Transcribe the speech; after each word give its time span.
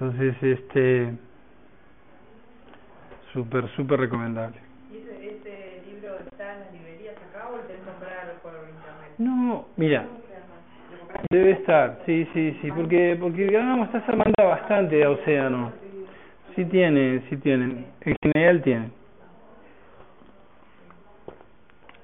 Entonces, 0.00 0.34
este, 0.42 1.12
súper, 3.34 3.68
súper 3.76 4.00
recomendable. 4.00 4.56
¿Y 4.90 4.96
ese, 4.96 5.28
este 5.28 5.82
libro 5.92 6.16
está 6.20 6.54
en 6.54 6.60
las 6.60 6.72
librerías 6.72 7.16
acá 7.28 7.50
o 7.50 7.58
lo 7.58 7.62
tenés 7.64 7.82
comprar 7.82 8.32
por 8.42 8.52
internet? 8.52 9.14
No, 9.18 9.66
mira, 9.76 10.06
debe 11.28 11.50
estar, 11.50 11.98
sí, 12.06 12.26
sí, 12.32 12.56
sí, 12.62 12.72
porque, 12.72 13.18
porque 13.20 13.44
digamos, 13.44 13.88
está 13.88 14.06
Samantha 14.06 14.42
bastante 14.42 15.04
a 15.04 15.10
Océano. 15.10 15.70
Sí 16.56 16.64
tiene, 16.64 17.20
sí 17.28 17.36
tiene, 17.36 17.84
en 18.00 18.16
general 18.22 18.62
tiene. 18.62 18.88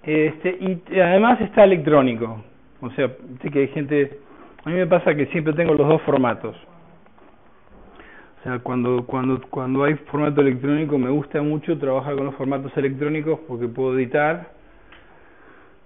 Este, 0.03 0.51
y 0.51 1.01
además 1.01 1.41
está 1.41 1.65
electrónico. 1.65 2.45
O 2.83 2.91
sea, 2.91 3.11
sé 3.41 3.51
que 3.51 3.61
hay 3.61 3.69
gente, 3.69 4.19
a 4.67 4.69
mí 4.69 4.77
me 4.77 4.87
pasa 4.87 5.15
que 5.15 5.25
siempre 5.29 5.55
tengo 5.55 5.73
los 5.73 5.89
dos 5.89 6.03
formatos. 6.03 6.55
Sea, 8.47 8.61
cuando 8.61 9.05
cuando 9.07 9.41
cuando 9.51 9.83
hay 9.83 9.95
formato 10.09 10.41
electrónico 10.41 10.97
me 10.99 11.11
gusta 11.11 11.43
mucho 11.43 11.77
trabajar 11.79 12.15
con 12.15 12.27
los 12.27 12.35
formatos 12.37 12.71
electrónicos 12.77 13.41
porque 13.49 13.67
puedo 13.67 13.99
editar. 13.99 14.53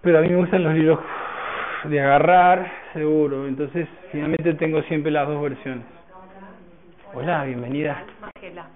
Pero 0.02 0.18
a 0.18 0.20
mí 0.20 0.28
me 0.28 0.36
gustan 0.36 0.64
los 0.64 0.74
libros 0.74 0.98
de 1.84 1.98
agarrar, 1.98 2.70
seguro. 2.92 3.46
Entonces, 3.46 3.88
finalmente 4.12 4.52
tengo 4.54 4.82
siempre 4.82 5.10
las 5.10 5.26
dos 5.26 5.42
versiones. 5.42 5.86
Hola, 7.14 7.44
bienvenida. 7.44 8.04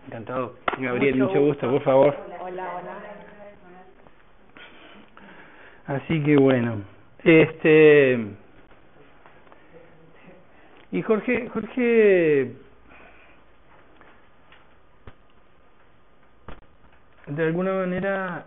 Encantado. 0.06 0.54
Gabriel, 0.78 1.16
mucho 1.16 1.40
gusto, 1.42 1.70
por 1.70 1.82
favor. 1.82 2.16
Hola, 2.40 2.66
hola. 2.80 2.94
Así 5.98 6.22
que 6.22 6.38
bueno, 6.38 6.80
este 7.22 8.18
y 10.90 11.02
Jorge, 11.02 11.50
Jorge 11.50 12.63
de 17.26 17.42
alguna 17.42 17.72
manera 17.72 18.44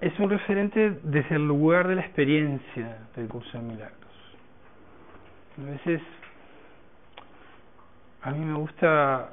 es 0.00 0.18
un 0.18 0.30
referente 0.30 0.98
desde 1.02 1.36
el 1.36 1.46
lugar 1.46 1.88
de 1.88 1.96
la 1.96 2.02
experiencia 2.02 2.98
del 3.16 3.28
curso 3.28 3.58
de 3.58 3.64
milagros. 3.64 3.98
A 5.60 5.70
veces 5.70 6.02
a 8.22 8.30
mí 8.30 8.44
me 8.44 8.58
gusta 8.58 9.32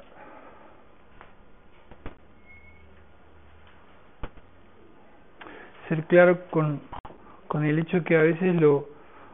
ser 5.88 6.04
claro 6.04 6.40
con, 6.50 6.80
con 7.48 7.64
el 7.64 7.78
hecho 7.78 8.02
que 8.04 8.16
a 8.16 8.22
veces 8.22 8.54
lo, 8.60 8.88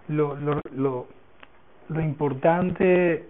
lo, 0.08 0.36
lo, 0.36 0.60
lo, 0.74 1.06
lo 1.88 2.00
importante 2.00 3.28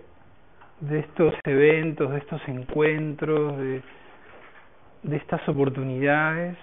de 0.81 0.99
estos 0.99 1.35
eventos, 1.45 2.11
de 2.11 2.19
estos 2.19 2.41
encuentros, 2.47 3.57
de, 3.59 3.83
de 5.03 5.17
estas 5.17 5.47
oportunidades, 5.49 6.57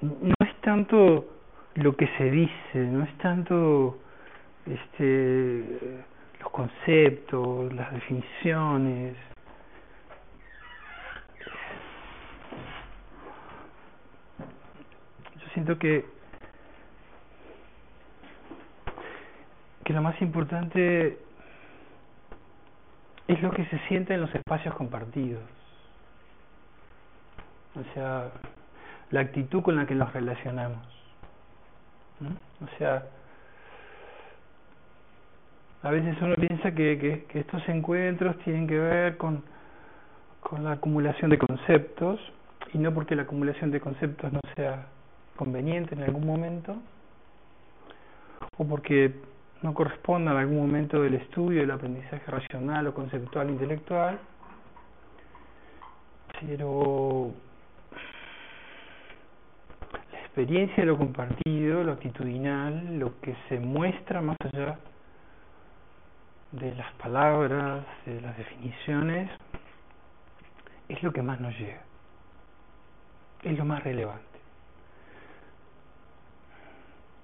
no 0.00 0.34
es 0.40 0.54
tanto 0.60 1.26
lo 1.74 1.96
que 1.96 2.06
se 2.16 2.30
dice, 2.30 2.78
no 2.78 3.04
es 3.04 3.18
tanto 3.18 3.98
este 4.66 6.04
los 6.40 6.50
conceptos, 6.50 7.72
las 7.72 7.92
definiciones, 7.92 9.16
yo 15.36 15.48
siento 15.52 15.78
que 15.78 16.04
que 19.84 19.92
lo 19.94 20.02
más 20.02 20.20
importante 20.20 21.18
es 23.26 23.42
lo 23.42 23.50
que 23.50 23.64
se 23.66 23.78
siente 23.88 24.14
en 24.14 24.20
los 24.20 24.34
espacios 24.34 24.74
compartidos. 24.74 25.57
O 27.78 27.94
sea, 27.94 28.30
la 29.10 29.20
actitud 29.20 29.62
con 29.62 29.76
la 29.76 29.86
que 29.86 29.94
nos 29.94 30.12
relacionamos. 30.12 30.84
O 32.20 32.78
sea, 32.78 33.04
a 35.82 35.90
veces 35.90 36.16
uno 36.20 36.34
piensa 36.34 36.72
que, 36.72 36.98
que, 36.98 37.24
que 37.28 37.40
estos 37.40 37.66
encuentros 37.68 38.36
tienen 38.38 38.66
que 38.66 38.78
ver 38.78 39.16
con, 39.16 39.44
con 40.40 40.64
la 40.64 40.72
acumulación 40.72 41.30
de 41.30 41.38
conceptos, 41.38 42.20
y 42.72 42.78
no 42.78 42.92
porque 42.92 43.14
la 43.14 43.22
acumulación 43.22 43.70
de 43.70 43.80
conceptos 43.80 44.32
no 44.32 44.40
sea 44.56 44.86
conveniente 45.36 45.94
en 45.94 46.02
algún 46.02 46.26
momento, 46.26 46.76
o 48.56 48.64
porque 48.66 49.14
no 49.62 49.72
corresponda 49.74 50.32
en 50.32 50.38
algún 50.38 50.58
momento 50.58 51.00
del 51.00 51.14
estudio 51.14 51.60
del 51.60 51.70
aprendizaje 51.70 52.28
racional 52.28 52.88
o 52.88 52.94
conceptual 52.94 53.50
intelectual, 53.50 54.18
pero 56.40 57.32
experiencia 60.38 60.84
de 60.84 60.86
lo 60.86 60.96
compartido, 60.96 61.82
lo 61.82 61.94
actitudinal, 61.94 62.96
lo 62.96 63.20
que 63.20 63.34
se 63.48 63.58
muestra 63.58 64.22
más 64.22 64.36
allá 64.44 64.78
de 66.52 66.72
las 66.76 66.92
palabras, 66.92 67.84
de 68.06 68.20
las 68.20 68.38
definiciones, 68.38 69.28
es 70.88 71.02
lo 71.02 71.12
que 71.12 71.22
más 71.22 71.40
nos 71.40 71.58
llega, 71.58 71.82
es 73.42 73.58
lo 73.58 73.64
más 73.64 73.82
relevante. 73.82 74.38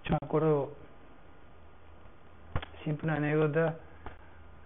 Yo 0.07 0.11
me 0.11 0.19
acuerdo 0.21 0.73
siempre 2.83 3.07
una 3.07 3.19
anécdota 3.19 3.77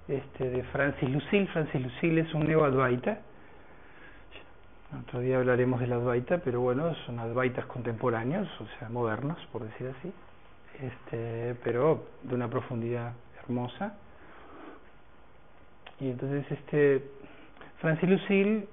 este, 0.08 0.48
de 0.48 0.62
Francis 0.72 1.10
Lucille. 1.10 1.48
Francis 1.48 1.82
Lucille 1.82 2.22
es 2.22 2.32
un 2.32 2.46
neo-advaita. 2.46 3.18
Otro 4.96 5.20
día 5.20 5.36
hablaremos 5.36 5.80
de 5.80 5.86
la 5.86 5.96
Advaita, 5.96 6.38
pero 6.38 6.62
bueno, 6.62 6.94
son 7.04 7.18
Advaitas 7.18 7.66
contemporáneos, 7.66 8.48
o 8.58 8.66
sea, 8.78 8.88
modernos, 8.88 9.38
por 9.52 9.62
decir 9.62 9.92
así, 9.98 10.10
este, 10.80 11.54
pero 11.62 12.06
de 12.22 12.34
una 12.34 12.48
profundidad 12.48 13.12
hermosa. 13.42 13.98
Y 16.00 16.08
entonces, 16.08 16.50
este, 16.50 17.04
Francis 17.80 18.08
Lucille 18.08 18.66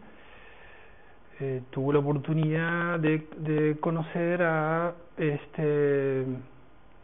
eh, 1.41 1.63
tuvo 1.71 1.91
la 1.91 1.99
oportunidad 1.99 2.97
de, 2.99 3.27
de 3.37 3.77
conocer 3.81 4.41
a 4.41 4.93
este 5.17 6.25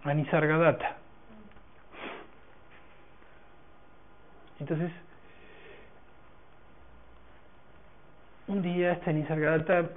a 0.04 0.14
Nisargadatta. 0.14 0.98
Entonces, 4.60 4.92
un 8.52 8.62
día 8.62 8.92
este 8.94 9.14
Nisargadatta 9.14 9.90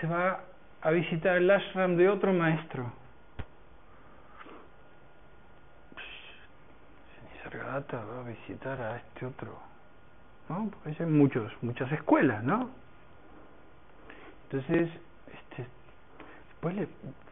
se 0.00 0.06
va 0.06 0.40
a 0.82 0.90
visitar 0.90 1.36
el 1.36 1.50
ashram 1.50 1.96
de 1.96 2.08
otro 2.08 2.32
maestro. 2.32 2.92
Nisargadatta 7.32 8.04
va 8.04 8.20
a 8.20 8.24
visitar 8.24 8.80
a 8.80 8.96
este 8.96 9.24
otro, 9.24 9.58
¿no? 10.48 10.70
Porque 10.70 11.02
hay 11.02 11.08
muchos, 11.08 11.50
muchas 11.62 11.90
escuelas, 11.92 12.44
¿no? 12.44 12.68
Entonces, 14.44 14.90
este, 15.32 15.66
después 16.48 16.76
le, 16.76 16.88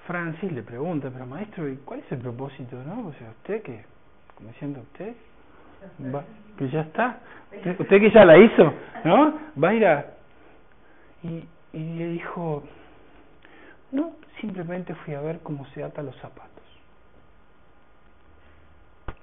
Francis 0.06 0.50
le 0.50 0.62
pregunta, 0.62 1.10
pero 1.12 1.26
maestro, 1.26 1.68
¿y 1.68 1.76
cuál 1.76 2.00
es 2.00 2.10
el 2.10 2.18
propósito, 2.18 2.82
no? 2.84 3.08
O 3.08 3.12
sea, 3.12 3.28
usted 3.30 3.62
que, 3.62 3.84
como 4.34 4.48
diciendo 4.48 4.80
usted, 4.80 5.14
va, 6.14 6.24
que 6.56 6.70
ya 6.70 6.80
está, 6.80 7.18
usted 7.78 8.00
que 8.00 8.10
ya 8.10 8.24
la 8.24 8.38
hizo, 8.38 8.72
¿no? 9.04 9.38
Va 9.62 9.68
a 9.68 9.74
ir 9.74 9.86
a... 9.86 10.13
Y, 11.24 11.44
y 11.72 11.78
le 11.96 12.06
dijo, 12.08 12.62
no, 13.90 14.12
simplemente 14.40 14.94
fui 14.94 15.14
a 15.14 15.20
ver 15.20 15.40
cómo 15.40 15.66
se 15.74 15.82
atan 15.82 16.06
los 16.06 16.16
zapatos. 16.16 16.50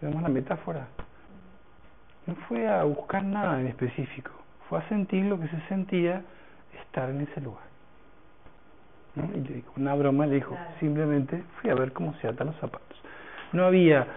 ¿Vemos 0.02 0.22
la 0.22 0.30
metáfora? 0.30 0.88
No 2.26 2.36
fue 2.48 2.68
a 2.68 2.84
buscar 2.84 3.24
nada 3.24 3.60
en 3.60 3.68
específico, 3.68 4.32
fue 4.68 4.80
a 4.80 4.90
sentir 4.90 5.26
lo 5.26 5.40
que 5.40 5.48
se 5.48 5.60
sentía 5.68 6.24
estar 6.82 7.10
en 7.10 7.22
ese 7.22 7.42
lugar. 7.42 7.64
¿no? 9.16 9.26
Y 9.36 9.42
le 9.42 9.54
dijo, 9.56 9.74
una 9.78 9.94
broma 9.96 10.26
le 10.26 10.36
dijo, 10.36 10.58
simplemente 10.80 11.44
fui 11.60 11.70
a 11.70 11.76
ver 11.76 11.94
cómo 11.94 12.14
se 12.16 12.28
atan 12.28 12.48
los 12.48 12.56
zapatos. 12.58 12.98
No 13.54 13.66
había 13.66 14.08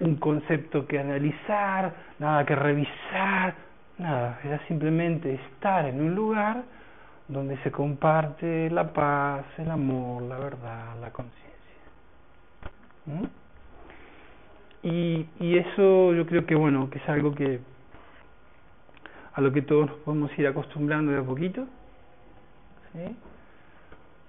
un 0.00 0.16
concepto 0.16 0.86
que 0.86 0.98
analizar, 0.98 1.94
nada 2.18 2.44
que 2.44 2.54
revisar, 2.54 3.54
nada, 3.98 4.38
era 4.44 4.58
simplemente 4.68 5.34
estar 5.34 5.86
en 5.86 6.00
un 6.00 6.14
lugar 6.14 6.62
donde 7.28 7.56
se 7.58 7.70
comparte 7.70 8.70
la 8.70 8.92
paz, 8.92 9.44
el 9.58 9.70
amor, 9.70 10.22
la 10.22 10.38
verdad, 10.38 10.96
la 11.00 11.10
conciencia. 11.10 11.50
¿Mm? 13.06 13.24
Y, 14.82 15.26
y 15.40 15.58
eso 15.58 16.12
yo 16.12 16.26
creo 16.26 16.44
que 16.44 16.54
bueno, 16.54 16.90
que 16.90 16.98
es 16.98 17.08
algo 17.08 17.34
que 17.34 17.60
a 19.34 19.40
lo 19.40 19.52
que 19.52 19.62
todos 19.62 19.86
nos 19.88 19.96
podemos 19.98 20.38
ir 20.38 20.46
acostumbrando 20.46 21.12
de 21.12 21.18
a 21.18 21.22
poquito. 21.22 21.66
¿sí? 22.92 23.16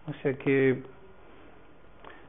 O 0.08 0.14
sea 0.22 0.34
que 0.34 0.84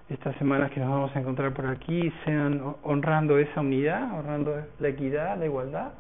estas 0.09 0.37
semanas 0.37 0.71
que 0.71 0.81
nos 0.81 0.91
vamos 0.91 1.17
a 1.17 1.21
encontrar 1.21 1.53
por 1.53 1.67
aquí 1.67 2.13
sean 2.25 2.77
honrando 2.83 3.39
esa 3.39 3.61
unidad, 3.61 4.13
honrando 4.19 4.63
la 4.79 4.89
equidad, 4.89 5.39
la 5.39 5.47
igualdad, 5.47 5.93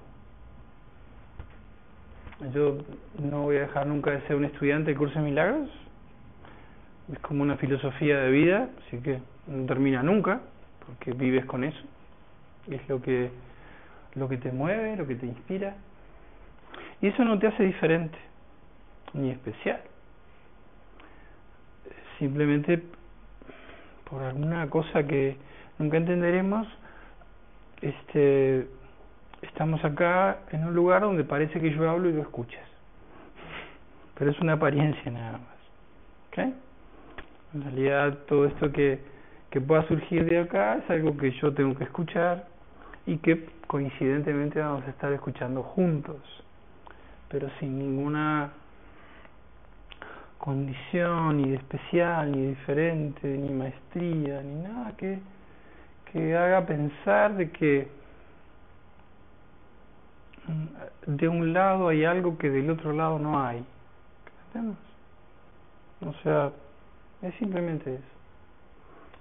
yo 2.52 2.78
no 3.18 3.42
voy 3.42 3.56
a 3.56 3.60
dejar 3.60 3.86
nunca 3.86 4.10
de 4.10 4.20
ser 4.22 4.36
un 4.36 4.44
estudiante 4.44 4.90
del 4.90 4.98
curso 4.98 5.18
de 5.18 5.24
milagros. 5.24 5.70
Es 7.12 7.18
como 7.20 7.42
una 7.42 7.56
filosofía 7.56 8.18
de 8.18 8.30
vida, 8.30 8.68
así 8.86 8.98
que 8.98 9.20
no 9.46 9.66
termina 9.66 10.02
nunca, 10.02 10.40
porque 10.84 11.12
vives 11.12 11.44
con 11.46 11.64
eso. 11.64 11.80
Es 12.70 12.86
lo 12.88 13.00
que, 13.00 13.30
lo 14.14 14.28
que 14.28 14.36
te 14.36 14.52
mueve, 14.52 14.96
lo 14.96 15.06
que 15.06 15.14
te 15.14 15.26
inspira. 15.26 15.76
Y 17.00 17.08
eso 17.08 17.24
no 17.24 17.38
te 17.38 17.46
hace 17.46 17.62
diferente, 17.62 18.18
ni 19.14 19.30
especial. 19.30 19.80
Simplemente 22.18 22.82
por 24.10 24.22
alguna 24.22 24.68
cosa 24.68 25.06
que 25.06 25.36
nunca 25.78 25.96
entenderemos, 25.96 26.66
este 27.82 28.66
estamos 29.42 29.84
acá 29.84 30.38
en 30.50 30.64
un 30.64 30.74
lugar 30.74 31.02
donde 31.02 31.24
parece 31.24 31.60
que 31.60 31.70
yo 31.70 31.88
hablo 31.88 32.08
y 32.08 32.12
lo 32.12 32.22
escuchas. 32.22 32.64
Pero 34.18 34.30
es 34.30 34.40
una 34.40 34.54
apariencia 34.54 35.10
nada 35.10 35.32
más. 35.32 35.56
En 37.54 37.62
realidad 37.62 38.18
todo 38.28 38.44
esto 38.44 38.70
que, 38.70 39.00
que 39.50 39.60
pueda 39.60 39.86
surgir 39.88 40.28
de 40.28 40.40
acá 40.40 40.76
es 40.76 40.90
algo 40.90 41.16
que 41.16 41.30
yo 41.30 41.54
tengo 41.54 41.74
que 41.74 41.84
escuchar 41.84 42.46
y 43.06 43.16
que 43.18 43.46
coincidentemente 43.66 44.60
vamos 44.60 44.84
a 44.86 44.90
estar 44.90 45.10
escuchando 45.12 45.62
juntos, 45.62 46.18
pero 47.30 47.48
sin 47.58 47.78
ninguna 47.78 48.50
condición 50.38 51.38
ni 51.38 51.50
de 51.50 51.56
especial, 51.56 52.30
ni 52.30 52.48
diferente, 52.48 53.26
ni 53.26 53.48
maestría, 53.48 54.42
ni 54.42 54.62
nada 54.62 54.92
que, 54.96 55.18
que 56.12 56.36
haga 56.36 56.66
pensar 56.66 57.34
de 57.36 57.50
que 57.50 57.88
de 61.06 61.28
un 61.28 61.52
lado 61.52 61.88
hay 61.88 62.04
algo 62.04 62.38
que 62.38 62.50
del 62.50 62.70
otro 62.70 62.92
lado 62.92 63.18
no 63.18 63.42
hay. 63.44 63.64
¿Entendemos? 64.48 64.78
O 66.00 66.12
sea, 66.22 66.52
es 67.22 67.34
simplemente 67.36 67.94
eso. 67.94 68.02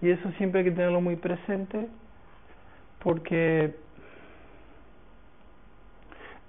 Y 0.01 0.09
eso 0.09 0.29
siempre 0.37 0.59
hay 0.59 0.65
que 0.65 0.71
tenerlo 0.71 1.01
muy 1.01 1.15
presente 1.15 1.87
porque 3.01 3.75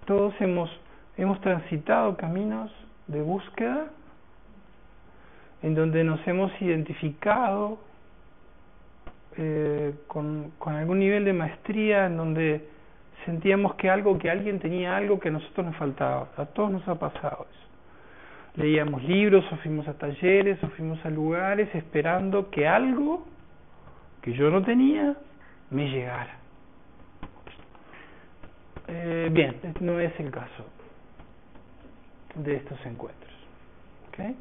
todos 0.04 0.34
hemos, 0.40 0.70
hemos 1.16 1.40
transitado 1.40 2.16
caminos 2.16 2.72
de 3.06 3.22
búsqueda 3.22 3.86
en 5.62 5.74
donde 5.74 6.04
nos 6.04 6.26
hemos 6.26 6.50
identificado 6.60 7.78
eh, 9.36 9.94
con, 10.06 10.52
con 10.58 10.74
algún 10.74 10.98
nivel 10.98 11.24
de 11.24 11.32
maestría, 11.32 12.06
en 12.06 12.16
donde 12.16 12.68
sentíamos 13.24 13.74
que 13.74 13.90
algo, 13.90 14.18
que 14.18 14.30
alguien 14.30 14.58
tenía 14.60 14.96
algo 14.96 15.18
que 15.18 15.28
a 15.28 15.32
nosotros 15.32 15.66
nos 15.66 15.76
faltaba. 15.76 16.28
A 16.36 16.46
todos 16.46 16.70
nos 16.70 16.86
ha 16.88 16.96
pasado 16.96 17.46
eso. 17.50 18.62
Leíamos 18.62 19.02
libros 19.04 19.44
o 19.52 19.56
fuimos 19.56 19.86
a 19.88 19.94
talleres 19.94 20.62
o 20.62 20.68
fuimos 20.68 21.04
a 21.04 21.10
lugares 21.10 21.68
esperando 21.74 22.50
que 22.50 22.66
algo 22.66 23.26
que 24.22 24.32
yo 24.32 24.50
no 24.50 24.62
tenía 24.62 25.14
me 25.70 25.88
llegara. 25.90 26.36
Eh, 28.88 29.28
bien, 29.32 29.56
no 29.80 29.98
es 29.98 30.18
el 30.20 30.30
caso 30.30 30.64
de 32.36 32.56
estos 32.56 32.78
encuentros. 32.86 33.32
¿okay? 34.08 34.36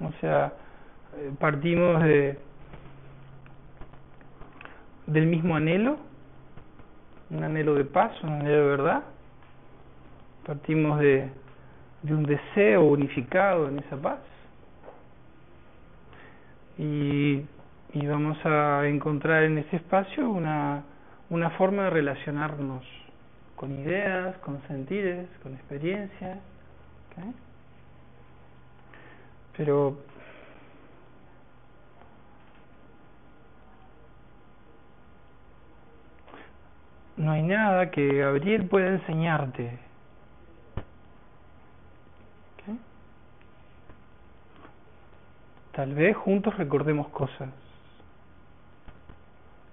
O 0.00 0.12
sea, 0.20 0.52
eh, 1.16 1.32
partimos 1.38 2.02
de 2.02 2.38
del 5.06 5.26
mismo 5.26 5.54
anhelo 5.54 5.98
un 7.30 7.42
anhelo 7.42 7.74
de 7.74 7.84
paz, 7.84 8.12
un 8.22 8.30
anhelo 8.30 8.56
de 8.56 8.66
verdad. 8.68 9.02
Partimos 10.46 11.00
de, 11.00 11.28
de 12.02 12.14
un 12.14 12.24
deseo 12.24 12.84
unificado 12.84 13.68
en 13.68 13.78
esa 13.80 13.96
paz. 13.96 14.20
Y, 16.78 17.42
y 17.92 18.06
vamos 18.06 18.38
a 18.44 18.86
encontrar 18.86 19.44
en 19.44 19.58
ese 19.58 19.76
espacio 19.76 20.28
una, 20.28 20.84
una 21.30 21.50
forma 21.50 21.84
de 21.84 21.90
relacionarnos 21.90 22.84
con 23.56 23.72
ideas, 23.72 24.36
con 24.38 24.60
sentires, 24.68 25.26
con 25.42 25.54
experiencias. 25.54 26.38
Pero 29.56 29.96
no 37.16 37.32
hay 37.32 37.42
nada 37.42 37.90
que 37.90 38.18
Gabriel 38.18 38.66
pueda 38.66 38.88
enseñarte. 38.88 39.78
Tal 45.72 45.94
vez 45.94 46.16
juntos 46.16 46.56
recordemos 46.56 47.08
cosas. 47.08 47.50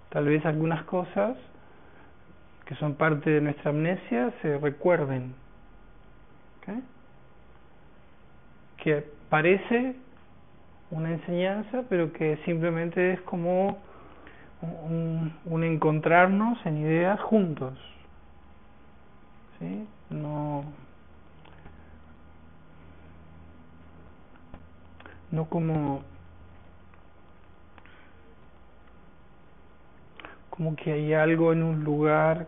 Tal 0.10 0.25
vez 0.25 0.45
algunas 0.45 0.84
cosas 0.84 1.38
que 2.66 2.75
son 2.75 2.95
parte 2.95 3.30
de 3.30 3.40
nuestra 3.40 3.69
amnesia 3.69 4.34
se 4.42 4.57
recuerden. 4.57 5.34
Que 8.78 9.07
parece 9.30 9.96
una 10.92 11.12
enseñanza, 11.12 11.84
pero 11.88 12.12
que 12.12 12.36
simplemente 12.44 13.13
es 13.13 13.22
como 13.22 13.78
un, 14.63 15.63
encontrarnos 15.63 16.63
en 16.65 16.77
ideas 16.77 17.19
juntos. 17.21 17.77
¿Sí? 19.60 19.88
No, 20.10 20.63
no 25.31 25.45
como 25.45 26.01
como 30.50 30.75
que 30.75 30.92
hay 30.92 31.13
algo 31.13 31.51
en 31.51 31.63
un 31.63 31.83
lugar 31.83 32.48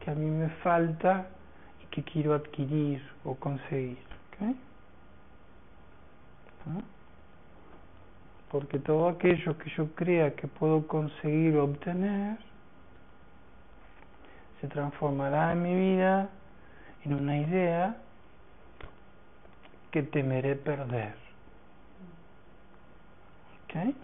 que 0.00 0.10
a 0.10 0.14
mí 0.14 0.24
me 0.24 0.48
falta 0.62 1.26
y 1.82 1.86
que 1.94 2.02
quiero 2.02 2.34
adquirir 2.34 3.02
o 3.24 3.34
conseguir. 3.34 3.98
¿okay? 4.32 4.56
Porque 8.50 8.78
todo 8.78 9.08
aquello 9.08 9.58
que 9.58 9.70
yo 9.70 9.94
crea 9.94 10.34
que 10.34 10.48
puedo 10.48 10.86
conseguir 10.86 11.56
obtener 11.56 12.38
se 14.60 14.68
transformará 14.68 15.52
en 15.52 15.62
mi 15.62 15.74
vida 15.74 16.30
en 17.04 17.14
una 17.14 17.38
idea 17.38 17.96
que 19.90 20.02
temeré 20.02 20.56
perder. 20.56 21.14
¿Ok? 23.64 23.94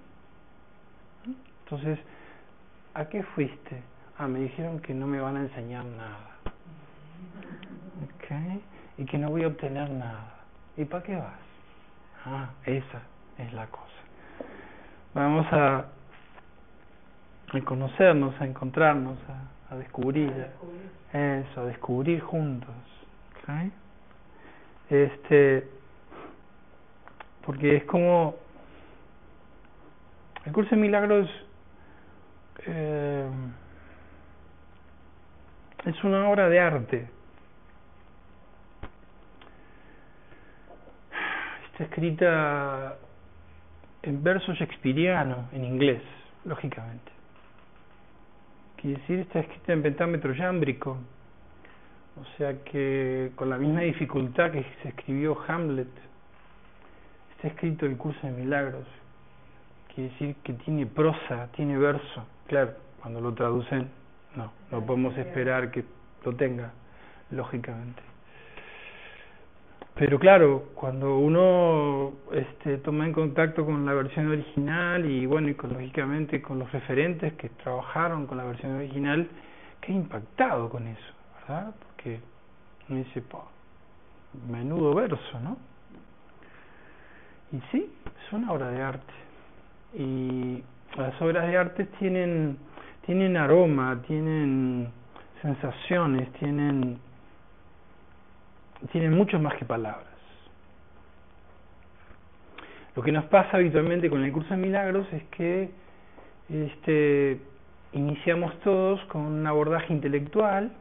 Entonces, 1.65 1.99
¿a 2.93 3.07
qué 3.09 3.23
fuiste? 3.23 3.83
Ah, 4.19 4.29
me 4.29 4.41
dijeron 4.41 4.79
que 4.81 4.95
no 4.95 5.07
me 5.07 5.21
van 5.21 5.37
a 5.37 5.41
enseñar 5.41 5.85
nada. 5.85 6.37
¿Ok? 8.05 8.63
Y 8.99 9.07
que 9.07 9.19
no 9.19 9.31
voy 9.31 9.45
a 9.45 9.49
obtener 9.49 9.91
nada. 9.91 10.35
¿Y 10.77 10.85
para 10.85 11.03
qué 11.03 11.17
vas? 11.17 11.41
Ah, 12.27 12.51
esa 12.65 13.03
es 13.39 13.53
la 13.53 13.67
cosa 13.67 13.84
vamos 15.15 15.47
a, 15.53 15.85
a 17.53 17.61
conocernos, 17.65 18.39
a 18.41 18.47
encontrarnos, 18.47 19.19
a, 19.29 19.75
a 19.75 19.77
descubrir, 19.79 20.33
eso, 21.13 21.61
a 21.61 21.65
descubrir 21.65 22.21
juntos. 22.21 22.75
¿okay? 23.43 23.73
Este, 24.91 25.69
porque 27.45 27.77
es 27.77 27.85
como 27.85 28.37
el 30.45 30.53
curso 30.53 30.71
de 30.71 30.77
milagros 30.77 31.29
eh, 32.67 33.29
es 35.85 36.05
una 36.05 36.29
obra 36.29 36.49
de 36.49 36.61
arte. 36.61 37.09
Está 41.73 41.85
escrita 41.85 42.97
en 44.05 44.23
verso 44.23 44.53
shakespeariano, 44.53 45.49
en 45.53 45.65
inglés, 45.65 46.03
lógicamente. 46.45 47.13
Quiere 48.77 49.01
decir, 49.01 49.21
está 49.21 49.41
escrita 49.41 49.73
en 49.73 49.83
pentámetro 49.83 50.33
yámbrico, 50.35 50.99
o 52.21 52.37
sea 52.37 52.63
que 52.65 53.33
con 53.35 53.49
la 53.51 53.57
misma 53.57 53.81
dificultad 53.81 54.53
que 54.53 54.65
se 54.83 54.89
escribió 54.89 55.39
Hamlet, 55.49 55.89
está 57.37 57.49
escrito 57.49 57.87
el 57.87 57.97
curso 57.97 58.27
de 58.27 58.33
milagros. 58.33 58.87
Quiere 59.95 60.11
decir 60.11 60.37
que 60.43 60.53
tiene 60.55 60.87
prosa, 60.87 61.49
tiene 61.53 61.79
verso. 61.79 62.27
Claro, 62.47 62.75
cuando 63.01 63.21
lo 63.21 63.33
traducen, 63.33 63.89
no, 64.37 64.53
no 64.71 64.85
podemos 64.85 65.17
esperar 65.17 65.71
que 65.71 65.85
lo 66.25 66.35
tenga, 66.35 66.73
lógicamente. 67.31 68.03
Pero 69.97 70.19
claro, 70.19 70.71
cuando 70.75 71.19
uno 71.19 72.15
este, 72.33 72.79
toma 72.79 73.07
en 73.07 73.13
contacto 73.13 73.65
con 73.65 73.87
la 73.87 73.95
versión 73.95 74.29
original 74.29 75.09
y 75.09 75.25
bueno, 75.27 75.49
y 75.49 75.55
con, 75.55 75.73
lógicamente 75.73 76.43
con 76.43 76.59
los 76.59 76.71
referentes 76.73 77.35
que 77.35 77.49
trabajaron 77.51 78.27
con 78.27 78.39
la 78.39 78.45
versión 78.45 78.73
original, 78.73 79.29
queda 79.81 79.97
impactado 79.97 80.69
con 80.69 80.89
eso, 80.89 81.13
¿verdad? 81.41 81.75
Porque 81.79 82.21
uno 82.89 82.99
dice, 82.99 83.23
menudo 84.49 84.95
verso, 84.95 85.41
¿no? 85.41 85.57
Y 87.53 87.61
sí, 87.71 87.89
es 88.05 88.33
una 88.33 88.51
obra 88.53 88.71
de 88.71 88.83
arte. 88.83 89.15
Y 89.97 90.65
las 90.97 91.21
obras 91.23 91.47
de 91.47 91.57
arte 91.57 91.85
tienen, 91.99 92.59
tienen 93.07 93.37
aroma, 93.37 94.03
tienen 94.07 94.91
sensaciones, 95.41 96.33
tienen, 96.35 96.99
tienen 98.93 99.13
mucho 99.13 99.39
más 99.39 99.55
que 99.55 99.65
palabras. 99.65 100.15
Lo 102.97 103.03
que 103.03 103.11
nos 103.11 103.25
pasa 103.25 103.57
habitualmente 103.57 104.09
con 104.09 104.23
el 104.23 104.33
curso 104.33 104.51
de 104.51 104.61
milagros 104.61 105.07
es 105.13 105.25
que 105.25 105.71
este, 106.49 107.41
iniciamos 107.93 108.59
todos 108.61 109.01
con 109.07 109.23
un 109.23 109.47
abordaje 109.47 109.93
intelectual 109.93 110.73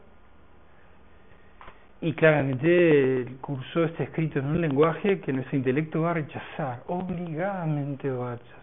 y 2.01 2.13
claramente 2.13 3.21
el 3.21 3.37
curso 3.37 3.85
está 3.85 4.03
escrito 4.03 4.39
en 4.39 4.45
un 4.45 4.61
lenguaje 4.61 5.21
que 5.21 5.33
nuestro 5.33 5.57
intelecto 5.57 6.01
va 6.01 6.11
a 6.11 6.15
rechazar, 6.15 6.83
obligadamente 6.87 8.11
va 8.11 8.33
a 8.33 8.35
rechazar. 8.35 8.59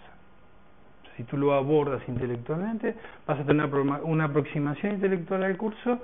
Si 1.16 1.24
tú 1.24 1.36
lo 1.36 1.54
abordas 1.54 2.02
intelectualmente, 2.06 2.94
vas 3.26 3.40
a 3.40 3.44
tener 3.44 3.66
una 3.66 4.24
aproximación 4.24 4.94
intelectual 4.94 5.42
al 5.42 5.56
curso 5.56 5.98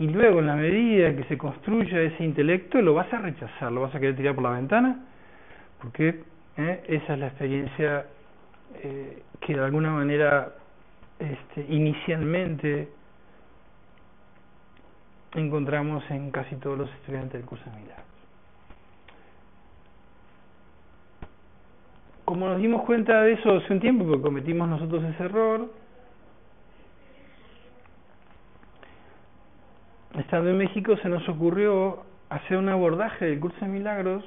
y 0.00 0.08
luego 0.08 0.38
en 0.40 0.46
la 0.46 0.56
medida 0.56 1.14
que 1.14 1.24
se 1.24 1.36
construya 1.36 2.00
ese 2.00 2.24
intelecto 2.24 2.80
lo 2.80 2.94
vas 2.94 3.12
a 3.12 3.18
rechazar, 3.18 3.70
lo 3.70 3.82
vas 3.82 3.94
a 3.94 4.00
querer 4.00 4.16
tirar 4.16 4.34
por 4.34 4.44
la 4.44 4.52
ventana, 4.52 4.98
porque 5.78 6.22
¿eh? 6.56 6.82
esa 6.88 7.12
es 7.12 7.18
la 7.18 7.26
experiencia 7.26 8.06
eh, 8.82 9.22
que 9.42 9.54
de 9.54 9.62
alguna 9.62 9.90
manera 9.90 10.54
este, 11.18 11.66
inicialmente 11.68 12.88
encontramos 15.34 16.02
en 16.10 16.30
casi 16.30 16.56
todos 16.56 16.78
los 16.78 16.90
estudiantes 16.94 17.34
del 17.34 17.44
curso 17.44 17.64
de 17.66 17.76
milagros. 17.76 18.06
Como 22.24 22.48
nos 22.48 22.58
dimos 22.58 22.84
cuenta 22.86 23.20
de 23.20 23.32
eso 23.34 23.54
hace 23.54 23.70
un 23.70 23.80
tiempo, 23.80 24.06
porque 24.06 24.22
cometimos 24.22 24.66
nosotros 24.66 25.04
ese 25.04 25.24
error, 25.24 25.68
estando 30.18 30.50
en 30.50 30.58
México 30.58 30.96
se 30.98 31.08
nos 31.08 31.28
ocurrió 31.28 32.04
hacer 32.28 32.56
un 32.56 32.68
abordaje 32.68 33.26
del 33.26 33.40
curso 33.40 33.58
de 33.60 33.68
milagros 33.68 34.24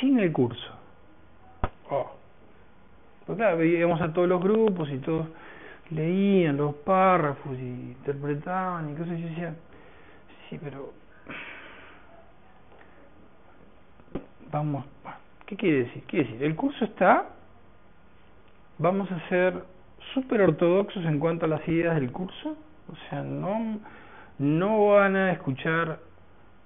sin 0.00 0.18
el 0.18 0.32
curso. 0.32 0.72
Oh. 1.90 2.10
Pues 3.26 3.38
claro, 3.38 3.62
íbamos 3.64 4.00
a 4.00 4.12
todos 4.12 4.28
los 4.28 4.42
grupos 4.42 4.90
y 4.90 4.98
todos 4.98 5.26
leían 5.90 6.56
los 6.56 6.74
párrafos 6.76 7.58
y 7.58 7.62
interpretaban 7.62 8.90
y 8.90 8.94
cosas 8.94 9.18
y 9.18 9.22
yo 9.22 9.28
decía, 9.28 9.54
sí, 10.48 10.58
pero 10.62 10.92
vamos, 14.50 14.84
¿qué 15.46 15.56
quiere 15.56 15.78
decir? 15.84 16.02
¿Qué 16.02 16.08
quiere 16.08 16.24
decir? 16.26 16.44
El 16.44 16.56
curso 16.56 16.84
está, 16.84 17.26
vamos 18.78 19.10
a 19.10 19.28
ser 19.28 19.64
súper 20.12 20.42
ortodoxos 20.42 21.04
en 21.04 21.18
cuanto 21.18 21.46
a 21.46 21.48
las 21.48 21.66
ideas 21.68 21.94
del 21.94 22.12
curso, 22.12 22.56
o 22.90 23.08
sea, 23.08 23.22
no, 23.22 23.78
no 24.38 24.86
van 24.88 25.16
a 25.16 25.32
escuchar 25.32 26.00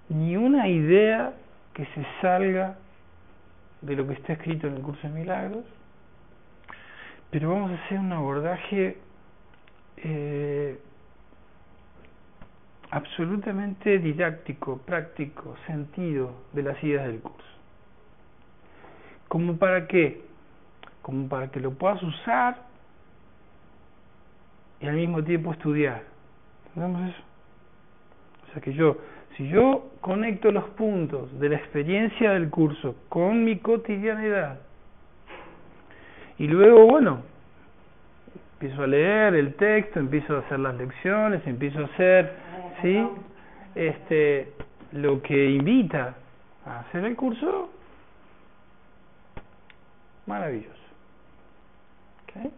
ni 0.09 0.37
una 0.37 0.69
idea 0.69 1.35
que 1.75 1.85
se 1.87 2.07
salga 2.21 2.77
de 3.83 3.95
lo 3.95 4.07
que 4.07 4.15
está 4.15 4.33
escrito 4.33 4.67
en 4.67 4.77
el 4.77 4.83
curso 4.83 5.07
de 5.07 5.15
milagros, 5.15 5.65
pero 7.31 7.51
vamos 7.51 7.71
a 7.71 7.85
hacer 7.85 7.99
un 7.99 8.13
abordaje 8.13 8.97
eh, 9.99 10.81
absolutamente 12.91 13.99
didáctico, 13.99 14.79
práctico, 14.79 15.57
sentido 15.67 16.33
de 16.53 16.63
las 16.63 16.83
ideas 16.83 17.07
del 17.07 17.21
curso. 17.21 17.49
¿Como 19.29 19.59
para 19.59 19.87
qué? 19.87 20.23
Como 21.03 21.29
para 21.29 21.51
que 21.51 21.61
lo 21.61 21.73
puedas 21.73 22.03
usar 22.03 22.57
y 24.81 24.87
al 24.87 24.95
mismo 24.95 25.23
tiempo 25.23 25.53
estudiar. 25.53 26.03
¿Entendemos 26.69 27.11
eso? 27.11 27.28
O 28.49 28.53
sea 28.53 28.63
que 28.63 28.73
yo, 28.73 28.97
si 29.37 29.49
yo 29.49 29.91
conecto 30.01 30.51
los 30.51 30.65
puntos 30.71 31.39
de 31.39 31.51
la 31.51 31.57
experiencia 31.57 32.33
del 32.33 32.51
curso 32.51 32.97
con 33.09 33.45
mi 33.45 33.59
cotidianidad, 33.59 34.61
y 36.39 36.47
luego, 36.47 36.87
bueno, 36.87 37.23
empiezo 38.55 38.83
a 38.83 38.87
leer 38.87 39.35
el 39.35 39.55
texto, 39.55 39.99
empiezo 39.99 40.37
a 40.37 40.41
hacer 40.41 40.61
las 40.61 40.77
lecciones, 40.77 41.47
empiezo 41.47 41.81
a 41.81 41.85
hacer, 41.85 42.33
¿sí? 42.81 43.09
Este, 43.75 44.53
lo 44.93 45.21
que 45.23 45.51
invita 45.51 46.15
a 46.65 46.81
hacer 46.81 47.05
el 47.05 47.17
curso, 47.17 47.71
maravilloso. 50.27 50.75
¿Okay? 52.25 52.51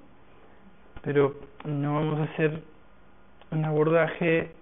Pero 1.02 1.36
no 1.64 1.94
vamos 1.94 2.20
a 2.20 2.32
hacer 2.32 2.62
un 3.50 3.64
abordaje, 3.64 4.52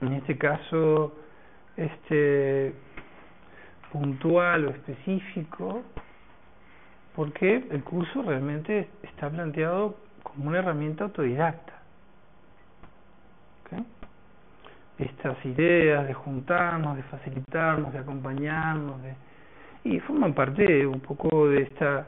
en 0.00 0.12
este 0.12 0.36
caso, 0.36 1.14
este 1.76 2.74
puntual 3.92 4.66
o 4.66 4.70
específico 4.70 5.82
porque 7.14 7.64
el 7.70 7.84
curso 7.84 8.22
realmente 8.22 8.88
está 9.02 9.30
planteado 9.30 9.96
como 10.22 10.48
una 10.48 10.58
herramienta 10.58 11.04
autodidacta. 11.04 11.72
Estas 14.98 15.44
ideas 15.44 16.06
de 16.06 16.14
juntarnos, 16.14 16.96
de 16.96 17.02
facilitarnos, 17.04 17.92
de 17.92 17.98
acompañarnos, 17.98 19.02
de, 19.02 19.14
y 19.82 19.98
forman 20.00 20.34
parte 20.34 20.86
un 20.86 21.00
poco 21.00 21.48
de 21.48 21.62
esta 21.62 22.06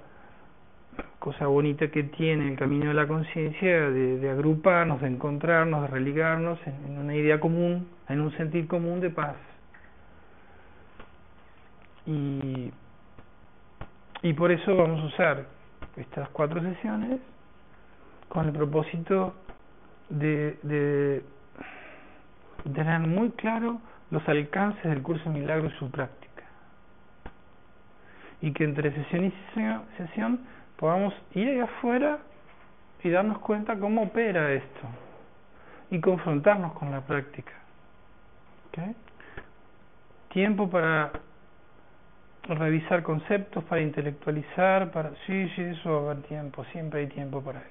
cosa 1.19 1.47
bonita 1.47 1.91
que 1.91 2.05
tiene 2.05 2.49
el 2.49 2.59
camino 2.59 2.89
de 2.89 2.95
la 2.95 3.07
conciencia, 3.07 3.91
de, 3.91 4.19
de, 4.19 4.31
agruparnos, 4.31 5.01
de 5.01 5.09
encontrarnos, 5.09 5.83
de 5.83 5.89
religarnos 5.89 6.59
en, 6.67 6.99
una 6.99 7.15
idea 7.15 7.41
común, 7.41 7.89
en 8.09 8.21
un 8.21 8.37
sentir 8.37 8.67
común 8.67 9.01
de 9.01 9.11
paz. 9.11 9.37
Y 12.07 12.71
y 14.23 14.33
por 14.33 14.51
eso 14.51 14.75
vamos 14.75 15.01
a 15.03 15.07
usar 15.07 15.47
estas 15.97 16.29
cuatro 16.31 16.61
sesiones 16.61 17.21
con 18.29 18.47
el 18.47 18.53
propósito 18.53 19.35
de, 20.09 20.59
de, 20.63 21.23
tener 22.75 23.01
muy 23.01 23.31
claro 23.31 23.81
los 24.11 24.27
alcances 24.29 24.83
del 24.83 25.03
curso 25.03 25.31
de 25.31 25.39
milagro 25.39 25.69
y 25.69 25.79
su 25.79 25.91
práctica. 25.91 26.43
Y 28.41 28.53
que 28.53 28.65
entre 28.65 28.93
sesión 28.93 29.27
y 29.27 29.33
sesión 29.97 30.41
podamos 30.77 31.15
ir 31.35 31.49
allá 31.49 31.65
afuera 31.65 32.19
y 33.03 33.11
darnos 33.11 33.39
cuenta 33.39 33.79
cómo 33.79 34.03
opera 34.03 34.53
esto 34.53 34.81
y 35.91 36.01
confrontarnos 36.01 36.73
con 36.73 36.91
la 36.91 37.01
práctica. 37.01 37.53
¿Okay? 38.69 38.95
Tiempo 40.33 40.69
para 40.69 41.13
revisar 42.43 43.03
conceptos, 43.03 43.65
para 43.65 43.81
intelectualizar, 43.81 44.91
para... 44.91 45.11
Sí, 45.27 45.49
sí, 45.55 45.63
eso 45.63 45.91
va 45.91 45.97
a 45.97 46.13
haber 46.13 46.25
tiempo, 46.25 46.65
siempre 46.73 47.01
hay 47.01 47.07
tiempo 47.07 47.41
para 47.43 47.61
eso. 47.61 47.71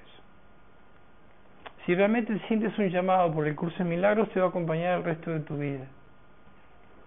Si 1.84 1.94
realmente 1.94 2.38
sientes 2.48 2.76
un 2.78 2.88
llamado 2.88 3.32
por 3.32 3.46
el 3.46 3.54
curso 3.54 3.78
de 3.78 3.84
milagros, 3.84 4.28
te 4.30 4.40
va 4.40 4.46
a 4.46 4.48
acompañar 4.48 4.98
el 4.98 5.04
resto 5.04 5.30
de 5.30 5.40
tu 5.40 5.56
vida. 5.56 5.86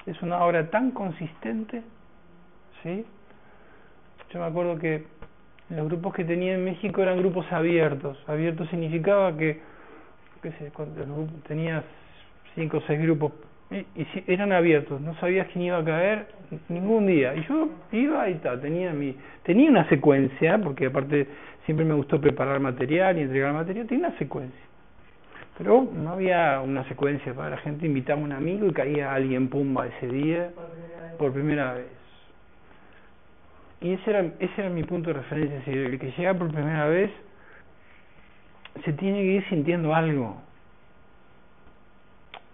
Es 0.05 0.21
una 0.21 0.43
obra 0.43 0.69
tan 0.69 0.91
consistente, 0.91 1.83
¿sí? 2.81 3.05
Yo 4.31 4.39
me 4.39 4.45
acuerdo 4.45 4.79
que 4.79 5.05
los 5.69 5.85
grupos 5.88 6.13
que 6.13 6.23
tenía 6.23 6.55
en 6.55 6.63
México 6.63 7.01
eran 7.01 7.17
grupos 7.17 7.45
abiertos. 7.51 8.17
Abierto 8.27 8.65
significaba 8.67 9.35
que, 9.38 9.59
qué 10.41 10.51
sé, 10.53 10.71
tenías 11.47 11.83
cinco 12.55 12.77
o 12.77 12.81
seis 12.88 12.99
grupos 13.01 13.33
y, 13.71 14.03
si, 14.05 14.23
eran 14.27 14.51
abiertos, 14.51 14.99
no 14.99 15.13
sabías 15.19 15.47
quién 15.53 15.65
iba 15.65 15.77
a 15.77 15.85
caer 15.85 16.27
ningún 16.69 17.05
día. 17.05 17.35
Y 17.35 17.43
yo 17.43 17.69
iba 17.91 18.27
y 18.29 18.35
tal, 18.35 18.59
tenía 18.61 18.91
mi 18.93 19.15
tenía 19.43 19.69
una 19.69 19.88
secuencia, 19.89 20.57
porque 20.57 20.88
aparte 20.88 21.27
siempre 21.65 21.85
me 21.85 21.93
gustó 21.93 22.19
preparar 22.19 22.59
material 22.59 23.17
y 23.17 23.21
entregar 23.21 23.53
material, 23.53 23.85
tenía 23.85 24.07
una 24.07 24.17
secuencia. 24.17 24.59
Pero 25.57 25.88
no 25.93 26.11
había 26.11 26.61
una 26.61 26.83
secuencia 26.88 27.33
para 27.33 27.51
la 27.51 27.57
gente, 27.57 27.85
invitaba 27.85 28.19
a 28.19 28.23
un 28.23 28.31
amigo 28.31 28.65
y 28.65 28.73
caía 28.73 29.13
alguien 29.13 29.49
pumba 29.49 29.85
ese 29.88 30.07
día 30.07 30.49
por 31.19 31.31
primera 31.31 31.73
vez. 31.73 31.98
Y 33.81 33.93
ese 33.93 34.09
era, 34.09 34.21
ese 34.39 34.53
era 34.57 34.69
mi 34.69 34.83
punto 34.83 35.09
de 35.09 35.19
referencia, 35.19 35.63
si 35.63 35.71
el 35.71 36.00
que 36.00 36.12
llega 36.12 36.33
por 36.33 36.51
primera 36.51 36.88
vez 36.88 37.12
se 38.83 38.93
tiene 38.93 39.19
que 39.19 39.31
ir 39.36 39.50
sintiendo 39.50 39.93
algo. 39.93 40.41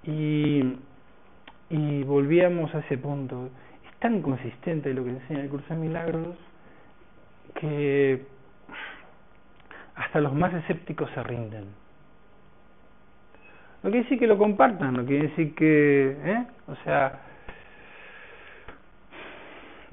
Y 0.04 0.76
y 1.70 2.04
volvíamos 2.04 2.74
a 2.76 2.80
ese 2.80 2.98
punto. 2.98 3.50
Es 3.86 4.00
tan 4.00 4.22
consistente 4.22 4.94
lo 4.94 5.04
que 5.04 5.12
enseña 5.12 5.42
el 5.42 5.50
curso 5.50 5.74
de 5.74 5.80
milagros 5.80 6.36
que 7.56 8.26
hasta 9.96 10.20
los 10.20 10.34
más 10.34 10.54
escépticos 10.54 11.10
se 11.12 11.24
rinden. 11.24 11.66
No 13.82 13.90
quiere 13.92 14.04
decir 14.04 14.20
que 14.20 14.28
lo 14.28 14.38
compartan, 14.38 14.94
no 14.94 15.06
quiere 15.06 15.30
decir 15.30 15.54
que, 15.56 16.18
¿eh? 16.24 16.46
o 16.68 16.76
sea, 16.84 17.22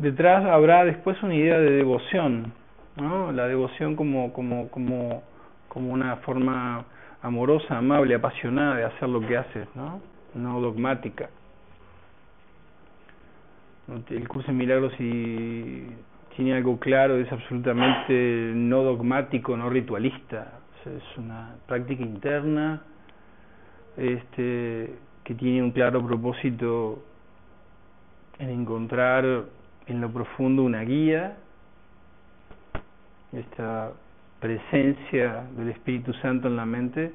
detrás 0.03 0.45
habrá 0.45 0.85
después 0.85 1.23
una 1.23 1.35
idea 1.35 1.59
de 1.59 1.71
devoción, 1.71 2.53
¿no? 2.97 3.33
La 3.33 3.47
devoción 3.47 3.95
como, 3.97 4.33
como, 4.33 4.69
como, 4.69 5.23
como 5.69 5.93
una 5.93 6.17
forma 6.17 6.85
amorosa, 7.23 7.79
amable, 7.79 8.15
apasionada 8.15 8.77
de 8.77 8.85
hacer 8.85 9.09
lo 9.09 9.21
que 9.21 9.37
haces, 9.37 9.69
¿no? 9.75 10.01
No 10.35 10.61
dogmática. 10.61 11.31
El 14.11 14.29
curso 14.29 14.49
de 14.49 14.55
milagros 14.55 14.93
si 14.99 15.87
tiene 16.37 16.55
algo 16.55 16.79
claro 16.79 17.17
es 17.17 17.31
absolutamente 17.31 18.53
no 18.55 18.83
dogmático, 18.83 19.57
no 19.57 19.71
ritualista. 19.71 20.61
es 20.85 21.19
una 21.19 21.55
práctica 21.67 22.03
interna 22.03 22.83
este, 23.97 24.95
que 25.23 25.35
tiene 25.35 25.63
un 25.63 25.73
claro 25.73 26.05
propósito 26.05 27.03
en 28.39 28.49
encontrar 28.49 29.45
en 29.87 30.01
lo 30.01 30.11
profundo 30.11 30.63
una 30.63 30.83
guía, 30.83 31.37
esta 33.33 33.93
presencia 34.41 35.45
del 35.57 35.71
Espíritu 35.71 36.13
Santo 36.15 36.49
en 36.49 36.57
la 36.57 36.67
mente, 36.67 37.13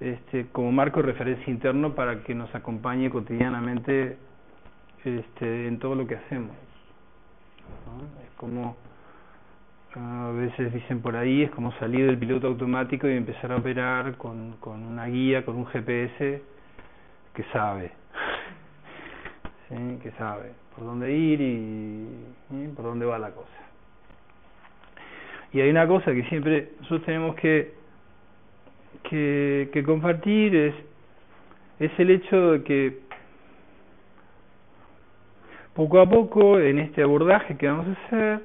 este, 0.00 0.46
como 0.50 0.72
marco 0.72 1.00
de 1.00 1.06
referencia 1.12 1.50
interno 1.52 1.94
para 1.94 2.22
que 2.24 2.34
nos 2.34 2.52
acompañe 2.54 3.10
cotidianamente 3.10 4.16
este, 5.04 5.68
en 5.68 5.78
todo 5.78 5.94
lo 5.94 6.06
que 6.06 6.16
hacemos. 6.16 6.56
Es 8.24 8.30
como 8.36 8.76
a 9.94 10.30
veces 10.30 10.72
dicen 10.72 11.02
por 11.02 11.16
ahí, 11.16 11.42
es 11.42 11.50
como 11.50 11.72
salir 11.72 12.06
del 12.06 12.18
piloto 12.18 12.46
automático 12.46 13.06
y 13.08 13.12
empezar 13.12 13.52
a 13.52 13.56
operar 13.56 14.16
con, 14.16 14.52
con 14.58 14.82
una 14.82 15.06
guía, 15.06 15.44
con 15.44 15.56
un 15.56 15.66
GPS 15.66 16.42
que 17.34 17.44
sabe, 17.52 17.92
que 20.02 20.10
sabe 20.18 20.52
por 20.74 20.84
dónde 20.84 21.12
ir 21.12 21.40
y, 21.40 22.68
por 22.76 22.84
dónde 22.84 23.06
va 23.06 23.18
la 23.18 23.30
cosa. 23.30 23.48
Y 25.52 25.60
hay 25.60 25.70
una 25.70 25.86
cosa 25.86 26.12
que 26.12 26.24
siempre 26.24 26.72
nosotros 26.80 27.04
tenemos 27.04 27.36
que, 27.36 27.74
que, 29.04 29.70
que 29.72 29.82
compartir, 29.82 30.54
es, 30.54 30.74
es 31.78 31.90
el 31.98 32.10
hecho 32.10 32.52
de 32.52 32.62
que 32.64 32.98
poco 35.74 36.00
a 36.00 36.08
poco 36.08 36.58
en 36.58 36.78
este 36.78 37.02
abordaje 37.02 37.56
que 37.56 37.66
vamos 37.66 37.86
a 37.88 38.06
hacer, 38.06 38.40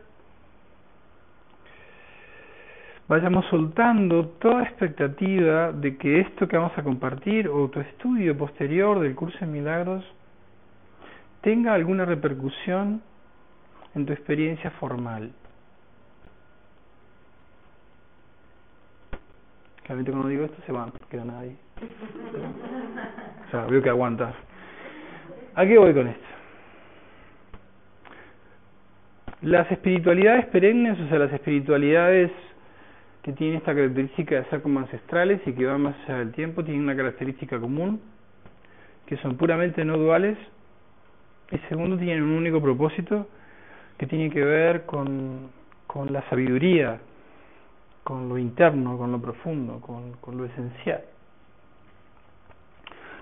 vayamos 3.09 3.45
soltando 3.47 4.27
toda 4.39 4.63
expectativa 4.63 5.73
de 5.73 5.97
que 5.97 6.21
esto 6.21 6.47
que 6.47 6.57
vamos 6.57 6.77
a 6.77 6.83
compartir 6.83 7.49
o 7.49 7.69
tu 7.69 7.81
estudio 7.81 8.37
posterior 8.37 8.99
del 8.99 9.15
curso 9.15 9.37
de 9.39 9.47
milagros 9.47 10.05
tenga 11.41 11.73
alguna 11.73 12.05
repercusión 12.05 13.01
en 13.95 14.05
tu 14.05 14.13
experiencia 14.13 14.71
formal. 14.71 15.31
Claramente 19.83 20.11
cuando 20.11 20.27
digo 20.27 20.45
esto 20.45 20.61
se 20.65 20.71
van, 20.71 20.91
queda 21.09 21.23
nadie. 21.23 21.55
O 23.47 23.51
sea, 23.51 23.65
veo 23.65 23.81
que 23.81 23.89
aguantas. 23.89 24.35
¿A 25.55 25.65
qué 25.65 25.77
voy 25.77 25.93
con 25.93 26.07
esto? 26.07 26.25
Las 29.41 29.71
espiritualidades 29.71 30.45
perennes, 30.47 30.99
o 30.99 31.07
sea, 31.07 31.19
las 31.19 31.31
espiritualidades 31.31 32.31
que 33.21 33.31
tienen 33.33 33.57
esta 33.57 33.73
característica 33.73 34.35
de 34.35 34.45
ser 34.45 34.61
como 34.61 34.79
ancestrales 34.79 35.41
y 35.45 35.53
que 35.53 35.65
van 35.65 35.81
más 35.81 35.95
allá 36.05 36.19
del 36.19 36.31
tiempo, 36.31 36.63
tienen 36.63 36.83
una 36.83 36.95
característica 36.95 37.59
común, 37.59 38.01
que 39.05 39.17
son 39.17 39.37
puramente 39.37 39.85
no 39.85 39.97
duales, 39.97 40.37
y 41.51 41.57
segundo, 41.69 41.97
tienen 41.97 42.23
un 42.23 42.31
único 42.31 42.61
propósito 42.61 43.27
que 43.97 44.05
tiene 44.05 44.29
que 44.29 44.43
ver 44.43 44.85
con, 44.85 45.49
la 46.09 46.21
sabiduría, 46.29 46.99
con 48.03 48.29
lo 48.29 48.37
interno, 48.37 48.97
con 48.97 49.11
lo 49.11 49.19
profundo, 49.19 49.79
con, 49.81 50.13
con 50.13 50.37
lo 50.37 50.45
esencial. 50.45 51.01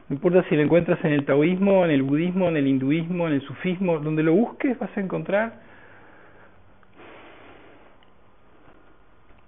No 0.09 0.15
importa 0.15 0.43
si 0.49 0.55
lo 0.55 0.61
encuentras 0.61 1.03
en 1.03 1.13
el 1.13 1.25
taoísmo, 1.25 1.85
en 1.85 1.91
el 1.91 2.03
budismo, 2.03 2.47
en 2.47 2.57
el 2.57 2.67
hinduismo, 2.67 3.27
en 3.27 3.33
el 3.33 3.41
sufismo, 3.41 3.99
donde 3.99 4.21
lo 4.23 4.33
busques 4.33 4.77
vas 4.77 4.95
a 4.95 5.01
encontrar 5.01 5.61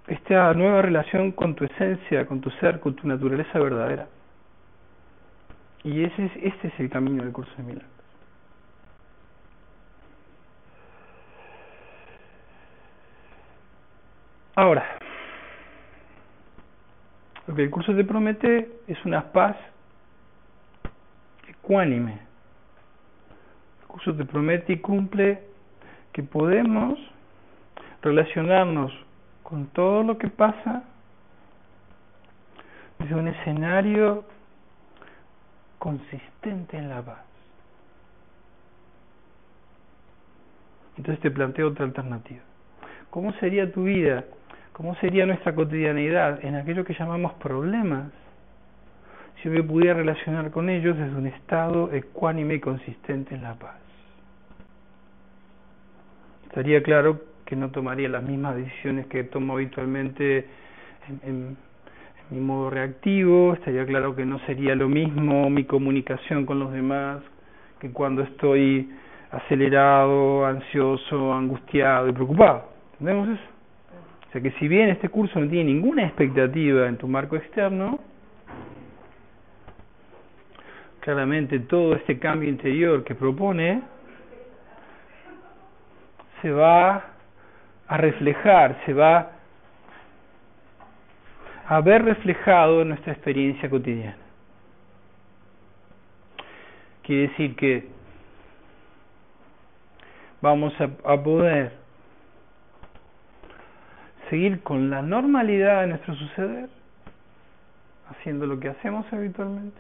esta 0.07 0.53
nueva 0.53 0.81
relación 0.81 1.31
con 1.31 1.53
tu 1.55 1.65
esencia, 1.65 2.25
con 2.25 2.41
tu 2.41 2.49
ser, 2.51 2.79
con 2.79 2.95
tu 2.95 3.07
naturaleza 3.07 3.59
verdadera. 3.59 4.07
Y 5.83 6.03
ese 6.03 6.25
es, 6.25 6.31
este 6.41 6.69
es 6.69 6.79
el 6.79 6.89
camino 6.89 7.23
del 7.23 7.33
curso 7.33 7.51
de 7.57 7.63
milagros. 7.63 7.96
Ahora, 14.57 14.97
lo 17.45 17.53
que 17.53 17.65
el 17.65 17.69
curso 17.69 17.95
te 17.95 18.03
promete 18.03 18.71
es 18.87 19.05
una 19.05 19.31
paz 19.31 19.55
ecuánime. 21.47 22.13
El 23.81 23.87
curso 23.87 24.15
te 24.15 24.25
promete 24.25 24.73
y 24.73 24.79
cumple 24.79 25.43
que 26.11 26.23
podemos 26.23 26.97
relacionarnos 28.01 28.91
con 29.43 29.67
todo 29.67 30.01
lo 30.01 30.17
que 30.17 30.27
pasa 30.27 30.85
desde 32.97 33.13
un 33.13 33.27
escenario 33.27 34.25
consistente 35.77 36.79
en 36.79 36.89
la 36.89 37.03
paz. 37.03 37.23
Entonces 40.97 41.21
te 41.21 41.29
planteo 41.29 41.67
otra 41.67 41.85
alternativa. 41.85 42.46
¿Cómo 43.09 43.33
sería 43.33 43.71
tu 43.71 43.83
vida 43.83 44.23
¿Cómo 44.77 44.93
sería 44.97 45.25
nuestra 45.25 45.55
cotidianidad 45.55 46.45
en 46.45 46.53
aquello 46.53 46.85
que 46.85 46.93
llamamos 46.93 47.33
problemas? 47.33 48.11
Si 49.37 49.45
yo 49.45 49.51
me 49.51 49.63
pudiera 49.63 49.95
relacionar 49.95 50.51
con 50.51 50.69
ellos 50.69 50.95
desde 50.95 51.15
un 51.15 51.25
estado 51.25 51.91
ecuánime 51.91 52.53
y 52.53 52.59
consistente 52.59 53.33
en 53.33 53.41
la 53.41 53.55
paz. 53.55 53.77
Estaría 56.45 56.83
claro 56.83 57.21
que 57.43 57.55
no 57.55 57.71
tomaría 57.71 58.07
las 58.07 58.21
mismas 58.21 58.55
decisiones 58.55 59.07
que 59.07 59.23
tomo 59.23 59.53
habitualmente 59.53 60.45
en, 61.07 61.19
en, 61.23 61.57
mi 62.29 62.39
modo 62.39 62.69
reactivo, 62.69 63.53
estaría 63.53 63.83
claro 63.87 64.15
que 64.15 64.25
no 64.25 64.37
sería 64.45 64.75
lo 64.75 64.89
mismo 64.89 65.49
mi 65.49 65.63
comunicación 65.63 66.45
con 66.45 66.59
los 66.59 66.71
demás 66.71 67.23
que 67.79 67.89
cuando 67.91 68.21
estoy 68.21 68.91
acelerado, 69.31 70.45
ansioso, 70.45 71.33
angustiado 71.33 72.09
y 72.09 72.11
preocupado. 72.11 72.76
¿Entendemos 72.99 73.29
eso? 73.29 73.49
O 74.27 74.31
sea 74.31 74.41
que 74.41 74.51
si 74.59 74.67
bien 74.67 74.89
este 74.89 75.09
curso 75.09 75.39
no 75.39 75.47
tiene 75.47 75.71
ninguna 75.71 76.03
expectativa 76.03 76.87
en 76.87 76.97
tu 76.97 77.07
marco 77.07 77.35
externo, 77.35 77.99
claramente 80.99 81.59
todo 81.59 81.95
este 81.95 82.17
cambio 82.17 82.49
interior 82.49 83.03
que 83.03 83.13
propone 83.13 83.83
se 86.41 86.51
va 86.51 87.05
a 87.87 87.97
reflejar, 87.97 88.81
se 88.85 88.93
va 88.93 89.31
a 91.67 91.81
ver 91.81 92.03
reflejado 92.03 92.81
en 92.81 92.89
nuestra 92.89 93.13
experiencia 93.13 93.69
cotidiana. 93.69 94.17
Quiere 97.03 97.29
decir 97.29 97.55
que 97.55 97.87
vamos 100.41 100.73
a, 100.81 100.89
a 101.13 101.23
poder 101.23 101.86
seguir 104.29 104.61
con 104.63 104.89
la 104.89 105.01
normalidad 105.01 105.81
de 105.81 105.87
nuestro 105.87 106.15
suceder, 106.15 106.69
haciendo 108.09 108.45
lo 108.45 108.59
que 108.59 108.69
hacemos 108.69 109.05
habitualmente. 109.11 109.79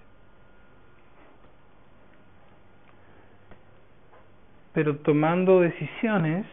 Pero 4.73 4.97
tomando 4.97 5.61
decisiones 5.61 6.45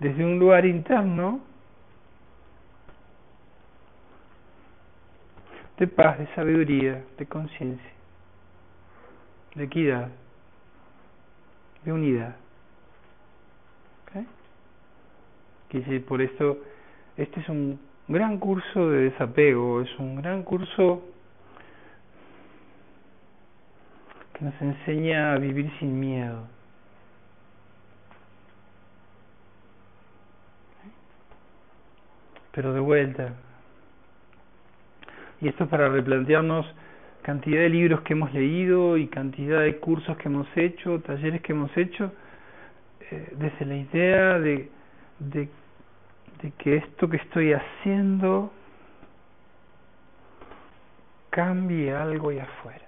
desde 0.00 0.24
un 0.24 0.38
lugar 0.38 0.66
interno 0.66 1.40
de 5.78 5.86
paz, 5.86 6.18
de 6.18 6.26
sabiduría, 6.34 7.04
de 7.16 7.26
conciencia, 7.26 7.92
de 9.54 9.64
equidad, 9.64 10.08
de 11.84 11.92
unidad. 11.92 12.36
Que 15.68 15.80
por 16.00 16.22
esto 16.22 16.58
este 17.16 17.40
es 17.40 17.48
un 17.48 17.78
gran 18.06 18.38
curso 18.38 18.90
de 18.90 19.10
desapego, 19.10 19.82
es 19.82 19.98
un 19.98 20.16
gran 20.16 20.42
curso 20.42 21.02
que 24.34 24.44
nos 24.44 24.60
enseña 24.62 25.32
a 25.32 25.38
vivir 25.38 25.70
sin 25.78 25.98
miedo. 25.98 26.46
Pero 32.52 32.72
de 32.72 32.80
vuelta. 32.80 33.34
Y 35.40 35.48
esto 35.48 35.64
es 35.64 35.70
para 35.70 35.88
replantearnos 35.88 36.66
cantidad 37.22 37.60
de 37.60 37.68
libros 37.68 38.00
que 38.02 38.14
hemos 38.14 38.32
leído 38.32 38.96
y 38.96 39.06
cantidad 39.08 39.60
de 39.60 39.76
cursos 39.76 40.16
que 40.16 40.28
hemos 40.28 40.48
hecho, 40.56 41.00
talleres 41.00 41.42
que 41.42 41.52
hemos 41.52 41.76
hecho, 41.76 42.12
eh, 43.10 43.32
desde 43.36 43.66
la 43.66 43.76
idea 43.76 44.38
de, 44.38 44.70
de, 45.18 45.48
de 46.42 46.52
que 46.52 46.76
esto 46.76 47.08
que 47.08 47.16
estoy 47.16 47.52
haciendo 47.52 48.52
cambie 51.30 51.94
algo 51.94 52.30
allá 52.30 52.44
afuera. 52.44 52.84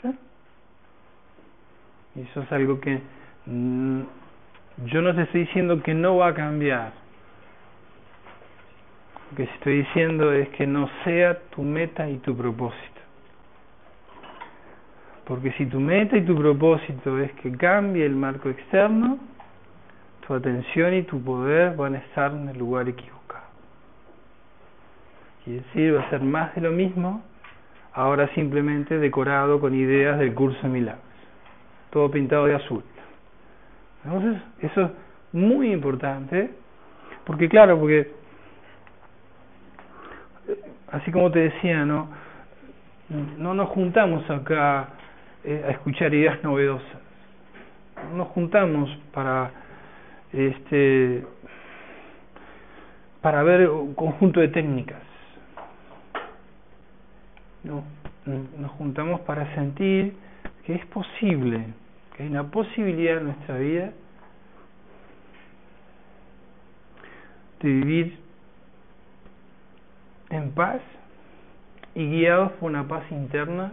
¿Claro? 0.00 0.16
Y 2.14 2.20
eso 2.22 2.42
es 2.42 2.52
algo 2.52 2.80
que 2.80 3.00
mm, 3.46 4.02
yo 4.86 5.02
no 5.02 5.14
te 5.14 5.22
estoy 5.22 5.42
diciendo 5.42 5.82
que 5.82 5.94
no 5.94 6.16
va 6.16 6.28
a 6.28 6.34
cambiar. 6.34 6.92
Lo 9.30 9.36
que 9.36 9.44
estoy 9.44 9.78
diciendo 9.78 10.32
es 10.32 10.48
que 10.50 10.66
no 10.66 10.88
sea 11.04 11.38
tu 11.50 11.62
meta 11.62 12.08
y 12.08 12.18
tu 12.18 12.36
propósito. 12.36 13.00
Porque 15.24 15.52
si 15.52 15.66
tu 15.66 15.80
meta 15.80 16.16
y 16.16 16.22
tu 16.22 16.36
propósito 16.36 17.18
es 17.18 17.32
que 17.34 17.56
cambie 17.56 18.04
el 18.04 18.14
marco 18.14 18.50
externo, 18.50 19.18
tu 20.26 20.34
atención 20.34 20.94
y 20.94 21.02
tu 21.02 21.22
poder 21.22 21.76
van 21.76 21.94
a 21.94 21.98
estar 21.98 22.32
en 22.32 22.48
el 22.48 22.58
lugar 22.58 22.88
equivocado. 22.88 23.44
Y 25.46 25.54
decir, 25.54 25.96
va 25.96 26.02
a 26.02 26.10
ser 26.10 26.20
más 26.20 26.54
de 26.54 26.60
lo 26.60 26.70
mismo, 26.70 27.22
ahora 27.92 28.28
simplemente 28.34 28.98
decorado 28.98 29.60
con 29.60 29.74
ideas 29.74 30.18
del 30.18 30.34
curso 30.34 30.60
de 30.62 30.68
milagros. 30.68 31.04
Todo 31.90 32.10
pintado 32.10 32.46
de 32.46 32.54
azul. 32.54 32.82
Entonces, 34.04 34.42
eso 34.60 34.82
es 34.82 34.90
muy 35.32 35.72
importante, 35.72 36.50
porque 37.24 37.48
claro, 37.48 37.78
porque 37.78 38.12
así 40.90 41.10
como 41.10 41.30
te 41.30 41.40
decía, 41.40 41.84
no, 41.84 42.08
no 43.38 43.54
nos 43.54 43.68
juntamos 43.70 44.28
acá 44.30 44.88
eh, 45.44 45.64
a 45.66 45.70
escuchar 45.70 46.14
ideas 46.14 46.42
novedosas. 46.42 47.00
No 48.10 48.18
nos 48.18 48.28
juntamos 48.28 48.90
para 49.12 49.61
este 50.32 51.24
para 53.20 53.42
ver 53.42 53.68
un 53.68 53.94
conjunto 53.94 54.40
de 54.40 54.48
técnicas. 54.48 55.00
No, 57.62 57.84
nos 58.26 58.70
juntamos 58.72 59.20
para 59.20 59.54
sentir 59.54 60.14
que 60.66 60.74
es 60.74 60.86
posible, 60.86 61.66
que 62.16 62.24
hay 62.24 62.28
una 62.28 62.50
posibilidad 62.50 63.18
en 63.18 63.24
nuestra 63.24 63.58
vida 63.58 63.92
de 67.60 67.68
vivir 67.68 68.18
en 70.30 70.50
paz 70.50 70.80
y 71.94 72.08
guiados 72.08 72.52
por 72.52 72.70
una 72.70 72.88
paz 72.88 73.04
interna 73.12 73.72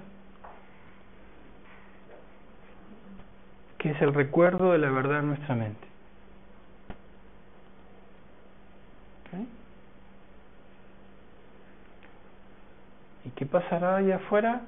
que 3.80 3.92
es 3.92 4.02
el 4.02 4.14
recuerdo 4.14 4.74
de 4.74 4.78
la 4.78 4.92
verdad 4.92 5.22
en 5.22 5.28
nuestra 5.28 5.56
mente. 5.56 5.89
¿Y 13.26 13.30
qué 13.32 13.46
pasará 13.46 13.98
allá 13.98 14.18
afuera? 14.18 14.62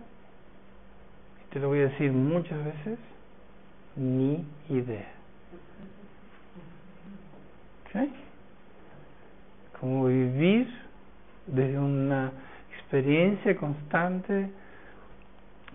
Te 1.52 1.60
lo 1.60 1.70
voy 1.70 1.80
a 1.80 1.84
decir 1.84 2.12
muchas 2.12 2.64
veces, 2.64 3.00
ni 3.96 4.46
idea. 4.70 5.08
¿Okay? 7.86 8.14
Como 9.80 10.06
vivir 10.06 10.68
desde 11.48 11.78
una 11.78 12.32
experiencia 12.78 13.56
constante 13.58 14.50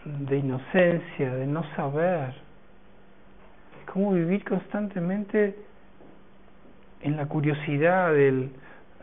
de 0.05 0.39
inocencia, 0.39 1.35
de 1.35 1.47
no 1.47 1.65
saber. 1.75 2.31
Es 3.81 3.91
como 3.93 4.13
vivir 4.13 4.45
constantemente 4.45 5.57
en 7.03 7.17
la 7.17 7.27
curiosidad 7.27 8.13
del, 8.13 8.51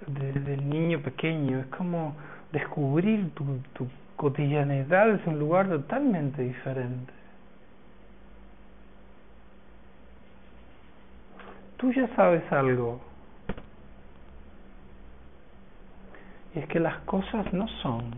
del 0.07 0.69
niño 0.69 1.01
pequeño. 1.01 1.59
Es 1.59 1.67
como 1.67 2.15
descubrir 2.53 3.33
tu, 3.33 3.43
tu 3.73 3.87
cotidianidad 4.15 5.09
es 5.09 5.25
un 5.27 5.39
lugar 5.39 5.67
totalmente 5.67 6.43
diferente. 6.43 7.11
Tú 11.77 11.91
ya 11.91 12.07
sabes 12.15 12.49
algo. 12.51 13.01
Y 16.55 16.59
es 16.59 16.67
que 16.67 16.79
las 16.79 16.99
cosas 16.99 17.51
no 17.51 17.67
son 17.81 18.13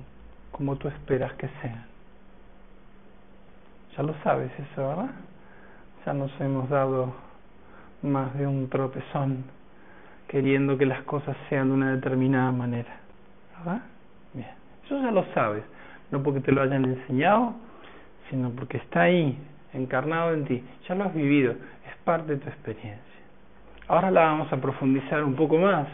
como 0.52 0.76
tú 0.76 0.90
esperas 0.90 1.34
que 1.34 1.50
sean. 1.62 1.86
Ya 3.96 4.04
lo 4.04 4.14
sabes 4.22 4.52
eso, 4.60 4.88
¿verdad? 4.88 5.12
Ya 6.06 6.14
nos 6.14 6.30
hemos 6.42 6.70
dado 6.70 7.14
más 8.04 8.38
de 8.38 8.46
un 8.46 8.70
tropezón 8.70 9.46
queriendo 10.28 10.78
que 10.78 10.86
las 10.86 11.04
cosas 11.04 11.38
sean 11.50 11.70
de 11.70 11.74
una 11.74 11.96
determinada 11.96 12.52
manera. 12.52 12.98
¿Verdad? 13.58 13.82
Eso 14.86 15.02
ya 15.02 15.12
lo 15.12 15.26
sabes, 15.34 15.64
no 16.12 16.22
porque 16.22 16.42
te 16.42 16.52
lo 16.52 16.62
hayan 16.62 16.86
enseñado, 16.86 17.56
sino 18.30 18.52
porque 18.52 18.78
está 18.78 19.02
ahí, 19.02 19.38
encarnado 19.74 20.34
en 20.34 20.46
ti, 20.46 20.64
ya 20.88 20.96
lo 20.96 21.06
has 21.06 21.14
vivido, 21.14 21.54
es 21.54 21.96
parte 22.04 22.34
de 22.34 22.38
tu 22.38 22.50
experiencia. 22.50 23.02
Ahora 23.88 24.12
la 24.12 24.22
vamos 24.22 24.52
a 24.54 24.58
profundizar 24.58 25.24
un 25.24 25.36
poco 25.36 25.58
más, 25.58 25.88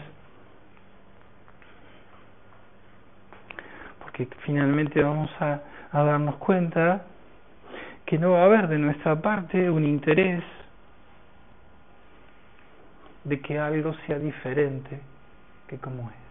porque 4.02 4.28
finalmente 4.44 5.02
vamos 5.02 5.30
a, 5.40 5.60
a 5.90 6.02
darnos 6.02 6.36
cuenta 6.36 7.02
que 8.04 8.18
no 8.18 8.32
va 8.32 8.42
a 8.42 8.44
haber 8.44 8.68
de 8.68 8.78
nuestra 8.78 9.20
parte 9.20 9.70
un 9.70 9.84
interés 9.84 10.44
de 13.24 13.40
que 13.40 13.58
algo 13.58 13.94
sea 14.06 14.18
diferente 14.18 15.00
que 15.66 15.78
como 15.78 16.10
es. 16.10 16.21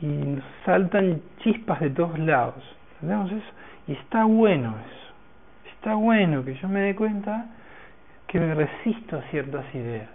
Y 0.00 0.06
nos 0.06 0.44
saltan 0.64 1.22
chispas 1.42 1.80
de 1.80 1.90
todos 1.90 2.18
lados. 2.18 2.62
¿Entendemos 2.94 3.32
eso? 3.32 3.52
Y 3.88 3.92
está 3.92 4.24
bueno 4.24 4.74
eso. 4.78 5.70
Está 5.74 5.94
bueno 5.94 6.44
que 6.44 6.54
yo 6.54 6.68
me 6.68 6.80
dé 6.80 6.96
cuenta 6.96 7.46
que 8.26 8.40
me 8.40 8.54
resisto 8.54 9.18
a 9.18 9.22
ciertas 9.30 9.64
ideas. 9.74 10.08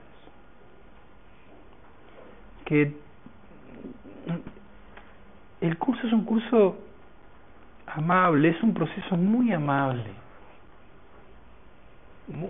Que 2.65 2.93
el 5.61 5.77
curso 5.77 6.05
es 6.07 6.13
un 6.13 6.25
curso 6.25 6.77
amable, 7.87 8.49
es 8.49 8.61
un 8.63 8.73
proceso 8.73 9.17
muy 9.17 9.51
amable, 9.51 10.11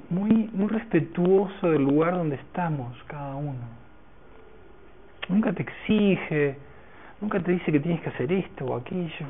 muy, 0.10 0.50
muy 0.54 0.68
respetuoso 0.68 1.70
del 1.70 1.84
lugar 1.84 2.14
donde 2.16 2.36
estamos 2.36 2.98
cada 3.08 3.36
uno. 3.36 3.81
Nunca 5.30 5.54
te 5.54 5.64
exige, 5.64 6.58
Nunca 7.22 7.40
te 7.40 7.52
dice 7.52 7.72
que 7.72 7.80
tienes 7.80 8.02
que 8.02 8.10
hacer 8.10 8.32
esto 8.32 8.66
o 8.66 8.76
aquello. 8.76 9.28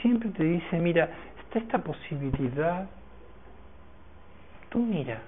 Siempre 0.00 0.30
te 0.30 0.42
dice, 0.42 0.78
mira, 0.78 1.10
está 1.42 1.58
esta 1.58 1.78
posibilidad. 1.78 2.88
Tú 4.70 4.78
mira 4.78 5.20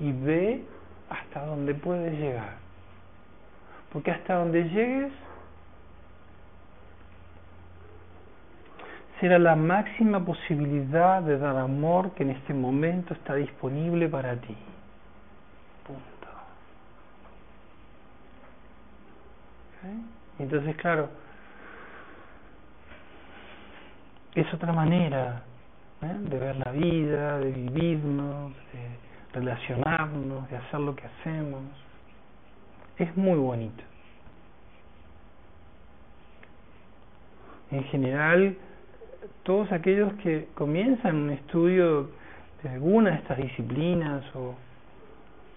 y 0.00 0.10
ve 0.10 0.64
hasta 1.08 1.46
donde 1.46 1.74
puedes 1.74 2.18
llegar. 2.18 2.56
Porque 3.92 4.10
hasta 4.10 4.34
donde 4.34 4.64
llegues 4.64 5.12
será 9.20 9.38
la 9.38 9.54
máxima 9.54 10.24
posibilidad 10.24 11.22
de 11.22 11.38
dar 11.38 11.56
amor 11.56 12.10
que 12.14 12.24
en 12.24 12.30
este 12.30 12.54
momento 12.54 13.14
está 13.14 13.36
disponible 13.36 14.08
para 14.08 14.34
ti. 14.36 14.56
Entonces, 20.38 20.76
claro, 20.76 21.08
es 24.34 24.52
otra 24.54 24.72
manera 24.72 25.42
¿eh? 26.02 26.16
de 26.18 26.38
ver 26.38 26.56
la 26.56 26.72
vida, 26.72 27.38
de 27.38 27.50
vivirnos, 27.50 28.52
de 28.72 29.38
relacionarnos, 29.38 30.48
de 30.50 30.56
hacer 30.56 30.80
lo 30.80 30.94
que 30.96 31.06
hacemos. 31.06 31.62
Es 32.98 33.16
muy 33.16 33.38
bonito. 33.38 33.82
En 37.70 37.84
general, 37.84 38.56
todos 39.44 39.72
aquellos 39.72 40.12
que 40.14 40.48
comienzan 40.54 41.16
un 41.16 41.30
estudio 41.30 42.10
de 42.62 42.68
alguna 42.68 43.10
de 43.10 43.16
estas 43.16 43.38
disciplinas 43.38 44.24
o 44.34 44.54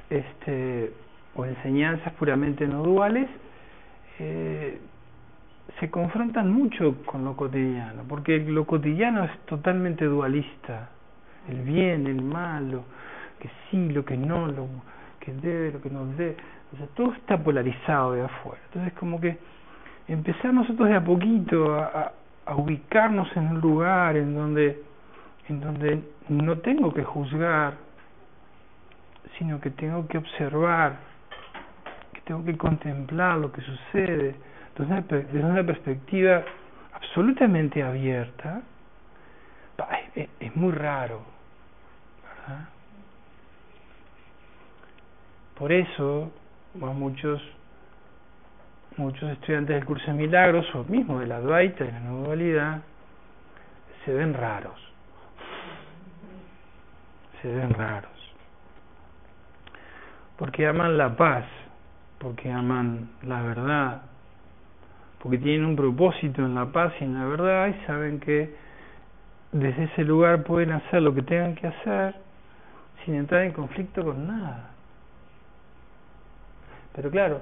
este 0.09 0.93
o 1.35 1.45
enseñanzas 1.45 2.13
puramente 2.13 2.65
no 2.67 2.83
duales 2.83 3.29
eh, 4.19 4.79
se 5.79 5.89
confrontan 5.89 6.51
mucho 6.51 6.95
con 7.05 7.25
lo 7.25 7.35
cotidiano, 7.35 8.03
porque 8.07 8.39
lo 8.39 8.65
cotidiano 8.65 9.23
es 9.25 9.39
totalmente 9.45 10.05
dualista, 10.05 10.89
el 11.49 11.61
bien, 11.61 12.07
el 12.07 12.21
malo, 12.21 12.83
que 13.39 13.49
sí, 13.69 13.89
lo 13.89 14.05
que 14.05 14.17
no, 14.17 14.47
lo, 14.47 14.67
que 15.19 15.33
debe, 15.33 15.71
lo 15.71 15.81
que 15.81 15.89
nos 15.89 16.17
debe. 16.17 16.37
O 16.73 16.77
sea, 16.77 16.87
todo 16.95 17.13
está 17.13 17.37
polarizado 17.37 18.13
de 18.13 18.23
afuera. 18.23 18.61
Entonces, 18.67 18.93
como 18.93 19.19
que 19.19 19.37
empezar 20.07 20.53
nosotros 20.53 20.87
de 20.87 20.95
a 20.95 21.03
poquito 21.03 21.75
a, 21.75 22.13
a, 22.45 22.55
ubicarnos 22.55 23.27
en 23.35 23.47
un 23.47 23.59
lugar 23.59 24.15
en 24.15 24.33
donde, 24.35 24.81
en 25.49 25.59
donde 25.59 26.03
no 26.29 26.57
tengo 26.59 26.93
que 26.93 27.03
juzgar, 27.03 27.73
sino 29.37 29.59
que 29.59 29.71
tengo 29.71 30.07
que 30.07 30.17
observar, 30.17 30.97
tengo 32.25 32.43
que 32.43 32.57
contemplar 32.57 33.37
lo 33.37 33.51
que 33.51 33.61
sucede 33.61 34.35
desde 34.77 35.39
una, 35.39 35.63
perspectiva 35.63 36.43
absolutamente 36.93 37.81
abierta, 37.81 38.61
es, 40.15 40.55
muy 40.55 40.71
raro, 40.73 41.21
¿verdad? 42.23 42.65
Por 45.57 45.71
eso, 45.71 46.31
muchos 46.73 47.41
muchos 48.97 49.29
estudiantes 49.31 49.75
del 49.75 49.85
curso 49.85 50.05
de 50.07 50.13
milagros 50.13 50.65
o 50.73 50.83
mismo 50.85 51.19
de 51.19 51.27
la 51.27 51.41
Dvaita 51.41 51.83
y 51.83 51.91
la 51.91 51.99
no 51.99 52.23
dualidad 52.23 52.81
se 54.05 54.13
ven 54.13 54.33
raros. 54.33 54.79
Se 57.41 57.53
ven 57.53 57.73
raros. 57.73 58.11
Porque 60.37 60.67
aman 60.67 60.97
la 60.97 61.15
paz, 61.15 61.45
porque 62.25 62.51
aman 62.51 63.07
la 63.21 63.43
verdad, 63.43 64.01
porque 65.21 65.37
tienen 65.37 65.63
un 65.63 65.75
propósito 65.75 66.43
en 66.43 66.55
la 66.55 66.65
paz 66.65 66.91
y 66.99 67.03
en 67.03 67.13
la 67.13 67.23
verdad 67.23 67.67
y 67.67 67.85
saben 67.85 68.19
que 68.19 68.51
desde 69.51 69.83
ese 69.83 70.03
lugar 70.03 70.41
pueden 70.41 70.71
hacer 70.71 71.03
lo 71.03 71.13
que 71.13 71.21
tengan 71.21 71.53
que 71.53 71.67
hacer 71.67 72.15
sin 73.03 73.13
entrar 73.13 73.43
en 73.43 73.51
conflicto 73.51 74.03
con 74.03 74.25
nada. 74.25 74.71
Pero 76.95 77.11
claro, 77.11 77.41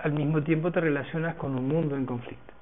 al 0.00 0.12
mismo 0.14 0.42
tiempo 0.42 0.72
te 0.72 0.80
relacionas 0.80 1.36
con 1.36 1.54
un 1.54 1.68
mundo 1.68 1.94
en 1.94 2.06
conflicto. 2.06 2.52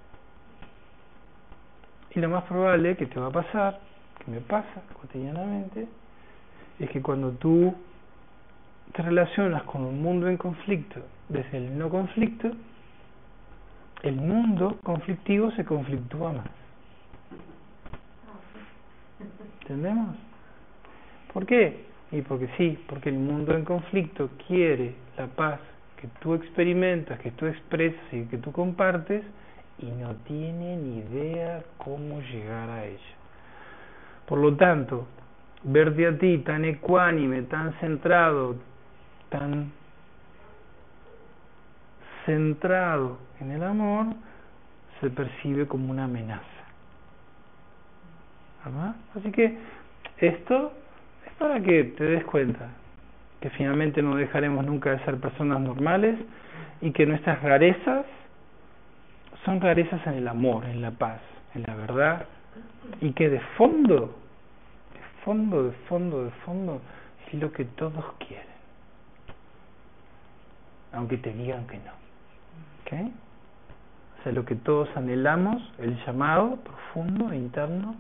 Y 2.14 2.20
lo 2.20 2.28
más 2.28 2.44
probable 2.44 2.98
que 2.98 3.06
te 3.06 3.18
va 3.18 3.28
a 3.28 3.32
pasar, 3.32 3.80
que 4.22 4.30
me 4.30 4.40
pasa 4.40 4.82
cotidianamente, 5.00 5.88
es 6.78 6.90
que 6.90 7.00
cuando 7.00 7.30
tú 7.30 7.74
te 8.92 9.02
relacionas 9.02 9.62
con 9.64 9.84
un 9.84 10.02
mundo 10.02 10.28
en 10.28 10.36
conflicto 10.36 11.00
desde 11.28 11.58
el 11.58 11.78
no 11.78 11.88
conflicto, 11.88 12.50
el 14.02 14.16
mundo 14.16 14.78
conflictivo 14.82 15.50
se 15.52 15.64
conflictúa 15.64 16.32
más. 16.32 16.46
¿Entendemos? 19.62 20.16
¿Por 21.32 21.46
qué? 21.46 21.84
Y 22.10 22.22
porque 22.22 22.48
sí, 22.56 22.78
porque 22.88 23.10
el 23.10 23.18
mundo 23.18 23.54
en 23.54 23.64
conflicto 23.64 24.30
quiere 24.48 24.94
la 25.16 25.28
paz 25.28 25.60
que 25.96 26.08
tú 26.20 26.34
experimentas, 26.34 27.20
que 27.20 27.30
tú 27.32 27.46
expresas 27.46 28.02
y 28.12 28.24
que 28.24 28.38
tú 28.38 28.50
compartes 28.50 29.22
y 29.78 29.86
no 29.86 30.14
tiene 30.26 30.76
ni 30.76 30.98
idea 30.98 31.62
cómo 31.78 32.20
llegar 32.20 32.68
a 32.70 32.86
ella. 32.86 32.98
Por 34.26 34.38
lo 34.38 34.56
tanto, 34.56 35.06
verte 35.62 36.06
a 36.06 36.18
ti 36.18 36.38
tan 36.38 36.64
ecuánime, 36.64 37.42
tan 37.42 37.74
centrado, 37.74 38.56
tan 39.30 39.72
centrado 42.26 43.18
en 43.40 43.52
el 43.52 43.62
amor, 43.62 44.06
se 45.00 45.10
percibe 45.10 45.66
como 45.66 45.90
una 45.90 46.04
amenaza. 46.04 46.44
¿Verdad? 48.64 48.94
Así 49.16 49.32
que 49.32 49.56
esto 50.18 50.72
es 51.26 51.32
para 51.34 51.60
que 51.60 51.84
te 51.84 52.04
des 52.04 52.24
cuenta 52.24 52.68
que 53.40 53.48
finalmente 53.50 54.02
no 54.02 54.16
dejaremos 54.16 54.66
nunca 54.66 54.90
de 54.90 55.04
ser 55.06 55.16
personas 55.18 55.60
normales 55.60 56.18
y 56.82 56.90
que 56.90 57.06
nuestras 57.06 57.42
rarezas 57.42 58.04
son 59.46 59.62
rarezas 59.62 60.06
en 60.06 60.14
el 60.14 60.28
amor, 60.28 60.66
en 60.66 60.82
la 60.82 60.90
paz, 60.90 61.20
en 61.54 61.62
la 61.66 61.74
verdad 61.74 62.26
y 63.00 63.12
que 63.12 63.28
de 63.28 63.40
fondo, 63.56 64.14
de 64.94 65.24
fondo, 65.24 65.64
de 65.64 65.72
fondo, 65.88 66.24
de 66.24 66.30
fondo 66.44 66.80
es 67.26 67.34
lo 67.34 67.52
que 67.52 67.64
todos 67.64 68.04
quieren, 68.26 68.46
aunque 70.92 71.18
te 71.18 71.32
digan 71.32 71.66
que 71.66 71.78
no. 71.78 71.92
¿Okay? 72.82 73.12
O 74.18 74.22
sea, 74.22 74.32
lo 74.32 74.44
que 74.44 74.54
todos 74.54 74.88
anhelamos, 74.96 75.62
el 75.78 75.96
llamado 76.04 76.56
profundo, 76.56 77.32
interno, 77.32 77.94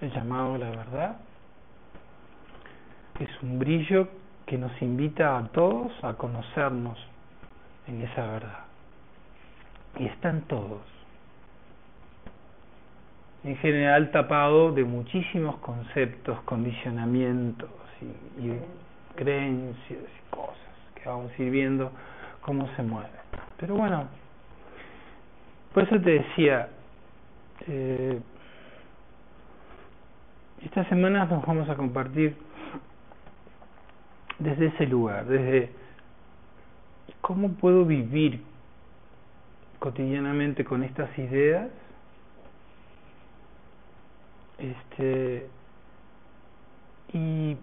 el 0.00 0.12
llamado 0.12 0.54
a 0.54 0.58
la 0.58 0.70
verdad, 0.70 1.16
es 3.18 3.28
un 3.42 3.58
brillo 3.58 4.08
que 4.46 4.56
nos 4.56 4.80
invita 4.80 5.36
a 5.36 5.48
todos 5.48 5.92
a 6.02 6.14
conocernos 6.14 6.98
en 7.86 8.02
esa 8.02 8.26
verdad. 8.26 8.64
Y 9.98 10.06
están 10.06 10.42
todos. 10.42 10.82
En 13.44 13.56
general 13.56 14.10
tapado 14.10 14.72
de 14.72 14.84
muchísimos 14.84 15.56
conceptos, 15.58 16.40
condicionamientos 16.42 17.70
y, 18.38 18.52
creencias 19.16 19.98
y 19.98 20.30
cosas 20.30 20.56
que 20.94 21.08
vamos 21.08 21.32
a 21.36 21.42
ir 21.42 21.50
viendo 21.50 21.90
cómo 22.48 22.66
se 22.76 22.82
mueven. 22.82 23.10
Pero 23.58 23.74
bueno, 23.74 24.08
por 25.74 25.82
eso 25.82 26.00
te 26.00 26.12
decía, 26.12 26.70
eh, 27.66 28.18
estas 30.62 30.88
semanas 30.88 31.28
nos 31.28 31.44
vamos 31.44 31.68
a 31.68 31.76
compartir 31.76 32.38
desde 34.38 34.68
ese 34.68 34.86
lugar, 34.86 35.26
desde 35.26 35.70
cómo 37.20 37.50
puedo 37.50 37.84
vivir 37.84 38.42
cotidianamente 39.78 40.64
con 40.64 40.84
estas 40.84 41.16
ideas 41.18 41.68
este 44.58 45.50
y 47.12 47.58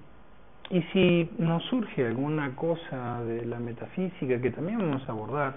y 0.69 0.81
si 0.93 1.29
nos 1.37 1.63
surge 1.65 2.07
alguna 2.07 2.55
cosa 2.55 3.23
de 3.23 3.45
la 3.45 3.59
metafísica 3.59 4.41
que 4.41 4.51
también 4.51 4.79
vamos 4.79 5.07
a 5.07 5.11
abordar 5.11 5.55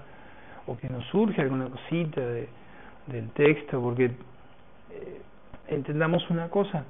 o 0.66 0.77
que 0.77 0.88
nos 0.88 1.05
surge 1.07 1.40
alguna 1.40 1.68
cosita 1.68 2.21
de, 2.21 2.49
del 3.07 3.31
texto 3.31 3.81
porque 3.81 4.07
eh, 4.90 5.23
entendamos 5.68 6.29
una 6.31 6.49
cosa 6.49 6.85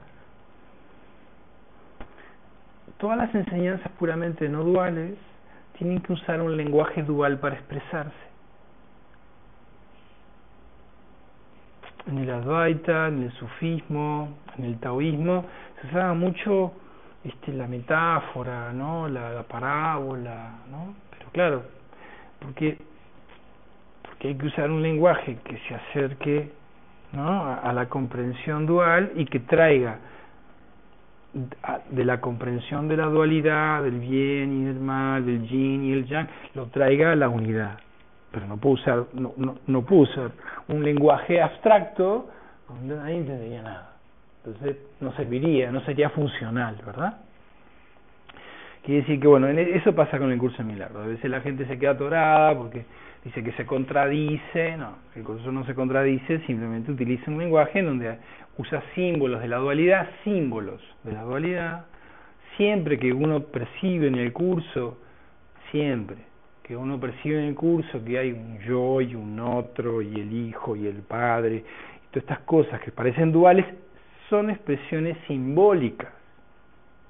todas 2.98 3.16
las 3.16 3.34
enseñanzas 3.34 3.90
puramente 3.92 4.48
no 4.48 4.64
duales 4.64 5.14
tienen 5.78 6.00
que 6.00 6.12
usar 6.12 6.42
un 6.42 6.56
lenguaje 6.56 7.02
dual 7.04 7.38
para 7.38 7.54
expresarse. 7.54 8.28
En 12.08 12.18
el 12.18 12.30
Advaita, 12.30 13.08
en 13.08 13.22
el 13.24 13.32
sufismo, 13.32 14.28
en 14.56 14.64
el 14.64 14.78
taoísmo, 14.78 15.44
se 15.80 15.86
usaba 15.86 16.14
mucho 16.14 16.72
este, 17.28 17.52
la 17.52 17.66
metáfora, 17.66 18.72
¿no? 18.72 19.08
la, 19.08 19.42
parábola, 19.44 20.58
¿no? 20.70 20.94
Pero 21.10 21.30
claro, 21.30 21.62
porque, 22.40 22.78
porque 24.02 24.28
hay 24.28 24.34
que 24.36 24.46
usar 24.46 24.70
un 24.70 24.82
lenguaje 24.82 25.38
que 25.44 25.58
se 25.68 25.74
acerque 25.74 26.52
¿no? 27.12 27.52
a 27.54 27.72
la 27.72 27.88
comprensión 27.88 28.66
dual 28.66 29.12
y 29.16 29.24
que 29.26 29.40
traiga 29.40 29.98
de 31.90 32.04
la 32.04 32.20
comprensión 32.20 32.88
de 32.88 32.96
la 32.96 33.06
dualidad, 33.06 33.82
del 33.82 33.98
bien 34.00 34.62
y 34.62 34.64
del 34.64 34.80
mal, 34.80 35.24
del 35.24 35.46
yin 35.46 35.84
y 35.84 35.92
el 35.92 36.06
yang, 36.06 36.28
lo 36.54 36.66
traiga 36.66 37.12
a 37.12 37.16
la 37.16 37.28
unidad. 37.28 37.78
Pero 38.30 38.46
no 38.46 38.56
puedo 38.56 38.74
usar, 38.74 39.06
no, 39.12 39.32
no, 39.36 39.58
no 39.66 39.82
puedo 39.82 40.02
usar 40.02 40.30
un 40.68 40.82
lenguaje 40.82 41.40
abstracto 41.40 42.28
donde 42.68 42.96
nadie 42.96 43.18
entendería 43.18 43.62
nada. 43.62 43.97
Entonces 44.48 44.76
no 45.00 45.12
serviría, 45.12 45.70
no 45.70 45.80
sería 45.82 46.10
funcional, 46.10 46.76
¿verdad? 46.84 47.18
Quiere 48.82 49.02
decir 49.02 49.20
que, 49.20 49.26
bueno, 49.26 49.48
eso 49.48 49.94
pasa 49.94 50.18
con 50.18 50.32
el 50.32 50.38
curso 50.38 50.58
de 50.58 50.64
milagros. 50.64 51.04
A 51.04 51.08
veces 51.08 51.30
la 51.30 51.40
gente 51.40 51.66
se 51.66 51.78
queda 51.78 51.90
atorada 51.90 52.56
porque 52.56 52.84
dice 53.24 53.44
que 53.44 53.52
se 53.52 53.66
contradice. 53.66 54.76
No, 54.76 54.96
el 55.14 55.24
curso 55.24 55.52
no 55.52 55.64
se 55.66 55.74
contradice, 55.74 56.40
simplemente 56.46 56.92
utiliza 56.92 57.30
un 57.30 57.38
lenguaje 57.38 57.80
en 57.80 57.86
donde 57.86 58.18
usa 58.56 58.82
símbolos 58.94 59.40
de 59.42 59.48
la 59.48 59.58
dualidad, 59.58 60.08
símbolos 60.24 60.80
de 61.04 61.12
la 61.12 61.22
dualidad, 61.22 61.84
siempre 62.56 62.98
que 62.98 63.12
uno 63.12 63.40
percibe 63.40 64.08
en 64.08 64.16
el 64.16 64.32
curso, 64.32 64.98
siempre 65.70 66.16
que 66.62 66.76
uno 66.76 67.00
percibe 67.00 67.38
en 67.38 67.48
el 67.48 67.54
curso 67.54 68.04
que 68.04 68.18
hay 68.18 68.32
un 68.32 68.58
yo 68.60 69.00
y 69.00 69.14
un 69.14 69.40
otro, 69.40 70.02
y 70.02 70.14
el 70.14 70.32
hijo 70.32 70.76
y 70.76 70.86
el 70.86 71.02
padre, 71.02 71.56
y 71.56 72.06
todas 72.10 72.24
estas 72.24 72.40
cosas 72.40 72.80
que 72.80 72.90
parecen 72.90 73.32
duales, 73.32 73.64
son 74.28 74.50
expresiones 74.50 75.16
simbólicas, 75.26 76.10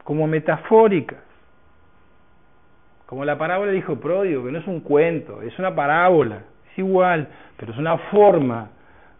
como 0.04 0.26
metafóricas. 0.26 1.18
Como 3.06 3.24
la 3.24 3.38
parábola 3.38 3.72
dijo 3.72 3.96
Pródigo, 3.96 4.44
que 4.44 4.52
no 4.52 4.58
es 4.58 4.66
un 4.66 4.80
cuento, 4.80 5.42
es 5.42 5.58
una 5.58 5.74
parábola, 5.74 6.42
es 6.70 6.78
igual, 6.78 7.28
pero 7.56 7.72
es 7.72 7.78
una 7.78 7.96
forma 8.10 8.70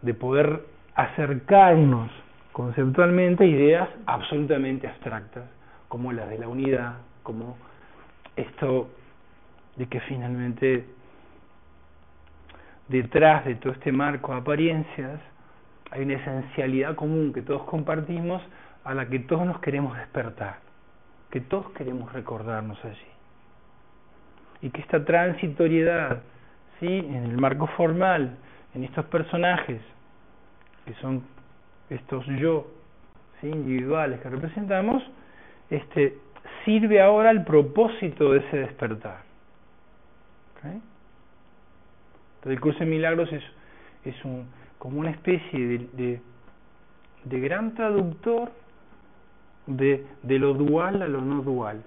de 0.01 0.13
poder 0.13 0.61
acercarnos 0.95 2.11
conceptualmente 2.51 3.45
ideas 3.45 3.89
absolutamente 4.05 4.87
abstractas, 4.87 5.45
como 5.87 6.11
la 6.11 6.25
de 6.27 6.37
la 6.37 6.47
unidad, 6.47 6.97
como 7.23 7.57
esto 8.35 8.89
de 9.75 9.87
que 9.87 9.99
finalmente 10.01 10.85
detrás 12.87 13.45
de 13.45 13.55
todo 13.55 13.73
este 13.73 13.91
marco 13.91 14.33
de 14.33 14.39
apariencias 14.39 15.19
hay 15.91 16.03
una 16.03 16.15
esencialidad 16.15 16.95
común 16.95 17.33
que 17.33 17.41
todos 17.41 17.63
compartimos 17.63 18.41
a 18.83 18.93
la 18.93 19.07
que 19.07 19.19
todos 19.19 19.45
nos 19.45 19.59
queremos 19.59 19.97
despertar, 19.97 20.57
que 21.31 21.41
todos 21.41 21.69
queremos 21.71 22.11
recordarnos 22.13 22.83
allí. 22.85 22.97
Y 24.61 24.69
que 24.69 24.81
esta 24.81 25.03
transitoriedad, 25.03 26.21
¿sí? 26.79 26.87
en 26.87 27.23
el 27.25 27.37
marco 27.37 27.67
formal, 27.67 28.37
en 28.75 28.83
estos 28.83 29.05
personajes, 29.05 29.81
que 30.85 30.93
son 30.95 31.23
estos 31.89 32.25
yo 32.25 32.67
individuales 33.41 34.19
que 34.19 34.29
representamos, 34.29 35.01
este, 35.69 36.17
sirve 36.65 37.01
ahora 37.01 37.29
al 37.29 37.45
propósito 37.45 38.33
de 38.33 38.39
ese 38.39 38.57
despertar. 38.57 39.29
Entonces 40.63 42.51
el 42.51 42.59
curso 42.59 42.79
de 42.79 42.85
milagros 42.85 43.31
es, 43.31 43.43
es 44.05 44.25
un, 44.25 44.47
como 44.79 44.99
una 44.99 45.11
especie 45.11 45.87
de, 45.93 46.21
de, 47.25 47.39
gran 47.39 47.75
traductor 47.75 48.51
de, 49.67 50.07
de 50.23 50.39
lo 50.39 50.53
dual 50.55 51.01
a 51.01 51.07
lo 51.07 51.21
no 51.21 51.43
dual. 51.43 51.83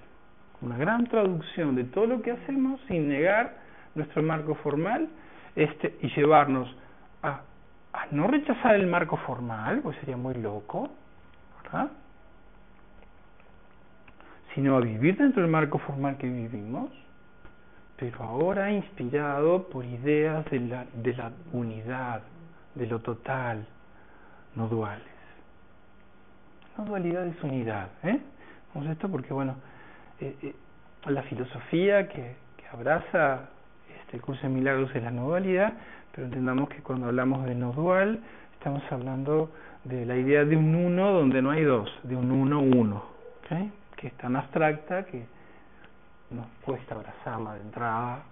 Una 0.61 0.77
gran 0.77 1.05
traducción 1.07 1.75
de 1.75 1.83
todo 1.83 2.05
lo 2.05 2.21
que 2.21 2.31
hacemos 2.31 2.79
sin 2.87 3.09
negar 3.09 3.57
nuestro 3.95 4.23
marco 4.23 4.55
formal 4.55 5.09
este, 5.55 5.97
y 6.01 6.07
llevarnos 6.15 6.73
a, 7.21 7.41
a 7.91 8.05
no 8.11 8.27
rechazar 8.27 8.75
el 8.75 8.87
marco 8.87 9.17
formal, 9.17 9.81
pues 9.81 9.97
sería 9.97 10.15
muy 10.15 10.35
loco, 10.35 10.89
¿verdad? 11.63 11.91
sino 14.53 14.77
a 14.77 14.81
vivir 14.81 15.17
dentro 15.17 15.41
del 15.41 15.51
marco 15.51 15.79
formal 15.79 16.17
que 16.17 16.27
vivimos, 16.27 16.91
pero 17.97 18.23
ahora 18.23 18.71
inspirado 18.71 19.67
por 19.69 19.85
ideas 19.85 20.45
de 20.51 20.59
la, 20.59 20.85
de 20.93 21.13
la 21.13 21.31
unidad, 21.51 22.21
de 22.75 22.87
lo 22.87 22.99
total, 22.99 23.65
no 24.55 24.67
duales. 24.67 25.03
No 26.77 26.85
dualidad 26.85 27.25
es 27.27 27.41
unidad. 27.43 27.89
¿eh? 28.03 28.19
Vamos 28.73 28.89
a 28.89 28.93
esto 28.93 29.09
porque, 29.09 29.33
bueno, 29.33 29.55
eh, 30.19 30.35
eh, 30.41 30.55
la 31.05 31.23
filosofía 31.23 32.07
que, 32.07 32.35
que 32.57 32.67
abraza 32.71 33.49
este 34.05 34.19
curso 34.19 34.41
de 34.43 34.49
milagros 34.49 34.93
es 34.95 35.03
la 35.03 35.11
no 35.11 35.27
dualidad, 35.27 35.73
pero 36.11 36.27
entendamos 36.27 36.69
que 36.69 36.81
cuando 36.81 37.07
hablamos 37.07 37.45
de 37.45 37.55
no 37.55 37.73
dual, 37.73 38.19
estamos 38.53 38.83
hablando 38.91 39.51
de 39.83 40.05
la 40.05 40.15
idea 40.15 40.45
de 40.45 40.55
un 40.55 40.73
uno 40.75 41.11
donde 41.11 41.41
no 41.41 41.51
hay 41.51 41.63
dos, 41.63 41.91
de 42.03 42.15
un 42.15 42.31
uno 42.31 42.61
uno, 42.61 43.03
que 43.97 44.07
es 44.07 44.13
tan 44.13 44.35
abstracta 44.35 45.05
que 45.05 45.25
nos 46.31 46.47
cuesta 46.63 46.95
abrazarla 46.95 47.55
de 47.55 47.61
entrada, 47.61 48.23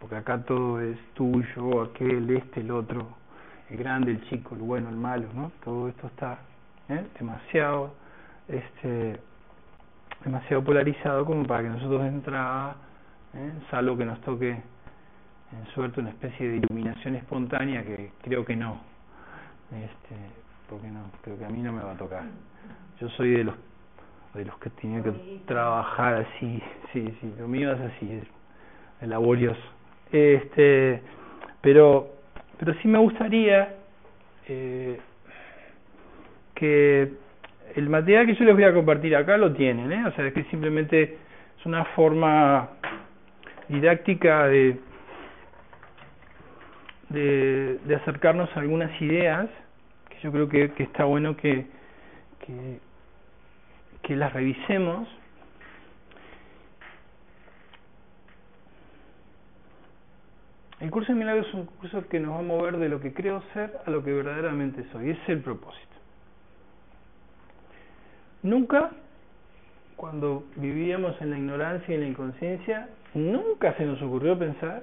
porque 0.00 0.16
acá 0.16 0.38
todo 0.42 0.80
es 0.80 0.98
tuyo, 1.14 1.82
aquel, 1.82 2.30
este, 2.30 2.60
el 2.60 2.70
otro, 2.70 3.08
el 3.72 3.78
grande, 3.78 4.10
el 4.10 4.28
chico, 4.28 4.54
el 4.54 4.60
bueno, 4.60 4.90
el 4.90 4.96
malo, 4.96 5.28
¿no? 5.34 5.50
Todo 5.64 5.88
esto 5.88 6.06
está 6.06 6.38
¿eh? 6.90 7.06
demasiado, 7.18 7.94
este, 8.46 9.18
demasiado 10.24 10.62
polarizado 10.62 11.24
como 11.24 11.46
para 11.46 11.62
que 11.62 11.68
nosotros 11.70 12.02
de 12.02 12.08
entrada, 12.08 12.76
¿eh? 13.34 13.52
salvo 13.70 13.96
que 13.96 14.04
nos 14.04 14.20
toque 14.20 14.50
en 14.50 15.66
suerte 15.74 16.00
una 16.00 16.10
especie 16.10 16.48
de 16.48 16.56
iluminación 16.56 17.14
espontánea 17.16 17.82
que 17.82 18.12
creo 18.22 18.44
que 18.44 18.56
no, 18.56 18.78
este, 19.70 20.16
porque 20.68 20.88
no, 20.88 21.04
creo 21.22 21.38
que 21.38 21.44
a 21.46 21.48
mí 21.48 21.62
no 21.62 21.72
me 21.72 21.82
va 21.82 21.92
a 21.92 21.96
tocar. 21.96 22.24
Yo 23.00 23.08
soy 23.10 23.30
de 23.30 23.44
los 23.44 23.54
de 24.34 24.46
los 24.46 24.58
que 24.58 24.70
tienen 24.70 25.02
que 25.02 25.42
trabajar 25.46 26.14
así, 26.14 26.62
sí, 26.90 27.14
sí, 27.20 27.34
lo 27.38 27.46
mío 27.48 27.70
es 27.72 27.80
así, 27.80 28.20
es 29.00 29.08
laborioso. 29.08 29.60
Este, 30.10 31.02
pero, 31.60 32.21
pero 32.62 32.78
sí 32.80 32.86
me 32.86 32.98
gustaría 32.98 33.74
eh, 34.46 35.00
que 36.54 37.12
el 37.74 37.88
material 37.88 38.26
que 38.26 38.34
yo 38.34 38.44
les 38.44 38.54
voy 38.54 38.64
a 38.64 38.72
compartir 38.72 39.16
acá 39.16 39.36
lo 39.36 39.52
tienen, 39.52 39.90
¿eh? 39.90 40.04
o 40.06 40.12
sea, 40.12 40.26
es 40.26 40.34
que 40.34 40.44
simplemente 40.44 41.16
es 41.58 41.66
una 41.66 41.84
forma 41.86 42.68
didáctica 43.68 44.46
de, 44.46 44.78
de, 47.08 47.96
acercarnos 47.96 48.54
a 48.56 48.60
algunas 48.60 49.00
ideas 49.00 49.48
que 50.08 50.18
yo 50.22 50.30
creo 50.30 50.48
que, 50.48 50.70
que 50.72 50.84
está 50.84 51.04
bueno 51.04 51.36
que, 51.36 51.66
que 52.46 52.78
que 54.02 54.16
las 54.16 54.32
revisemos 54.32 55.08
El 60.82 60.90
curso 60.90 61.12
de 61.12 61.18
milagros 61.20 61.46
es 61.46 61.54
un 61.54 61.66
curso 61.66 62.08
que 62.08 62.18
nos 62.18 62.34
va 62.34 62.38
a 62.40 62.42
mover 62.42 62.76
de 62.76 62.88
lo 62.88 63.00
que 63.00 63.14
creo 63.14 63.40
ser 63.54 63.70
a 63.86 63.90
lo 63.90 64.02
que 64.02 64.12
verdaderamente 64.12 64.82
soy. 64.90 65.10
Ese 65.10 65.22
es 65.22 65.28
el 65.28 65.38
propósito. 65.38 65.86
Nunca, 68.42 68.90
cuando 69.94 70.42
vivíamos 70.56 71.14
en 71.22 71.30
la 71.30 71.38
ignorancia 71.38 71.86
y 71.88 71.94
en 71.94 72.00
la 72.00 72.08
inconsciencia, 72.08 72.88
nunca 73.14 73.74
se 73.74 73.84
nos 73.86 74.02
ocurrió 74.02 74.36
pensar 74.36 74.82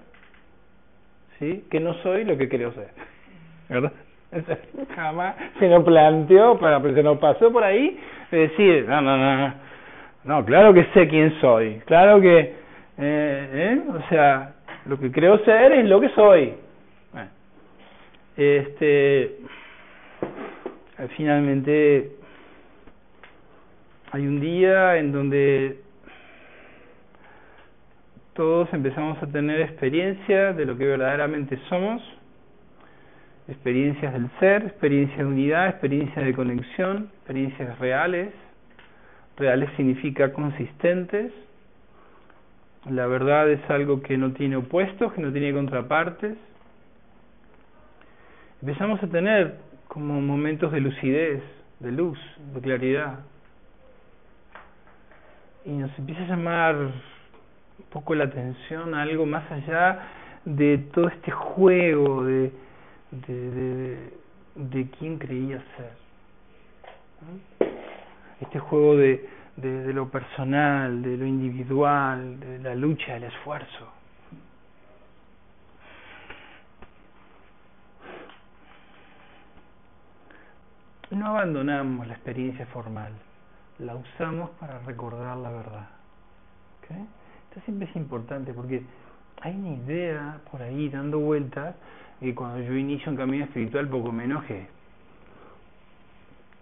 ¿sí? 1.37 1.65
que 1.69 1.81
no 1.81 1.93
soy 1.95 2.23
lo 2.23 2.37
que 2.37 2.47
creo 2.47 2.71
ser. 2.71 2.91
¿Verdad? 3.67 3.91
Jamás 4.95 5.35
se 5.59 5.67
nos 5.67 5.83
planteó, 5.83 6.57
se 6.93 7.03
nos 7.03 7.17
pasó 7.17 7.51
por 7.51 7.65
ahí 7.65 7.99
decir, 8.31 8.87
no, 8.87 9.01
no, 9.01 9.17
no, 9.17 9.53
no, 10.23 10.45
claro 10.45 10.73
que 10.73 10.85
sé 10.93 11.09
quién 11.09 11.37
soy, 11.41 11.81
claro 11.85 12.21
que, 12.21 12.39
eh, 12.39 12.53
¿eh? 12.99 13.81
o 13.89 14.07
sea, 14.07 14.53
lo 14.85 14.99
que 14.99 15.11
creo 15.11 15.43
ser 15.45 15.71
es 15.73 15.85
lo 15.85 15.99
que 15.99 16.09
soy. 16.09 16.53
Bueno, 17.11 17.29
este, 18.37 19.37
finalmente 21.15 22.11
hay 24.11 24.25
un 24.25 24.39
día 24.39 24.97
en 24.97 25.11
donde 25.11 25.79
todos 28.33 28.71
empezamos 28.73 29.21
a 29.21 29.27
tener 29.27 29.59
experiencia 29.61 30.53
de 30.53 30.65
lo 30.65 30.77
que 30.77 30.85
verdaderamente 30.85 31.59
somos, 31.67 32.01
experiencias 33.49 34.13
del 34.13 34.29
ser, 34.39 34.63
experiencia 34.63 35.17
de 35.17 35.25
unidad, 35.25 35.67
experiencia 35.69 36.23
de 36.23 36.33
conexión, 36.33 37.09
experiencias 37.17 37.77
reales. 37.79 38.33
Reales 39.37 39.69
significa 39.75 40.31
consistentes. 40.31 41.31
La 42.85 43.07
verdad 43.07 43.49
es 43.49 43.67
algo 43.69 44.01
que 44.01 44.17
no 44.17 44.31
tiene 44.33 44.55
opuestos, 44.55 45.13
que 45.13 45.21
no 45.21 45.31
tiene 45.31 45.53
contrapartes. 45.53 46.37
Empezamos 48.61 49.01
a 49.03 49.07
tener 49.07 49.57
como 49.87 50.21
momentos 50.21 50.71
de 50.71 50.81
lucidez, 50.81 51.43
de 51.79 51.91
luz, 51.91 52.19
de 52.53 52.61
claridad. 52.61 53.19
Y 55.65 55.71
nos 55.71 55.97
empieza 55.99 56.23
a 56.23 56.27
llamar 56.27 56.75
un 56.75 57.85
poco 57.89 58.15
la 58.15 58.25
atención 58.25 58.93
a 58.93 59.01
algo 59.01 59.25
más 59.25 59.49
allá 59.51 59.99
de 60.45 60.77
todo 60.93 61.09
este 61.09 61.31
juego 61.31 62.23
de 62.23 62.51
de, 63.11 63.51
de, 63.51 64.13
de 64.55 64.89
quién 64.91 65.17
creía 65.17 65.61
ser. 65.77 67.69
Este 68.41 68.59
juego 68.59 68.95
de, 68.95 69.27
de, 69.61 69.83
de 69.83 69.93
lo 69.93 70.09
personal, 70.09 71.01
de 71.01 71.17
lo 71.17 71.25
individual, 71.25 72.39
de 72.39 72.59
la 72.59 72.75
lucha, 72.75 73.13
del 73.13 73.23
esfuerzo. 73.25 73.93
No 81.11 81.27
abandonamos 81.27 82.07
la 82.07 82.13
experiencia 82.13 82.65
formal, 82.67 83.13
la 83.79 83.95
usamos 83.95 84.51
para 84.59 84.79
recordar 84.79 85.37
la 85.37 85.49
verdad. 85.49 85.99
Esto 87.49 87.61
siempre 87.65 87.87
es 87.89 87.95
importante 87.95 88.53
porque 88.53 88.83
hay 89.41 89.55
una 89.55 89.69
idea 89.69 90.39
por 90.51 90.61
ahí 90.61 90.89
dando 90.89 91.19
vueltas 91.19 91.75
y 92.21 92.33
cuando 92.33 92.59
yo 92.61 92.73
inicio 92.73 93.11
un 93.11 93.17
camino 93.17 93.45
espiritual 93.45 93.87
poco 93.87 94.11
me 94.11 94.25
enoje. 94.25 94.67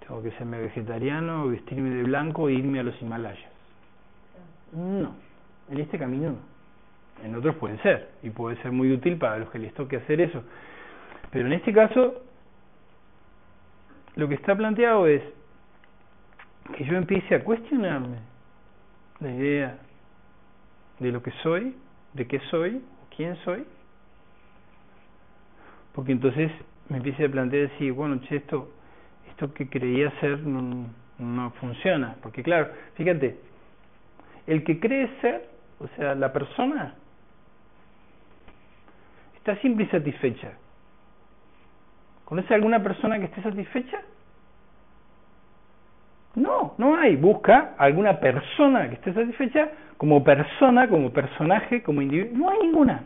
Tengo 0.08 0.24
que 0.24 0.32
serme 0.32 0.60
vegetariano, 0.60 1.48
vestirme 1.48 1.90
de 1.90 2.04
blanco 2.04 2.48
e 2.48 2.54
irme 2.54 2.80
a 2.80 2.84
los 2.84 3.00
Himalayas. 3.02 3.52
No, 4.72 5.14
en 5.70 5.80
este 5.80 6.00
camino 6.00 6.32
no. 6.32 6.58
En 7.24 7.36
otros 7.36 7.56
puede 7.56 7.78
ser, 7.80 8.10
y 8.22 8.30
puede 8.30 8.62
ser 8.62 8.72
muy 8.72 8.92
útil 8.92 9.18
para 9.18 9.40
los 9.40 9.50
que 9.50 9.60
les 9.60 9.74
toque 9.74 9.98
hacer 9.98 10.22
eso. 10.22 10.44
Pero 11.32 11.48
en 11.48 11.54
este 11.54 11.74
caso, 11.74 12.22
lo 14.16 14.28
que 14.28 14.36
está 14.36 14.56
planteado 14.56 15.08
es 15.08 15.22
que 16.76 16.86
yo 16.86 16.96
empiece 16.96 17.36
a 17.36 17.44
cuestionarme 17.44 18.18
la 19.20 19.32
idea 19.32 19.78
de 21.00 21.12
lo 21.12 21.24
que 21.24 21.32
soy, 21.44 21.76
de 22.14 22.28
qué 22.28 22.40
soy, 22.52 22.84
quién 23.16 23.36
soy, 23.44 23.66
porque 25.94 26.12
entonces 26.12 26.52
me 26.90 26.98
empieza 26.98 27.26
a 27.26 27.30
plantear 27.30 27.70
decir, 27.70 27.94
bueno, 27.94 28.20
che, 28.22 28.38
esto, 28.38 28.72
esto 29.38 29.54
que 29.54 29.70
creía 29.70 30.10
ser 30.20 30.40
no, 30.40 31.52
funciona, 31.60 32.16
porque 32.24 32.42
claro, 32.42 32.70
fíjate, 32.96 33.38
el 34.48 34.64
que 34.64 34.80
cree 34.80 35.08
ser, 35.22 35.48
o 35.80 35.88
sea, 35.96 36.16
la 36.16 36.34
persona, 36.34 36.96
está 39.36 39.56
siempre 39.58 39.86
insatisfecha. 39.86 40.54
¿Conoce 42.26 42.52
alguna 42.52 42.82
persona 42.82 43.20
que 43.20 43.26
esté 43.26 43.44
satisfecha? 43.44 44.02
No, 46.34 46.74
no 46.80 46.98
hay. 46.98 47.16
Busca 47.16 47.76
alguna 47.78 48.20
persona 48.20 48.90
que 48.90 48.96
esté 48.96 49.14
satisfecha 49.14 49.70
como 49.98 50.24
persona, 50.24 50.90
como 50.90 51.12
personaje, 51.12 51.84
como 51.84 52.02
individuo. 52.02 52.38
No 52.38 52.50
hay 52.50 52.58
ninguna. 52.60 53.04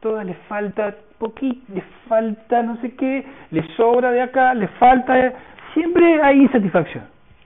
Todas 0.00 0.24
le 0.24 0.34
falta 0.48 0.94
poquito, 1.18 1.60
le 1.74 1.82
falta 2.08 2.62
no 2.62 2.80
sé 2.80 2.94
qué, 2.94 3.24
le 3.50 3.62
sobra 3.76 4.10
de 4.10 4.22
acá, 4.22 4.54
le 4.54 4.68
falta. 4.68 5.34
Siempre 5.74 6.22
hay 6.22 6.42
insatisfacción. 6.42 7.04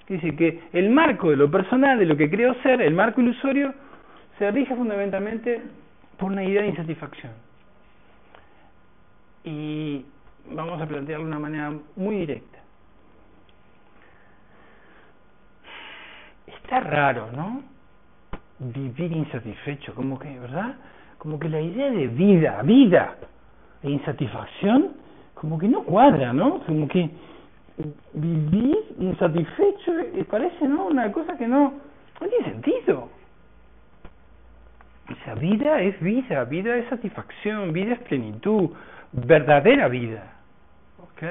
Dice 0.08 0.36
que 0.36 0.60
el 0.72 0.90
marco 0.90 1.30
de 1.30 1.36
lo 1.36 1.50
personal, 1.50 1.98
de 1.98 2.06
lo 2.06 2.16
que 2.16 2.30
creo 2.30 2.54
ser, 2.62 2.82
el 2.82 2.94
marco 2.94 3.20
ilusorio, 3.20 3.72
se 4.38 4.50
rige 4.50 4.74
fundamentalmente 4.74 5.62
por 6.18 6.30
una 6.30 6.44
idea 6.44 6.62
de 6.62 6.68
insatisfacción. 6.68 7.32
Y 9.44 10.04
vamos 10.50 10.80
a 10.80 10.86
plantearlo 10.86 11.24
de 11.24 11.30
una 11.30 11.38
manera 11.38 11.72
muy 11.96 12.16
directa. 12.16 12.58
Está 16.46 16.80
raro, 16.80 17.30
¿no? 17.32 17.62
Vivir 18.58 19.12
insatisfecho, 19.12 19.94
como 19.94 20.18
que, 20.18 20.38
¿verdad? 20.38 20.74
Como 21.18 21.38
que 21.38 21.48
la 21.48 21.60
idea 21.60 21.90
de 21.90 22.06
vida, 22.08 22.62
vida 22.62 23.16
e 23.83 23.91
insatisfacción, 23.91 24.93
como 25.35 25.59
que 25.59 25.68
no 25.68 25.83
cuadra, 25.85 26.33
¿no? 26.33 26.61
Como 26.61 26.89
que 26.89 27.11
vivir 28.14 28.78
insatisfecho 28.99 29.99
eh, 29.99 30.24
parece, 30.28 30.68
¿no? 30.68 30.87
Una 30.87 31.11
cosa 31.11 31.37
que 31.37 31.49
no, 31.49 31.72
no 32.20 32.28
tiene 32.28 32.45
sentido. 32.45 33.09
O 35.11 35.24
sea, 35.24 35.35
vida 35.35 35.80
es 35.83 36.01
vida, 36.01 36.45
vida 36.45 36.76
es 36.76 36.89
satisfacción, 36.89 37.72
vida 37.72 37.95
es 37.95 38.01
plenitud, 38.01 38.70
verdadera 39.12 39.89
vida. 39.89 40.22
¿Ok? 40.99 41.22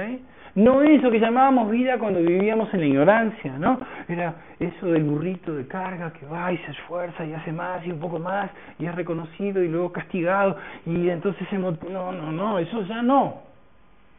No 0.56 0.82
eso 0.82 1.10
que 1.10 1.20
llamábamos 1.20 1.70
vida 1.70 1.98
cuando 1.98 2.20
vivíamos 2.20 2.74
en 2.74 2.82
la 2.82 2.86
ignorancia, 2.86 3.58
¿no? 3.58 3.80
Era 4.10 4.36
eso 4.60 4.88
del 4.88 5.04
burrito 5.04 5.54
de 5.54 5.66
carga 5.66 6.12
que 6.12 6.26
va 6.26 6.52
y 6.52 6.58
se 6.58 6.72
esfuerza 6.72 7.26
y 7.26 7.34
hace 7.34 7.54
más 7.54 7.86
y 7.86 7.92
un 7.92 8.00
poco 8.00 8.20
más 8.20 8.52
y 8.78 8.86
es 8.86 8.94
reconocido 8.94 9.64
y 9.64 9.70
luego 9.70 9.94
castigado 9.94 10.58
y 10.86 11.10
entonces 11.10 11.48
se... 11.50 11.58
No, 11.58 11.72
no, 12.12 12.32
no, 12.32 12.60
eso 12.60 12.82
ya 12.84 13.02
no. 13.02 13.44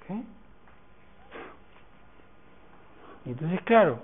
¿Okay? 0.02 0.22
Entonces, 3.26 3.60
claro, 3.62 4.00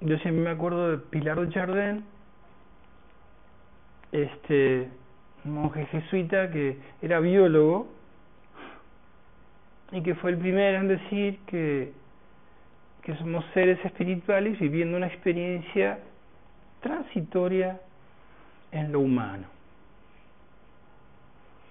yo 0.00 0.16
siempre 0.18 0.44
me 0.44 0.50
acuerdo 0.50 0.92
de 0.92 0.98
Pilar 0.98 1.40
de 1.40 1.48
Chardin, 1.50 2.04
este 4.12 4.88
monje 5.44 5.84
jesuita 5.86 6.50
que 6.50 6.78
era 7.02 7.18
biólogo 7.20 7.95
y 9.92 10.02
que 10.02 10.14
fue 10.16 10.30
el 10.30 10.38
primero 10.38 10.78
en 10.78 10.88
decir 10.88 11.38
que, 11.46 11.92
que 13.02 13.14
somos 13.16 13.44
seres 13.54 13.78
espirituales 13.84 14.58
viviendo 14.58 14.96
una 14.96 15.06
experiencia 15.06 15.98
transitoria 16.80 17.80
en 18.72 18.92
lo 18.92 19.00
humano. 19.00 19.46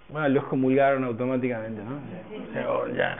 Bueno, 0.10 0.30
los 0.30 0.44
comulgaron 0.46 1.04
automáticamente, 1.04 1.82
¿no? 1.84 2.00
ya. 2.96 3.18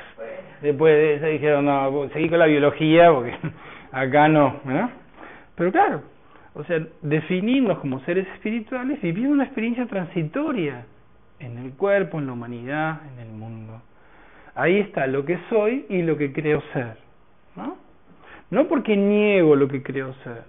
Después 0.62 0.94
de 0.94 1.16
eso 1.16 1.26
dijeron, 1.26 1.66
no, 1.66 2.10
seguí 2.10 2.30
con 2.30 2.40
la 2.40 2.46
biología 2.46 3.12
porque 3.12 3.36
acá 3.92 4.28
no, 4.28 4.62
¿no? 4.64 4.92
Pero 5.56 5.72
claro, 5.72 6.04
o 6.54 6.64
sea, 6.64 6.80
definirnos 7.02 7.80
como 7.80 8.00
seres 8.02 8.28
espirituales 8.36 9.02
viviendo 9.02 9.34
una 9.34 9.46
experiencia 9.46 9.86
transitoria 9.88 10.86
en 11.40 11.58
el 11.58 11.74
cuerpo, 11.74 12.20
en 12.20 12.28
la 12.28 12.34
humanidad, 12.34 13.02
en 13.14 13.20
el 13.20 13.34
mundo. 13.34 13.82
Ahí 14.56 14.80
está 14.80 15.06
lo 15.08 15.26
que 15.26 15.38
soy 15.50 15.86
y 15.90 16.02
lo 16.02 16.18
que 16.18 16.32
creo 16.32 16.62
ser. 16.74 16.98
¿no? 17.56 17.78
no 18.50 18.68
porque 18.68 18.96
niego 18.96 19.56
lo 19.56 19.68
que 19.68 19.82
creo 19.84 20.14
ser, 20.24 20.44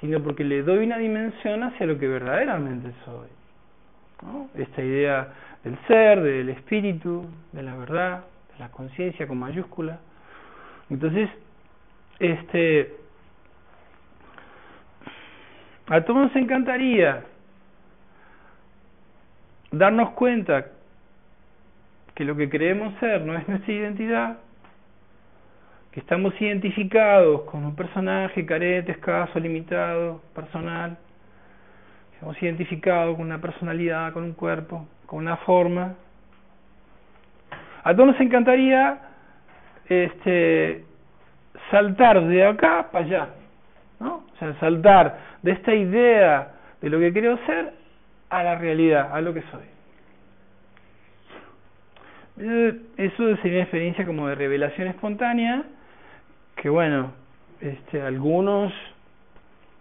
sino 0.00 0.22
porque 0.22 0.44
le 0.44 0.62
doy 0.62 0.84
una 0.84 0.98
dimensión 0.98 1.62
hacia 1.62 1.86
lo 1.86 1.98
que 1.98 2.08
verdaderamente 2.08 2.92
soy. 3.04 3.28
¿no? 4.22 4.48
Esta 4.54 4.82
idea 4.82 5.32
del 5.64 5.78
ser, 5.86 6.22
del 6.22 6.48
espíritu, 6.50 7.26
de 7.52 7.62
la 7.62 7.76
verdad, 7.76 8.24
de 8.52 8.58
la 8.58 8.70
conciencia 8.70 9.26
con 9.26 9.38
mayúscula. 9.38 9.98
Entonces, 10.88 11.28
este, 12.18 12.94
a 15.88 16.00
todos 16.02 16.26
nos 16.26 16.36
encantaría 16.36 17.24
darnos 19.72 20.10
cuenta 20.10 20.66
que 22.20 22.26
lo 22.26 22.36
que 22.36 22.50
creemos 22.50 22.92
ser 23.00 23.22
no 23.22 23.34
es 23.34 23.48
nuestra 23.48 23.72
identidad, 23.72 24.36
que 25.90 26.00
estamos 26.00 26.38
identificados 26.38 27.44
con 27.44 27.64
un 27.64 27.74
personaje 27.74 28.44
carente, 28.44 28.92
escaso, 28.92 29.40
limitado, 29.40 30.20
personal, 30.34 30.98
estamos 32.12 32.36
identificados 32.42 33.16
con 33.16 33.24
una 33.24 33.40
personalidad, 33.40 34.12
con 34.12 34.24
un 34.24 34.34
cuerpo, 34.34 34.86
con 35.06 35.20
una 35.20 35.38
forma. 35.38 35.94
A 37.84 37.94
todos 37.94 38.08
nos 38.08 38.20
encantaría 38.20 38.98
este, 39.88 40.84
saltar 41.70 42.22
de 42.26 42.44
acá 42.44 42.90
para 42.92 43.04
allá, 43.06 43.28
¿no? 43.98 44.24
O 44.30 44.38
sea, 44.38 44.52
saltar 44.60 45.20
de 45.40 45.52
esta 45.52 45.74
idea 45.74 46.52
de 46.82 46.90
lo 46.90 46.98
que 46.98 47.14
creo 47.14 47.38
ser 47.46 47.72
a 48.28 48.42
la 48.42 48.56
realidad, 48.56 49.08
a 49.10 49.22
lo 49.22 49.32
que 49.32 49.40
soy. 49.50 49.79
Eh, 52.42 52.80
eso 52.96 53.36
sería 53.36 53.58
una 53.58 53.62
experiencia 53.64 54.06
como 54.06 54.26
de 54.26 54.34
revelación 54.34 54.88
espontánea, 54.88 55.62
que 56.56 56.70
bueno, 56.70 57.12
este, 57.60 58.00
algunos 58.00 58.72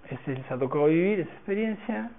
este, 0.10 0.34
les 0.36 0.52
ha 0.52 0.58
tocado 0.58 0.88
vivir 0.88 1.22
esa 1.22 1.32
experiencia. 1.32 2.12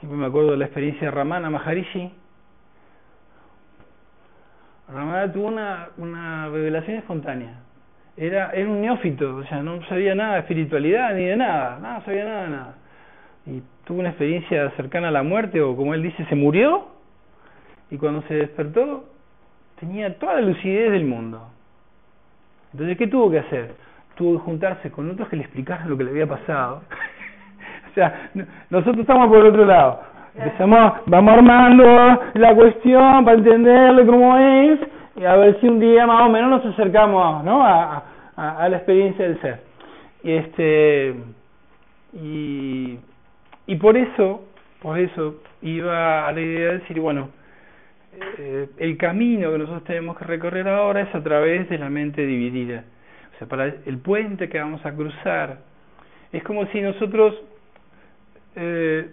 Siempre 0.00 0.18
me 0.18 0.26
acuerdo 0.26 0.52
de 0.52 0.56
la 0.56 0.64
experiencia 0.64 1.08
de 1.08 1.10
Ramana 1.10 1.50
Maharishi. 1.50 2.10
Ramana 4.88 5.30
tuvo 5.30 5.48
una, 5.48 5.88
una 5.98 6.48
revelación 6.48 6.96
espontánea. 6.96 7.60
Era, 8.16 8.52
era 8.52 8.70
un 8.70 8.80
neófito, 8.80 9.36
o 9.36 9.44
sea, 9.44 9.62
no 9.62 9.84
sabía 9.86 10.14
nada 10.14 10.34
de 10.34 10.40
espiritualidad 10.40 11.12
ni 11.12 11.26
de 11.26 11.36
nada, 11.36 11.78
nada, 11.78 12.02
sabía 12.06 12.24
nada 12.24 12.42
de 12.44 12.48
nada. 12.48 12.74
Y 13.44 13.62
tuvo 13.86 14.00
una 14.00 14.08
experiencia 14.08 14.68
cercana 14.72 15.08
a 15.08 15.12
la 15.12 15.22
muerte 15.22 15.62
o 15.62 15.76
como 15.76 15.94
él 15.94 16.02
dice, 16.02 16.24
se 16.26 16.34
murió 16.34 16.88
y 17.90 17.96
cuando 17.96 18.22
se 18.22 18.34
despertó 18.34 19.04
tenía 19.78 20.18
toda 20.18 20.34
la 20.34 20.40
lucidez 20.40 20.90
del 20.90 21.04
mundo. 21.04 21.48
Entonces, 22.72 22.98
¿qué 22.98 23.06
tuvo 23.06 23.30
que 23.30 23.38
hacer? 23.38 23.74
Tuvo 24.16 24.38
que 24.38 24.44
juntarse 24.44 24.90
con 24.90 25.08
otros 25.08 25.28
que 25.28 25.36
le 25.36 25.42
explicaran 25.42 25.88
lo 25.88 25.96
que 25.96 26.02
le 26.02 26.10
había 26.10 26.26
pasado. 26.26 26.82
o 27.90 27.94
sea, 27.94 28.30
nosotros 28.70 28.98
estamos 28.98 29.28
por 29.28 29.38
el 29.38 29.46
otro 29.46 29.64
lado. 29.64 30.00
Empezamos, 30.34 30.94
vamos 31.06 31.34
armando 31.34 32.20
la 32.34 32.54
cuestión 32.54 33.24
para 33.24 33.38
entenderle 33.38 34.04
cómo 34.04 34.36
es 34.36 34.80
y 35.14 35.24
a 35.24 35.36
ver 35.36 35.60
si 35.60 35.68
un 35.68 35.78
día 35.78 36.06
más 36.06 36.22
o 36.22 36.28
menos 36.28 36.50
nos 36.50 36.74
acercamos 36.74 37.44
¿no? 37.44 37.64
a, 37.64 38.02
a, 38.36 38.64
a 38.64 38.68
la 38.68 38.76
experiencia 38.78 39.26
del 39.26 39.40
ser. 39.40 39.60
Y 40.24 40.32
este 40.32 41.14
y 42.12 42.98
y 43.66 43.76
por 43.76 43.96
eso, 43.96 44.44
por 44.80 44.98
eso 44.98 45.42
iba 45.62 46.26
a 46.26 46.32
la 46.32 46.40
idea 46.40 46.72
de 46.72 46.78
decir, 46.78 47.00
bueno, 47.00 47.30
eh, 48.38 48.68
el 48.78 48.96
camino 48.96 49.52
que 49.52 49.58
nosotros 49.58 49.84
tenemos 49.84 50.16
que 50.16 50.24
recorrer 50.24 50.68
ahora 50.68 51.02
es 51.02 51.14
a 51.14 51.22
través 51.22 51.68
de 51.68 51.78
la 51.78 51.90
mente 51.90 52.24
dividida. 52.24 52.84
O 53.34 53.38
sea, 53.38 53.48
para 53.48 53.66
el 53.66 53.98
puente 53.98 54.48
que 54.48 54.58
vamos 54.58 54.84
a 54.86 54.94
cruzar, 54.94 55.58
es 56.32 56.42
como 56.42 56.66
si 56.66 56.80
nosotros, 56.80 57.34
eh, 58.54 59.10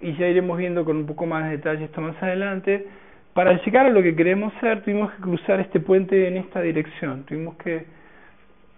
y 0.00 0.12
ya 0.14 0.28
iremos 0.28 0.58
viendo 0.58 0.84
con 0.84 0.96
un 0.96 1.06
poco 1.06 1.26
más 1.26 1.44
de 1.44 1.56
detalle 1.56 1.84
esto 1.84 2.00
más 2.00 2.20
adelante, 2.22 2.86
para 3.34 3.62
llegar 3.64 3.86
a 3.86 3.90
lo 3.90 4.02
que 4.02 4.14
queremos 4.14 4.52
ser, 4.60 4.82
tuvimos 4.82 5.10
que 5.12 5.22
cruzar 5.22 5.60
este 5.60 5.80
puente 5.80 6.28
en 6.28 6.36
esta 6.36 6.60
dirección, 6.60 7.24
tuvimos 7.24 7.56
que, 7.56 7.86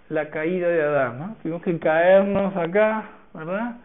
la 0.08 0.28
caída 0.30 0.68
de 0.68 0.82
Adán, 0.82 1.18
¿no? 1.18 1.36
Tuvimos 1.42 1.62
que 1.62 1.78
caernos 1.78 2.56
acá, 2.56 3.04
¿verdad? 3.32 3.76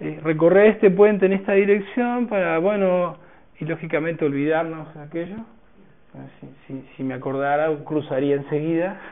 Eh, 0.00 0.20
recorrer 0.22 0.66
este 0.68 0.90
puente 0.90 1.26
en 1.26 1.32
esta 1.32 1.54
dirección 1.54 2.28
para, 2.28 2.58
bueno, 2.58 3.16
y 3.58 3.64
lógicamente 3.64 4.24
olvidarnos 4.24 4.94
de 4.94 5.02
aquello. 5.02 5.36
Si, 6.40 6.48
si, 6.66 6.88
si 6.96 7.02
me 7.02 7.14
acordara, 7.14 7.68
cruzaría 7.84 8.36
enseguida. 8.36 9.00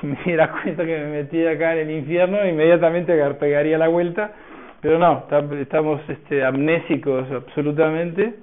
Si 0.00 0.06
me 0.06 0.16
diera 0.24 0.52
cuenta 0.52 0.84
que 0.84 0.98
me 0.98 1.06
metí 1.06 1.44
acá 1.44 1.72
en 1.72 1.88
el 1.88 1.96
infierno, 1.98 2.46
inmediatamente 2.46 3.12
pegaría 3.34 3.76
la 3.76 3.88
vuelta. 3.88 4.30
Pero 4.80 4.98
no, 4.98 5.24
estamos 5.60 6.00
este, 6.08 6.44
amnésicos 6.44 7.28
absolutamente. 7.32 8.34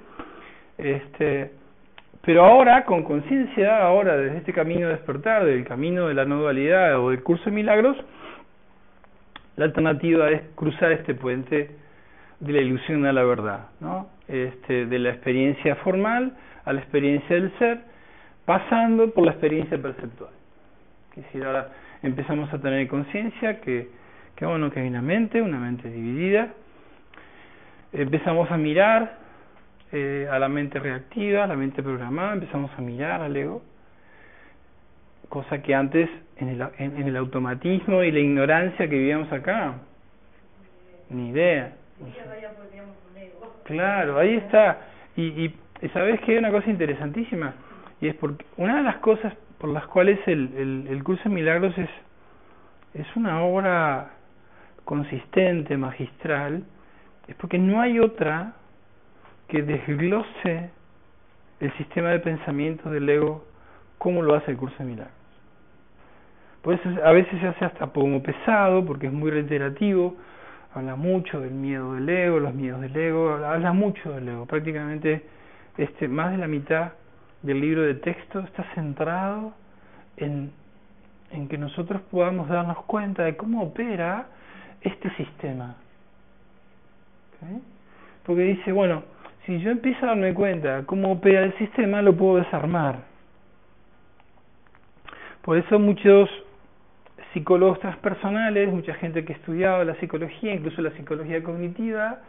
Este, 0.78 1.51
pero 2.24 2.43
ahora, 2.45 2.84
con 2.86 3.03
conciencia, 3.03 3.84
ahora 3.84 4.17
desde 4.17 4.38
este 4.38 4.53
camino 4.53 4.88
de 4.88 4.93
despertar, 4.93 5.45
del 5.45 5.63
camino 5.63 6.07
de 6.07 6.15
la 6.15 6.26
no 6.26 6.41
dualidad 6.41 6.99
o 6.99 7.11
del 7.11 7.24
curso 7.24 7.45
de 7.45 7.51
milagros, 7.51 7.95
la 9.56 9.66
alternativa 9.66 10.30
es 10.30 10.41
cruzar 10.56 10.91
este 10.91 11.14
puente 11.14 11.72
de 12.39 12.54
la 12.54 12.62
ilusión 12.62 13.06
a 13.06 13.14
la 13.14 13.24
verdad, 13.24 13.68
¿no? 13.80 14.10
Este, 14.28 14.86
de 14.86 14.99
la 14.99 15.10
experiencia 15.10 15.76
formal 15.78 16.34
a 16.66 16.74
la 16.74 16.80
experiencia 16.80 17.36
del 17.36 17.52
ser, 17.58 17.80
pasando 18.45 19.12
por 19.12 19.26
la 19.26 19.32
experiencia 19.32 19.82
perceptual. 19.82 20.32
Que 21.14 21.24
si 21.32 21.41
ahora 21.41 21.70
empezamos 22.02 22.52
a 22.54 22.60
tener 22.60 22.88
conciencia 22.88 23.62
que, 23.62 23.89
que 24.36 24.45
bueno 24.45 24.72
que 24.72 24.80
hay 24.80 24.88
una 24.88 25.02
mente, 25.02 25.41
una 25.41 25.60
mente 25.60 25.89
dividida, 25.89 26.49
empezamos 27.93 28.49
a 28.52 28.58
mirar 28.58 29.18
eh, 29.91 30.28
a 30.32 30.39
la 30.39 30.47
mente 30.47 30.80
reactiva, 30.80 31.43
a 31.43 31.47
la 31.47 31.56
mente 31.56 31.84
programada, 31.84 32.34
empezamos 32.34 32.72
a 32.78 32.82
mirar 32.82 33.22
al 33.22 33.36
ego, 33.36 33.62
cosa 35.32 35.61
que 35.61 35.73
antes 35.73 36.09
en 36.36 36.49
el, 36.49 36.67
en, 36.77 37.07
el 37.07 37.15
automatismo 37.15 38.03
y 38.03 38.11
la 38.11 38.19
ignorancia 38.19 38.89
que 38.89 38.97
vivíamos 38.97 39.32
acá, 39.32 39.75
ni 41.09 41.29
idea. 41.29 41.73
Claro, 43.63 44.19
ahí 44.19 44.36
está. 44.36 44.82
Y, 45.15 45.23
y 45.23 45.55
sabes 45.93 46.19
que 46.21 46.34
hay 46.34 46.38
una 46.38 46.51
cosa 46.51 46.69
interesantísima, 46.69 47.53
y 48.01 48.09
es 48.09 48.15
porque 48.15 48.45
una 48.57 48.77
de 48.77 48.84
las 48.84 48.97
cosas 48.97 49.34
por 49.57 49.69
las 49.69 49.88
cuales 49.88 50.19
el, 50.27 50.51
el, 50.57 50.88
el 50.89 51.03
curso 51.03 51.23
de 51.23 51.29
milagros 51.29 51.77
es, 51.77 51.89
es 52.93 53.07
una 53.15 53.41
obra 53.41 54.11
consistente, 54.84 55.77
magistral, 55.77 56.65
es 57.29 57.36
porque 57.36 57.57
no 57.57 57.79
hay 57.79 57.99
otra 57.99 58.53
que 59.47 59.61
desglose 59.61 60.71
el 61.61 61.71
sistema 61.77 62.09
de 62.09 62.19
pensamiento 62.19 62.89
del 62.89 63.07
ego 63.07 63.45
como 63.97 64.23
lo 64.23 64.36
hace 64.36 64.51
el 64.51 64.57
curso 64.57 64.75
de 64.79 64.86
milagros. 64.86 65.20
Por 66.62 66.76
eso 66.76 66.89
a 67.03 67.12
veces 67.12 67.39
se 67.39 67.47
hace 67.47 67.66
hasta 67.66 67.88
como 67.88 68.22
pesado, 68.22 68.86
porque 68.86 69.07
es 69.07 69.14
muy 69.14 69.32
reiterativo, 69.32 70.16
habla 70.74 70.95
mucho 70.95 71.39
del 71.39 71.51
miedo 71.51 71.95
del 71.95 72.07
ego, 72.07 72.39
los 72.39 72.53
miedos 72.53 72.82
del 72.82 72.95
ego, 72.95 73.32
habla 73.32 73.74
mucho 73.74 74.12
del 74.12 74.30
ego. 74.30 74.45
Prácticamente 74.45 75.24
este, 75.78 76.07
más 76.07 76.32
de 76.32 76.38
la 76.38 76.47
mitad 76.47 76.91
del 77.41 77.59
libro 77.59 77.82
de 77.82 77.95
texto 77.95 78.39
está 78.41 78.64
centrado 78.76 79.53
en, 80.18 80.51
en 81.32 81.47
que 81.47 81.57
nosotros 81.57 82.01
podamos 82.12 82.47
darnos 82.47 82.78
cuenta 82.86 83.24
de 83.24 83.36
cómo 83.36 83.64
opera 83.64 84.28
este 84.82 85.09
sistema. 85.16 85.76
Porque 88.24 88.43
dice, 88.43 88.72
bueno, 88.72 89.03
si 89.45 89.59
yo 89.59 89.72
empiezo 89.72 90.05
a 90.05 90.09
darme 90.09 90.34
cuenta 90.36 90.84
cómo 90.86 91.12
opera 91.14 91.43
el 91.43 91.57
sistema, 91.57 92.03
lo 92.03 92.16
puedo 92.16 92.38
desarmar. 92.38 92.99
Por 95.41 95.57
eso 95.57 95.80
muchos 95.80 96.30
psicólogos 97.34 97.79
transpersonales, 97.79 98.71
mucha 98.71 98.93
gente 98.95 99.23
que 99.23 99.34
ha 99.34 99.36
estudiado 99.36 99.84
la 99.84 99.95
psicología, 99.95 100.53
incluso 100.53 100.82
la 100.82 100.91
psicología 100.91 101.41
cognitiva, 101.43 102.19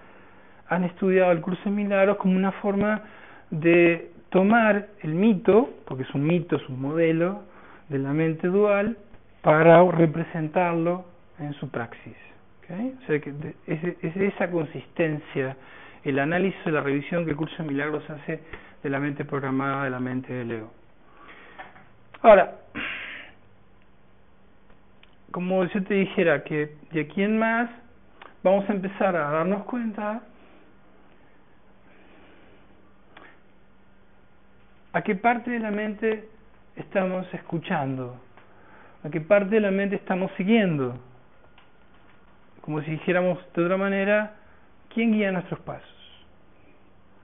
han 0.68 0.84
estudiado 0.84 1.32
el 1.32 1.40
curso 1.40 1.62
de 1.64 1.70
milagros 1.70 2.16
como 2.16 2.36
una 2.36 2.52
forma 2.52 3.02
de 3.50 4.10
tomar 4.30 4.88
el 5.00 5.14
mito, 5.14 5.70
porque 5.86 6.04
es 6.04 6.14
un 6.14 6.24
mito, 6.24 6.56
es 6.56 6.68
un 6.68 6.80
modelo 6.80 7.42
de 7.88 7.98
la 7.98 8.12
mente 8.12 8.48
dual, 8.48 8.96
para 9.42 9.82
representarlo 9.90 11.04
en 11.38 11.52
su 11.54 11.68
praxis. 11.68 12.16
¿okay? 12.62 12.94
O 13.02 13.06
sea 13.06 13.20
que 13.20 13.34
es, 13.66 13.84
es 14.02 14.16
esa 14.16 14.50
consistencia 14.50 15.56
el 16.04 16.18
análisis 16.18 16.58
la 16.66 16.80
revisión 16.80 17.24
que 17.24 17.30
el 17.30 17.36
curso 17.36 17.62
de 17.62 17.68
milagros 17.68 18.08
hace 18.10 18.40
de 18.82 18.90
la 18.90 18.98
mente 18.98 19.24
programada, 19.24 19.84
de 19.84 19.90
la 19.90 20.00
mente 20.00 20.32
del 20.32 20.50
ego. 20.50 20.72
Ahora, 22.22 22.56
como 25.32 25.64
yo 25.64 25.82
te 25.84 25.94
dijera 25.94 26.44
que 26.44 26.76
de 26.92 27.00
aquí 27.00 27.22
en 27.22 27.38
más 27.38 27.68
vamos 28.42 28.68
a 28.68 28.72
empezar 28.72 29.16
a 29.16 29.30
darnos 29.30 29.64
cuenta 29.64 30.22
a 34.92 35.02
qué 35.02 35.16
parte 35.16 35.50
de 35.50 35.58
la 35.58 35.70
mente 35.70 36.28
estamos 36.76 37.26
escuchando, 37.32 38.20
a 39.02 39.08
qué 39.08 39.20
parte 39.20 39.54
de 39.54 39.60
la 39.60 39.70
mente 39.70 39.96
estamos 39.96 40.30
siguiendo. 40.36 40.98
Como 42.60 42.80
si 42.82 42.90
dijéramos 42.92 43.38
de 43.54 43.64
otra 43.64 43.76
manera, 43.76 44.34
¿quién 44.92 45.12
guía 45.12 45.32
nuestros 45.32 45.60
pasos? 45.60 45.88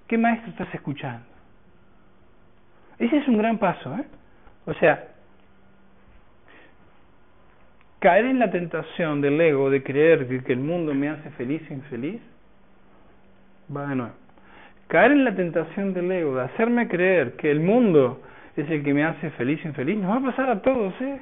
¿Qué 0.08 0.16
maestro 0.16 0.50
estás 0.50 0.74
escuchando? 0.74 1.26
Ese 2.98 3.18
es 3.18 3.28
un 3.28 3.36
gran 3.36 3.58
paso, 3.58 3.94
¿eh? 3.96 4.04
O 4.66 4.74
sea, 4.74 5.08
caer 8.00 8.26
en 8.26 8.38
la 8.38 8.50
tentación 8.50 9.20
del 9.20 9.40
ego 9.40 9.70
de 9.70 9.82
creer 9.82 10.26
que 10.44 10.52
el 10.52 10.60
mundo 10.60 10.94
me 10.94 11.08
hace 11.08 11.30
feliz 11.30 11.62
o 11.70 11.74
infeliz, 11.74 12.20
va 13.74 13.86
de 13.88 13.96
nuevo. 13.96 14.14
Caer 14.88 15.12
en 15.12 15.24
la 15.24 15.34
tentación 15.34 15.92
del 15.94 16.10
ego 16.10 16.36
de 16.36 16.42
hacerme 16.42 16.88
creer 16.88 17.32
que 17.32 17.50
el 17.50 17.60
mundo 17.60 18.20
es 18.56 18.68
el 18.70 18.82
que 18.82 18.94
me 18.94 19.04
hace 19.04 19.30
feliz 19.30 19.64
o 19.64 19.68
infeliz, 19.68 19.98
nos 19.98 20.10
va 20.10 20.16
a 20.16 20.30
pasar 20.30 20.50
a 20.50 20.62
todos, 20.62 20.94
¿eh? 21.00 21.20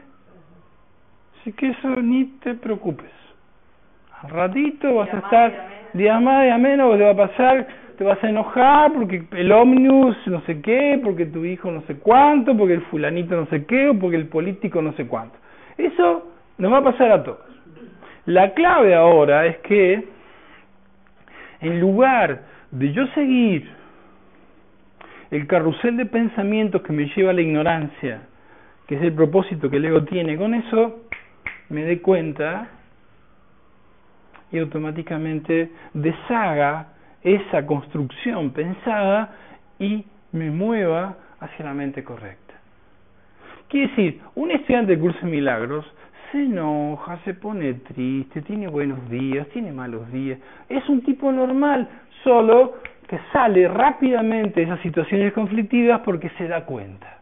Así 1.40 1.52
que 1.52 1.68
eso 1.70 1.88
ni 2.02 2.24
te 2.40 2.54
preocupes. 2.54 3.10
Al 4.22 4.30
ratito 4.30 4.94
vas 4.94 5.12
a 5.12 5.18
estar, 5.18 5.68
día 5.92 6.18
más, 6.20 6.44
día 6.44 6.58
menos, 6.58 6.96
te 6.96 7.04
va 7.04 7.10
a 7.10 7.16
pasar 7.16 7.66
te 7.96 8.04
vas 8.04 8.22
a 8.22 8.28
enojar 8.28 8.92
porque 8.92 9.24
el 9.32 9.50
ómnibus 9.52 10.16
no 10.26 10.42
sé 10.42 10.60
qué, 10.60 11.00
porque 11.02 11.26
tu 11.26 11.44
hijo 11.44 11.70
no 11.70 11.80
sé 11.82 11.96
cuánto, 11.96 12.56
porque 12.56 12.74
el 12.74 12.82
fulanito 12.82 13.34
no 13.36 13.46
sé 13.46 13.64
qué, 13.64 13.88
o 13.88 13.98
porque 13.98 14.16
el 14.16 14.28
político 14.28 14.82
no 14.82 14.92
sé 14.92 15.06
cuánto. 15.06 15.36
Eso 15.78 16.35
nos 16.58 16.72
va 16.72 16.78
a 16.78 16.84
pasar 16.84 17.10
a 17.12 17.22
todos. 17.22 17.46
La 18.26 18.54
clave 18.54 18.94
ahora 18.94 19.46
es 19.46 19.58
que 19.58 20.08
en 21.60 21.80
lugar 21.80 22.42
de 22.70 22.92
yo 22.92 23.06
seguir 23.08 23.68
el 25.30 25.46
carrusel 25.46 25.96
de 25.96 26.06
pensamientos 26.06 26.82
que 26.82 26.92
me 26.92 27.06
lleva 27.14 27.30
a 27.30 27.34
la 27.34 27.40
ignorancia, 27.40 28.22
que 28.86 28.96
es 28.96 29.02
el 29.02 29.12
propósito 29.12 29.70
que 29.70 29.76
el 29.76 29.84
ego 29.84 30.04
tiene 30.04 30.36
con 30.36 30.54
eso, 30.54 31.04
me 31.68 31.82
dé 31.82 32.00
cuenta 32.00 32.68
y 34.52 34.58
automáticamente 34.58 35.70
deshaga 35.92 36.88
esa 37.22 37.66
construcción 37.66 38.50
pensada 38.50 39.34
y 39.78 40.04
me 40.32 40.50
mueva 40.50 41.16
hacia 41.40 41.64
la 41.64 41.74
mente 41.74 42.04
correcta. 42.04 42.54
Quiere 43.68 43.88
decir, 43.88 44.20
un 44.36 44.52
estudiante 44.52 44.92
de 44.92 45.00
curso 45.00 45.18
de 45.20 45.32
milagros 45.32 45.84
se 46.32 46.38
enoja, 46.38 47.18
se 47.24 47.34
pone 47.34 47.74
triste, 47.74 48.42
tiene 48.42 48.68
buenos 48.68 49.08
días, 49.08 49.46
tiene 49.48 49.72
malos 49.72 50.10
días, 50.12 50.38
es 50.68 50.88
un 50.88 51.02
tipo 51.02 51.30
normal, 51.32 51.88
solo 52.24 52.74
que 53.08 53.18
sale 53.32 53.68
rápidamente 53.68 54.60
de 54.60 54.66
esas 54.66 54.80
situaciones 54.80 55.32
conflictivas 55.32 56.00
porque 56.00 56.30
se 56.30 56.48
da 56.48 56.64
cuenta. 56.64 57.16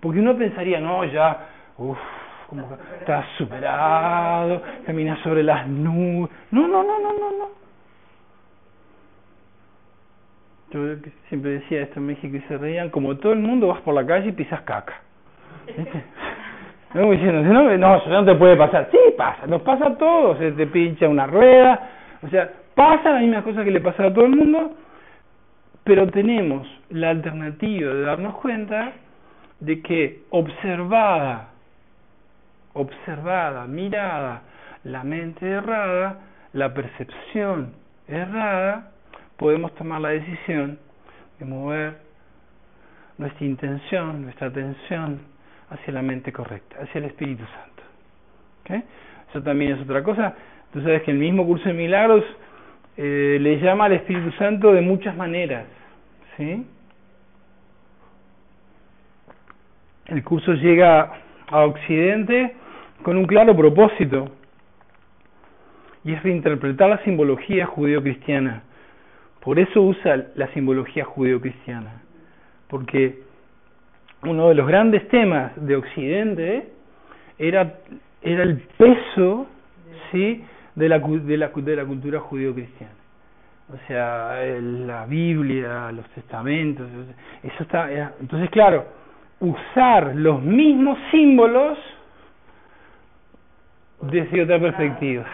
Porque 0.00 0.18
uno 0.18 0.36
pensaría, 0.36 0.80
no, 0.80 1.04
ya, 1.04 1.46
uff, 1.78 1.98
como 2.48 2.66
está 2.98 3.24
superado, 3.38 4.60
camina 4.84 5.16
sobre 5.22 5.42
las 5.42 5.68
nubes. 5.68 6.30
No, 6.50 6.66
no, 6.66 6.82
no, 6.82 6.98
no, 6.98 7.12
no, 7.12 7.30
no. 7.38 7.62
Yo 10.72 10.96
siempre 11.28 11.52
decía 11.52 11.82
esto 11.82 12.00
en 12.00 12.06
México 12.06 12.36
y 12.36 12.40
se 12.42 12.58
reían, 12.58 12.90
como 12.90 13.16
todo 13.18 13.32
el 13.32 13.38
mundo 13.38 13.68
vas 13.68 13.80
por 13.82 13.94
la 13.94 14.04
calle 14.04 14.30
y 14.30 14.32
pisas 14.32 14.62
caca. 14.62 14.94
No, 16.94 17.10
diciendo, 17.10 17.42
no, 17.42 17.76
no, 17.76 17.96
eso 17.96 18.10
no 18.10 18.24
te 18.24 18.34
puede 18.34 18.56
pasar. 18.56 18.88
Sí, 18.90 18.98
pasa, 19.16 19.46
nos 19.46 19.62
pasa 19.62 19.86
a 19.86 19.94
todos, 19.96 20.38
se 20.38 20.52
te 20.52 20.66
pincha 20.66 21.08
una 21.08 21.26
rueda, 21.26 21.88
o 22.22 22.28
sea, 22.28 22.50
pasa 22.74 23.12
la 23.12 23.20
misma 23.20 23.42
cosa 23.42 23.64
que 23.64 23.70
le 23.70 23.80
pasa 23.80 24.04
a 24.04 24.12
todo 24.12 24.26
el 24.26 24.36
mundo, 24.36 24.72
pero 25.84 26.06
tenemos 26.08 26.68
la 26.90 27.10
alternativa 27.10 27.92
de 27.94 28.02
darnos 28.02 28.34
cuenta 28.36 28.92
de 29.60 29.80
que 29.80 30.22
observada, 30.30 31.48
observada, 32.74 33.66
mirada, 33.66 34.42
la 34.84 35.02
mente 35.02 35.48
errada, 35.48 36.18
la 36.52 36.74
percepción 36.74 37.72
errada, 38.06 38.90
podemos 39.38 39.74
tomar 39.76 40.00
la 40.00 40.10
decisión 40.10 40.78
de 41.38 41.44
mover 41.46 41.96
nuestra 43.18 43.46
intención, 43.46 44.22
nuestra 44.22 44.48
atención 44.48 45.31
hacia 45.72 45.92
la 45.92 46.02
mente 46.02 46.32
correcta, 46.32 46.76
hacia 46.82 46.98
el 46.98 47.04
Espíritu 47.06 47.44
Santo. 47.44 48.84
Eso 49.30 49.42
también 49.42 49.72
es 49.72 49.80
otra 49.80 50.02
cosa. 50.02 50.34
Tú 50.72 50.80
sabes 50.82 51.02
que 51.02 51.10
el 51.10 51.18
mismo 51.18 51.44
curso 51.44 51.68
de 51.68 51.74
milagros 51.74 52.24
eh, 52.96 53.38
le 53.40 53.58
llama 53.60 53.86
al 53.86 53.92
Espíritu 53.92 54.30
Santo 54.32 54.72
de 54.72 54.80
muchas 54.80 55.16
maneras. 55.16 55.64
¿sí? 56.36 56.66
El 60.06 60.22
curso 60.24 60.52
llega 60.54 61.12
a 61.48 61.64
Occidente 61.64 62.54
con 63.02 63.16
un 63.16 63.26
claro 63.26 63.56
propósito 63.56 64.30
y 66.04 66.12
es 66.12 66.22
reinterpretar 66.22 66.88
la 66.88 66.98
simbología 67.04 67.66
judío-cristiana 67.66 68.62
por 69.42 69.58
eso 69.58 69.82
usa 69.82 70.28
la 70.36 70.46
simbología 70.54 71.04
judeocristiana. 71.04 72.02
porque 72.68 73.21
uno 74.24 74.48
de 74.48 74.54
los 74.54 74.66
grandes 74.66 75.08
temas 75.08 75.52
de 75.56 75.76
Occidente 75.76 76.68
era, 77.38 77.78
era 78.22 78.42
el 78.42 78.58
peso 78.78 79.46
de, 80.12 80.88
la, 80.88 80.98
de, 80.98 81.36
la, 81.36 81.48
de 81.48 81.76
la 81.76 81.84
cultura 81.84 82.20
judío-cristiana. 82.20 82.92
O 83.72 83.86
sea, 83.86 84.36
la 84.60 85.06
Biblia, 85.06 85.90
los 85.92 86.06
testamentos, 86.10 86.86
eso 87.42 87.62
está... 87.62 87.90
entonces, 88.20 88.50
claro, 88.50 88.84
usar 89.40 90.14
los 90.14 90.42
mismos 90.42 90.98
símbolos 91.10 91.78
desde 94.02 94.42
otra 94.42 94.60
perspectiva. 94.60 95.24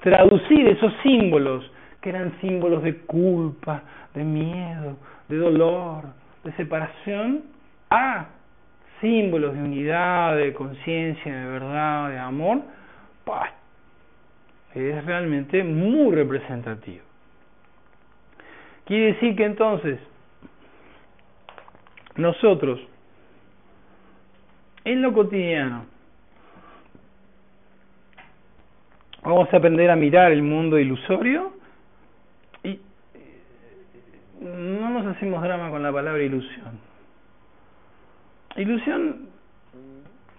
Traducir 0.00 0.68
esos 0.68 0.92
símbolos, 1.02 1.70
que 2.00 2.10
eran 2.10 2.32
símbolos 2.40 2.82
de 2.82 2.98
culpa, 2.98 3.82
de 4.12 4.24
miedo, 4.24 4.96
de 5.28 5.36
dolor, 5.36 6.04
de 6.44 6.52
separación, 6.52 7.42
a 7.90 8.26
símbolos 9.00 9.54
de 9.54 9.62
unidad, 9.62 10.36
de 10.36 10.52
conciencia, 10.52 11.34
de 11.34 11.46
verdad, 11.46 12.10
de 12.10 12.18
amor, 12.18 12.62
es 14.74 15.04
realmente 15.04 15.62
muy 15.62 16.14
representativo. 16.14 17.04
Quiere 18.84 19.14
decir 19.14 19.36
que 19.36 19.44
entonces 19.44 19.98
nosotros 22.16 22.80
en 24.84 25.00
lo 25.00 25.12
cotidiano 25.12 25.86
vamos 29.22 29.48
a 29.52 29.56
aprender 29.56 29.90
a 29.90 29.96
mirar 29.96 30.32
el 30.32 30.42
mundo 30.42 30.78
ilusorio 30.78 31.52
no 34.44 34.90
nos 34.90 35.06
hacemos 35.06 35.42
drama 35.42 35.70
con 35.70 35.82
la 35.82 35.92
palabra 35.92 36.22
ilusión. 36.22 36.78
Ilusión 38.56 39.28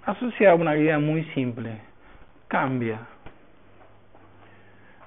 asocia 0.06 0.52
a 0.52 0.56
una 0.56 0.78
idea 0.78 1.00
muy 1.00 1.24
simple, 1.34 1.82
cambia. 2.48 3.00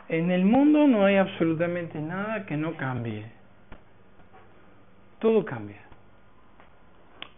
En 0.08 0.30
el 0.30 0.44
mundo 0.44 0.86
no 0.86 1.04
hay 1.04 1.16
absolutamente 1.16 2.00
nada 2.00 2.44
que 2.46 2.56
no 2.56 2.76
cambie. 2.76 3.26
Todo 5.20 5.44
cambia. 5.44 5.80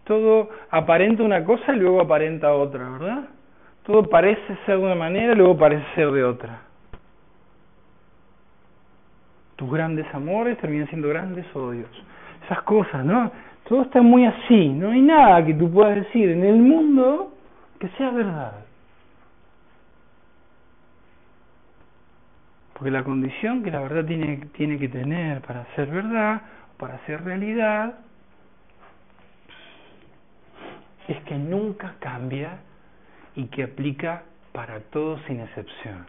Todo 0.04 0.48
aparenta 0.70 1.22
una 1.22 1.44
cosa 1.44 1.74
y 1.74 1.78
luego 1.78 2.00
aparenta 2.00 2.52
otra, 2.54 2.88
¿verdad? 2.88 3.28
Todo 3.84 4.08
parece 4.08 4.56
ser 4.66 4.78
de 4.78 4.84
una 4.84 4.94
manera 4.94 5.32
y 5.32 5.36
luego 5.36 5.58
parece 5.58 5.84
ser 5.94 6.10
de 6.10 6.24
otra. 6.24 6.69
Tus 9.60 9.70
grandes 9.70 10.06
amores 10.14 10.56
terminan 10.56 10.88
siendo 10.88 11.10
grandes 11.10 11.44
odios. 11.54 11.90
Esas 12.46 12.62
cosas, 12.62 13.04
¿no? 13.04 13.30
Todo 13.68 13.82
está 13.82 14.00
muy 14.00 14.24
así. 14.24 14.70
No 14.70 14.88
hay 14.88 15.02
nada 15.02 15.44
que 15.44 15.52
tú 15.52 15.70
puedas 15.70 15.96
decir 15.96 16.30
en 16.30 16.42
el 16.44 16.56
mundo 16.56 17.34
que 17.78 17.88
sea 17.90 18.08
verdad. 18.10 18.54
Porque 22.72 22.90
la 22.90 23.04
condición 23.04 23.62
que 23.62 23.70
la 23.70 23.80
verdad 23.80 24.06
tiene, 24.06 24.38
tiene 24.56 24.78
que 24.78 24.88
tener 24.88 25.42
para 25.42 25.66
ser 25.76 25.88
verdad, 25.88 26.40
para 26.78 26.98
ser 27.04 27.22
realidad, 27.22 27.98
es 31.06 31.22
que 31.24 31.34
nunca 31.34 31.96
cambia 31.98 32.60
y 33.36 33.44
que 33.48 33.64
aplica 33.64 34.22
para 34.52 34.80
todos 34.80 35.20
sin 35.26 35.40
excepción. 35.40 36.06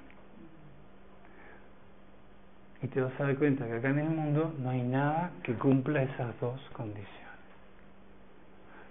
Y 2.83 2.87
te 2.87 3.01
vas 3.01 3.11
a 3.19 3.25
dar 3.25 3.35
cuenta 3.35 3.65
que 3.67 3.73
acá 3.73 3.89
en 3.89 3.99
el 3.99 4.09
mundo 4.09 4.53
no 4.59 4.69
hay 4.69 4.81
nada 4.81 5.31
que 5.43 5.53
cumpla 5.53 6.01
esas 6.03 6.39
dos 6.39 6.59
condiciones. 6.73 7.09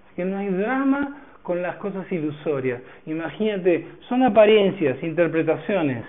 Así 0.06 0.16
que 0.16 0.24
no 0.24 0.38
hay 0.38 0.48
drama 0.48 1.18
con 1.42 1.60
las 1.60 1.76
cosas 1.76 2.10
ilusorias. 2.12 2.82
Imagínate, 3.06 3.86
son 4.08 4.22
apariencias, 4.22 5.02
interpretaciones, 5.02 6.04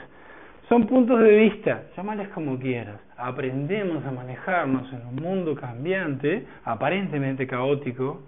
son 0.70 0.86
puntos 0.86 1.20
de 1.20 1.36
vista, 1.36 1.84
llámales 1.98 2.30
como 2.30 2.60
quieras. 2.60 3.00
Aprendemos 3.18 4.06
a 4.06 4.12
manejarnos 4.12 4.92
en 4.94 5.06
un 5.08 5.16
mundo 5.16 5.56
cambiante, 5.56 6.46
aparentemente 6.64 7.48
caótico, 7.48 8.22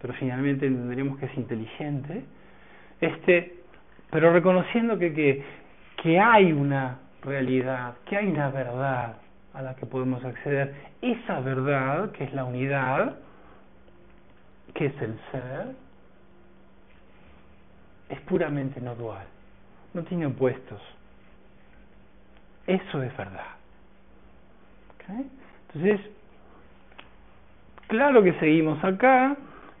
pero 0.00 0.14
finalmente 0.14 0.66
entenderemos 0.66 1.18
que 1.18 1.26
es 1.26 1.36
inteligente 1.36 2.24
este, 3.00 3.54
pero 4.10 4.32
reconociendo 4.32 4.98
que, 4.98 5.12
que, 5.12 5.42
que 6.02 6.18
hay 6.18 6.52
una 6.52 6.98
realidad, 7.22 7.94
que 8.06 8.16
hay 8.16 8.26
una 8.26 8.50
verdad 8.50 9.16
a 9.54 9.62
la 9.62 9.74
que 9.76 9.86
podemos 9.86 10.24
acceder. 10.24 10.74
Esa 11.02 11.40
verdad, 11.40 12.12
que 12.12 12.24
es 12.24 12.32
la 12.32 12.44
unidad, 12.44 13.16
que 14.74 14.86
es 14.86 15.02
el 15.02 15.18
ser, 15.30 15.74
es 18.08 18.20
puramente 18.22 18.80
no 18.80 18.94
dual, 18.94 19.24
no 19.94 20.02
tiene 20.04 20.26
opuestos. 20.26 20.80
Eso 22.66 23.02
es 23.02 23.16
verdad. 23.16 23.60
Entonces, 25.68 26.00
claro 27.88 28.22
que 28.22 28.32
seguimos 28.34 28.82
acá, 28.84 29.36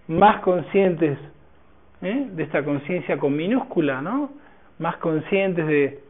más 0.08 0.40
conscientes 0.40 1.18
¿eh? 2.02 2.28
de 2.32 2.42
esta 2.42 2.64
conciencia 2.64 3.18
con 3.18 3.36
minúscula, 3.36 4.02
¿no? 4.02 4.30
Más 4.78 4.96
conscientes 4.96 5.66
de 5.66 6.02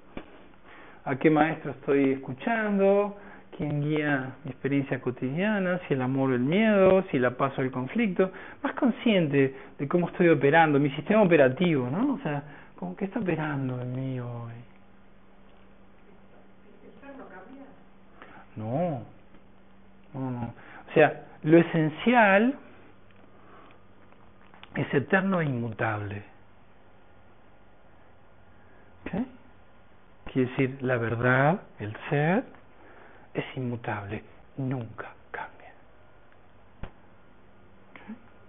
a 1.10 1.16
qué 1.18 1.28
maestro 1.28 1.72
estoy 1.72 2.12
escuchando, 2.12 3.16
quién 3.56 3.80
guía 3.80 4.36
mi 4.44 4.52
experiencia 4.52 5.00
cotidiana, 5.00 5.80
si 5.88 5.94
el 5.94 6.02
amor 6.02 6.30
o 6.30 6.34
el 6.36 6.40
miedo, 6.40 7.02
si 7.10 7.18
la 7.18 7.32
paz 7.32 7.52
o 7.58 7.62
el 7.62 7.72
conflicto, 7.72 8.30
más 8.62 8.74
consciente 8.74 9.56
de 9.76 9.88
cómo 9.88 10.08
estoy 10.08 10.28
operando, 10.28 10.78
mi 10.78 10.88
sistema 10.90 11.22
operativo, 11.22 11.90
¿no? 11.90 12.14
O 12.14 12.18
sea, 12.18 12.44
¿cómo 12.76 12.94
que 12.94 13.06
está 13.06 13.18
operando 13.18 13.82
en 13.82 13.96
mí 13.96 14.20
hoy? 14.20 14.52
No, 18.54 19.02
no, 20.14 20.30
no. 20.30 20.54
O 20.90 20.92
sea, 20.94 21.24
lo 21.42 21.58
esencial 21.58 22.54
es 24.76 24.94
eterno 24.94 25.40
e 25.40 25.46
inmutable. 25.46 26.22
¿Okay? 29.06 29.26
Quiere 30.32 30.50
decir, 30.50 30.78
la 30.82 30.96
verdad, 30.96 31.60
el 31.78 31.96
ser, 32.08 32.44
es 33.34 33.44
inmutable, 33.56 34.22
nunca 34.56 35.12
cambia. 35.30 35.72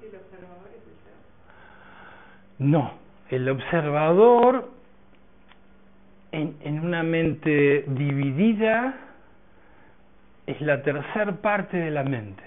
¿Y 0.02 0.06
el 0.06 0.16
observador 0.16 0.70
es 0.70 0.84
el 0.88 0.96
ser? 1.04 1.14
No, 2.60 2.94
el 3.30 3.50
observador 3.50 4.72
en, 6.32 6.56
en 6.62 6.80
una 6.86 7.04
mente 7.04 7.86
dividida 7.88 8.96
es 10.46 10.62
la 10.62 10.82
tercera 10.84 11.32
parte 11.34 11.78
de 11.78 11.92
la 11.92 12.04
mente. 12.04 12.44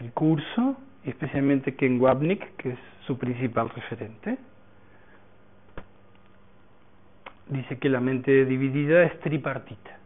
El 0.00 0.12
curso 0.12 0.76
especialmente 1.04 1.74
Ken 1.74 2.00
Wapnick, 2.00 2.56
que 2.56 2.70
es 2.70 2.78
su 3.06 3.18
principal 3.18 3.68
referente. 3.70 4.38
Dice 7.48 7.78
que 7.78 7.88
la 7.88 8.00
mente 8.00 8.44
dividida 8.44 9.02
es 9.04 9.18
tripartita. 9.20 9.98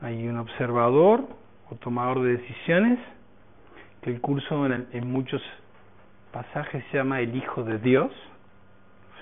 Hay 0.00 0.26
un 0.28 0.38
observador 0.38 1.28
o 1.70 1.74
tomador 1.76 2.22
de 2.22 2.38
decisiones, 2.38 2.98
que 4.02 4.10
el 4.10 4.20
curso 4.20 4.66
en, 4.66 5.06
muchos 5.10 5.42
pasajes 6.32 6.84
se 6.90 6.96
llama 6.96 7.20
el 7.20 7.36
Hijo 7.36 7.64
de 7.64 7.78
Dios. 7.78 8.12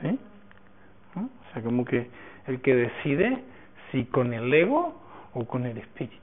¿sí? 0.01 0.19
O 1.17 1.53
sea, 1.53 1.63
como 1.63 1.85
que 1.85 2.11
el 2.47 2.61
que 2.61 2.75
decide 2.75 3.43
si 3.91 4.05
con 4.05 4.33
el 4.33 4.53
ego 4.53 5.01
o 5.35 5.47
con 5.47 5.67
el 5.67 5.79
espíritu. 5.79 6.17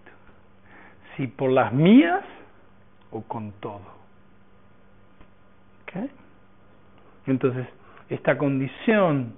Si 1.17 1.27
por 1.27 1.51
las 1.51 1.73
mías 1.73 2.23
o 3.11 3.21
con 3.23 3.51
todo. 3.53 3.95
Entonces, 7.27 7.67
esta 8.09 8.37
condición 8.37 9.33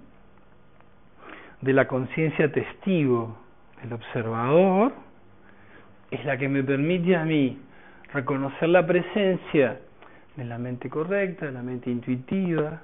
de 1.61 1.73
la 1.73 1.87
conciencia 1.87 2.51
testigo 2.51 3.37
del 3.81 3.93
observador 3.93 4.93
es 6.11 6.23
la 6.25 6.37
que 6.37 6.47
me 6.47 6.63
permite 6.63 7.15
a 7.15 7.25
mí 7.25 7.59
reconocer 8.13 8.69
la 8.69 8.85
presencia 8.85 9.79
de 10.35 10.45
la 10.45 10.57
mente 10.57 10.89
correcta, 10.89 11.47
de 11.47 11.51
la 11.51 11.63
mente 11.63 11.89
intuitiva, 11.89 12.81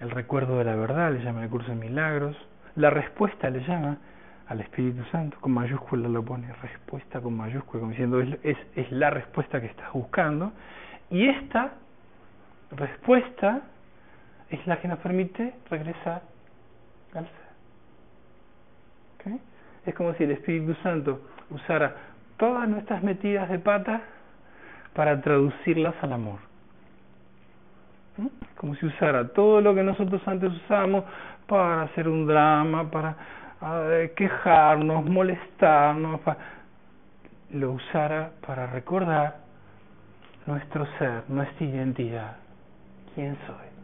el 0.00 0.10
recuerdo 0.10 0.58
de 0.58 0.64
la 0.64 0.76
verdad, 0.76 1.12
le 1.12 1.22
llama 1.22 1.44
el 1.44 1.50
curso 1.50 1.68
de 1.68 1.76
milagros, 1.76 2.36
la 2.76 2.90
respuesta 2.90 3.50
le 3.50 3.60
llama 3.66 3.98
al 4.48 4.60
Espíritu 4.60 5.04
Santo, 5.10 5.36
con 5.40 5.52
mayúscula 5.52 6.08
lo 6.08 6.22
pone 6.22 6.52
respuesta 6.62 7.20
con 7.20 7.36
mayúscula, 7.36 7.80
como 7.80 7.90
diciendo 7.90 8.20
es, 8.20 8.38
es, 8.42 8.58
es 8.76 8.92
la 8.92 9.10
respuesta 9.10 9.60
que 9.60 9.66
estás 9.66 9.92
buscando, 9.92 10.52
y 11.10 11.28
esta 11.28 11.72
respuesta 12.70 13.62
es 14.50 14.66
la 14.66 14.80
que 14.80 14.88
nos 14.88 14.98
permite 14.98 15.54
regresar 15.70 16.22
Es 19.86 19.94
como 19.94 20.14
si 20.14 20.24
el 20.24 20.30
Espíritu 20.32 20.74
Santo 20.82 21.20
usara 21.50 21.94
todas 22.36 22.68
nuestras 22.68 23.02
metidas 23.02 23.48
de 23.48 23.58
pata 23.58 24.00
para 24.94 25.20
traducirlas 25.20 25.94
al 26.02 26.12
amor. 26.12 26.38
Como 28.56 28.74
si 28.76 28.86
usara 28.86 29.28
todo 29.28 29.60
lo 29.60 29.74
que 29.74 29.82
nosotros 29.82 30.22
antes 30.26 30.52
usamos 30.52 31.04
para 31.46 31.82
hacer 31.82 32.08
un 32.08 32.26
drama, 32.26 32.90
para 32.90 33.16
quejarnos, 34.14 35.04
molestarnos, 35.04 36.20
lo 37.50 37.72
usara 37.72 38.30
para 38.46 38.66
recordar 38.68 39.36
nuestro 40.46 40.86
ser, 40.98 41.24
nuestra 41.28 41.66
identidad, 41.66 42.36
quién 43.14 43.36
soy. 43.46 43.74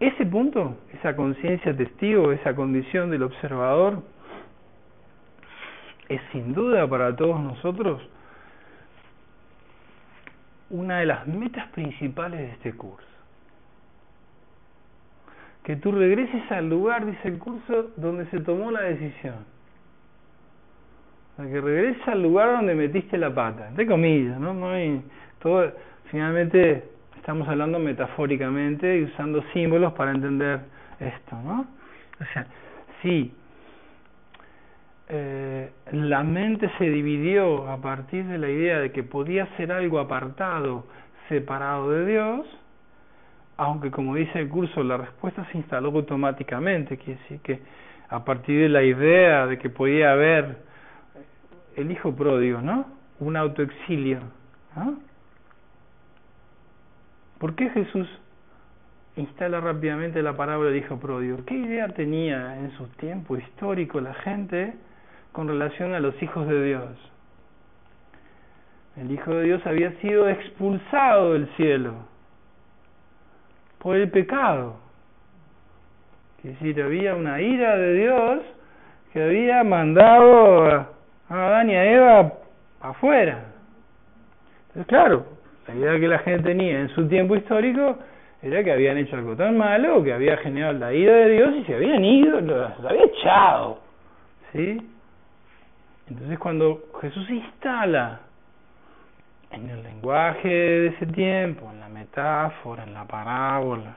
Ese 0.00 0.26
punto, 0.26 0.76
esa 0.92 1.14
conciencia 1.14 1.76
testigo, 1.76 2.32
esa 2.32 2.54
condición 2.54 3.10
del 3.10 3.22
observador, 3.22 4.02
es 6.08 6.20
sin 6.32 6.52
duda 6.52 6.86
para 6.88 7.14
todos 7.14 7.40
nosotros 7.40 8.02
una 10.70 10.98
de 10.98 11.06
las 11.06 11.26
metas 11.26 11.68
principales 11.68 12.40
de 12.40 12.50
este 12.50 12.72
curso. 12.72 13.06
Que 15.62 15.76
tú 15.76 15.92
regreses 15.92 16.50
al 16.50 16.68
lugar, 16.68 17.06
dice 17.06 17.28
el 17.28 17.38
curso, 17.38 17.92
donde 17.96 18.26
se 18.26 18.40
tomó 18.40 18.70
la 18.70 18.82
decisión. 18.82 19.46
que 21.36 21.60
regreses 21.60 22.06
al 22.08 22.22
lugar 22.22 22.52
donde 22.56 22.74
metiste 22.74 23.16
la 23.16 23.32
pata, 23.32 23.70
de 23.70 23.86
comillas, 23.86 24.38
¿no? 24.38 24.52
no 24.52 24.70
hay, 24.70 25.02
todo, 25.38 25.72
finalmente 26.10 26.93
estamos 27.24 27.48
hablando 27.48 27.78
metafóricamente 27.78 28.98
y 28.98 29.04
usando 29.04 29.42
símbolos 29.54 29.94
para 29.94 30.10
entender 30.10 30.60
esto, 31.00 31.34
¿no? 31.42 31.66
O 32.20 32.24
sea, 32.34 32.46
sí, 33.00 33.32
eh, 35.08 35.70
la 35.92 36.22
mente 36.22 36.70
se 36.76 36.84
dividió 36.84 37.66
a 37.70 37.78
partir 37.78 38.26
de 38.26 38.36
la 38.36 38.50
idea 38.50 38.78
de 38.78 38.92
que 38.92 39.02
podía 39.02 39.46
ser 39.56 39.72
algo 39.72 40.00
apartado, 40.00 40.84
separado 41.30 41.92
de 41.92 42.04
Dios, 42.04 42.46
aunque 43.56 43.90
como 43.90 44.16
dice 44.16 44.40
el 44.40 44.50
curso, 44.50 44.82
la 44.82 44.98
respuesta 44.98 45.48
se 45.50 45.56
instaló 45.56 45.92
automáticamente, 45.92 46.98
quiere 46.98 47.18
decir 47.22 47.40
que 47.40 47.60
a 48.10 48.22
partir 48.22 48.60
de 48.60 48.68
la 48.68 48.82
idea 48.82 49.46
de 49.46 49.58
que 49.58 49.70
podía 49.70 50.12
haber 50.12 50.58
el 51.74 51.90
hijo 51.90 52.14
pródigo, 52.14 52.60
¿no? 52.60 52.84
Un 53.18 53.38
autoexilio, 53.38 54.18
¿no? 54.76 55.13
¿Por 57.38 57.54
qué 57.54 57.70
Jesús 57.70 58.08
instala 59.16 59.60
rápidamente 59.60 60.22
la 60.22 60.36
parábola 60.36 60.70
del 60.70 60.78
hijo 60.78 60.98
pródigo? 60.98 61.44
¿Qué 61.44 61.54
idea 61.54 61.88
tenía 61.88 62.58
en 62.58 62.70
su 62.72 62.86
tiempo 62.88 63.36
histórico 63.36 64.00
la 64.00 64.14
gente 64.14 64.74
con 65.34 65.48
relación 65.48 65.94
a 65.94 66.00
los 66.00 66.22
hijos 66.22 66.46
de 66.46 66.64
Dios. 66.64 66.90
El 68.96 69.10
Hijo 69.10 69.34
de 69.34 69.42
Dios 69.42 69.66
había 69.66 69.90
sido 70.00 70.28
expulsado 70.28 71.32
del 71.32 71.48
cielo 71.56 71.94
por 73.78 73.96
el 73.96 74.08
pecado. 74.12 74.76
Es 76.38 76.52
decir, 76.52 76.80
había 76.80 77.16
una 77.16 77.42
ira 77.42 77.76
de 77.76 77.94
Dios 77.94 78.42
que 79.12 79.24
había 79.24 79.64
mandado 79.64 80.66
a 80.66 80.88
Adán 81.28 81.68
y 81.70 81.74
a 81.74 81.84
Eva 81.84 82.32
afuera. 82.80 83.46
Entonces, 84.68 84.86
claro, 84.86 85.26
la 85.66 85.74
idea 85.74 86.00
que 86.00 86.08
la 86.08 86.18
gente 86.20 86.42
tenía 86.42 86.80
en 86.80 86.88
su 86.90 87.08
tiempo 87.08 87.36
histórico 87.36 87.98
era 88.42 88.62
que 88.62 88.72
habían 88.72 88.98
hecho 88.98 89.16
algo 89.16 89.34
tan 89.36 89.56
malo 89.56 90.02
que 90.02 90.12
había 90.12 90.36
generado 90.38 90.74
la 90.74 90.92
ira 90.92 91.14
de 91.14 91.28
Dios 91.30 91.54
y 91.56 91.64
se 91.64 91.74
habían 91.74 92.04
ido, 92.04 92.40
los 92.40 92.84
había 92.84 93.04
echado. 93.04 93.78
¿Sí? 94.52 94.86
Entonces 96.08 96.38
cuando 96.38 96.84
Jesús 97.00 97.28
instala 97.30 98.20
en 99.50 99.70
el 99.70 99.82
lenguaje 99.82 100.48
de 100.48 100.86
ese 100.88 101.06
tiempo, 101.06 101.70
en 101.72 101.80
la 101.80 101.88
metáfora, 101.88 102.84
en 102.84 102.92
la 102.92 103.06
parábola, 103.06 103.96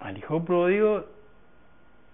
al 0.00 0.16
hijo 0.16 0.42
pródigo 0.44 1.04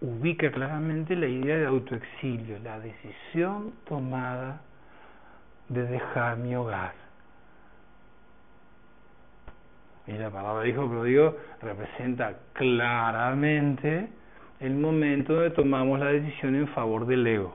ubica 0.00 0.50
claramente 0.50 1.14
la 1.14 1.26
idea 1.26 1.56
de 1.56 1.66
autoexilio, 1.66 2.58
la 2.64 2.80
decisión 2.80 3.72
tomada 3.86 4.60
de 5.68 5.84
dejar 5.84 6.36
mi 6.38 6.54
hogar. 6.56 7.03
Y 10.06 10.12
la 10.12 10.30
palabra 10.30 10.66
hijo 10.66 10.88
pródigo 10.88 11.36
representa 11.62 12.34
claramente 12.52 14.08
el 14.60 14.74
momento 14.74 15.34
donde 15.34 15.50
tomamos 15.50 15.98
la 15.98 16.06
decisión 16.06 16.54
en 16.54 16.68
favor 16.68 17.06
del 17.06 17.26
ego. 17.26 17.54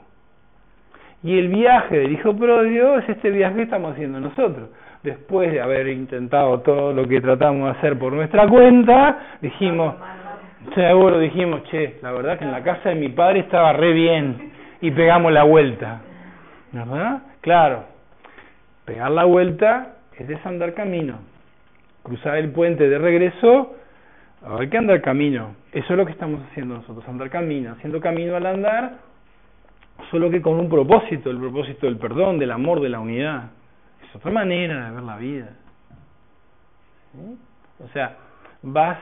Y 1.23 1.37
el 1.37 1.49
viaje 1.49 1.97
del 1.97 2.13
Hijo 2.13 2.35
Pródigo 2.35 2.97
es 2.97 3.09
este 3.09 3.29
viaje 3.29 3.55
que 3.55 3.61
estamos 3.63 3.93
haciendo 3.93 4.19
nosotros. 4.21 4.69
Después 5.03 5.51
de 5.51 5.61
haber 5.61 5.87
intentado 5.89 6.59
todo 6.61 6.93
lo 6.93 7.07
que 7.07 7.19
tratamos 7.19 7.71
de 7.71 7.77
hacer 7.77 7.99
por 7.99 8.13
nuestra 8.13 8.47
cuenta, 8.47 9.37
dijimos, 9.41 9.95
seguro 10.75 11.19
dijimos, 11.19 11.63
che, 11.65 11.97
la 12.01 12.11
verdad 12.11 12.37
que 12.37 12.45
en 12.45 12.51
la 12.51 12.63
casa 12.63 12.89
de 12.89 12.95
mi 12.95 13.09
padre 13.09 13.39
estaba 13.39 13.73
re 13.73 13.91
bien 13.91 14.51
y 14.81 14.91
pegamos 14.91 15.31
la 15.33 15.43
vuelta. 15.43 16.01
¿Verdad? 16.71 17.23
Claro, 17.41 17.83
pegar 18.85 19.11
la 19.11 19.25
vuelta 19.25 19.95
es 20.17 20.27
desandar 20.27 20.73
camino. 20.73 21.28
Cruzar 22.03 22.37
el 22.37 22.51
puente 22.51 22.87
de 22.87 22.97
regreso, 22.97 23.75
hay 24.43 24.69
que 24.69 24.77
andar 24.77 25.01
camino. 25.01 25.55
Eso 25.71 25.93
es 25.93 25.97
lo 25.97 26.05
que 26.05 26.13
estamos 26.13 26.41
haciendo 26.49 26.75
nosotros, 26.75 27.07
andar 27.07 27.29
camino. 27.29 27.71
Haciendo 27.73 27.99
camino 27.99 28.35
al 28.35 28.45
andar, 28.45 28.97
solo 30.11 30.29
que 30.29 30.41
con 30.41 30.59
un 30.59 30.69
propósito, 30.69 31.29
el 31.29 31.37
propósito 31.37 31.85
del 31.85 31.97
perdón, 31.97 32.39
del 32.39 32.51
amor, 32.51 32.81
de 32.81 32.89
la 32.89 32.99
unidad. 32.99 33.51
Es 34.07 34.15
otra 34.15 34.31
manera 34.31 34.85
de 34.85 34.95
ver 34.95 35.03
la 35.03 35.17
vida. 35.17 35.49
O 37.83 37.87
sea, 37.89 38.17
vas 38.61 38.97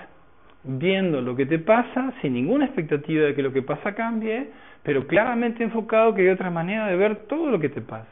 viendo 0.64 1.22
lo 1.22 1.36
que 1.36 1.46
te 1.46 1.60
pasa 1.60 2.14
sin 2.22 2.34
ninguna 2.34 2.66
expectativa 2.66 3.26
de 3.26 3.36
que 3.36 3.42
lo 3.42 3.54
que 3.54 3.62
pasa 3.62 3.94
cambie, 3.94 4.52
pero 4.84 5.08
claramente 5.08 5.64
enfocado 5.64 6.14
que 6.14 6.22
hay 6.22 6.30
otra 6.30 6.50
manera 6.50 6.88
de 6.88 6.96
ver 6.96 7.28
todo 7.28 7.50
lo 7.50 7.60
que 7.60 7.70
te 7.70 7.82
pasa. 7.82 8.08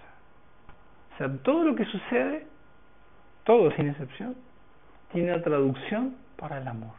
O 1.14 1.18
sea, 1.18 1.30
todo 1.44 1.64
lo 1.64 1.76
que 1.76 1.86
sucede, 1.86 2.46
todo 3.44 3.72
sin 3.72 3.90
excepción, 3.90 4.36
tiene 5.12 5.34
una 5.34 5.44
traducción 5.44 6.16
para 6.38 6.58
el 6.60 6.68
amor. 6.68 6.94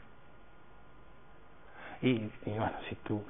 Y, 2.03 2.11
y 2.11 2.51
bueno, 2.51 2.73
si 2.89 2.95
tú 2.97 3.23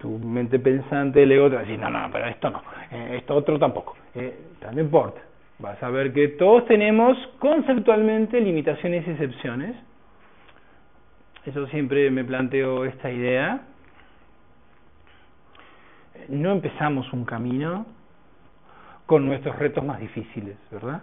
tu 0.00 0.18
mente 0.18 0.58
pensante, 0.58 1.22
el 1.22 1.32
ego 1.32 1.50
te 1.50 1.76
no, 1.76 1.90
no, 1.90 2.08
pero 2.10 2.26
esto 2.26 2.48
no, 2.48 2.62
eh, 2.90 3.18
esto 3.18 3.36
otro 3.36 3.58
tampoco, 3.58 3.96
eh, 4.14 4.34
no 4.72 4.80
importa. 4.80 5.20
Vas 5.58 5.80
a 5.82 5.90
ver 5.90 6.14
que 6.14 6.28
todos 6.28 6.64
tenemos 6.64 7.18
conceptualmente 7.38 8.40
limitaciones 8.40 9.06
y 9.06 9.10
excepciones. 9.10 9.76
Eso 11.44 11.66
siempre 11.66 12.10
me 12.10 12.24
planteo 12.24 12.86
esta 12.86 13.10
idea. 13.10 13.60
No 16.28 16.52
empezamos 16.52 17.12
un 17.12 17.26
camino 17.26 17.84
con 19.04 19.26
nuestros 19.26 19.58
retos 19.58 19.84
más 19.84 20.00
difíciles, 20.00 20.56
¿verdad? 20.70 21.02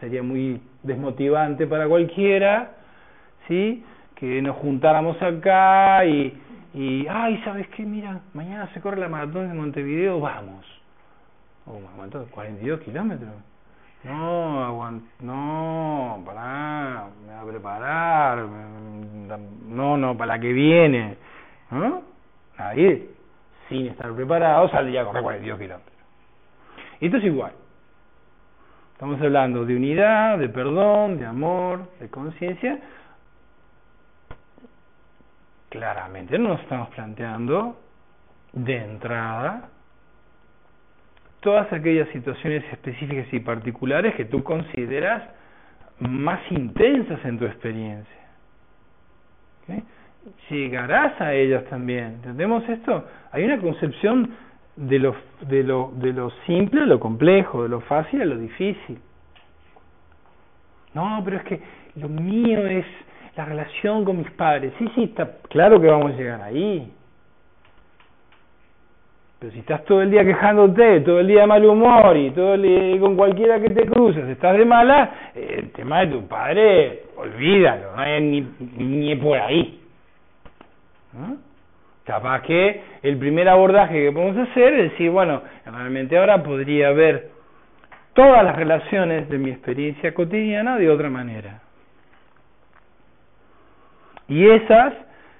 Sería 0.00 0.22
muy 0.22 0.60
desmotivante 0.82 1.66
para 1.66 1.86
cualquiera, 1.86 2.72
¿sí? 3.48 3.84
Que 4.14 4.40
nos 4.40 4.56
juntáramos 4.56 5.20
acá 5.20 6.04
y 6.06 6.40
y, 6.74 7.06
ay, 7.08 7.40
¿sabes 7.44 7.68
qué? 7.68 7.84
Mira, 7.84 8.20
mañana 8.32 8.68
se 8.74 8.80
corre 8.80 9.00
la 9.00 9.08
maratón 9.08 9.48
de 9.48 9.54
Montevideo, 9.54 10.18
vamos. 10.18 10.66
Oh, 11.66 11.80
maratón 11.96 12.26
42 12.32 12.80
kilómetros. 12.80 13.30
No, 14.02 14.64
aguant 14.64 15.04
no, 15.20 16.22
pará, 16.26 17.06
me 17.26 17.32
voy 17.32 17.42
a 17.42 17.52
preparar. 17.52 18.38
No, 19.68 19.96
no, 19.96 20.16
para 20.16 20.34
la 20.34 20.40
que 20.40 20.52
viene. 20.52 21.16
¿No? 21.70 22.02
Nadie, 22.58 23.08
sin 23.68 23.86
estar 23.86 24.12
preparado, 24.12 24.68
saldría 24.68 25.02
a 25.02 25.04
correr 25.04 25.22
42 25.22 25.58
kilómetros. 25.58 25.96
Esto 27.00 27.16
es 27.18 27.24
igual. 27.24 27.52
Estamos 28.94 29.20
hablando 29.20 29.64
de 29.64 29.76
unidad, 29.76 30.38
de 30.38 30.48
perdón, 30.48 31.18
de 31.18 31.26
amor, 31.26 31.90
de 31.98 32.08
conciencia, 32.08 32.78
claramente 35.68 36.38
no 36.38 36.50
nos 36.50 36.60
estamos 36.60 36.88
planteando 36.90 37.76
de 38.52 38.76
entrada 38.76 39.68
todas 41.40 41.70
aquellas 41.72 42.08
situaciones 42.10 42.64
específicas 42.72 43.26
y 43.32 43.40
particulares 43.40 44.14
que 44.14 44.26
tú 44.26 44.44
consideras 44.44 45.24
más 45.98 46.40
intensas 46.50 47.22
en 47.24 47.38
tu 47.38 47.46
experiencia. 47.46 48.24
Llegarás 50.48 51.20
a 51.20 51.34
ellas 51.34 51.64
también. 51.64 52.14
¿Entendemos 52.14 52.66
esto? 52.68 53.04
Hay 53.32 53.44
una 53.44 53.58
concepción 53.58 54.30
de 54.76 54.98
lo, 54.98 55.14
de, 55.42 55.62
lo, 55.62 55.92
de 55.94 56.12
lo 56.12 56.30
simple 56.46 56.82
a 56.82 56.86
lo 56.86 56.98
complejo, 56.98 57.62
de 57.62 57.68
lo 57.68 57.80
fácil 57.80 58.22
a 58.22 58.24
lo 58.24 58.36
difícil. 58.36 58.98
No, 60.94 61.20
pero 61.24 61.38
es 61.38 61.44
que 61.44 61.60
lo 61.96 62.08
mío 62.08 62.66
es 62.66 62.86
la 63.36 63.44
relación 63.44 64.04
con 64.04 64.18
mis 64.18 64.30
padres. 64.32 64.72
Sí, 64.78 64.88
sí, 64.94 65.04
está 65.04 65.38
claro 65.48 65.80
que 65.80 65.88
vamos 65.88 66.12
a 66.12 66.16
llegar 66.16 66.42
ahí. 66.42 66.92
Pero 69.38 69.52
si 69.52 69.58
estás 69.58 69.84
todo 69.84 70.00
el 70.00 70.10
día 70.10 70.24
quejándote, 70.24 71.00
todo 71.00 71.20
el 71.20 71.26
día 71.26 71.42
de 71.42 71.46
mal 71.46 71.64
humor 71.64 72.16
y 72.16 72.30
todo 72.30 72.54
el 72.54 72.62
día 72.62 73.00
con 73.00 73.16
cualquiera 73.16 73.60
que 73.60 73.70
te 73.70 73.86
cruces, 73.86 74.26
estás 74.28 74.56
de 74.56 74.64
mala, 74.64 75.32
eh, 75.34 75.56
el 75.58 75.72
tema 75.72 76.00
de 76.00 76.06
tu 76.06 76.26
padre, 76.26 77.02
olvídalo, 77.16 77.94
no 77.94 78.02
hay 78.02 78.22
ni, 78.22 78.40
ni 78.78 79.16
por 79.16 79.38
ahí. 79.38 79.80
¿No? 81.12 81.36
Capaz 82.04 82.42
que 82.42 82.82
el 83.02 83.16
primer 83.16 83.48
abordaje 83.48 83.94
que 83.94 84.12
podemos 84.12 84.48
hacer 84.48 84.74
es 84.74 84.90
decir, 84.92 85.10
bueno, 85.10 85.42
realmente 85.64 86.18
ahora 86.18 86.42
podría 86.42 86.90
ver 86.90 87.30
todas 88.12 88.44
las 88.44 88.56
relaciones 88.56 89.28
de 89.30 89.38
mi 89.38 89.50
experiencia 89.50 90.12
cotidiana 90.12 90.76
de 90.76 90.90
otra 90.90 91.08
manera. 91.08 91.60
Y 94.28 94.46
esas, 94.48 94.92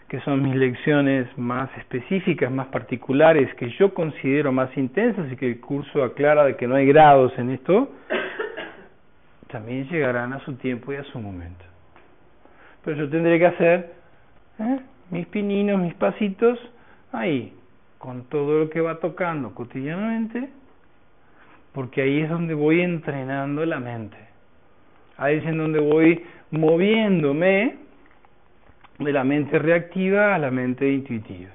que 0.09 0.21
son 0.21 0.43
mis 0.43 0.55
lecciones 0.55 1.27
más 1.37 1.69
específicas, 1.77 2.51
más 2.51 2.69
particulares, 2.69 3.55
que 3.55 3.69
yo 3.71 3.93
considero 3.93 4.51
más 4.51 4.75
intensas 4.77 5.31
y 5.31 5.37
que 5.37 5.47
el 5.47 5.61
curso 5.61 6.03
aclara 6.03 6.45
de 6.45 6.57
que 6.57 6.67
no 6.67 6.77
hay 6.77 6.87
grados 6.87 7.33
en 7.39 7.51
esto, 7.51 7.91
también 9.49 9.87
llegarán 9.89 10.33
a 10.33 10.41
su 10.41 10.55
tiempo 10.55 10.95
y 10.95 10.97
a 10.97 11.05
su 11.05 11.19
momento. 11.19 11.65
Pero 12.85 12.97
yo 12.97 13.11
tendré 13.11 13.39
que 13.39 13.47
hacer 13.47 13.93
¿eh? 14.59 14.79
Mis 15.11 15.27
pininos, 15.27 15.81
mis 15.81 15.95
pasitos, 15.95 16.59
ahí, 17.13 17.53
con 17.99 18.25
todo 18.25 18.61
lo 18.61 18.71
que 18.71 18.81
va 18.81 19.01
tocando 19.01 19.55
cotidianamente, 19.55 20.51
porque 21.73 22.03
ahí 22.03 22.21
es 22.21 22.31
donde 22.31 22.55
voy 22.55 22.81
entrenando 22.81 23.65
la 23.65 23.81
mente. 23.81 24.17
Ahí 25.17 25.37
es 25.37 25.45
en 25.47 25.59
donde 25.59 25.81
voy 25.81 26.25
moviéndome 26.51 27.77
de 28.99 29.13
la 29.13 29.25
mente 29.25 29.59
reactiva 29.59 30.35
a 30.35 30.39
la 30.39 30.51
mente 30.51 30.89
intuitiva, 30.89 31.51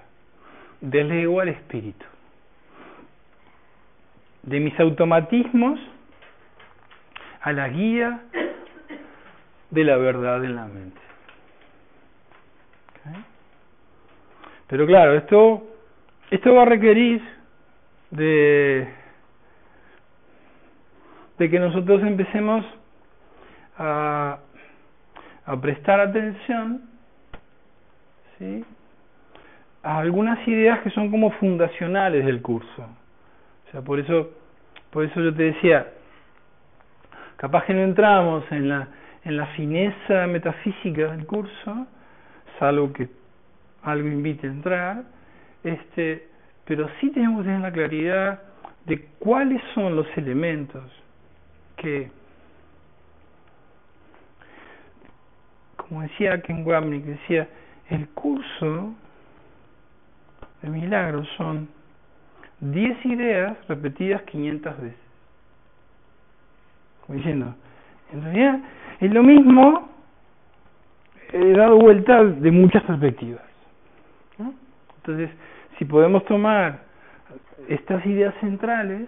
del 0.81 1.11
ego 1.11 1.39
al 1.39 1.49
espíritu, 1.49 2.05
de 4.43 4.59
mis 4.59 4.77
automatismos 4.79 5.79
a 7.41 7.53
la 7.53 7.69
guía 7.69 8.21
de 9.69 9.83
la 9.83 9.97
verdad 9.97 10.43
en 10.43 10.55
la 10.55 10.65
mente. 10.65 10.99
Pero 14.69 14.85
claro, 14.85 15.15
esto, 15.15 15.67
esto 16.29 16.53
va 16.53 16.61
a 16.61 16.65
requerir 16.65 17.21
de, 18.11 18.87
que 21.37 21.59
nosotros 21.59 22.03
empecemos 22.03 22.63
a, 23.77 24.37
a 25.45 25.61
prestar 25.61 25.99
atención 25.99 26.83
¿sí? 28.37 28.63
a 29.81 29.97
algunas 29.97 30.47
ideas 30.47 30.81
que 30.81 30.91
son 30.91 31.09
como 31.09 31.31
fundacionales 31.31 32.23
del 32.23 32.43
curso. 32.43 32.83
O 33.67 33.71
sea, 33.71 33.81
por 33.81 33.99
eso, 33.99 34.29
por 34.91 35.03
eso 35.03 35.19
yo 35.19 35.33
te 35.33 35.43
decía, 35.43 35.87
capaz 37.37 37.65
que 37.65 37.73
no 37.73 37.81
entramos 37.81 38.43
en 38.51 38.69
la, 38.69 38.87
en 39.23 39.35
la 39.35 39.47
fineza 39.47 40.27
metafísica 40.27 41.11
del 41.11 41.25
curso, 41.25 41.87
salvo 42.59 42.93
que 42.93 43.18
algo 43.83 44.07
invite 44.07 44.47
a 44.47 44.51
entrar, 44.51 45.03
este, 45.63 46.27
pero 46.65 46.89
sí 46.99 47.09
tenemos 47.11 47.39
que 47.41 47.45
tener 47.45 47.61
la 47.61 47.71
claridad 47.71 48.41
de 48.85 49.05
cuáles 49.19 49.61
son 49.73 49.95
los 49.95 50.07
elementos 50.17 50.83
que, 51.77 52.11
como 55.75 56.01
decía 56.01 56.41
Ken 56.41 56.65
Wapnick, 56.65 57.03
decía, 57.03 57.47
el 57.89 58.07
curso 58.09 58.93
de 60.61 60.69
milagros 60.69 61.27
son 61.37 61.69
10 62.59 63.05
ideas 63.05 63.57
repetidas 63.67 64.21
500 64.23 64.81
veces. 64.81 64.99
Como 67.05 67.17
diciendo, 67.17 67.55
en 68.11 68.23
realidad 68.23 68.59
es 68.99 69.11
lo 69.11 69.23
mismo, 69.23 69.89
he 71.31 71.53
dado 71.53 71.77
vuelta 71.77 72.23
de 72.23 72.51
muchas 72.51 72.83
perspectivas. 72.83 73.48
Entonces, 75.09 75.35
si 75.79 75.85
podemos 75.85 76.23
tomar 76.25 76.81
estas 77.67 78.05
ideas 78.05 78.33
centrales, 78.41 79.07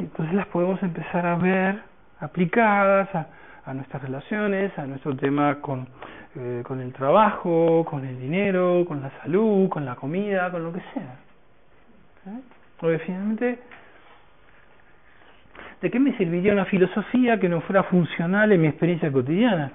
entonces 0.00 0.34
las 0.34 0.46
podemos 0.48 0.82
empezar 0.82 1.24
a 1.26 1.36
ver 1.36 1.80
aplicadas 2.18 3.14
a, 3.14 3.26
a 3.64 3.74
nuestras 3.74 4.02
relaciones, 4.02 4.76
a 4.76 4.86
nuestro 4.86 5.16
tema 5.16 5.60
con, 5.60 5.86
eh, 6.34 6.62
con 6.64 6.80
el 6.80 6.92
trabajo, 6.92 7.84
con 7.88 8.04
el 8.04 8.18
dinero, 8.18 8.84
con 8.86 9.00
la 9.00 9.10
salud, 9.22 9.68
con 9.68 9.84
la 9.84 9.94
comida, 9.94 10.50
con 10.50 10.64
lo 10.64 10.72
que 10.72 10.80
sea. 10.92 11.14
¿Eh? 12.26 12.40
Porque 12.80 12.98
finalmente, 12.98 13.60
¿de 15.80 15.90
qué 15.90 16.00
me 16.00 16.16
serviría 16.16 16.52
una 16.52 16.64
filosofía 16.64 17.38
que 17.38 17.48
no 17.48 17.60
fuera 17.60 17.84
funcional 17.84 18.50
en 18.50 18.60
mi 18.60 18.66
experiencia 18.66 19.12
cotidiana? 19.12 19.70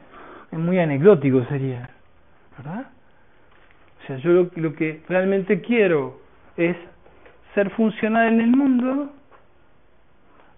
Es 0.51 0.59
muy 0.59 0.77
anecdótico 0.77 1.45
sería, 1.45 1.89
¿verdad? 2.57 2.87
Yo 4.07 4.31
lo, 4.31 4.51
lo 4.55 4.73
que 4.73 5.01
realmente 5.09 5.61
quiero 5.61 6.19
es 6.55 6.75
ser 7.53 7.69
funcional 7.71 8.33
en 8.33 8.41
el 8.41 8.51
mundo 8.51 9.11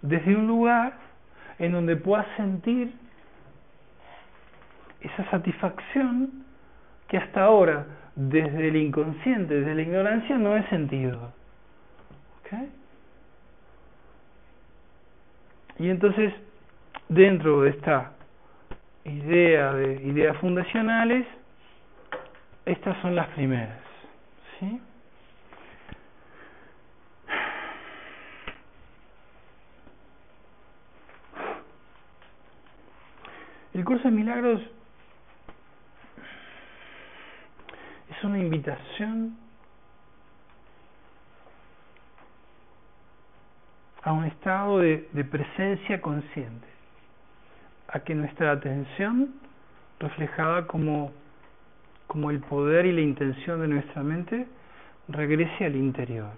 desde 0.02 0.36
un 0.36 0.48
lugar 0.48 0.94
en 1.58 1.74
donde 1.74 1.96
pueda 1.96 2.26
sentir 2.38 2.94
esa 5.02 5.30
satisfacción 5.30 6.46
que 7.08 7.18
hasta 7.18 7.44
ahora, 7.44 7.86
desde 8.16 8.68
el 8.68 8.76
inconsciente, 8.76 9.56
desde 9.56 9.76
la 9.76 9.82
ignorancia, 9.82 10.38
no 10.38 10.56
he 10.56 10.64
sentido. 10.70 11.32
¿Okay? 12.42 12.70
Y 15.80 15.90
entonces, 15.90 16.34
dentro 17.08 17.62
de 17.62 17.72
esta 17.72 18.12
idea 19.06 19.74
de 19.74 20.02
ideas 20.04 20.38
fundacionales, 20.38 21.26
estas 22.66 23.02
son 23.02 23.16
las 23.16 23.28
primeras. 23.30 23.80
¿sí? 24.60 24.82
El 33.74 33.86
curso 33.86 34.04
de 34.04 34.12
milagros 34.12 34.62
es 38.10 38.24
una 38.24 38.40
invitación 38.40 39.38
a 44.04 44.12
un 44.12 44.26
estado 44.26 44.80
de, 44.80 45.08
de, 45.14 45.24
presencia 45.24 46.02
consciente, 46.02 46.68
a 47.88 48.00
que 48.00 48.16
nuestra 48.16 48.52
atención, 48.52 49.36
reflejada 50.00 50.68
como, 50.68 51.12
como 52.10 52.32
el 52.32 52.40
poder 52.40 52.88
y 52.88 52.92
la 52.92 53.02
intención 53.02 53.62
de 53.62 53.68
nuestra 53.68 54.02
mente, 54.02 54.48
regrese 55.08 55.66
al 55.66 55.76
interior. 55.76 56.32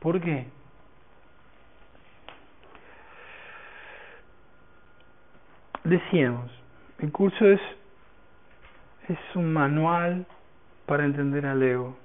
¿Por 0.00 0.18
qué? 0.22 0.46
Decíamos, 5.84 6.50
el 6.98 7.12
curso 7.12 7.44
es 7.44 7.60
es 9.08 9.18
un 9.34 9.52
manual 9.52 10.26
para 10.86 11.04
entender 11.04 11.44
al 11.44 11.62
ego. 11.62 11.96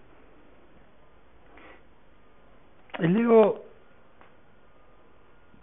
El 2.99 3.17
ego 3.17 3.63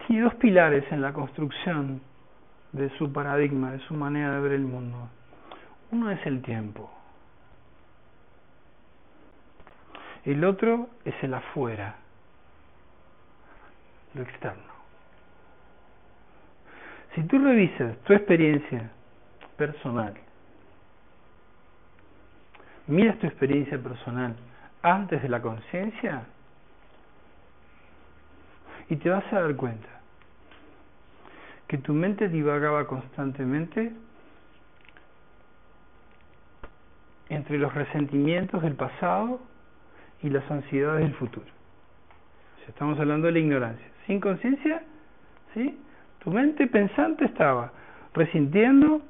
tiene 0.06 0.22
dos 0.22 0.34
pilares 0.36 0.90
en 0.90 1.02
la 1.02 1.12
construcción 1.12 2.00
de 2.72 2.90
su 2.98 3.12
paradigma, 3.12 3.72
de 3.72 3.78
su 3.80 3.94
manera 3.94 4.34
de 4.34 4.40
ver 4.40 4.52
el 4.52 4.64
mundo. 4.64 5.08
Uno 5.90 6.10
es 6.10 6.24
el 6.26 6.42
tiempo. 6.42 6.90
El 10.24 10.44
otro 10.44 10.88
es 11.04 11.14
el 11.22 11.32
afuera, 11.32 11.96
lo 14.14 14.22
externo. 14.22 14.78
Si 17.14 17.22
tú 17.22 17.38
revisas 17.38 17.96
tu 17.98 18.12
experiencia 18.12 18.90
personal 19.56 20.14
miras 22.88 23.18
tu 23.18 23.26
experiencia 23.26 23.78
personal 23.78 24.34
antes 24.82 25.22
de 25.22 25.28
la 25.28 25.40
conciencia 25.40 26.22
y 28.88 28.96
te 28.96 29.10
vas 29.10 29.30
a 29.32 29.40
dar 29.42 29.54
cuenta 29.56 29.97
que 31.68 31.78
tu 31.78 31.92
mente 31.92 32.28
divagaba 32.28 32.86
constantemente 32.86 33.92
entre 37.28 37.58
los 37.58 37.74
resentimientos 37.74 38.62
del 38.62 38.74
pasado 38.74 39.40
y 40.22 40.30
las 40.30 40.50
ansiedades 40.50 41.02
del 41.02 41.14
futuro. 41.14 41.46
estamos 42.66 42.98
hablando 42.98 43.26
de 43.26 43.32
la 43.32 43.38
ignorancia. 43.38 43.86
Sin 44.06 44.20
conciencia, 44.20 44.82
¿sí? 45.54 45.78
Tu 46.18 46.30
mente 46.30 46.66
pensante 46.66 47.24
estaba 47.24 47.72
resintiendo 48.12 49.00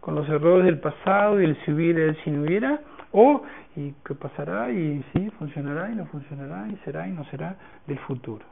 con 0.00 0.14
los 0.14 0.28
errores 0.28 0.64
del 0.64 0.78
pasado 0.78 1.40
y 1.40 1.44
el 1.44 1.56
si 1.64 1.72
hubiera 1.72 2.00
y 2.00 2.08
el 2.08 2.16
si 2.24 2.30
no 2.30 2.42
hubiera, 2.42 2.80
O, 3.12 3.42
¿y 3.76 3.94
qué 4.04 4.14
pasará? 4.14 4.70
Y 4.70 5.02
sí, 5.12 5.30
funcionará 5.38 5.90
y 5.90 5.94
no 5.94 6.04
funcionará 6.06 6.68
y 6.68 6.76
será 6.84 7.08
y 7.08 7.12
no 7.12 7.24
será 7.24 7.56
del 7.86 7.98
futuro. 8.00 8.44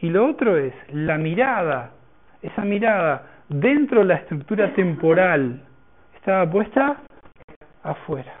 Y 0.00 0.10
lo 0.10 0.26
otro 0.26 0.58
es 0.58 0.74
la 0.92 1.16
mirada, 1.16 1.92
esa 2.44 2.62
mirada 2.62 3.26
dentro 3.48 4.00
de 4.00 4.06
la 4.06 4.14
estructura 4.16 4.72
temporal 4.74 5.62
estaba 6.14 6.50
puesta 6.50 7.00
afuera. 7.82 8.34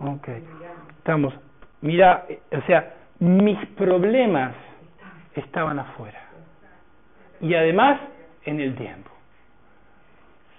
Ok. 0.00 0.28
Estamos, 0.98 1.34
mira, 1.82 2.24
o 2.50 2.62
sea, 2.62 2.94
mis 3.18 3.58
problemas 3.76 4.54
estaban 5.34 5.78
afuera. 5.78 6.20
Y 7.40 7.54
además 7.54 8.00
en 8.44 8.60
el 8.60 8.74
tiempo. 8.74 9.10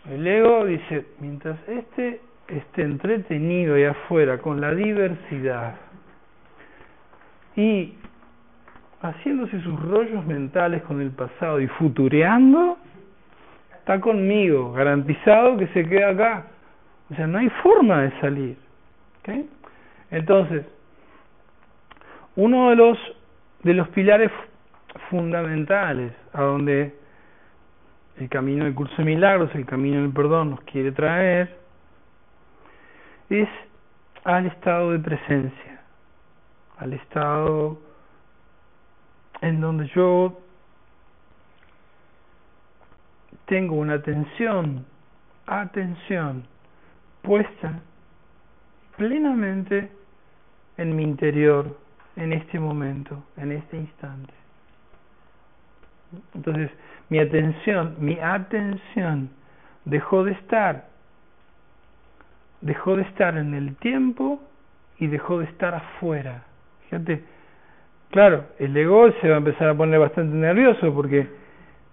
El 0.07 0.25
ego 0.25 0.65
dice, 0.65 1.05
mientras 1.19 1.57
este 1.67 2.21
esté 2.47 2.81
entretenido 2.83 3.77
y 3.77 3.85
afuera 3.85 4.39
con 4.39 4.59
la 4.59 4.73
diversidad 4.73 5.75
y 7.55 7.93
haciéndose 9.01 9.61
sus 9.61 9.79
rollos 9.81 10.25
mentales 10.25 10.83
con 10.83 11.01
el 11.01 11.11
pasado 11.11 11.59
y 11.59 11.67
futureando, 11.67 12.77
está 13.77 13.99
conmigo, 13.99 14.73
garantizado 14.73 15.57
que 15.57 15.67
se 15.67 15.87
queda 15.87 16.09
acá. 16.09 16.45
O 17.11 17.15
sea, 17.15 17.27
no 17.27 17.37
hay 17.39 17.49
forma 17.63 18.01
de 18.01 18.19
salir. 18.19 18.57
Entonces, 20.11 20.65
uno 22.35 22.69
de 22.69 22.75
los, 22.75 22.97
de 23.63 23.73
los 23.73 23.87
pilares 23.89 24.31
fundamentales 25.09 26.13
a 26.33 26.41
donde 26.41 26.95
el 28.17 28.29
camino 28.29 28.65
del 28.65 28.73
curso 28.73 28.95
de 28.97 29.05
milagros, 29.05 29.49
el 29.53 29.65
camino 29.65 30.01
del 30.01 30.11
perdón 30.11 30.51
nos 30.51 30.61
quiere 30.61 30.91
traer, 30.91 31.57
es 33.29 33.47
al 34.23 34.47
estado 34.47 34.91
de 34.91 34.99
presencia, 34.99 35.81
al 36.77 36.93
estado 36.93 37.79
en 39.41 39.61
donde 39.61 39.87
yo 39.95 40.39
tengo 43.45 43.75
una 43.75 43.95
atención, 43.95 44.85
atención 45.47 46.43
puesta 47.21 47.79
plenamente 48.97 49.91
en 50.77 50.95
mi 50.95 51.03
interior, 51.03 51.77
en 52.15 52.33
este 52.33 52.59
momento, 52.59 53.23
en 53.37 53.51
este 53.51 53.77
instante. 53.77 54.33
Entonces, 56.33 56.71
mi 57.09 57.19
atención, 57.19 57.95
mi 57.99 58.19
atención 58.19 59.29
dejó 59.85 60.23
de 60.23 60.33
estar, 60.33 60.87
dejó 62.61 62.95
de 62.95 63.03
estar 63.03 63.37
en 63.37 63.53
el 63.53 63.75
tiempo 63.77 64.41
y 64.99 65.07
dejó 65.07 65.39
de 65.39 65.45
estar 65.45 65.73
afuera. 65.73 66.43
Fíjate, 66.83 67.23
claro, 68.09 68.45
el 68.59 68.75
ego 68.75 69.11
se 69.21 69.29
va 69.29 69.35
a 69.35 69.37
empezar 69.39 69.69
a 69.69 69.75
poner 69.75 69.99
bastante 69.99 70.35
nervioso 70.35 70.93
porque, 70.93 71.27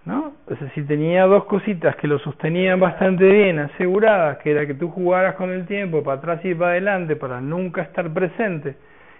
¿no? 0.04 0.32
O 0.46 0.54
si 0.74 0.82
tenía 0.82 1.24
dos 1.26 1.44
cositas 1.44 1.96
que 1.96 2.06
lo 2.06 2.18
sostenían 2.18 2.80
bastante 2.80 3.24
bien, 3.24 3.58
aseguradas, 3.58 4.38
que 4.38 4.52
era 4.52 4.66
que 4.66 4.74
tú 4.74 4.90
jugaras 4.90 5.34
con 5.36 5.50
el 5.50 5.66
tiempo 5.66 6.02
para 6.02 6.18
atrás 6.18 6.44
y 6.44 6.54
para 6.54 6.72
adelante 6.72 7.16
para 7.16 7.40
nunca 7.40 7.82
estar 7.82 8.12
presente, 8.12 8.76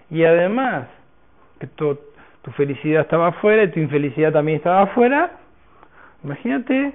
y 0.09 0.23
además 0.23 0.87
que 1.59 1.67
tu, 1.67 1.97
tu 2.41 2.51
felicidad 2.51 3.01
estaba 3.01 3.27
afuera 3.27 3.63
y 3.63 3.71
tu 3.71 3.79
infelicidad 3.79 4.31
también 4.31 4.57
estaba 4.57 4.83
afuera, 4.83 5.31
imagínate 6.23 6.93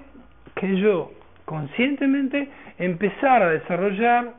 que 0.55 0.77
yo 0.77 1.11
conscientemente 1.45 2.49
empezara 2.79 3.47
a 3.47 3.51
desarrollar 3.51 4.33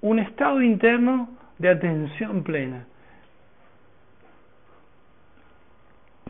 un 0.00 0.18
estado 0.18 0.62
interno 0.62 1.28
de 1.58 1.68
atención 1.68 2.42
plena. 2.42 2.87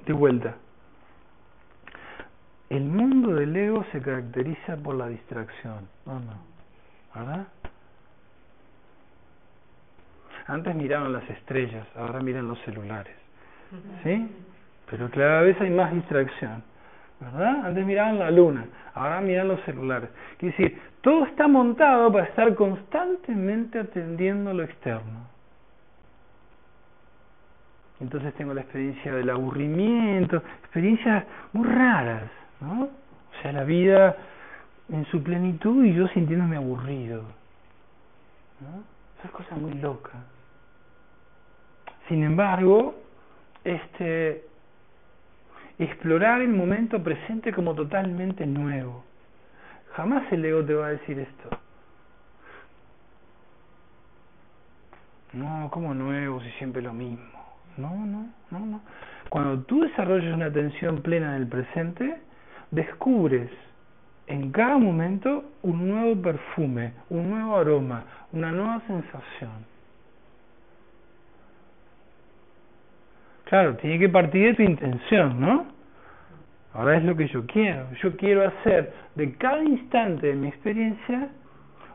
De 0.09 0.15
vuelta. 0.15 0.55
El 2.71 2.85
mundo 2.85 3.35
del 3.35 3.55
ego 3.55 3.85
se 3.93 4.01
caracteriza 4.01 4.79
por 4.79 4.95
la 4.95 5.07
distracción. 5.07 5.87
¿Verdad? 7.15 7.47
Antes 10.47 10.75
miraban 10.75 11.13
las 11.13 11.29
estrellas, 11.29 11.87
ahora 11.95 12.21
miran 12.21 12.49
los 12.49 12.59
celulares. 12.61 13.15
¿Sí? 14.03 14.35
Pero 14.91 15.11
cada 15.11 15.43
vez 15.43 15.61
hay 15.61 15.69
más 15.69 15.93
distracción. 15.93 16.63
¿Verdad? 17.21 17.67
Antes 17.67 17.85
miraban 17.85 18.19
la 18.19 18.31
luna, 18.31 18.65
ahora 18.95 19.21
miran 19.21 19.49
los 19.49 19.61
celulares. 19.65 20.09
Quiere 20.39 20.57
decir, 20.57 20.81
todo 21.03 21.27
está 21.27 21.47
montado 21.49 22.11
para 22.11 22.25
estar 22.25 22.55
constantemente 22.55 23.79
atendiendo 23.79 24.55
lo 24.55 24.63
externo. 24.63 25.27
Entonces 28.01 28.33
tengo 28.35 28.55
la 28.55 28.61
experiencia 28.61 29.13
del 29.13 29.29
aburrimiento, 29.31 30.37
experiencias 30.61 31.25
muy 31.53 31.67
raras, 31.67 32.31
¿no? 32.61 32.85
O 32.85 33.43
sea, 33.43 33.53
la 33.53 33.65
vida 33.65 34.17
en 34.89 35.05
su 35.07 35.23
plenitud 35.23 35.85
y 35.85 35.95
yo 35.95 36.09
sintiéndome 36.09 36.57
aburrido. 36.57 37.23
¿no? 38.61 38.83
Esas 39.19 39.31
cosas 39.33 39.59
muy 39.59 39.75
locas. 39.75 40.17
Sin 42.09 42.23
embargo, 42.23 42.95
este 43.65 44.45
explorar 45.79 46.41
el 46.41 46.49
momento 46.49 47.03
presente 47.03 47.53
como 47.53 47.75
totalmente 47.75 48.47
nuevo. 48.47 49.05
Jamás 49.95 50.31
el 50.33 50.45
ego 50.45 50.65
te 50.65 50.75
va 50.75 50.87
a 50.87 50.91
decir 50.91 51.19
esto. 51.19 51.51
No, 55.35 55.69
como 55.71 55.95
nuevo 55.95 56.41
si 56.41 56.51
siempre 56.53 56.83
lo 56.83 56.93
mismo. 56.93 57.38
No, 57.79 57.95
no, 58.07 58.26
no, 58.51 58.66
no. 58.66 58.81
Cuando 59.29 59.62
tú 59.62 59.81
desarrollas 59.83 60.35
una 60.35 60.47
atención 60.47 61.01
plena 61.01 61.37
en 61.37 61.43
el 61.43 61.49
presente, 61.49 62.18
descubres 62.70 63.51
en 64.26 64.51
cada 64.51 64.76
momento 64.79 65.45
un 65.62 65.89
nuevo 65.89 66.20
perfume, 66.20 66.93
un 67.09 67.31
nuevo 67.31 67.57
aroma, 67.57 68.05
una 68.33 68.53
nueva 68.53 68.81
sensación. 68.87 69.66
Claro, 73.45 73.76
tiene 73.76 73.99
que 73.99 74.09
partir 74.11 74.49
de 74.49 74.55
tu 74.55 74.62
intención, 74.62 75.41
¿no? 75.41 75.66
Ahora 76.74 76.99
es 76.99 77.05
lo 77.05 77.16
que 77.16 77.29
yo 77.29 77.47
quiero. 77.47 77.91
Yo 78.03 78.14
quiero 78.16 78.47
hacer 78.47 78.93
de 79.14 79.33
cada 79.37 79.62
instante 79.64 80.26
de 80.26 80.35
mi 80.35 80.49
experiencia 80.49 81.31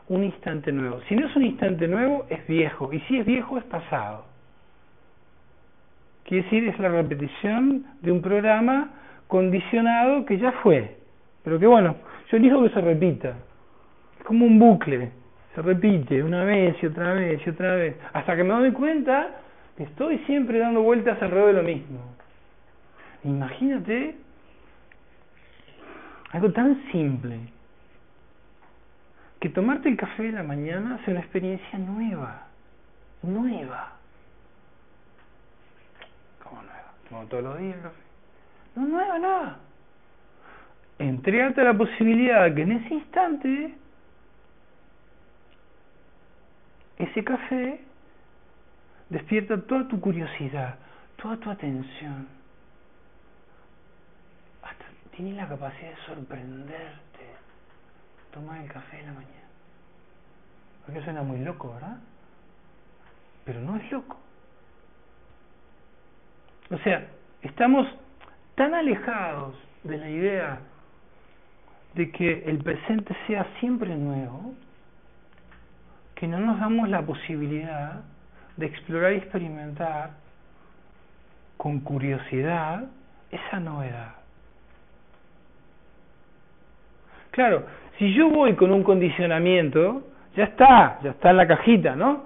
un 0.08 0.24
instante 0.24 0.72
nuevo. 0.72 1.00
Si 1.08 1.14
no 1.14 1.28
es 1.28 1.36
un 1.36 1.44
instante 1.44 1.86
nuevo, 1.86 2.26
es 2.28 2.44
viejo. 2.48 2.92
Y 2.92 3.00
si 3.00 3.18
es 3.18 3.26
viejo, 3.26 3.56
es 3.58 3.64
pasado. 3.64 4.33
Quiere 6.24 6.44
decir, 6.44 6.68
es 6.68 6.78
la 6.78 6.88
repetición 6.88 7.84
de 8.00 8.10
un 8.10 8.22
programa 8.22 8.90
condicionado 9.28 10.24
que 10.24 10.38
ya 10.38 10.52
fue. 10.62 10.96
Pero 11.42 11.58
que 11.58 11.66
bueno, 11.66 11.96
yo 12.30 12.38
digo 12.38 12.62
que 12.62 12.70
se 12.70 12.80
repita. 12.80 13.34
Es 14.18 14.24
como 14.24 14.46
un 14.46 14.58
bucle. 14.58 15.10
Se 15.54 15.62
repite 15.62 16.22
una 16.22 16.44
vez 16.44 16.76
y 16.82 16.86
otra 16.86 17.12
vez 17.12 17.40
y 17.46 17.50
otra 17.50 17.76
vez. 17.76 17.96
Hasta 18.12 18.36
que 18.36 18.42
me 18.42 18.54
doy 18.54 18.72
cuenta 18.72 19.30
que 19.76 19.84
estoy 19.84 20.18
siempre 20.20 20.58
dando 20.58 20.82
vueltas 20.82 21.20
alrededor 21.20 21.48
de 21.48 21.62
lo 21.62 21.62
mismo. 21.62 22.00
Imagínate 23.24 24.16
algo 26.32 26.50
tan 26.52 26.82
simple 26.90 27.38
que 29.40 29.50
tomarte 29.50 29.88
el 29.88 29.96
café 29.96 30.24
de 30.24 30.32
la 30.32 30.42
mañana 30.42 30.98
sea 31.04 31.12
una 31.12 31.20
experiencia 31.20 31.78
nueva. 31.78 32.48
Nueva. 33.22 33.92
Como 37.08 37.26
todos 37.26 37.44
los 37.44 37.58
días. 37.58 37.78
No 38.74 38.86
nueva 38.86 39.18
nada. 39.18 39.58
Entregarte 40.98 41.62
la 41.62 41.74
posibilidad 41.74 42.44
de 42.44 42.54
que 42.54 42.62
en 42.62 42.72
ese 42.72 42.94
instante 42.94 43.74
ese 46.98 47.24
café 47.24 47.80
despierta 49.10 49.60
toda 49.62 49.88
tu 49.88 50.00
curiosidad, 50.00 50.76
toda 51.20 51.36
tu 51.36 51.50
atención. 51.50 52.28
Hasta 54.62 54.84
tienes 55.16 55.34
la 55.36 55.48
capacidad 55.48 55.90
de 55.90 55.96
sorprenderte. 56.06 57.04
Tomar 58.32 58.60
el 58.60 58.72
café 58.72 59.00
en 59.00 59.06
la 59.06 59.12
mañana. 59.12 59.48
Porque 60.84 61.02
suena 61.02 61.22
muy 61.22 61.38
loco, 61.38 61.74
¿verdad? 61.74 61.98
Pero 63.44 63.60
no 63.60 63.76
es 63.76 63.92
loco. 63.92 64.18
O 66.70 66.78
sea, 66.78 67.06
estamos 67.42 67.86
tan 68.54 68.74
alejados 68.74 69.54
de 69.82 69.98
la 69.98 70.08
idea 70.08 70.58
de 71.94 72.10
que 72.10 72.44
el 72.46 72.58
presente 72.58 73.14
sea 73.26 73.46
siempre 73.60 73.94
nuevo, 73.94 74.54
que 76.14 76.26
no 76.26 76.38
nos 76.38 76.58
damos 76.58 76.88
la 76.88 77.02
posibilidad 77.02 78.02
de 78.56 78.66
explorar 78.66 79.12
y 79.12 79.16
experimentar 79.16 80.10
con 81.56 81.80
curiosidad 81.80 82.84
esa 83.30 83.60
novedad. 83.60 84.14
Claro, 87.30 87.66
si 87.98 88.14
yo 88.14 88.30
voy 88.30 88.54
con 88.54 88.70
un 88.70 88.82
condicionamiento, 88.82 90.04
ya 90.36 90.44
está, 90.44 90.98
ya 91.02 91.10
está 91.10 91.30
en 91.30 91.36
la 91.36 91.46
cajita, 91.46 91.96
¿no? 91.96 92.24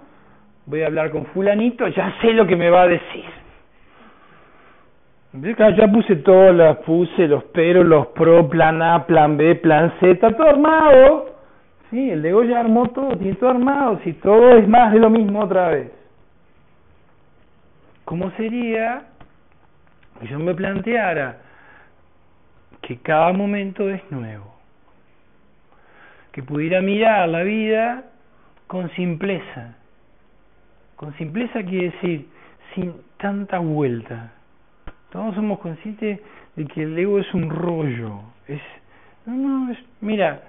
Voy 0.67 0.83
a 0.83 0.87
hablar 0.87 1.11
con 1.11 1.27
fulanito, 1.27 1.87
ya 1.89 2.15
sé 2.21 2.33
lo 2.33 2.47
que 2.47 2.57
me 2.57 2.69
va 2.69 2.83
a 2.83 2.89
decir. 2.89 3.25
Ya 5.33 5.89
puse 5.93 6.17
todas 6.17 6.55
las 6.55 6.79
puse 6.79 7.29
los 7.29 7.45
pero, 7.53 7.85
los 7.85 8.09
pro, 8.09 8.49
plan 8.49 8.81
A, 8.81 9.07
plan 9.07 9.37
B, 9.37 9.57
plan 9.57 9.93
está 10.01 10.35
todo 10.35 10.49
armado. 10.49 11.37
Sí, 11.91 12.11
el 12.11 12.23
de 12.23 12.49
ya 12.49 12.61
armó 12.61 12.89
todo, 12.89 13.17
tiene 13.17 13.35
todo 13.35 13.51
armado, 13.51 14.01
si 14.05 14.15
todo 14.15 14.57
es 14.57 14.67
más 14.67 14.93
de 14.93 14.99
lo 14.99 15.11
mismo 15.11 15.41
otra 15.41 15.69
vez. 15.69 15.93
¿Cómo 18.05 18.31
sería 18.33 19.03
que 20.19 20.29
yo 20.29 20.39
me 20.39 20.55
planteara 20.55 21.39
que 22.81 22.97
cada 22.99 23.33
momento 23.33 23.89
es 23.91 24.03
nuevo? 24.11 24.55
Que 26.33 26.43
pudiera 26.43 26.81
mirar 26.81 27.29
la 27.29 27.43
vida 27.43 28.05
con 28.67 28.91
simpleza. 28.93 29.77
Con 30.97 31.15
simpleza 31.17 31.63
quiere 31.63 31.91
decir 31.91 32.29
sin 32.75 32.95
tanta 33.19 33.59
vuelta 33.59 34.33
todos 35.11 35.35
somos 35.35 35.59
conscientes 35.61 36.21
de 36.57 36.65
que 36.67 36.83
el 36.83 36.99
ego 36.99 37.19
es 37.19 37.33
un 37.35 37.51
rollo. 37.51 38.21
Es, 38.47 38.61
no, 39.27 39.35
no, 39.35 39.73
es, 39.73 39.79
mira, 40.01 40.43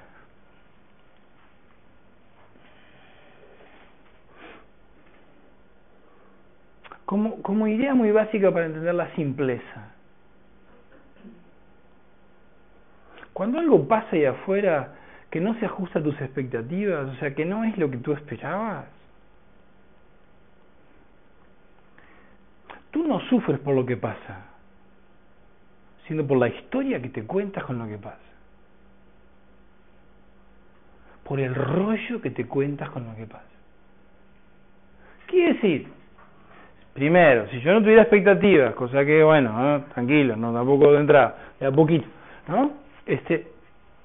como, 7.06 7.42
como 7.42 7.68
idea 7.68 7.96
muy 7.96 8.12
básica 8.12 8.52
para 8.52 8.66
entender 8.66 8.94
la 8.94 9.14
simpleza. 9.16 9.94
Cuando 13.34 13.60
algo 13.60 13.88
pasa 13.88 14.10
ahí 14.12 14.26
afuera 14.26 14.96
que 15.32 15.40
no 15.40 15.58
se 15.60 15.66
ajusta 15.66 16.00
a 16.00 16.04
tus 16.04 16.20
expectativas, 16.20 17.08
o 17.08 17.16
sea, 17.16 17.34
que 17.34 17.46
no 17.46 17.64
es 17.64 17.78
lo 17.78 17.90
que 17.90 17.98
tú 17.98 18.12
esperabas, 18.12 18.86
tú 22.92 23.08
no 23.08 23.20
sufres 23.22 23.60
por 23.60 23.76
lo 23.76 23.86
que 23.86 23.96
pasa, 23.96 24.49
sino 26.10 26.26
por 26.26 26.40
la 26.40 26.48
historia 26.48 27.00
que 27.00 27.10
te 27.10 27.24
cuentas 27.24 27.64
con 27.64 27.78
lo 27.78 27.88
que 27.88 28.00
pasa. 28.00 28.18
Por 31.24 31.40
el 31.40 31.54
rollo 31.54 32.20
que 32.20 32.32
te 32.32 32.46
cuentas 32.46 32.90
con 32.90 33.06
lo 33.06 33.16
que 33.16 33.28
pasa. 33.28 33.46
¿Qué 35.28 35.54
decir? 35.54 35.88
Primero, 36.96 37.48
si 37.50 37.62
yo 37.62 37.74
no 37.74 37.82
tuviera 37.82 38.02
expectativas, 38.02 38.74
cosa 38.74 39.06
que, 39.06 39.24
bueno, 39.24 39.86
tranquilo, 39.94 40.36
no 40.36 40.52
tampoco 40.52 40.92
de 40.92 41.00
entrada, 41.02 41.54
de 41.60 41.68
a 41.68 41.72
poquito, 41.72 42.08
¿no? 42.48 42.72
Este, 43.06 43.46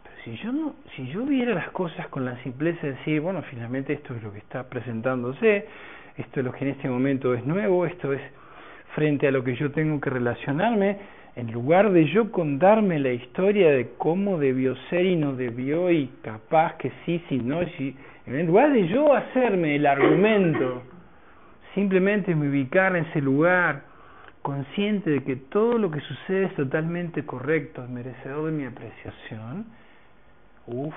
pero 0.03 0.17
si 0.25 0.37
yo 0.37 0.53
no, 0.53 0.75
si 0.95 1.07
yo 1.09 1.25
viera 1.25 1.55
las 1.55 1.71
cosas 1.71 2.07
con 2.09 2.27
la 2.27 2.37
simpleza 2.43 2.87
de 2.87 2.93
decir, 2.93 3.23
bueno, 3.23 3.43
finalmente 3.49 3.95
esto 3.95 4.15
es 4.15 4.23
lo 4.23 4.31
que 4.31 4.39
está 4.39 4.69
presentándose, 4.69 5.67
esto 6.19 6.41
es 6.41 6.45
lo 6.45 6.53
que 6.53 6.67
en 6.67 6.73
este 6.73 6.89
momento 6.91 7.33
es 7.33 7.47
nuevo, 7.47 7.87
esto 7.87 8.13
es 8.13 8.21
frente 8.95 9.27
a 9.27 9.31
lo 9.31 9.43
que 9.43 9.57
yo 9.57 9.73
tengo 9.73 9.99
que 9.99 10.11
relacionarme, 10.11 10.99
en 11.37 11.53
lugar 11.53 11.91
de 11.91 12.07
yo 12.13 12.31
contarme 12.31 13.01
la 13.01 13.11
historia 13.11 13.71
de 13.73 13.91
cómo 13.99 14.39
debió 14.39 14.77
ser 14.89 15.05
y 15.05 15.17
no 15.17 15.35
debió 15.35 15.91
y 15.91 16.07
capaz 16.23 16.77
que 16.77 16.93
sí, 17.05 17.25
sí, 17.29 17.39
no, 17.39 17.65
si, 17.77 17.97
en 18.27 18.47
lugar 18.47 18.73
de 18.73 18.87
yo 18.87 19.13
hacerme 19.13 19.75
el 19.75 19.87
argumento, 19.87 20.83
simplemente 21.75 22.35
me 22.37 22.49
ubicar 22.49 22.95
en 22.95 23.07
ese 23.07 23.21
lugar, 23.21 23.83
consciente 24.43 25.11
de 25.11 25.25
que 25.25 25.37
todo 25.37 25.77
lo 25.79 25.91
que 25.91 26.01
sucede 26.01 26.45
es 26.45 26.55
totalmente 26.55 27.27
correcto, 27.27 27.83
es 27.83 27.91
merecedor 27.91 28.47
de 28.47 28.53
mi 28.53 28.67
apreciación, 28.67 29.67
uff, 30.69 30.95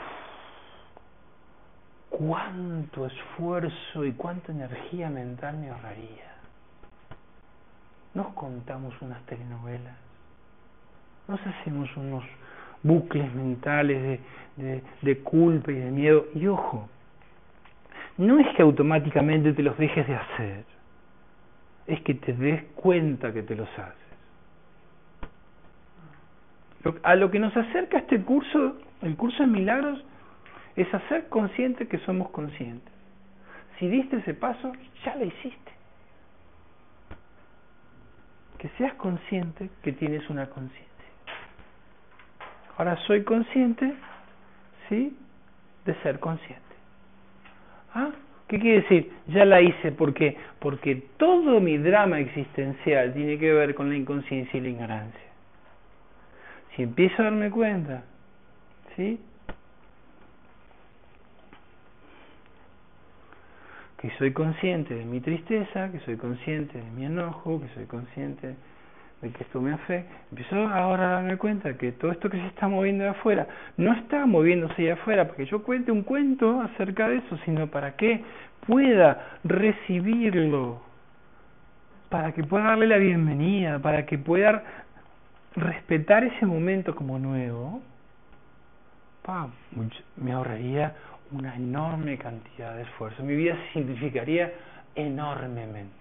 cuánto 2.12 3.08
esfuerzo 3.08 4.06
y 4.06 4.12
cuánta 4.12 4.52
energía 4.52 5.10
mental 5.10 5.58
me 5.58 5.72
ahorraría. 5.72 6.28
Nos 8.14 8.28
contamos 8.34 8.94
unas 9.02 9.24
telenovelas 9.26 10.07
nos 11.28 11.46
hacemos 11.46 11.90
unos 11.98 12.24
bucles 12.84 13.34
mentales 13.34 14.20
de, 14.56 15.18
culpa 15.20 15.72
y 15.72 15.76
de 15.76 15.92
miedo. 15.92 16.26
Y 16.34 16.48
ojo, 16.48 16.90
no 18.18 18.40
es 18.40 18.48
que 18.56 18.62
automáticamente 18.62 19.54
te 19.54 19.64
los 19.64 19.78
dejes 19.78 20.08
de 20.08 20.16
hacer, 20.16 20.66
es 21.86 22.02
que 22.02 22.14
te 22.16 22.34
des 22.34 22.64
cuenta 22.76 23.34
que 23.34 23.44
te 23.44 23.56
los 23.56 23.70
haces. 23.78 23.96
A 27.04 27.16
lo 27.16 27.30
que 27.30 27.40
nos 27.40 27.56
acerca 27.56 27.98
este 27.98 28.22
curso, 28.22 28.78
el 29.02 29.16
curso 29.18 29.44
de 29.44 29.48
milagros, 29.48 30.04
es 30.76 30.92
hacer 30.94 31.28
consciente 31.28 31.88
que 31.88 31.98
somos 32.00 32.30
conscientes. 32.30 32.94
Si 33.78 33.88
diste 33.88 34.18
ese 34.18 34.34
paso, 34.34 34.72
ya 35.04 35.16
lo 35.16 35.26
hiciste. 35.26 35.72
Que 38.58 38.70
seas 38.78 38.94
consciente 38.94 39.70
que 39.84 39.92
tienes 39.92 40.28
una 40.30 40.48
conciencia. 40.48 40.97
Ahora 42.78 42.96
soy 43.08 43.24
consciente, 43.24 43.94
¿sí? 44.88 45.18
De 45.86 45.96
ser 46.02 46.20
consciente. 46.20 46.64
¿Ah? 47.94 48.12
¿Qué 48.48 48.60
quiere 48.60 48.82
decir? 48.82 49.12
Ya 49.28 49.46
la 49.46 49.62
hice 49.62 49.92
porque 49.92 50.38
porque 50.60 50.96
todo 51.18 51.60
mi 51.60 51.78
drama 51.78 52.20
existencial 52.20 53.14
tiene 53.14 53.38
que 53.38 53.52
ver 53.52 53.76
con 53.76 53.90
la 53.90 53.96
inconsciencia 53.96 54.58
y 54.58 54.62
la 54.62 54.70
ignorancia. 54.70 55.28
Si 56.76 56.84
empiezo 56.84 57.22
a 57.22 57.26
darme 57.26 57.50
cuenta, 57.50 58.04
¿sí? 58.96 59.20
Que 63.98 64.12
soy 64.18 64.32
consciente 64.32 64.94
de 64.94 65.04
mi 65.04 65.20
tristeza, 65.20 65.92
que 65.92 66.00
soy 66.02 66.18
consciente 66.18 66.78
de 66.78 66.92
mi 66.92 67.06
enojo, 67.06 67.60
que 67.60 67.68
soy 67.70 67.86
consciente 67.86 68.56
de 69.22 69.32
que 69.32 69.44
esto 69.44 69.60
me 69.60 69.74
afecta, 69.74 70.14
empiezo 70.30 70.56
ahora 70.56 71.10
a 71.10 71.14
darme 71.14 71.38
cuenta 71.38 71.76
que 71.76 71.92
todo 71.92 72.12
esto 72.12 72.30
que 72.30 72.38
se 72.38 72.48
está 72.48 72.68
moviendo 72.68 73.04
de 73.04 73.10
afuera 73.10 73.48
no 73.78 73.94
está 73.94 74.26
moviéndose 74.26 74.82
de 74.82 74.92
afuera 74.92 75.26
para 75.26 75.38
que 75.38 75.46
yo 75.46 75.64
cuente 75.64 75.92
un 75.92 76.04
cuento 76.04 76.62
acerca 76.62 77.10
de 77.10 77.18
eso, 77.18 77.38
sino 77.46 77.68
para 77.68 77.96
que 77.96 78.24
pueda 78.68 79.40
recibirlo, 79.44 80.82
para 82.10 82.32
que 82.34 82.44
pueda 82.44 82.66
darle 82.66 82.88
la 82.88 82.98
bienvenida, 82.98 83.80
para 83.80 84.06
que 84.06 84.20
pueda 84.20 84.64
respetar 85.56 86.24
ese 86.24 86.46
momento 86.46 86.96
como 86.96 87.18
nuevo, 87.18 87.82
me 90.18 90.32
ahorraría 90.32 90.96
una 91.32 91.56
enorme 91.56 92.18
cantidad 92.18 92.76
de 92.76 92.84
esfuerzo, 92.84 93.24
mi 93.24 93.36
vida 93.36 93.56
se 93.56 93.74
simplificaría 93.74 94.54
enormemente. 94.96 95.97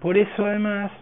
Por 0.00 0.16
eso 0.16 0.44
además, 0.44 0.92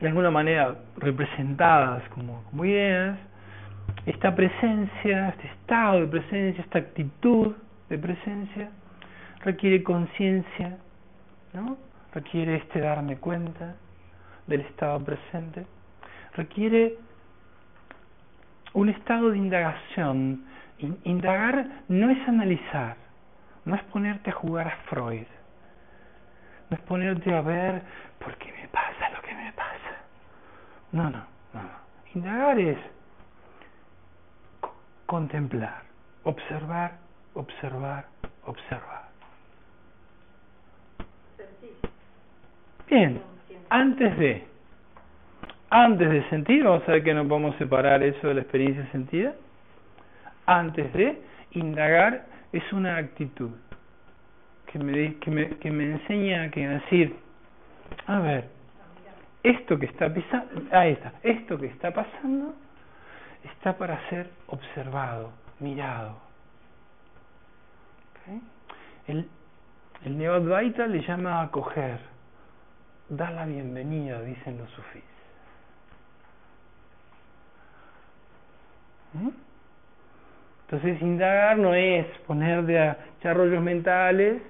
de 0.00 0.08
alguna 0.08 0.30
manera 0.30 0.76
representadas 0.96 2.02
como, 2.10 2.64
ideas, 2.64 3.18
esta 4.06 4.34
presencia, 4.34 5.28
este 5.30 5.48
estado 5.48 6.00
de 6.00 6.06
presencia, 6.06 6.64
esta 6.64 6.78
actitud 6.78 7.54
de 7.90 7.98
presencia, 7.98 8.70
requiere 9.44 9.82
conciencia, 9.82 10.78
¿no? 11.52 11.76
requiere 12.14 12.56
este 12.56 12.80
darme 12.80 13.16
cuenta 13.16 13.76
del 14.46 14.62
estado 14.62 15.04
presente, 15.04 15.66
requiere 16.34 16.94
un 18.72 18.88
estado 18.88 19.30
de 19.30 19.38
indagación. 19.38 20.44
Indagar 21.04 21.66
no 21.88 22.08
es 22.08 22.26
analizar, 22.26 22.96
no 23.66 23.74
es 23.74 23.82
ponerte 23.84 24.30
a 24.30 24.32
jugar 24.32 24.68
a 24.68 24.76
Freud, 24.88 25.26
no 26.70 26.76
es 26.76 26.82
ponerte 26.84 27.34
a 27.34 27.40
ver 27.40 27.82
por 28.18 28.36
qué 28.36 28.52
me 28.52 28.68
pasa 28.68 29.10
lo 29.10 29.20
que 29.22 29.34
me 29.34 29.52
pasa. 29.52 29.96
No, 30.92 31.10
no, 31.10 31.24
no. 31.52 31.60
Indagar 32.14 32.58
es 32.58 32.78
contemplar, 35.06 35.82
observar, 36.22 36.92
observar, 37.34 38.06
observar. 38.46 39.10
Bien, 42.88 43.20
antes 43.68 44.18
de, 44.18 44.46
antes 45.70 46.10
de 46.10 46.28
sentir, 46.28 46.64
vamos 46.64 46.88
a 46.88 46.92
ver 46.92 47.04
que 47.04 47.14
no 47.14 47.26
podemos 47.26 47.56
separar 47.56 48.02
eso 48.02 48.28
de 48.28 48.34
la 48.34 48.40
experiencia 48.42 48.90
sentida. 48.90 49.34
Antes 50.46 50.92
de, 50.92 51.22
indagar 51.52 52.26
es 52.52 52.72
una 52.72 52.96
actitud 52.96 53.50
que 54.70 54.78
me, 54.78 55.16
que 55.16 55.30
me, 55.30 55.48
que 55.58 55.70
me 55.70 55.84
enseña 55.84 56.48
que 56.50 56.66
decir, 56.66 57.16
a 58.06 58.20
ver, 58.20 58.48
esto 59.42 59.78
que 59.78 59.86
está 59.86 60.12
pisando, 60.12 60.62
ahí 60.70 60.92
está, 60.92 61.12
esto 61.24 61.58
que 61.58 61.66
está 61.66 61.92
pasando 61.92 62.54
está 63.42 63.76
para 63.76 64.08
ser 64.10 64.30
observado, 64.46 65.32
mirado. 65.58 66.18
El, 69.08 69.28
el 70.04 70.18
Neodvaita 70.18 70.86
le 70.86 71.00
llama 71.00 71.42
acoger, 71.42 71.98
dar 73.08 73.32
la 73.32 73.46
bienvenida, 73.46 74.22
dicen 74.22 74.58
los 74.58 74.70
sufís. 74.70 75.02
¿Mm? 79.14 79.30
Entonces, 80.70 81.02
indagar 81.02 81.58
no 81.58 81.74
es 81.74 82.06
poner 82.28 82.64
de 82.64 82.94
rollos 83.34 83.60
mentales. 83.60 84.40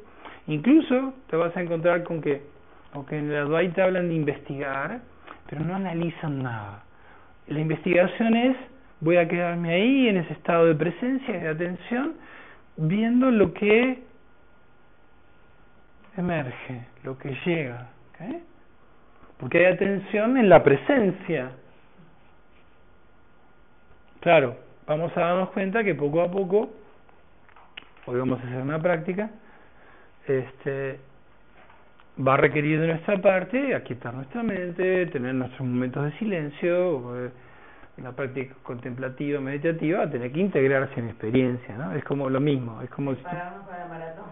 Incluso 0.50 1.14
te 1.28 1.36
vas 1.36 1.56
a 1.56 1.62
encontrar 1.62 2.02
con 2.02 2.20
que, 2.20 2.42
aunque 2.92 3.16
en 3.16 3.32
la 3.32 3.42
Advaita 3.42 3.84
hablan 3.84 4.08
de 4.08 4.14
investigar, 4.14 5.00
pero 5.48 5.64
no 5.64 5.76
analizan 5.76 6.42
nada. 6.42 6.82
La 7.46 7.60
investigación 7.60 8.34
es, 8.34 8.56
voy 8.98 9.16
a 9.16 9.28
quedarme 9.28 9.72
ahí 9.72 10.08
en 10.08 10.16
ese 10.16 10.32
estado 10.32 10.66
de 10.66 10.74
presencia 10.74 11.36
y 11.36 11.40
de 11.40 11.48
atención, 11.50 12.14
viendo 12.76 13.30
lo 13.30 13.54
que 13.54 14.02
emerge, 16.16 16.84
lo 17.04 17.16
que 17.16 17.32
llega. 17.46 17.86
Porque 19.38 19.58
hay 19.58 19.72
atención 19.72 20.36
en 20.36 20.48
la 20.48 20.64
presencia. 20.64 21.52
Claro, 24.18 24.56
vamos 24.84 25.16
a 25.16 25.20
darnos 25.20 25.50
cuenta 25.50 25.84
que 25.84 25.94
poco 25.94 26.22
a 26.22 26.28
poco, 26.28 26.70
hoy 28.06 28.18
vamos 28.18 28.40
a 28.40 28.48
hacer 28.48 28.60
una 28.60 28.82
práctica, 28.82 29.30
este, 30.38 30.98
va 32.26 32.34
a 32.34 32.36
requerir 32.36 32.80
de 32.80 32.88
nuestra 32.88 33.18
parte 33.18 33.74
aquietar 33.74 34.14
nuestra 34.14 34.42
mente, 34.42 35.06
tener 35.06 35.34
nuestros 35.34 35.60
momentos 35.60 36.04
de 36.04 36.12
silencio, 36.18 37.26
eh, 37.26 37.30
la 38.02 38.12
práctica 38.12 38.54
contemplativa, 38.62 39.40
meditativa, 39.40 40.08
tener 40.08 40.32
que 40.32 40.40
integrarse 40.40 40.98
en 40.98 41.08
experiencia, 41.08 41.76
¿no? 41.76 41.92
Es 41.92 42.04
como 42.04 42.30
lo 42.30 42.40
mismo, 42.40 42.80
es 42.82 42.90
como... 42.90 43.14
Si 43.14 43.22
para 43.22 43.50
la 43.50 43.86
maratón. 43.88 44.24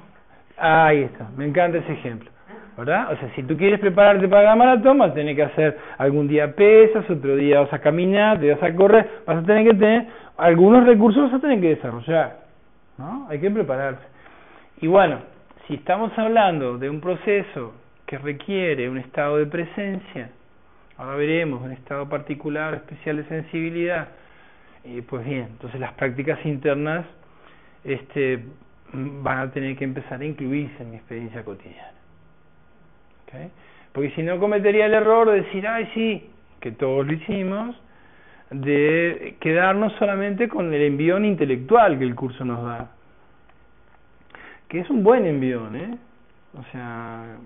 Ahí 0.56 1.02
está, 1.02 1.28
me 1.36 1.46
encanta 1.46 1.78
ese 1.78 1.92
ejemplo. 1.92 2.30
¿verdad? 2.78 3.12
O 3.12 3.16
sea, 3.16 3.34
si 3.34 3.42
tú 3.42 3.56
quieres 3.56 3.80
prepararte 3.80 4.28
para 4.28 4.44
la 4.44 4.54
maratón, 4.54 4.98
vas 4.98 5.10
a 5.10 5.14
tener 5.14 5.34
que 5.34 5.42
hacer 5.42 5.76
algún 5.98 6.28
día 6.28 6.54
pesas, 6.54 7.10
otro 7.10 7.34
día 7.34 7.60
vas 7.60 7.72
a 7.72 7.80
caminar, 7.80 8.38
te 8.38 8.54
vas 8.54 8.62
a 8.62 8.72
correr, 8.72 9.22
vas 9.26 9.38
a 9.38 9.42
tener 9.42 9.64
que 9.64 9.74
tener 9.74 10.06
algunos 10.36 10.86
recursos, 10.86 11.24
vas 11.24 11.34
a 11.34 11.40
tener 11.40 11.60
que 11.60 11.70
desarrollar, 11.70 12.36
¿no? 12.96 13.26
Hay 13.28 13.40
que 13.40 13.50
prepararse. 13.50 14.04
Y 14.80 14.86
bueno, 14.86 15.18
si 15.68 15.74
estamos 15.74 16.18
hablando 16.18 16.78
de 16.78 16.88
un 16.88 17.00
proceso 17.00 17.74
que 18.06 18.16
requiere 18.16 18.88
un 18.88 18.96
estado 18.96 19.36
de 19.36 19.44
presencia, 19.44 20.30
ahora 20.96 21.16
veremos 21.16 21.62
un 21.62 21.72
estado 21.72 22.08
particular, 22.08 22.74
especial 22.74 23.18
de 23.18 23.24
sensibilidad, 23.24 24.08
y 24.82 25.02
pues 25.02 25.26
bien, 25.26 25.48
entonces 25.50 25.78
las 25.78 25.92
prácticas 25.92 26.44
internas 26.46 27.04
este, 27.84 28.44
van 28.92 29.38
a 29.40 29.50
tener 29.50 29.76
que 29.76 29.84
empezar 29.84 30.22
a 30.22 30.24
incluirse 30.24 30.82
en 30.82 30.90
mi 30.90 30.96
experiencia 30.96 31.44
cotidiana. 31.44 31.92
Porque 33.92 34.10
si 34.12 34.22
no 34.22 34.38
cometería 34.38 34.86
el 34.86 34.94
error 34.94 35.30
de 35.30 35.42
decir, 35.42 35.66
ay, 35.66 35.90
sí, 35.92 36.30
que 36.60 36.72
todos 36.72 37.06
lo 37.06 37.12
hicimos, 37.12 37.76
de 38.50 39.36
quedarnos 39.40 39.92
solamente 39.98 40.48
con 40.48 40.72
el 40.72 40.80
envión 40.80 41.26
intelectual 41.26 41.98
que 41.98 42.04
el 42.04 42.14
curso 42.14 42.42
nos 42.46 42.64
da. 42.64 42.90
Que 44.68 44.80
es 44.80 44.90
un 44.90 45.02
buen 45.02 45.24
envión, 45.24 45.76
¿eh? 45.76 45.96
O 46.58 46.62
sea, 46.72 47.36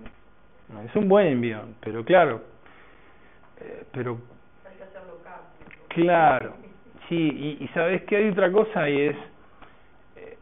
es 0.85 0.97
un 0.97 1.09
buen 1.09 1.27
envión, 1.27 1.75
pero 1.81 2.05
claro, 2.05 2.43
eh, 3.61 3.85
pero... 3.93 4.19
Claro, 5.89 6.55
sí, 7.09 7.17
y, 7.17 7.65
y 7.65 7.69
sabes 7.69 8.03
que 8.05 8.17
hay 8.17 8.29
otra 8.29 8.51
cosa 8.51 8.89
y 8.89 8.99
es, 9.03 9.17
eh, 10.17 10.39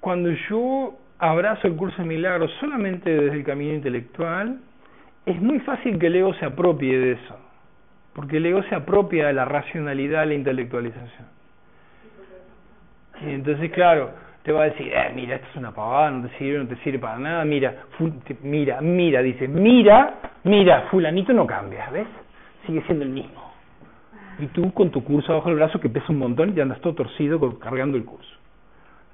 cuando 0.00 0.30
yo 0.48 0.98
abrazo 1.20 1.68
el 1.68 1.76
curso 1.76 2.02
de 2.02 2.08
milagros 2.08 2.50
solamente 2.58 3.08
desde 3.08 3.36
el 3.36 3.44
camino 3.44 3.72
intelectual, 3.74 4.58
es 5.26 5.40
muy 5.40 5.60
fácil 5.60 5.98
que 5.98 6.08
el 6.08 6.16
ego 6.16 6.34
se 6.34 6.46
apropie 6.46 6.98
de 6.98 7.12
eso, 7.12 7.38
porque 8.14 8.38
el 8.38 8.46
ego 8.46 8.64
se 8.64 8.74
apropia 8.74 9.28
de 9.28 9.32
la 9.34 9.44
racionalidad, 9.44 10.26
la 10.26 10.34
intelectualización. 10.34 11.28
Y 13.22 13.30
entonces, 13.30 13.70
claro, 13.70 14.10
te 14.42 14.52
va 14.52 14.62
a 14.62 14.64
decir, 14.64 14.90
eh, 14.92 15.12
mira, 15.14 15.36
esto 15.36 15.48
es 15.50 15.56
una 15.56 15.72
pavada, 15.72 16.10
no 16.10 16.28
te 16.28 16.38
sirve, 16.38 16.58
no 16.58 16.66
te 16.66 16.76
sirve 16.76 16.98
para 16.98 17.18
nada, 17.18 17.44
mira, 17.44 17.74
mira, 18.42 18.80
mira, 18.80 19.22
dice, 19.22 19.46
mira, 19.48 20.14
mira, 20.44 20.86
fulanito 20.90 21.32
no 21.32 21.46
cambia, 21.46 21.90
¿ves? 21.90 22.06
Sigue 22.66 22.82
siendo 22.82 23.04
el 23.04 23.10
mismo. 23.10 23.50
Y 24.38 24.46
tú 24.46 24.72
con 24.72 24.90
tu 24.90 25.04
curso 25.04 25.34
bajo 25.34 25.50
el 25.50 25.56
brazo 25.56 25.78
que 25.78 25.90
pesa 25.90 26.06
un 26.08 26.18
montón 26.18 26.56
y 26.56 26.60
andas 26.60 26.80
todo 26.80 26.94
torcido 26.94 27.58
cargando 27.58 27.98
el 27.98 28.04
curso. 28.04 28.34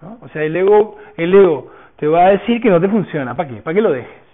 ¿no? 0.01 0.19
O 0.21 0.29
sea, 0.29 0.45
el 0.45 0.55
ego, 0.55 0.97
el 1.17 1.35
ego 1.35 1.73
te 1.97 2.07
va 2.07 2.27
a 2.27 2.31
decir 2.31 2.61
que 2.61 2.71
no 2.71 2.81
te 2.81 2.89
funciona, 2.89 3.35
¿para 3.35 3.49
qué? 3.49 3.57
¿Para 3.57 3.75
qué 3.75 3.81
lo 3.81 3.91
dejes? 3.91 4.27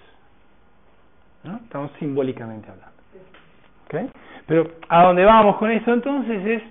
¿no? 1.45 1.57
Estamos 1.57 1.91
simbólicamente 1.99 2.69
hablando. 2.69 2.93
¿Okay? 3.87 4.11
Pero 4.47 4.71
a 4.89 5.05
dónde 5.05 5.25
vamos 5.25 5.57
con 5.57 5.71
esto 5.71 5.93
entonces 5.93 6.45
es 6.47 6.63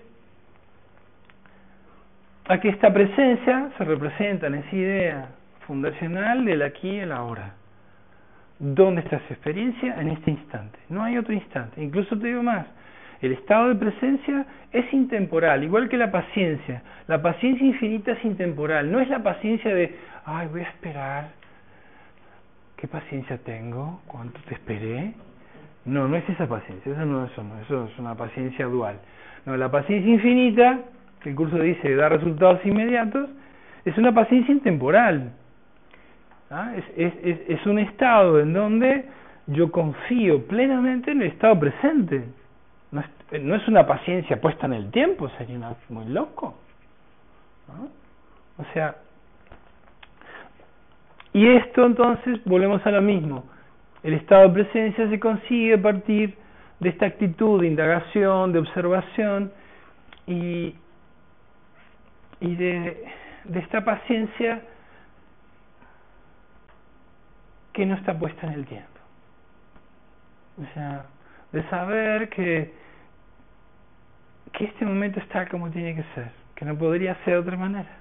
a 2.52 2.60
que 2.60 2.70
esta 2.70 2.92
presencia 2.92 3.70
se 3.78 3.84
representa 3.84 4.48
en 4.48 4.56
esa 4.56 4.76
idea 4.76 5.30
fundacional 5.68 6.44
del 6.46 6.62
aquí 6.64 6.90
y 6.90 7.00
el 7.00 7.12
ahora. 7.12 7.54
¿Dónde 8.60 9.02
está 9.02 9.18
esa 9.18 9.34
experiencia? 9.34 10.00
En 10.00 10.10
este 10.10 10.32
instante. 10.32 10.78
No 10.90 11.04
hay 11.04 11.18
otro 11.18 11.34
instante. 11.34 11.82
Incluso 11.82 12.18
te 12.18 12.28
digo 12.28 12.44
más, 12.44 12.68
el 13.22 13.32
estado 13.34 13.70
de 13.70 13.76
presencia 13.76 14.46
es 14.72 14.92
intemporal, 14.94 15.64
igual 15.64 15.88
que 15.88 15.98
la 15.98 16.12
paciencia. 16.12 16.84
La 17.08 17.22
paciencia 17.22 17.66
infinita 17.66 18.12
es 18.12 18.26
intemporal. 18.26 18.92
No 18.92 19.00
es 19.00 19.10
la 19.10 19.24
paciencia 19.24 19.74
de, 19.74 19.96
ay, 20.26 20.48
voy 20.52 20.62
a 20.62 20.70
esperar 20.70 21.42
¿Qué 22.82 22.88
paciencia 22.88 23.38
tengo? 23.38 24.02
¿Cuánto 24.08 24.40
te 24.48 24.56
esperé? 24.56 25.14
No, 25.86 26.08
no 26.08 26.18
es 26.18 26.28
esa 26.28 26.48
paciencia, 26.48 26.92
eso 26.92 27.06
no, 27.06 27.26
eso 27.26 27.44
eso 27.64 27.86
es 27.86 28.00
una 28.00 28.16
paciencia 28.16 28.66
dual. 28.66 28.96
No, 29.46 29.56
la 29.56 29.70
paciencia 29.70 30.12
infinita, 30.12 30.80
que 31.22 31.30
el 31.30 31.36
curso 31.36 31.58
dice 31.58 31.96
da 31.96 32.10
resultados 32.10 32.66
inmediatos, 32.66 33.30
es 33.86 33.98
una 33.98 34.14
paciencia 34.14 34.54
intemporal. 34.54 35.32
¿Ah? 36.50 36.74
Es, 36.76 37.14
es, 37.24 37.40
es, 37.48 37.66
un 37.66 37.80
estado 37.80 38.40
en 38.40 38.54
donde 38.54 39.06
yo 39.48 39.72
confío 39.72 40.46
plenamente 40.48 41.12
en 41.12 41.22
el 41.22 41.30
estado 41.30 41.58
presente. 41.60 42.26
No 42.92 43.00
es, 43.00 43.42
no 43.42 43.56
es 43.56 43.68
una 43.68 43.88
paciencia 43.88 44.40
puesta 44.42 44.66
en 44.66 44.74
el 44.74 44.92
tiempo, 44.92 45.30
sería 45.38 45.76
muy 45.90 46.06
loco. 46.06 46.58
O 48.58 48.74
sea, 48.74 48.96
y 51.34 51.48
esto 51.48 51.86
entonces, 51.86 52.44
volvemos 52.44 52.86
a 52.86 52.92
lo 52.92 53.02
mismo, 53.02 53.46
el 54.04 54.14
estado 54.16 54.50
de 54.50 54.64
presencia 54.64 55.10
se 55.10 55.20
consigue 55.20 55.76
a 55.76 55.82
partir 55.82 56.36
de 56.80 56.90
esta 56.90 57.06
actitud 57.06 57.62
de 57.62 57.68
indagación, 57.68 58.52
de 58.52 58.60
observación 58.60 59.52
y, 60.28 60.76
y 62.42 62.56
de, 62.56 63.06
de 63.46 63.60
esta 63.60 63.86
paciencia 63.86 64.62
que 67.72 67.86
no 67.86 67.96
está 67.96 68.18
puesta 68.18 68.48
en 68.48 68.54
el 68.54 68.66
tiempo. 68.66 68.88
O 70.62 70.74
sea, 70.74 71.06
de 71.54 71.64
saber 71.70 72.30
que, 72.30 72.74
que 74.54 74.66
este 74.66 74.86
momento 74.86 75.20
está 75.20 75.48
como 75.48 75.70
tiene 75.70 75.96
que 75.96 76.04
ser, 76.16 76.32
que 76.56 76.66
no 76.66 76.78
podría 76.78 77.16
ser 77.24 77.36
de 77.36 77.40
otra 77.40 77.58
manera. 77.58 77.98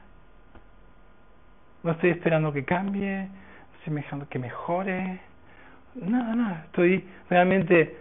No 1.82 1.92
estoy 1.92 2.10
esperando 2.10 2.52
que 2.52 2.64
cambie, 2.64 3.28
estoy 3.78 3.94
dejando 3.94 4.28
que 4.28 4.38
mejore. 4.38 5.20
Nada, 5.94 6.34
nada. 6.34 6.62
Estoy 6.66 7.06
realmente 7.28 7.96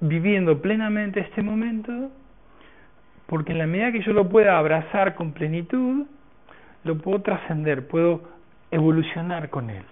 viviendo 0.00 0.60
plenamente 0.60 1.20
este 1.20 1.42
momento 1.42 2.10
porque 3.32 3.52
en 3.52 3.58
la 3.58 3.66
medida 3.66 3.92
que 3.92 4.02
yo 4.02 4.12
lo 4.12 4.28
pueda 4.28 4.58
abrazar 4.58 5.14
con 5.14 5.32
plenitud, 5.32 6.04
lo 6.84 6.98
puedo 6.98 7.22
trascender, 7.22 7.88
puedo 7.88 8.28
evolucionar 8.70 9.48
con 9.48 9.70
él. 9.70 9.82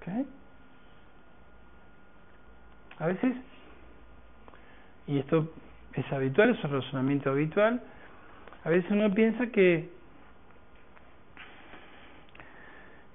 ¿Okay? 0.00 0.26
A 2.98 3.06
veces, 3.06 3.36
y 5.06 5.20
esto 5.20 5.52
es 5.94 6.12
habitual, 6.12 6.50
es 6.50 6.64
un 6.64 6.72
razonamiento 6.72 7.30
habitual, 7.30 7.80
a 8.64 8.68
veces 8.68 8.90
uno 8.90 9.14
piensa 9.14 9.46
que 9.46 9.88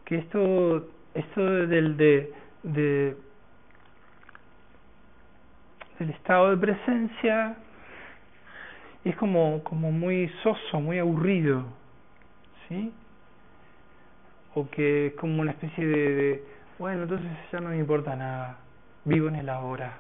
que 0.05 0.19
esto, 0.19 0.87
esto 1.15 1.43
del, 1.43 1.97
de, 1.97 2.33
de, 2.63 3.17
del 5.99 6.09
estado 6.11 6.51
de 6.51 6.55
presencia 6.55 7.57
es 9.09 9.15
como, 9.15 9.63
como 9.63 9.91
muy 9.91 10.29
soso, 10.43 10.79
muy 10.79 10.99
aburrido, 10.99 11.65
¿sí? 12.67 12.91
O 14.55 14.69
que 14.69 15.07
es 15.07 15.13
como 15.15 15.41
una 15.41 15.51
especie 15.51 15.85
de, 15.85 16.15
de, 16.15 16.43
bueno, 16.79 17.03
entonces 17.03 17.31
ya 17.51 17.59
no 17.59 17.69
me 17.69 17.77
importa 17.77 18.15
nada, 18.15 18.57
vivo 19.05 19.27
en 19.27 19.35
el 19.35 19.49
ahora, 19.49 19.97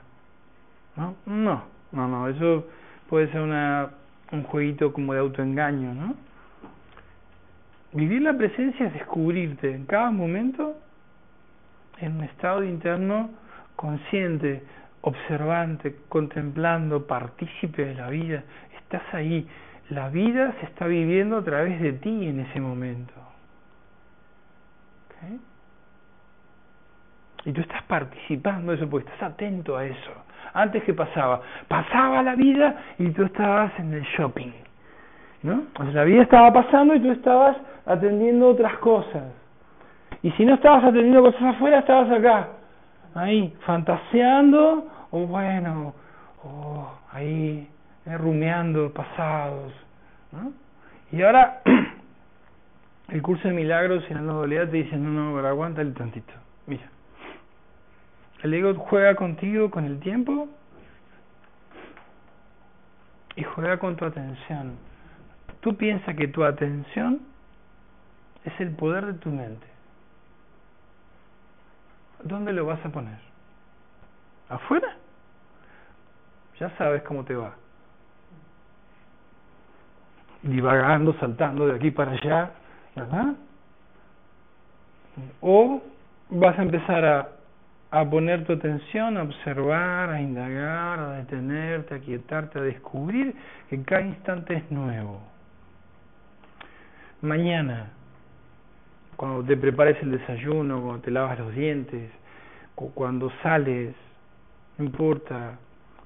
¿no? 0.95 1.15
No, 1.25 1.63
no, 1.91 2.07
no, 2.07 2.27
eso 2.27 2.67
puede 3.09 3.31
ser 3.31 3.41
una, 3.41 3.89
un 4.31 4.43
jueguito 4.43 4.93
como 4.93 5.13
de 5.13 5.19
autoengaño, 5.19 5.93
¿no? 5.93 6.15
Vivir 7.93 8.21
la 8.21 8.37
presencia 8.37 8.87
es 8.87 8.93
descubrirte 8.93 9.73
en 9.73 9.85
cada 9.85 10.11
momento 10.11 10.77
en 11.99 12.17
un 12.17 12.23
estado 12.25 12.63
interno 12.63 13.29
consciente, 13.75 14.63
observante, 15.01 15.95
contemplando, 16.09 17.07
partícipe 17.07 17.85
de 17.85 17.95
la 17.95 18.09
vida. 18.09 18.43
Estás 18.87 19.13
ahí. 19.13 19.45
la 19.89 20.09
vida 20.09 20.53
se 20.59 20.65
está 20.65 20.87
viviendo 20.87 21.37
a 21.37 21.43
través 21.43 21.81
de 21.81 21.93
ti 21.93 22.27
en 22.27 22.39
ese 22.39 22.61
momento. 22.61 23.13
¿Okay? 25.05 25.39
Y 27.45 27.51
tú 27.51 27.61
estás 27.61 27.83
participando 27.83 28.71
de 28.71 28.77
eso 28.77 28.89
porque 28.89 29.09
estás 29.09 29.33
atento 29.33 29.75
a 29.75 29.85
eso. 29.85 30.11
Antes 30.53 30.83
que 30.83 30.93
pasaba, 30.93 31.41
pasaba 31.67 32.23
la 32.23 32.35
vida 32.35 32.75
y 32.97 33.09
tú 33.09 33.23
estabas 33.23 33.77
en 33.79 33.93
el 33.93 34.03
shopping. 34.03 34.51
¿No? 35.43 35.63
O 35.77 35.83
sea, 35.83 35.91
la 35.91 36.03
vida 36.05 36.23
estaba 36.23 36.51
pasando 36.51 36.95
y 36.95 37.01
tú 37.01 37.11
estabas 37.11 37.57
atendiendo 37.85 38.47
otras 38.47 38.77
cosas. 38.77 39.23
Y 40.23 40.31
si 40.31 40.45
no 40.45 40.55
estabas 40.55 40.85
atendiendo 40.85 41.21
cosas 41.21 41.55
afuera, 41.55 41.79
estabas 41.79 42.09
acá, 42.11 42.47
ahí, 43.15 43.53
fantaseando, 43.65 44.87
o 45.11 45.27
bueno, 45.27 45.93
o 46.43 46.89
ahí, 47.11 47.69
rumeando 48.15 48.93
pasados. 48.93 49.73
¿no? 50.31 50.53
Y 51.11 51.21
ahora, 51.21 51.61
el 53.09 53.21
curso 53.21 53.47
de 53.47 53.53
milagros 53.53 54.03
y 54.09 54.13
la 54.13 54.21
novedad 54.21 54.69
te 54.69 54.77
dice, 54.77 54.95
no, 54.95 55.09
no, 55.09 55.35
pero 55.35 55.47
aguántale 55.47 55.91
tantito. 55.91 56.33
Mira, 56.65 56.89
el 58.43 58.53
ego 58.53 58.73
juega 58.75 59.15
contigo 59.15 59.71
con 59.71 59.85
el 59.85 59.99
tiempo 59.99 60.47
y 63.35 63.43
juega 63.43 63.77
con 63.77 63.95
tu 63.95 64.05
atención. 64.05 64.77
Tú 65.61 65.75
piensas 65.75 66.15
que 66.15 66.27
tu 66.27 66.43
atención 66.43 67.21
es 68.45 68.59
el 68.59 68.71
poder 68.71 69.05
de 69.05 69.13
tu 69.13 69.29
mente. 69.29 69.67
¿Dónde 72.23 72.53
lo 72.53 72.65
vas 72.65 72.83
a 72.85 72.89
poner? 72.89 73.17
¿Afuera? 74.49 74.95
Ya 76.59 76.75
sabes 76.77 77.03
cómo 77.03 77.23
te 77.25 77.35
va. 77.35 77.55
Divagando, 80.47 81.13
saltando 81.19 81.67
de 81.67 81.75
aquí 81.75 81.91
para 81.91 82.11
allá, 82.11 82.51
¿verdad? 82.95 83.35
O 85.41 85.81
vas 86.29 86.57
a 86.57 86.61
empezar 86.61 87.05
a, 87.05 87.29
a 87.91 88.09
poner 88.09 88.45
tu 88.45 88.53
atención, 88.53 89.17
a 89.17 89.23
observar, 89.23 90.09
a 90.09 90.21
indagar, 90.21 90.99
a 90.99 91.11
detenerte, 91.13 91.95
a 91.95 91.99
quietarte, 91.99 92.59
a 92.59 92.61
descubrir 92.61 93.35
que 93.69 93.81
cada 93.83 94.01
instante 94.01 94.55
es 94.55 94.71
nuevo. 94.71 95.21
Mañana, 97.21 97.89
cuando 99.15 99.43
te 99.43 99.57
prepares 99.57 100.01
el 100.01 100.11
desayuno, 100.11 100.81
cuando 100.81 101.01
te 101.01 101.11
lavas 101.11 101.39
los 101.39 101.53
dientes, 101.53 102.11
cuando 102.75 103.31
sales, 103.41 103.95
no 104.77 104.85
importa, 104.85 105.57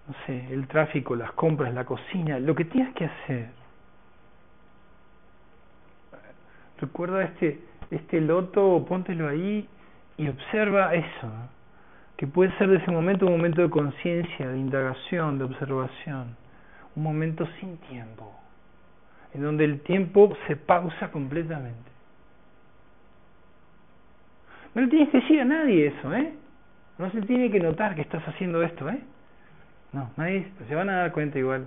no 0.07 0.15
sé, 0.25 0.53
el 0.53 0.67
tráfico, 0.67 1.15
las 1.15 1.33
compras, 1.33 1.73
la 1.73 1.83
cocina, 1.83 2.39
lo 2.39 2.55
que 2.55 2.65
tienes 2.65 2.93
que 2.95 3.05
hacer. 3.05 3.60
Recuerda 6.81 7.23
este, 7.23 7.59
este 7.91 8.19
loto, 8.19 8.83
póntelo 8.87 9.27
ahí 9.27 9.67
y 10.17 10.27
observa 10.27 10.95
eso, 10.95 11.31
que 12.17 12.25
puede 12.27 12.51
ser 12.57 12.69
de 12.69 12.77
ese 12.77 12.91
momento 12.91 13.27
un 13.27 13.33
momento 13.33 13.61
de 13.61 13.69
conciencia, 13.69 14.49
de 14.49 14.57
indagación, 14.57 15.37
de 15.37 15.45
observación, 15.45 16.35
un 16.95 17.03
momento 17.03 17.47
sin 17.59 17.77
tiempo, 17.77 18.33
en 19.33 19.43
donde 19.43 19.65
el 19.65 19.81
tiempo 19.81 20.35
se 20.47 20.55
pausa 20.55 21.11
completamente. 21.11 21.91
No 24.73 24.81
le 24.81 24.87
tienes 24.87 25.09
que 25.09 25.19
decir 25.19 25.41
a 25.41 25.45
nadie 25.45 25.87
eso, 25.87 26.13
¿eh? 26.15 26.33
No 26.97 27.11
se 27.11 27.21
tiene 27.21 27.51
que 27.51 27.59
notar 27.59 27.93
que 27.93 28.01
estás 28.01 28.27
haciendo 28.27 28.63
esto, 28.63 28.89
¿eh? 28.89 28.99
No, 29.93 30.09
nadie 30.17 30.47
se 30.67 30.75
van 30.75 30.89
a 30.89 30.97
dar 30.97 31.11
cuenta 31.11 31.37
igual, 31.37 31.65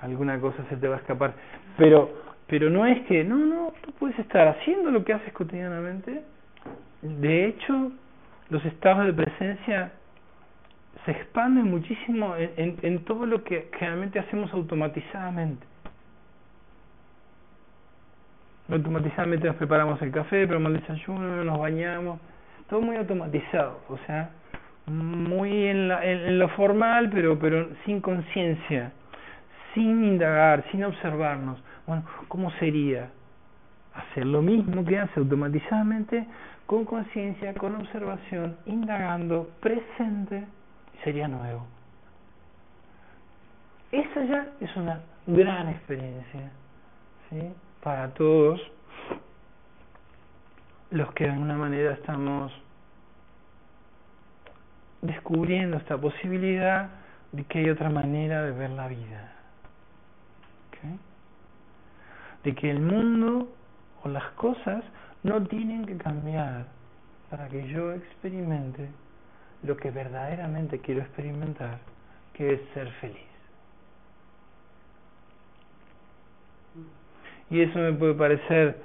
alguna 0.00 0.40
cosa 0.40 0.64
se 0.68 0.76
te 0.76 0.88
va 0.88 0.96
a 0.96 0.98
escapar. 0.98 1.34
Pero, 1.76 2.29
pero 2.50 2.68
no 2.68 2.84
es 2.84 3.00
que, 3.06 3.24
no, 3.24 3.36
no, 3.36 3.72
tú 3.82 3.92
puedes 3.92 4.18
estar 4.18 4.48
haciendo 4.48 4.90
lo 4.90 5.04
que 5.04 5.14
haces 5.14 5.32
cotidianamente. 5.32 6.22
De 7.00 7.46
hecho, 7.46 7.92
los 8.50 8.64
estados 8.66 9.06
de 9.06 9.14
presencia 9.14 9.92
se 11.04 11.12
expanden 11.12 11.64
muchísimo 11.64 12.36
en, 12.36 12.50
en, 12.56 12.76
en 12.82 13.04
todo 13.04 13.24
lo 13.24 13.44
que 13.44 13.70
generalmente 13.78 14.18
hacemos 14.18 14.52
automatizadamente 14.52 15.70
automatizadamente 18.72 19.46
nos 19.46 19.56
preparamos 19.56 20.00
el 20.02 20.10
café, 20.10 20.46
preparamos 20.46 20.72
el 20.72 20.80
desayuno, 20.80 21.44
nos 21.44 21.58
bañamos, 21.58 22.20
todo 22.68 22.80
muy 22.80 22.96
automatizado, 22.96 23.80
o 23.88 23.98
sea, 24.06 24.30
muy 24.86 25.66
en, 25.66 25.88
la, 25.88 26.04
en, 26.04 26.38
lo 26.38 26.48
formal, 26.50 27.10
pero, 27.12 27.38
pero 27.38 27.68
sin 27.84 28.00
conciencia, 28.00 28.92
sin 29.74 30.04
indagar, 30.04 30.64
sin 30.70 30.84
observarnos. 30.84 31.62
Bueno, 31.90 32.04
¿cómo 32.28 32.52
sería 32.52 33.10
hacer 33.94 34.24
lo 34.24 34.42
mismo 34.42 34.84
que 34.84 34.96
hace 34.96 35.18
automatizadamente 35.18 36.24
con 36.64 36.84
conciencia, 36.84 37.52
con 37.54 37.74
observación, 37.74 38.56
indagando, 38.66 39.50
presente? 39.58 40.46
Sería 41.02 41.26
nuevo. 41.26 41.66
Esa 43.90 44.24
ya 44.24 44.46
es 44.60 44.76
una 44.76 45.00
gran 45.26 45.68
experiencia, 45.70 46.52
¿sí? 47.28 47.40
para 47.82 48.10
todos 48.14 48.60
los 50.92 51.12
que 51.14 51.24
de 51.24 51.30
alguna 51.30 51.56
manera 51.56 51.94
estamos 51.94 52.52
descubriendo 55.02 55.76
esta 55.76 55.98
posibilidad 55.98 56.88
de 57.32 57.42
que 57.46 57.58
hay 57.58 57.70
otra 57.70 57.90
manera 57.90 58.44
de 58.44 58.52
ver 58.52 58.70
la 58.70 58.86
vida. 58.86 59.29
De 62.44 62.54
que 62.54 62.70
el 62.70 62.80
mundo 62.80 63.48
o 64.02 64.08
las 64.08 64.24
cosas 64.32 64.82
no 65.22 65.42
tienen 65.46 65.84
que 65.84 65.96
cambiar 65.96 66.66
para 67.28 67.48
que 67.48 67.68
yo 67.68 67.92
experimente 67.92 68.88
lo 69.62 69.76
que 69.76 69.90
verdaderamente 69.90 70.78
quiero 70.78 71.02
experimentar, 71.02 71.78
que 72.32 72.54
es 72.54 72.60
ser 72.74 72.90
feliz. 73.00 73.30
Y 77.50 77.60
eso 77.60 77.78
me 77.78 77.92
puede 77.92 78.14
parecer, 78.14 78.78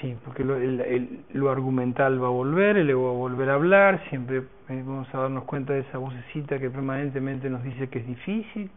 sí, 0.00 0.16
porque 0.24 0.44
lo, 0.44 0.56
el, 0.56 1.24
lo 1.32 1.50
argumental 1.50 2.22
va 2.22 2.28
a 2.28 2.30
volver, 2.30 2.76
el 2.76 2.88
ego 2.88 3.06
va 3.06 3.10
a 3.10 3.14
volver 3.14 3.50
a 3.50 3.54
hablar, 3.54 4.02
siempre 4.08 4.38
eh, 4.68 4.82
vamos 4.86 5.12
a 5.12 5.18
darnos 5.18 5.44
cuenta 5.44 5.72
de 5.72 5.80
esa 5.80 5.98
vocecita 5.98 6.58
que 6.60 6.70
permanentemente 6.70 7.50
nos 7.50 7.62
dice 7.64 7.88
que 7.88 7.98
es 7.98 8.06
difícil 8.06 8.70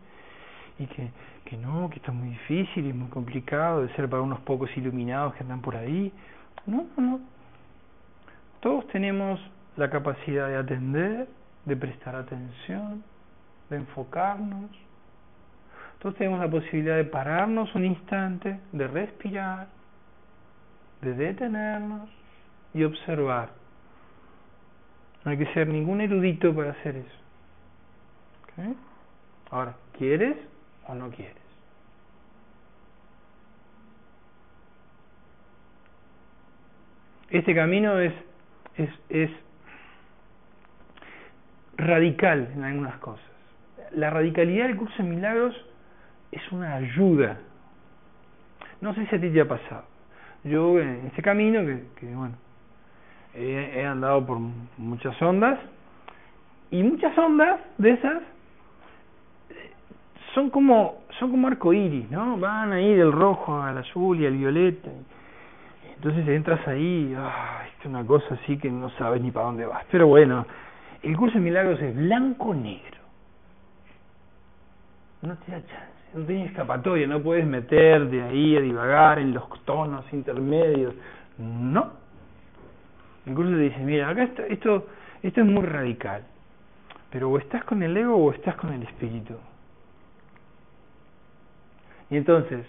y 0.79 0.85
que, 0.87 1.09
que 1.45 1.57
no, 1.57 1.89
que 1.89 1.97
esto 1.97 2.11
es 2.11 2.17
muy 2.17 2.29
difícil 2.29 2.87
y 2.87 2.93
muy 2.93 3.09
complicado 3.09 3.81
de 3.81 3.93
ser 3.95 4.09
para 4.09 4.21
unos 4.21 4.39
pocos 4.41 4.69
iluminados 4.75 5.33
que 5.35 5.43
andan 5.43 5.61
por 5.61 5.75
ahí. 5.75 6.11
No, 6.65 6.85
no, 6.97 7.03
no. 7.03 7.19
Todos 8.59 8.87
tenemos 8.87 9.39
la 9.75 9.89
capacidad 9.89 10.47
de 10.47 10.57
atender, 10.57 11.27
de 11.65 11.75
prestar 11.75 12.15
atención, 12.15 13.03
de 13.69 13.77
enfocarnos, 13.77 14.69
entonces 16.03 16.19
tenemos 16.19 16.41
la 16.41 16.51
posibilidad 16.51 16.97
de 16.97 17.05
pararnos 17.05 17.73
un 17.75 17.85
instante, 17.85 18.59
de 18.73 18.87
respirar, 18.89 19.69
de 20.99 21.13
detenernos 21.13 22.09
y 22.73 22.83
observar. 22.83 23.51
No 25.23 25.31
hay 25.31 25.37
que 25.37 25.45
ser 25.53 25.69
ningún 25.69 26.01
erudito 26.01 26.53
para 26.53 26.71
hacer 26.71 26.97
eso. 26.97 27.17
¿Okay? 28.43 28.75
Ahora, 29.49 29.77
¿quieres 29.97 30.35
o 30.87 30.95
no 30.95 31.09
quieres? 31.09 31.43
Este 37.29 37.55
camino 37.55 37.99
es, 37.99 38.13
es, 38.77 38.89
es 39.09 39.31
radical 41.77 42.51
en 42.53 42.63
algunas 42.63 42.97
cosas. 42.97 43.25
La 43.91 44.09
radicalidad 44.09 44.67
del 44.67 44.77
curso 44.77 45.01
de 45.01 45.09
milagros 45.09 45.55
es 46.31 46.51
una 46.51 46.75
ayuda. 46.75 47.39
No 48.81 48.93
sé 48.93 49.07
si 49.07 49.15
a 49.15 49.21
ti 49.21 49.29
te 49.29 49.41
ha 49.41 49.47
pasado. 49.47 49.85
Yo 50.43 50.79
en 50.79 51.07
este 51.07 51.21
camino, 51.21 51.61
que, 51.61 51.85
que 51.99 52.13
bueno, 52.13 52.35
he, 53.33 53.79
he 53.79 53.85
andado 53.85 54.25
por 54.25 54.37
muchas 54.77 55.19
ondas, 55.21 55.59
y 56.69 56.83
muchas 56.83 57.17
ondas 57.17 57.59
de 57.77 57.91
esas 57.91 58.21
son 60.33 60.49
como 60.49 61.03
son 61.19 61.31
como 61.31 61.47
arcoíris, 61.47 62.09
¿no? 62.09 62.37
Van 62.37 62.73
ahí 62.73 62.95
del 62.95 63.11
rojo 63.11 63.61
al 63.61 63.77
azul 63.77 64.19
y 64.19 64.25
al 64.25 64.35
violeta. 64.35 64.89
Entonces 65.95 66.27
entras 66.27 66.67
ahí, 66.67 67.13
ah, 67.17 67.63
es 67.79 67.85
una 67.85 68.05
cosa 68.05 68.33
así 68.35 68.57
que 68.57 68.69
no 68.69 68.89
sabes 68.91 69.21
ni 69.21 69.31
para 69.31 69.45
dónde 69.45 69.65
vas. 69.65 69.85
Pero 69.91 70.07
bueno, 70.07 70.45
el 71.01 71.15
curso 71.15 71.35
de 71.35 71.43
milagros 71.43 71.81
es 71.81 71.95
blanco-negro. 71.95 72.99
No 75.21 75.35
te 75.37 75.51
da 75.51 75.65
chance 75.65 75.93
no 76.13 76.25
tienes 76.25 76.51
escapatoria, 76.51 77.07
no 77.07 77.21
puedes 77.21 77.45
meter 77.45 78.07
de 78.09 78.21
ahí 78.21 78.55
a 78.55 78.61
divagar 78.61 79.19
en 79.19 79.33
los 79.33 79.43
tonos 79.65 80.05
intermedios. 80.13 80.93
No. 81.37 81.91
Incluso 83.25 83.51
te 83.51 83.57
dice, 83.57 83.79
mira, 83.79 84.09
acá 84.09 84.23
esto, 84.23 84.43
esto, 84.43 84.87
esto 85.23 85.41
es 85.41 85.47
muy 85.47 85.65
radical. 85.65 86.23
Pero 87.09 87.29
o 87.29 87.37
estás 87.37 87.63
con 87.63 87.81
el 87.81 87.95
ego 87.95 88.15
o 88.15 88.31
estás 88.31 88.55
con 88.55 88.73
el 88.73 88.83
espíritu. 88.83 89.35
Y 92.13 92.17
entonces, 92.17 92.63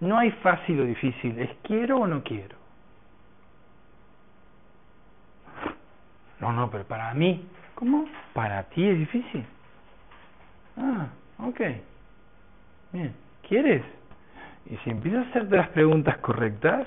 no 0.00 0.18
hay 0.18 0.30
fácil 0.42 0.78
o 0.80 0.84
difícil, 0.84 1.38
es 1.38 1.48
quiero 1.62 1.96
o 1.96 2.06
no 2.06 2.22
quiero. 2.22 2.56
No, 6.38 6.52
no, 6.52 6.70
pero 6.70 6.84
para 6.84 7.14
mí, 7.14 7.48
¿cómo? 7.74 8.04
Para 8.34 8.64
ti 8.64 8.86
es 8.86 8.98
difícil. 8.98 9.46
Ah, 10.76 11.06
ok. 11.38 11.60
Bien, 12.92 13.14
¿quieres? 13.48 13.82
Y 14.66 14.76
si 14.84 14.90
empiezas 14.90 15.24
a 15.24 15.30
hacerte 15.30 15.56
las 15.56 15.70
preguntas 15.70 16.18
correctas, 16.18 16.86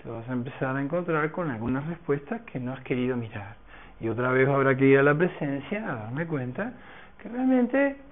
te 0.00 0.08
vas 0.08 0.28
a 0.28 0.32
empezar 0.32 0.76
a 0.76 0.80
encontrar 0.80 1.28
con 1.32 1.50
algunas 1.50 1.84
respuestas 1.88 2.42
que 2.42 2.60
no 2.60 2.72
has 2.72 2.80
querido 2.82 3.16
mirar. 3.16 3.56
Y 3.98 4.08
otra 4.08 4.30
vez 4.30 4.48
habrá 4.48 4.76
que 4.76 4.84
ir 4.84 5.00
a 5.00 5.02
la 5.02 5.16
presencia 5.16 5.90
a 5.90 5.96
darme 5.96 6.24
cuenta 6.28 6.72
que 7.20 7.28
realmente 7.28 8.09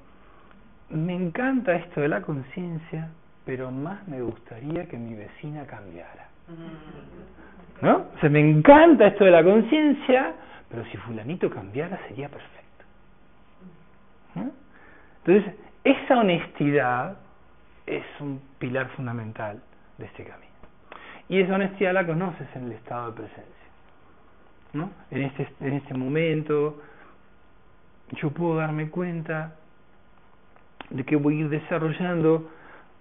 me 0.90 1.14
encanta 1.14 1.74
esto 1.74 2.00
de 2.00 2.08
la 2.08 2.22
conciencia, 2.22 3.10
pero 3.44 3.70
más 3.70 4.06
me 4.08 4.20
gustaría 4.22 4.86
que 4.86 4.96
mi 4.96 5.14
vecina 5.14 5.66
cambiara. 5.66 6.28
¿No? 7.80 8.06
O 8.14 8.20
sea, 8.20 8.30
me 8.30 8.40
encanta 8.40 9.08
esto 9.08 9.24
de 9.24 9.30
la 9.30 9.44
conciencia, 9.44 10.34
pero 10.68 10.84
si 10.86 10.96
fulanito 10.98 11.50
cambiara 11.50 11.98
sería 12.08 12.28
perfecto. 12.28 12.58
Entonces, 15.24 15.54
esa 15.84 16.18
honestidad 16.18 17.18
es 17.86 18.04
un 18.20 18.40
pilar 18.58 18.88
fundamental 18.90 19.60
de 19.98 20.06
este 20.06 20.24
camino. 20.24 20.48
Y 21.28 21.40
esa 21.40 21.54
honestidad 21.54 21.92
la 21.92 22.06
conoces 22.06 22.48
en 22.54 22.64
el 22.64 22.72
estado 22.72 23.10
de 23.10 23.16
presencia. 23.16 23.44
¿no? 24.72 24.90
En, 25.10 25.22
este, 25.22 25.48
en 25.60 25.72
este 25.74 25.94
momento 25.94 26.80
yo 28.12 28.30
puedo 28.30 28.56
darme 28.56 28.90
cuenta 28.90 29.56
de 30.90 31.04
que 31.04 31.16
voy 31.16 31.36
a 31.36 31.40
ir 31.40 31.48
desarrollando 31.48 32.50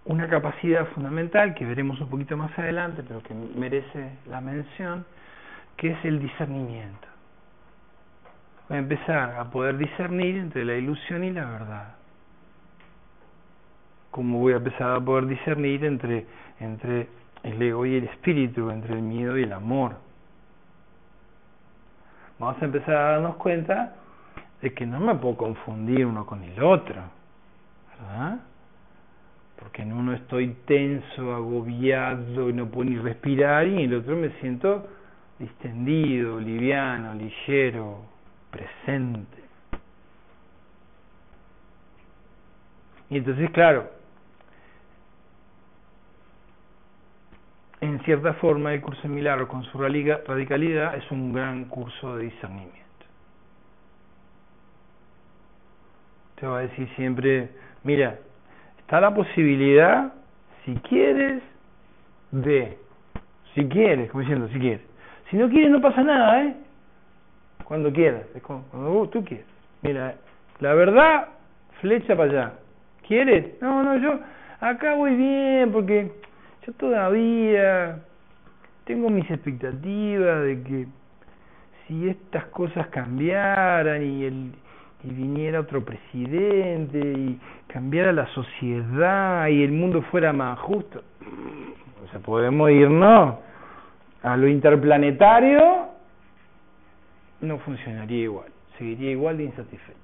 una 0.05 0.27
capacidad 0.29 0.87
fundamental 0.87 1.53
que 1.53 1.65
veremos 1.65 1.99
un 1.99 2.09
poquito 2.09 2.37
más 2.37 2.57
adelante, 2.57 3.03
pero 3.05 3.21
que 3.21 3.33
merece 3.33 4.11
la 4.27 4.41
mención, 4.41 5.05
que 5.75 5.91
es 5.91 6.05
el 6.05 6.19
discernimiento. 6.19 7.07
Voy 8.69 8.77
a 8.77 8.79
empezar 8.79 9.35
a 9.37 9.49
poder 9.49 9.77
discernir 9.77 10.37
entre 10.37 10.65
la 10.65 10.75
ilusión 10.75 11.23
y 11.23 11.31
la 11.31 11.45
verdad. 11.45 11.95
Como 14.11 14.39
voy 14.39 14.53
a 14.53 14.57
empezar 14.57 14.95
a 14.95 14.99
poder 14.99 15.27
discernir 15.27 15.85
entre, 15.85 16.25
entre 16.59 17.07
el 17.43 17.61
ego 17.61 17.85
y 17.85 17.95
el 17.95 18.05
espíritu, 18.05 18.69
entre 18.69 18.93
el 18.93 19.01
miedo 19.01 19.37
y 19.37 19.43
el 19.43 19.53
amor. 19.53 19.95
Vamos 22.39 22.61
a 22.61 22.65
empezar 22.65 22.95
a 22.95 23.11
darnos 23.11 23.35
cuenta 23.37 23.95
de 24.61 24.73
que 24.73 24.85
no 24.85 24.99
me 24.99 25.15
puedo 25.15 25.37
confundir 25.37 26.05
uno 26.05 26.25
con 26.25 26.43
el 26.43 26.61
otro, 26.61 27.16
¿verdad? 27.99 28.39
Porque 29.59 29.81
en 29.81 29.93
uno 29.93 30.13
estoy 30.13 30.55
tenso, 30.65 31.33
agobiado 31.33 32.49
y 32.49 32.53
no 32.53 32.67
puedo 32.67 32.89
ni 32.89 32.97
respirar 32.97 33.67
y 33.67 33.83
en 33.83 33.91
el 33.91 33.95
otro 33.95 34.15
me 34.15 34.29
siento 34.39 34.87
distendido, 35.39 36.39
liviano, 36.39 37.13
ligero, 37.13 38.05
presente. 38.51 39.43
Y 43.09 43.17
entonces, 43.17 43.49
claro, 43.51 43.89
en 47.79 47.99
cierta 48.03 48.33
forma 48.35 48.73
el 48.73 48.81
curso 48.81 49.01
de 49.03 49.09
milagro 49.09 49.47
con 49.47 49.63
su 49.63 49.77
radicalidad 49.77 50.95
es 50.95 51.09
un 51.11 51.31
gran 51.31 51.65
curso 51.65 52.17
de 52.17 52.25
discernimiento. 52.25 52.77
Te 56.35 56.45
va 56.45 56.59
a 56.59 56.61
decir 56.61 56.89
siempre, 56.95 57.49
mira, 57.83 58.17
está 58.79 59.01
la 59.01 59.13
posibilidad, 59.13 60.13
si 60.65 60.75
quieres, 60.75 61.41
de, 62.31 62.77
si 63.53 63.67
quieres, 63.67 64.09
como 64.11 64.21
diciendo, 64.21 64.47
si 64.49 64.59
quieres. 64.59 64.81
Si 65.29 65.37
no 65.37 65.49
quieres 65.49 65.71
no 65.71 65.81
pasa 65.81 66.03
nada, 66.03 66.43
¿eh? 66.43 66.55
Cuando 67.63 67.91
quieras, 67.91 68.23
es 68.33 68.41
cuando 68.41 69.09
tú 69.09 69.23
quieras. 69.25 69.47
Mira, 69.81 70.15
la 70.59 70.73
verdad, 70.73 71.27
flecha 71.81 72.15
para 72.15 72.31
allá. 72.31 72.53
¿Quieres? 73.07 73.61
No, 73.61 73.83
no, 73.83 73.97
yo 73.97 74.19
acá 74.59 74.95
voy 74.95 75.15
bien 75.15 75.71
porque 75.71 76.11
yo 76.65 76.73
todavía 76.73 77.99
tengo 78.85 79.09
mis 79.09 79.29
expectativas 79.29 80.43
de 80.43 80.63
que 80.63 80.87
si 81.87 82.09
estas 82.09 82.45
cosas 82.47 82.87
cambiaran 82.87 84.03
y 84.03 84.25
el 84.25 84.51
y 85.03 85.09
viniera 85.09 85.59
otro 85.59 85.83
presidente 85.83 86.99
y 86.99 87.39
cambiara 87.67 88.11
la 88.11 88.27
sociedad 88.27 89.47
y 89.47 89.63
el 89.63 89.71
mundo 89.71 90.01
fuera 90.03 90.33
más 90.33 90.59
justo. 90.59 91.03
O 92.03 92.11
sea, 92.11 92.19
podemos 92.19 92.69
irnos 92.71 93.35
a 94.23 94.37
lo 94.37 94.47
interplanetario, 94.47 95.87
no 97.41 97.59
funcionaría 97.59 98.23
igual, 98.23 98.47
seguiría 98.77 99.11
igual 99.11 99.37
de 99.37 99.43
insatisfecho. 99.43 99.97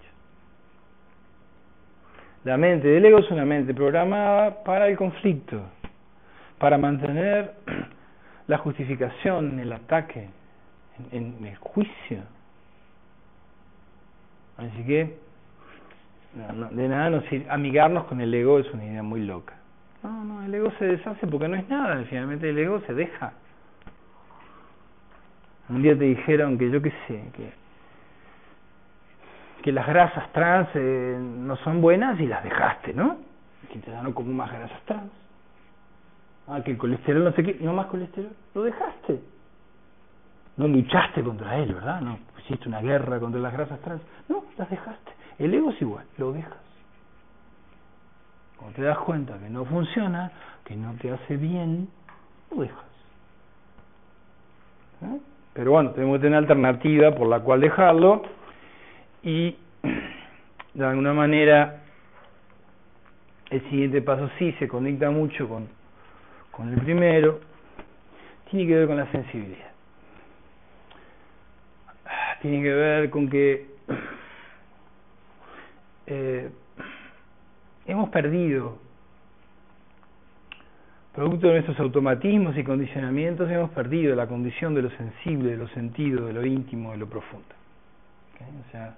La 2.44 2.58
mente 2.58 2.88
del 2.88 3.06
ego 3.06 3.20
es 3.20 3.32
una 3.32 3.46
mente 3.46 3.74
programada 3.74 4.64
para 4.64 4.88
el 4.88 4.98
conflicto, 4.98 5.62
para 6.58 6.78
mantener 6.78 7.54
la 8.48 8.58
justificación, 8.58 9.60
el 9.60 9.72
ataque, 9.72 10.30
en, 11.12 11.38
el 11.46 11.56
juicio. 11.56 12.20
Así 14.58 14.84
que 14.86 15.18
de 16.72 16.88
nada 16.88 17.10
nos 17.10 17.24
amigarnos 17.50 18.06
con 18.06 18.22
el 18.22 18.34
ego 18.34 18.60
es 18.60 18.72
una 18.74 18.86
idea 18.86 19.04
muy 19.04 19.22
loca. 19.22 19.56
No, 20.02 20.24
no, 20.24 20.44
el 20.44 20.54
ego 20.54 20.72
se 20.80 20.86
deshace 20.86 21.28
porque 21.28 21.48
no 21.48 21.56
es 21.56 21.68
nada, 21.70 22.04
finalmente 22.10 22.50
el 22.50 22.58
ego 22.58 22.82
se 22.82 22.94
deja. 22.94 23.34
Un 25.70 25.82
día 25.82 25.98
te 25.98 26.04
dijeron 26.04 26.58
que 26.58 26.70
yo 26.70 26.82
qué 26.82 26.92
sé, 27.08 27.24
que 27.34 27.64
que 29.64 29.72
las 29.72 29.88
grasas 29.88 30.32
trans 30.34 30.68
eh, 30.76 31.18
no 31.20 31.56
son 31.58 31.82
buenas 31.82 32.20
y 32.20 32.28
las 32.28 32.44
dejaste, 32.44 32.94
¿no? 32.94 33.18
Que 33.72 33.80
te 33.80 33.90
dan 33.92 34.12
como 34.12 34.34
más 34.34 34.52
grasas 34.52 34.80
trans. 34.84 35.10
Ah, 36.48 36.62
que 36.62 36.72
el 36.72 36.78
colesterol 36.78 37.24
no 37.24 37.32
sé 37.32 37.44
qué, 37.44 37.58
no 37.62 37.74
más 37.74 37.86
colesterol, 37.88 38.34
lo 38.54 38.64
dejaste. 38.64 39.22
No 40.58 40.68
luchaste 40.68 41.24
contra 41.24 41.58
él, 41.58 41.74
¿verdad? 41.74 42.02
No 42.02 42.20
hiciste 42.40 42.68
una 42.68 42.82
guerra 42.82 43.20
contra 43.20 43.40
las 43.42 43.54
grasas 43.54 43.80
trans. 43.82 44.02
No, 44.30 44.46
las 44.58 44.70
dejaste. 44.70 45.12
El 45.40 45.54
ego 45.54 45.72
es 45.72 45.82
igual, 45.82 46.06
lo 46.18 46.32
dejas. 46.34 46.58
Cuando 48.58 48.76
te 48.76 48.84
das 48.84 48.98
cuenta 49.00 49.38
que 49.40 49.50
no 49.50 49.66
funciona, 49.66 50.32
que 50.64 50.76
no 50.76 50.94
te 50.96 51.12
hace 51.12 51.38
bien, 51.38 51.90
lo 52.52 52.62
dejas. 52.62 52.86
¿Eh? 55.02 55.20
Pero 55.54 55.72
bueno, 55.72 55.92
tenemos 55.92 56.18
que 56.18 56.24
tener 56.24 56.38
alternativa 56.38 57.12
por 57.12 57.28
la 57.28 57.40
cual 57.40 57.62
dejarlo 57.62 58.24
y 59.24 59.56
de 60.74 60.86
alguna 60.86 61.14
manera 61.14 61.82
el 63.50 63.62
siguiente 63.70 64.02
paso 64.02 64.30
sí 64.40 64.52
se 64.54 64.68
conecta 64.68 65.10
mucho 65.10 65.48
con 65.48 65.68
con 66.54 66.72
el 66.72 66.80
primero, 66.82 67.40
tiene 68.50 68.68
que 68.68 68.76
ver 68.76 68.88
con 68.88 68.96
la 68.96 69.12
sensibilidad. 69.12 69.73
Tiene 72.44 72.62
que 72.62 72.74
ver 72.74 73.10
con 73.10 73.30
que 73.30 73.68
eh, 76.08 76.50
hemos 77.86 78.10
perdido, 78.10 78.80
producto 81.16 81.48
de 81.48 81.54
nuestros 81.54 81.80
automatismos 81.80 82.58
y 82.58 82.66
condicionamientos, 82.66 83.50
hemos 83.50 83.70
perdido 83.70 84.14
la 84.18 84.28
condición 84.28 84.76
de 84.76 84.82
lo 84.82 84.90
sensible, 84.90 85.52
de 85.52 85.58
lo 85.58 85.70
sentido, 85.70 86.26
de 86.26 86.34
lo 86.34 86.46
íntimo, 86.46 86.92
de 86.92 86.98
lo 86.98 87.08
profundo. 87.08 87.48
O 88.36 88.72
sea, 88.72 88.94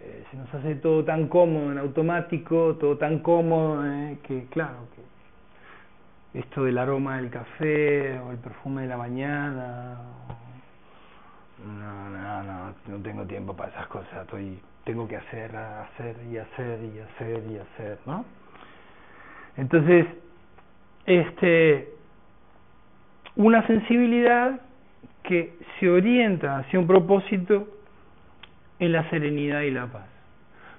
eh, 0.00 0.24
se 0.32 0.36
nos 0.36 0.52
hace 0.52 0.74
todo 0.74 1.04
tan 1.04 1.28
cómodo 1.28 1.70
en 1.70 1.78
automático, 1.78 2.74
todo 2.74 2.98
tan 2.98 3.20
cómodo, 3.20 3.86
eh, 3.86 4.18
que 4.24 4.46
claro, 4.46 4.88
que 4.96 6.40
esto 6.40 6.64
del 6.64 6.76
aroma 6.76 7.18
del 7.18 7.30
café 7.30 8.18
o 8.18 8.32
el 8.32 8.38
perfume 8.38 8.82
de 8.82 8.88
la 8.88 8.96
mañana. 8.96 9.98
No, 11.64 12.10
no, 12.10 12.42
no, 12.42 12.74
no 12.86 13.02
tengo 13.02 13.26
tiempo 13.26 13.54
para 13.54 13.70
esas 13.70 13.86
cosas. 13.88 14.22
Estoy, 14.22 14.60
tengo 14.84 15.06
que 15.06 15.16
hacer, 15.16 15.54
hacer 15.54 16.16
y 16.30 16.38
hacer 16.38 16.80
y 16.84 16.98
hacer 17.00 17.42
y 17.50 17.58
hacer, 17.58 17.98
¿no? 18.06 18.24
Entonces, 19.56 20.06
este, 21.06 21.88
una 23.36 23.66
sensibilidad 23.66 24.60
que 25.22 25.54
se 25.78 25.88
orienta 25.90 26.58
hacia 26.58 26.78
un 26.78 26.86
propósito 26.86 27.68
en 28.78 28.92
la 28.92 29.08
serenidad 29.10 29.60
y 29.62 29.70
la 29.70 29.86
paz. 29.86 30.06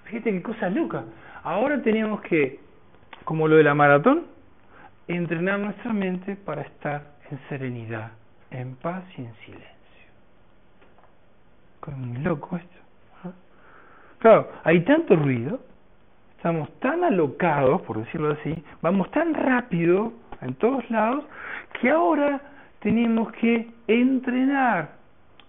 Fíjate 0.05 0.31
qué 0.31 0.41
cosa 0.41 0.69
loca. 0.69 1.03
Ahora 1.43 1.81
tenemos 1.81 2.21
que, 2.21 2.59
como 3.23 3.47
lo 3.47 3.55
de 3.55 3.63
la 3.63 3.75
maratón, 3.75 4.25
entrenar 5.07 5.59
nuestra 5.59 5.93
mente 5.93 6.35
para 6.35 6.61
estar 6.63 7.13
en 7.29 7.39
serenidad, 7.49 8.11
en 8.49 8.75
paz 8.75 9.03
y 9.17 9.21
en 9.21 9.33
silencio. 9.45 9.80
Muy 11.89 12.17
loco 12.19 12.57
esto. 12.57 12.81
Claro, 14.19 14.49
hay 14.63 14.81
tanto 14.81 15.15
ruido, 15.15 15.59
estamos 16.37 16.69
tan 16.79 17.03
alocados, 17.03 17.81
por 17.81 17.97
decirlo 17.97 18.33
así, 18.33 18.63
vamos 18.81 19.09
tan 19.09 19.33
rápido 19.33 20.13
en 20.41 20.53
todos 20.55 20.87
lados, 20.91 21.25
que 21.79 21.89
ahora 21.89 22.39
tenemos 22.81 23.31
que 23.33 23.67
entrenar 23.87 24.91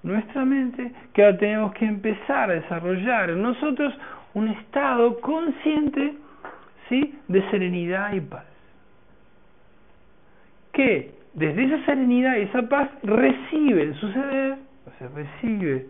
nuestra 0.03 0.45
mente, 0.47 0.91
que 1.13 1.23
ahora 1.23 1.37
tenemos 1.37 1.75
que 1.75 1.85
empezar 1.85 2.51
a 2.51 2.55
desarrollar 2.55 3.29
en 3.31 3.43
nosotros 3.43 3.93
un 4.33 4.49
estado 4.49 5.21
consciente 5.21 6.15
¿sí? 6.89 7.19
de 7.29 7.51
serenidad 7.51 8.15
y 8.15 8.21
paz. 8.23 8.47
Que 10.73 11.15
desde 11.35 11.65
esa 11.65 11.85
serenidad 11.85 12.37
y 12.37 12.43
esa 12.43 12.63
paz 12.63 12.89
recibe 13.03 13.83
el 13.83 13.95
suceder, 13.97 14.57
o 14.87 14.99
sea, 14.99 15.09
recibe 15.15 15.87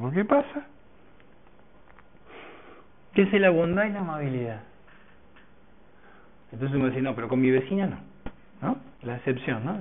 lo 0.00 0.10
que 0.10 0.24
pasa, 0.24 0.66
que 3.14 3.22
es 3.22 3.32
la 3.34 3.50
bondad 3.50 3.84
y 3.84 3.90
la 3.90 4.00
amabilidad. 4.00 4.60
Entonces 6.52 6.76
uno 6.76 6.88
dice, 6.88 7.02
no, 7.02 7.14
pero 7.14 7.28
con 7.28 7.40
mi 7.40 7.50
vecina 7.50 7.86
no, 7.86 7.98
¿no? 8.60 8.76
La 9.02 9.16
excepción, 9.16 9.64
¿no? 9.64 9.76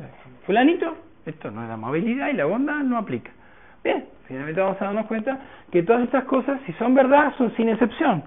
Fulanito, 0.46 0.98
esto 1.26 1.52
no 1.52 1.62
es 1.64 1.68
la 1.68 1.76
amabilidad 1.76 2.30
y 2.30 2.34
la 2.34 2.46
bondad 2.46 2.78
no 2.78 2.98
aplica. 2.98 3.32
Bien, 3.84 4.06
finalmente 4.28 4.62
vamos 4.62 4.82
a 4.82 4.86
darnos 4.86 5.06
cuenta 5.08 5.40
que 5.72 5.84
todas 5.84 6.04
estas 6.04 6.26
cosas, 6.26 6.60
si 6.66 6.74
son 6.74 6.94
verdad, 6.94 7.34
son 7.38 7.56
sin 7.56 7.70
excepción. 7.70 8.24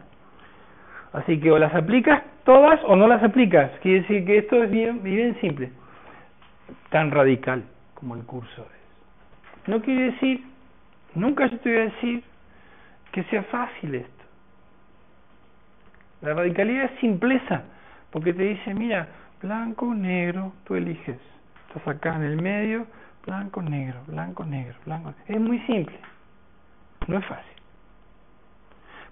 Así 1.12 1.38
que 1.40 1.50
o 1.50 1.58
las 1.58 1.74
aplicas 1.74 2.22
todas 2.44 2.80
o 2.84 2.96
no 2.96 3.06
las 3.06 3.22
aplicas. 3.22 3.70
Quiere 3.82 4.02
decir 4.02 4.24
que 4.24 4.38
esto 4.38 4.62
es 4.62 4.70
bien, 4.70 5.02
bien 5.02 5.38
simple. 5.40 5.70
Tan 6.90 7.10
radical 7.10 7.64
como 7.94 8.14
el 8.14 8.24
curso 8.24 8.62
es. 8.62 9.68
No 9.68 9.80
quiere 9.80 10.12
decir, 10.12 10.44
nunca 11.14 11.46
yo 11.46 11.58
te 11.58 11.70
voy 11.70 11.78
a 11.80 11.84
decir 11.84 12.22
que 13.12 13.24
sea 13.24 13.42
fácil 13.44 13.94
esto. 13.94 14.24
La 16.22 16.34
radicalidad 16.34 16.84
es 16.84 17.00
simpleza, 17.00 17.62
porque 18.10 18.32
te 18.32 18.42
dice, 18.42 18.74
mira, 18.74 19.08
blanco, 19.42 19.94
negro, 19.94 20.52
tú 20.64 20.74
eliges. 20.74 21.18
Estás 21.68 21.86
acá 21.86 22.16
en 22.16 22.22
el 22.22 22.40
medio, 22.40 22.86
blanco, 23.26 23.62
negro, 23.62 24.00
blanco, 24.06 24.44
negro, 24.44 24.74
blanco. 24.86 25.14
Es 25.26 25.40
muy 25.40 25.58
simple, 25.60 25.96
no 27.06 27.18
es 27.18 27.24
fácil. 27.26 27.52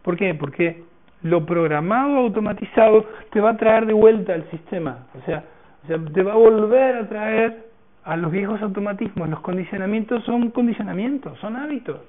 ¿Por 0.03 0.17
qué? 0.17 0.35
Porque 0.35 0.85
lo 1.23 1.47
programado 1.47 2.17
automatizado 2.17 3.07
te 3.31 3.41
va 3.41 3.51
a 3.51 3.57
traer 3.57 3.87
de 3.87 3.93
vuelta 3.93 4.35
al 4.35 4.51
sistema, 4.51 5.07
o 5.17 5.25
sea, 5.25 5.45
o 5.85 5.87
sea, 5.87 5.99
te 6.13 6.23
va 6.23 6.33
a 6.33 6.37
volver 6.37 6.97
a 6.97 7.09
traer 7.09 7.72
a 8.05 8.17
los 8.17 8.31
viejos 8.31 8.61
automatismos. 8.63 9.29
Los 9.29 9.41
condicionamientos 9.41 10.25
son 10.25 10.51
condicionamientos, 10.51 11.39
son 11.39 11.57
hábitos. 11.57 12.01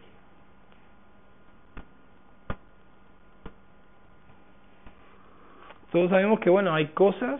Todos 5.91 6.09
sabemos 6.09 6.39
que, 6.39 6.49
bueno, 6.49 6.73
hay 6.73 6.87
cosas 6.87 7.39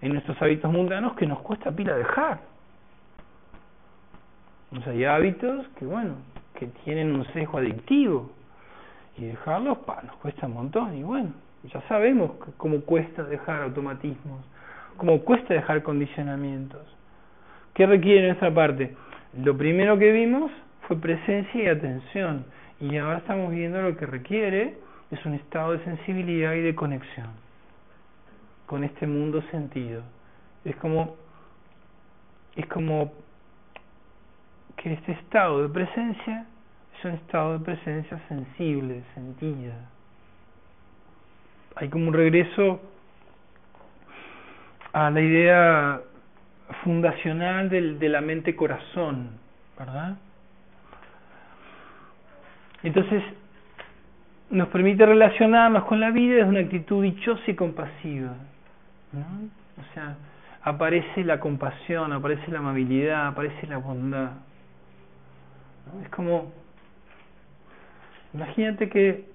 en 0.00 0.12
nuestros 0.12 0.40
hábitos 0.40 0.72
mundanos 0.72 1.14
que 1.16 1.26
nos 1.26 1.40
cuesta 1.40 1.72
pila 1.72 1.96
dejar. 1.96 2.40
O 4.70 4.80
sea, 4.82 4.92
hay 4.92 5.04
hábitos 5.04 5.66
que, 5.76 5.84
bueno, 5.84 6.14
que 6.54 6.66
tienen 6.84 7.14
un 7.14 7.24
sesgo 7.32 7.58
adictivo 7.58 8.30
y 9.16 9.24
dejarlos, 9.24 9.78
pa, 9.78 10.02
nos 10.02 10.14
cuesta 10.16 10.46
un 10.46 10.54
montón. 10.54 10.96
Y 10.96 11.02
bueno, 11.02 11.32
ya 11.64 11.80
sabemos 11.88 12.32
cómo 12.56 12.82
cuesta 12.82 13.24
dejar 13.24 13.62
automatismos, 13.62 14.44
cómo 14.96 15.20
cuesta 15.22 15.54
dejar 15.54 15.82
condicionamientos. 15.82 16.97
¿Qué 17.78 17.86
requiere 17.86 18.26
nuestra 18.26 18.52
parte? 18.52 18.96
Lo 19.40 19.56
primero 19.56 19.96
que 20.00 20.10
vimos 20.10 20.50
fue 20.88 20.96
presencia 20.96 21.62
y 21.62 21.68
atención. 21.68 22.44
Y 22.80 22.96
ahora 22.96 23.18
estamos 23.18 23.52
viendo 23.52 23.80
lo 23.80 23.96
que 23.96 24.04
requiere 24.04 24.78
es 25.12 25.24
un 25.24 25.34
estado 25.34 25.74
de 25.74 25.84
sensibilidad 25.84 26.54
y 26.54 26.60
de 26.62 26.74
conexión 26.74 27.28
con 28.66 28.82
este 28.82 29.06
mundo 29.06 29.42
sentido. 29.52 30.02
Es 30.64 30.74
como 30.74 31.14
es 32.56 32.66
como 32.66 33.12
que 34.76 34.94
este 34.94 35.12
estado 35.12 35.62
de 35.62 35.68
presencia 35.68 36.46
es 36.98 37.04
un 37.04 37.12
estado 37.12 37.60
de 37.60 37.64
presencia 37.64 38.20
sensible, 38.26 39.04
sentida. 39.14 39.88
Hay 41.76 41.88
como 41.88 42.08
un 42.08 42.12
regreso 42.12 42.80
a 44.92 45.10
la 45.10 45.20
idea 45.20 46.02
fundacional 46.84 47.68
del, 47.68 47.98
de 47.98 48.08
la 48.08 48.20
mente-corazón, 48.20 49.30
¿verdad? 49.78 50.16
Entonces, 52.82 53.22
nos 54.50 54.68
permite 54.68 55.04
relacionarnos 55.04 55.84
con 55.84 56.00
la 56.00 56.10
vida 56.10 56.36
desde 56.36 56.48
una 56.48 56.60
actitud 56.60 57.02
dichosa 57.02 57.42
y 57.46 57.54
compasiva. 57.54 58.34
¿no? 59.12 59.20
O 59.80 59.94
sea, 59.94 60.16
aparece 60.62 61.24
la 61.24 61.40
compasión, 61.40 62.12
aparece 62.12 62.50
la 62.50 62.58
amabilidad, 62.58 63.28
aparece 63.28 63.66
la 63.66 63.78
bondad. 63.78 64.32
Es 66.02 66.08
como, 66.10 66.52
imagínate 68.34 68.88
que 68.88 69.26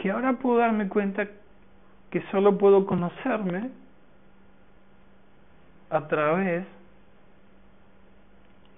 que 0.00 0.10
ahora 0.10 0.32
puedo 0.32 0.58
darme 0.58 0.88
cuenta 0.88 1.28
que 2.10 2.22
solo 2.30 2.58
puedo 2.58 2.86
conocerme 2.86 3.70
a 5.90 6.06
través 6.08 6.64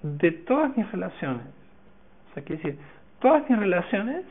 de 0.03 0.31
todas 0.33 0.77
mis 0.77 0.91
relaciones. 0.91 1.47
O 2.31 2.35
sea, 2.35 2.43
quiere 2.43 2.63
decir, 2.63 2.79
todas 3.21 3.49
mis 3.49 3.59
relaciones 3.59 4.25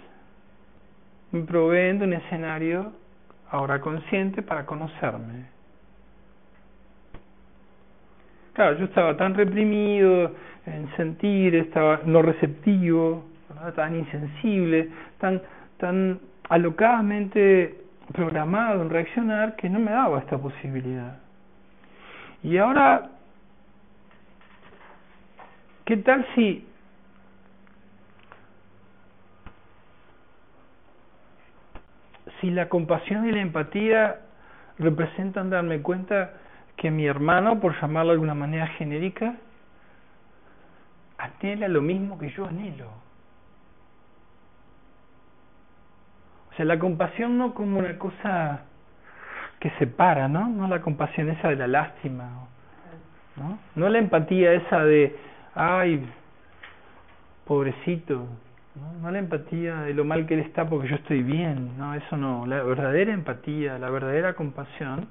me 1.31 1.41
proveen 1.43 1.99
de 1.99 2.05
un 2.05 2.13
escenario 2.13 2.91
ahora 3.49 3.79
consciente 3.79 4.41
para 4.41 4.65
conocerme. 4.65 5.45
Claro, 8.53 8.77
yo 8.77 8.85
estaba 8.85 9.15
tan 9.15 9.33
reprimido 9.33 10.33
en 10.65 10.93
sentir, 10.97 11.55
estaba 11.55 12.01
no 12.05 12.21
receptivo, 12.21 13.23
tan 13.75 13.95
insensible, 13.95 14.89
tan, 15.19 15.41
tan 15.77 16.19
alocadamente 16.49 17.81
programado 18.11 18.81
en 18.81 18.89
reaccionar 18.89 19.55
que 19.55 19.69
no 19.69 19.79
me 19.79 19.91
daba 19.91 20.19
esta 20.19 20.37
posibilidad. 20.37 21.17
Y 22.43 22.57
ahora, 22.57 23.09
¿qué 25.85 25.97
tal 25.97 26.25
si 26.35 26.67
si 32.39 32.49
la 32.49 32.69
compasión 32.69 33.27
y 33.27 33.31
la 33.31 33.41
empatía 33.41 34.19
representan 34.79 35.51
darme 35.51 35.81
cuenta 35.81 36.33
que 36.75 36.89
mi 36.89 37.05
hermano, 37.05 37.59
por 37.59 37.79
llamarlo 37.79 38.09
de 38.09 38.13
alguna 38.13 38.33
manera 38.33 38.67
genérica, 38.67 39.35
anhela 41.19 41.67
lo 41.67 41.81
mismo 41.81 42.17
que 42.17 42.31
yo 42.31 42.47
anhelo. 42.47 42.87
O 46.51 46.55
sea, 46.55 46.65
la 46.65 46.79
compasión 46.79 47.37
no 47.37 47.53
como 47.53 47.79
una 47.79 47.97
cosa 47.97 48.61
que 49.59 49.69
separa, 49.79 50.27
¿no? 50.27 50.47
No 50.47 50.67
la 50.67 50.81
compasión 50.81 51.29
esa 51.29 51.49
de 51.49 51.55
la 51.55 51.67
lástima, 51.67 52.47
¿no? 53.37 53.59
No 53.75 53.89
la 53.89 53.99
empatía 53.99 54.53
esa 54.53 54.83
de, 54.83 55.15
ay, 55.55 56.05
pobrecito, 57.45 58.27
¿no? 59.01 59.11
la 59.11 59.19
empatía 59.19 59.81
de 59.81 59.93
lo 59.93 60.05
mal 60.05 60.25
que 60.25 60.35
él 60.35 60.39
está 60.41 60.67
porque 60.67 60.87
yo 60.87 60.95
estoy 60.95 61.21
bien, 61.23 61.77
no, 61.77 61.93
eso 61.93 62.17
no. 62.17 62.45
La 62.45 62.63
verdadera 62.63 63.13
empatía, 63.13 63.77
la 63.77 63.89
verdadera 63.89 64.33
compasión 64.33 65.07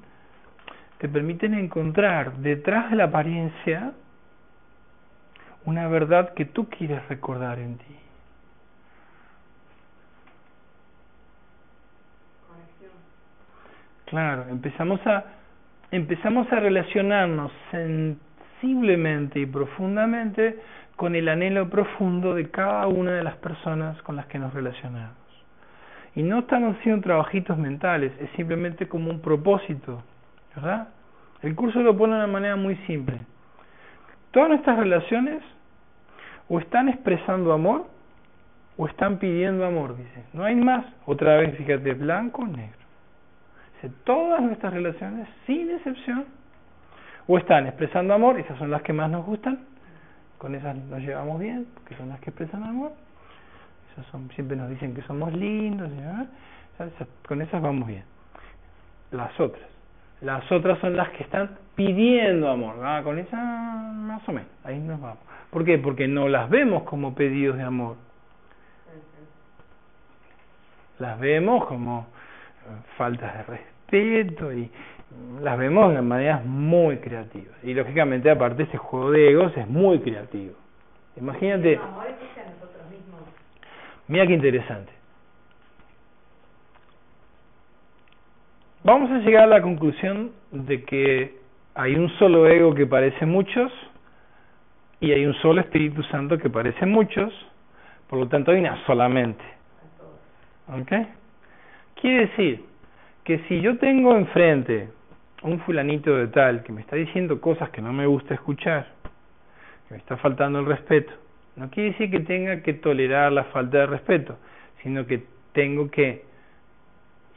te 0.98 1.08
permiten 1.08 1.54
encontrar 1.54 2.36
detrás 2.38 2.90
de 2.90 2.96
la 2.96 3.04
apariencia 3.04 3.92
una 5.64 5.88
verdad 5.88 6.34
que 6.34 6.44
tú 6.44 6.68
quieres 6.68 7.06
recordar 7.08 7.58
en 7.58 7.78
ti. 7.78 7.99
Claro, 14.10 14.46
empezamos 14.50 15.00
a 15.06 15.24
empezamos 15.92 16.52
a 16.52 16.60
relacionarnos 16.60 17.52
sensiblemente 17.70 19.38
y 19.38 19.46
profundamente 19.46 20.58
con 20.96 21.14
el 21.14 21.28
anhelo 21.28 21.70
profundo 21.70 22.34
de 22.34 22.50
cada 22.50 22.88
una 22.88 23.12
de 23.12 23.22
las 23.22 23.36
personas 23.36 24.00
con 24.02 24.16
las 24.16 24.26
que 24.26 24.40
nos 24.40 24.52
relacionamos. 24.52 25.16
Y 26.16 26.24
no 26.24 26.40
estamos 26.40 26.76
haciendo 26.76 27.02
trabajitos 27.02 27.56
mentales, 27.56 28.12
es 28.20 28.30
simplemente 28.36 28.88
como 28.88 29.10
un 29.10 29.20
propósito 29.20 30.02
¿Verdad? 30.56 30.88
El 31.42 31.54
curso 31.54 31.80
lo 31.80 31.96
pone 31.96 32.14
de 32.14 32.18
una 32.24 32.26
manera 32.26 32.56
muy 32.56 32.74
simple. 32.88 33.20
Todas 34.32 34.48
nuestras 34.48 34.76
relaciones 34.76 35.40
o 36.48 36.58
están 36.58 36.88
expresando 36.88 37.52
amor 37.52 37.86
o 38.76 38.88
están 38.88 39.18
pidiendo 39.18 39.64
amor, 39.64 39.96
dice. 39.96 40.24
No 40.32 40.42
hay 40.42 40.56
más. 40.56 40.84
Otra 41.06 41.36
vez, 41.36 41.56
fíjate, 41.56 41.94
blanco 41.94 42.42
o 42.42 42.46
negro. 42.48 42.79
Dice, 43.80 43.94
todas 44.04 44.42
nuestras 44.42 44.74
relaciones, 44.74 45.26
sin 45.46 45.70
excepción, 45.70 46.26
o 47.26 47.38
están 47.38 47.66
expresando 47.66 48.12
amor, 48.12 48.38
esas 48.38 48.58
son 48.58 48.70
las 48.70 48.82
que 48.82 48.92
más 48.92 49.10
nos 49.10 49.24
gustan, 49.24 49.60
con 50.36 50.54
esas 50.54 50.76
nos 50.76 51.00
llevamos 51.00 51.40
bien, 51.40 51.66
porque 51.74 51.96
son 51.96 52.10
las 52.10 52.20
que 52.20 52.30
expresan 52.30 52.62
amor. 52.64 52.92
Esas 53.92 54.06
son, 54.10 54.30
siempre 54.32 54.56
nos 54.56 54.68
dicen 54.68 54.94
que 54.94 55.02
somos 55.02 55.32
lindos, 55.32 55.90
con 57.26 57.40
esas 57.40 57.62
vamos 57.62 57.86
bien. 57.86 58.04
Las 59.12 59.38
otras. 59.40 59.68
Las 60.20 60.50
otras 60.52 60.78
son 60.80 60.96
las 60.96 61.08
que 61.10 61.22
están 61.22 61.56
pidiendo 61.74 62.50
amor. 62.50 62.76
Ah, 62.82 63.00
con 63.02 63.18
esas 63.18 63.40
más 63.40 64.28
o 64.28 64.32
menos, 64.32 64.50
ahí 64.64 64.78
nos 64.78 65.00
vamos. 65.00 65.18
¿Por 65.50 65.64
qué? 65.64 65.78
Porque 65.78 66.06
no 66.06 66.28
las 66.28 66.50
vemos 66.50 66.82
como 66.82 67.14
pedidos 67.14 67.56
de 67.56 67.62
amor. 67.62 67.96
Las 70.98 71.18
vemos 71.18 71.64
como 71.64 72.00
eh, 72.00 72.96
faltas 72.98 73.32
de 73.38 73.42
respeto 73.44 73.69
y 73.96 74.70
las 75.42 75.58
vemos 75.58 75.92
de 75.94 76.02
maneras 76.02 76.44
muy 76.44 76.98
creativas. 76.98 77.56
Y 77.62 77.74
lógicamente, 77.74 78.30
aparte, 78.30 78.64
ese 78.64 78.78
juego 78.78 79.10
de 79.10 79.30
egos 79.30 79.52
es 79.56 79.68
muy 79.68 79.98
creativo. 80.00 80.54
Imagínate. 81.16 81.80
Mira 84.08 84.26
qué 84.26 84.34
interesante. 84.34 84.92
Vamos 88.82 89.10
a 89.10 89.18
llegar 89.18 89.44
a 89.44 89.46
la 89.46 89.62
conclusión 89.62 90.32
de 90.50 90.84
que 90.84 91.38
hay 91.74 91.94
un 91.94 92.08
solo 92.18 92.46
ego 92.46 92.74
que 92.74 92.86
parece 92.86 93.26
muchos 93.26 93.70
y 95.00 95.12
hay 95.12 95.26
un 95.26 95.34
solo 95.34 95.60
Espíritu 95.60 96.02
Santo 96.04 96.38
que 96.38 96.48
parece 96.48 96.86
muchos, 96.86 97.32
por 98.08 98.18
lo 98.18 98.28
tanto 98.28 98.50
hay 98.50 98.60
una 98.60 98.84
solamente. 98.86 99.44
¿Ok? 100.68 100.92
Quiere 102.00 102.26
decir 102.26 102.69
que 103.30 103.38
si 103.46 103.60
yo 103.60 103.78
tengo 103.78 104.16
enfrente 104.16 104.88
un 105.44 105.60
fulanito 105.60 106.16
de 106.16 106.26
tal 106.26 106.64
que 106.64 106.72
me 106.72 106.80
está 106.80 106.96
diciendo 106.96 107.40
cosas 107.40 107.70
que 107.70 107.80
no 107.80 107.92
me 107.92 108.04
gusta 108.04 108.34
escuchar, 108.34 108.88
que 109.86 109.94
me 109.94 109.98
está 109.98 110.16
faltando 110.16 110.58
el 110.58 110.66
respeto, 110.66 111.12
no 111.54 111.70
quiere 111.70 111.90
decir 111.90 112.10
que 112.10 112.18
tenga 112.18 112.60
que 112.60 112.72
tolerar 112.72 113.30
la 113.30 113.44
falta 113.44 113.78
de 113.78 113.86
respeto, 113.86 114.36
sino 114.82 115.06
que 115.06 115.22
tengo 115.52 115.88
que 115.92 116.24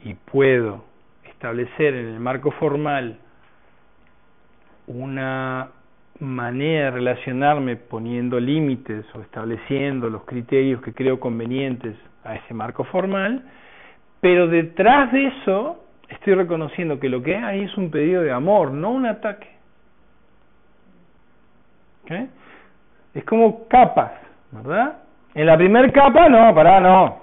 y 0.02 0.14
puedo 0.14 0.84
establecer 1.30 1.94
en 1.94 2.06
el 2.06 2.18
marco 2.18 2.50
formal 2.50 3.16
una 4.88 5.68
manera 6.18 6.86
de 6.86 6.90
relacionarme 6.90 7.76
poniendo 7.76 8.40
límites 8.40 9.06
o 9.14 9.20
estableciendo 9.20 10.10
los 10.10 10.24
criterios 10.24 10.82
que 10.82 10.92
creo 10.92 11.20
convenientes 11.20 11.94
a 12.24 12.34
ese 12.34 12.52
marco 12.52 12.82
formal, 12.82 13.44
pero 14.20 14.48
detrás 14.48 15.12
de 15.12 15.26
eso 15.26 15.82
estoy 16.14 16.34
reconociendo 16.34 16.98
que 16.98 17.08
lo 17.08 17.22
que 17.22 17.36
hay 17.36 17.62
es 17.62 17.76
un 17.76 17.90
pedido 17.90 18.22
de 18.22 18.32
amor, 18.32 18.70
no 18.72 18.90
un 18.90 19.06
ataque. 19.06 19.48
¿Okay? 22.04 22.28
Es 23.14 23.24
como 23.24 23.66
capas, 23.68 24.12
¿verdad? 24.50 24.98
En 25.34 25.46
la 25.46 25.56
primera 25.56 25.90
capa, 25.90 26.28
no, 26.28 26.54
pará, 26.54 26.80
no, 26.80 27.22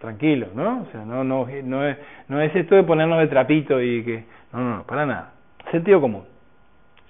tranquilo, 0.00 0.48
¿no? 0.54 0.82
O 0.82 0.86
sea, 0.92 1.04
no, 1.04 1.24
no, 1.24 1.46
no, 1.64 1.84
es, 1.86 1.98
no 2.28 2.40
es 2.40 2.54
esto 2.54 2.74
de 2.74 2.82
ponernos 2.82 3.18
de 3.18 3.28
trapito 3.28 3.80
y 3.80 4.02
que, 4.04 4.24
no, 4.52 4.60
no, 4.60 4.76
no, 4.78 4.82
para 4.84 5.06
nada. 5.06 5.32
Sentido 5.70 6.00
común, 6.00 6.24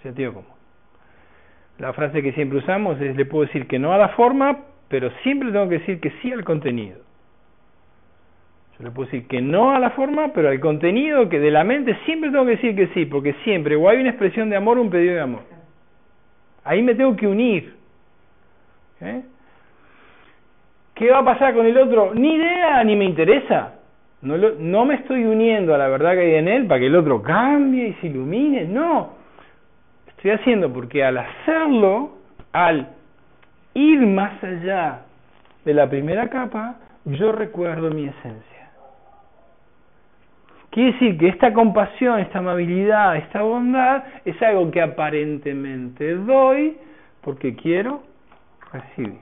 sentido 0.03 0.33
común. 0.33 0.57
La 1.79 1.93
frase 1.93 2.23
que 2.23 2.33
siempre 2.33 2.59
usamos 2.59 3.01
es, 3.01 3.17
le 3.17 3.27
puedo 3.27 3.45
decir 3.45 3.67
que 3.67 3.79
no 3.79 3.93
a 3.93 3.99
la 3.99 4.09
forma, 4.11 4.59
pero 4.89 5.11
siempre 5.23 5.53
tengo 5.53 5.69
que 5.69 5.79
decir 5.79 6.01
que 6.01 6.11
sí 6.23 6.33
al 6.33 6.45
contenido. 6.45 6.99
Yo 8.78 8.85
le 8.85 8.90
puedo 8.90 9.11
decir 9.11 9.27
que 9.27 9.40
no 9.40 9.74
a 9.74 9.78
la 9.78 9.90
forma, 9.90 10.32
pero 10.35 10.51
al 10.51 10.61
contenido 10.61 11.28
que 11.28 11.40
de 11.40 11.51
la 11.51 11.65
mente 11.65 11.97
siempre 12.05 12.31
tengo 12.31 12.44
que 12.44 12.53
decir 12.53 12.77
que 12.77 12.89
sí, 12.89 13.07
porque 13.07 13.35
siempre 13.44 13.74
o 13.74 13.89
hay 13.89 14.01
una 14.01 14.11
expresión 14.11 14.51
de 14.51 14.57
amor 14.57 14.78
o 14.78 14.82
un 14.82 14.90
pedido 14.90 15.15
de 15.15 15.20
amor. 15.20 15.43
Ahí 16.65 16.82
me 16.82 16.94
tengo 16.94 17.16
que 17.16 17.27
unir. 17.27 17.74
¿Eh? 19.01 19.23
¿Qué 20.94 21.11
va 21.11 21.19
a 21.19 21.24
pasar 21.24 21.55
con 21.55 21.66
el 21.66 21.77
otro? 21.77 22.15
Ni 22.15 22.35
idea, 22.35 22.82
ni 22.85 22.97
me 22.97 23.05
interesa. 23.05 23.74
No, 24.23 24.36
no 24.36 24.85
me 24.85 24.94
estoy 24.97 25.24
uniendo 25.24 25.74
a 25.74 25.78
la 25.78 25.89
verdad 25.89 26.12
que 26.12 26.20
hay 26.20 26.35
en 26.35 26.48
él 26.48 26.66
para 26.66 26.81
que 26.81 26.86
el 26.86 26.97
otro 26.97 27.23
cambie 27.23 27.89
y 27.89 27.93
se 27.94 28.09
ilumine. 28.09 28.65
No. 28.65 29.11
Estoy 30.09 30.32
haciendo 30.32 30.73
porque 30.73 31.05
al 31.05 31.19
hacerlo, 31.19 32.16
al 32.53 32.89
ir 33.74 34.01
más 34.01 34.43
allá 34.43 35.03
de 35.65 35.74
la 35.74 35.89
primera 35.89 36.28
capa, 36.28 36.77
yo 37.05 37.32
recuerdo 37.32 37.90
mi 37.90 38.07
esencia. 38.07 38.56
Quiere 40.77 40.93
decir 40.93 41.16
que 41.16 41.28
esta 41.28 41.55
compasión, 41.55 42.20
esta 42.20 42.40
amabilidad, 42.40 43.16
esta 43.16 43.40
bondad 43.40 44.05
es 44.27 44.43
algo 44.43 44.70
que 44.70 44.82
aparentemente 44.82 46.16
doy 46.16 46.77
porque 47.23 47.57
quiero 47.57 48.03
recibir. 48.70 49.20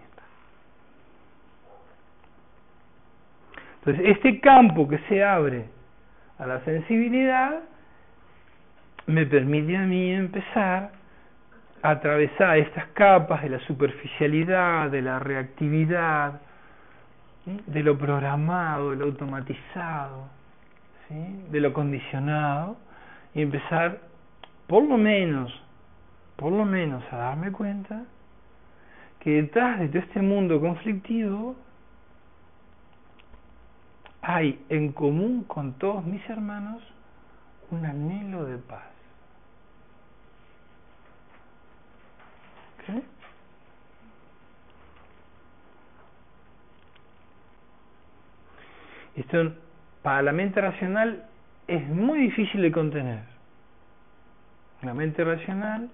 Entonces, 3.79 4.17
este 4.17 4.41
campo 4.41 4.89
que 4.89 4.99
se 5.09 5.23
abre 5.23 5.67
a 6.41 6.47
la 6.47 6.59
sensibilidad 6.65 7.61
me 9.07 9.25
permite 9.25 9.77
a 9.77 9.83
mí 9.83 10.11
empezar 10.11 10.91
a 11.85 11.89
atravesar 11.89 12.59
estas 12.59 12.87
capas 12.95 13.45
de 13.45 13.51
la 13.51 13.61
superficialidad, 13.61 14.91
de 14.91 15.03
la 15.03 15.21
reactividad, 15.21 16.41
de 17.45 17.83
lo 17.85 17.97
programado, 17.97 18.91
de 18.91 18.97
lo 18.97 19.05
automatizado, 19.05 20.43
de 21.09 21.61
lo 21.61 21.73
condicionado 21.73 22.77
y 23.35 23.43
empezar 23.43 24.01
por 24.67 24.83
lo 24.85 24.97
menos, 24.97 25.53
por 26.37 26.53
lo 26.53 26.65
menos 26.65 27.05
a 27.13 27.17
darme 27.17 27.53
cuenta 27.53 28.05
que 29.21 29.43
detrás 29.43 29.81
de 29.81 29.89
todo 29.89 29.99
este 29.99 30.23
mundo 30.23 30.61
conflictivo 30.61 31.57
hay 34.23 34.65
en 34.71 34.93
común 34.93 35.45
con 35.45 35.75
todos 35.75 36.05
mis 36.05 36.29
hermanos 36.29 36.83
un 37.71 37.85
anhelo 37.85 38.45
de 38.45 38.59
paz. 38.59 38.83
Esto 49.15 49.55
para 50.05 50.21
la 50.21 50.33
mente 50.33 50.61
racional 50.61 51.25
es 51.67 51.89
muy 51.89 52.19
difícil 52.19 52.61
de 52.61 52.71
contener. 52.71 53.21
La 54.83 54.93
mente 54.93 55.25
racional 55.25 55.89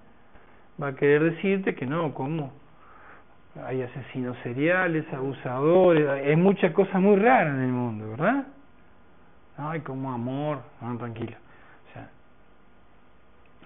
va 0.82 0.88
a 0.88 0.96
querer 0.96 1.22
decirte 1.22 1.76
que 1.76 1.86
no, 1.86 2.12
¿cómo? 2.12 2.52
Hay 3.64 3.82
asesinos 3.82 4.36
seriales, 4.42 5.04
abusadores, 5.12 6.08
hay 6.08 6.34
muchas 6.34 6.72
cosas 6.72 7.00
muy 7.00 7.20
raras 7.20 7.54
en 7.54 7.62
el 7.62 7.70
mundo, 7.70 8.10
¿verdad? 8.10 8.46
Ay, 9.56 9.78
como 9.82 10.12
amor, 10.12 10.58
no, 10.80 10.98
tranquilo. 10.98 11.36
O 11.88 11.92
sea, 11.92 12.10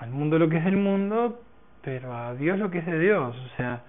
al 0.00 0.10
mundo 0.10 0.38
lo 0.38 0.50
que 0.50 0.58
es 0.58 0.64
del 0.66 0.76
mundo, 0.76 1.40
pero 1.80 2.14
a 2.14 2.34
Dios 2.34 2.58
lo 2.58 2.70
que 2.70 2.80
es 2.80 2.86
de 2.86 2.98
Dios. 2.98 3.34
O 3.34 3.56
sea, 3.56 3.80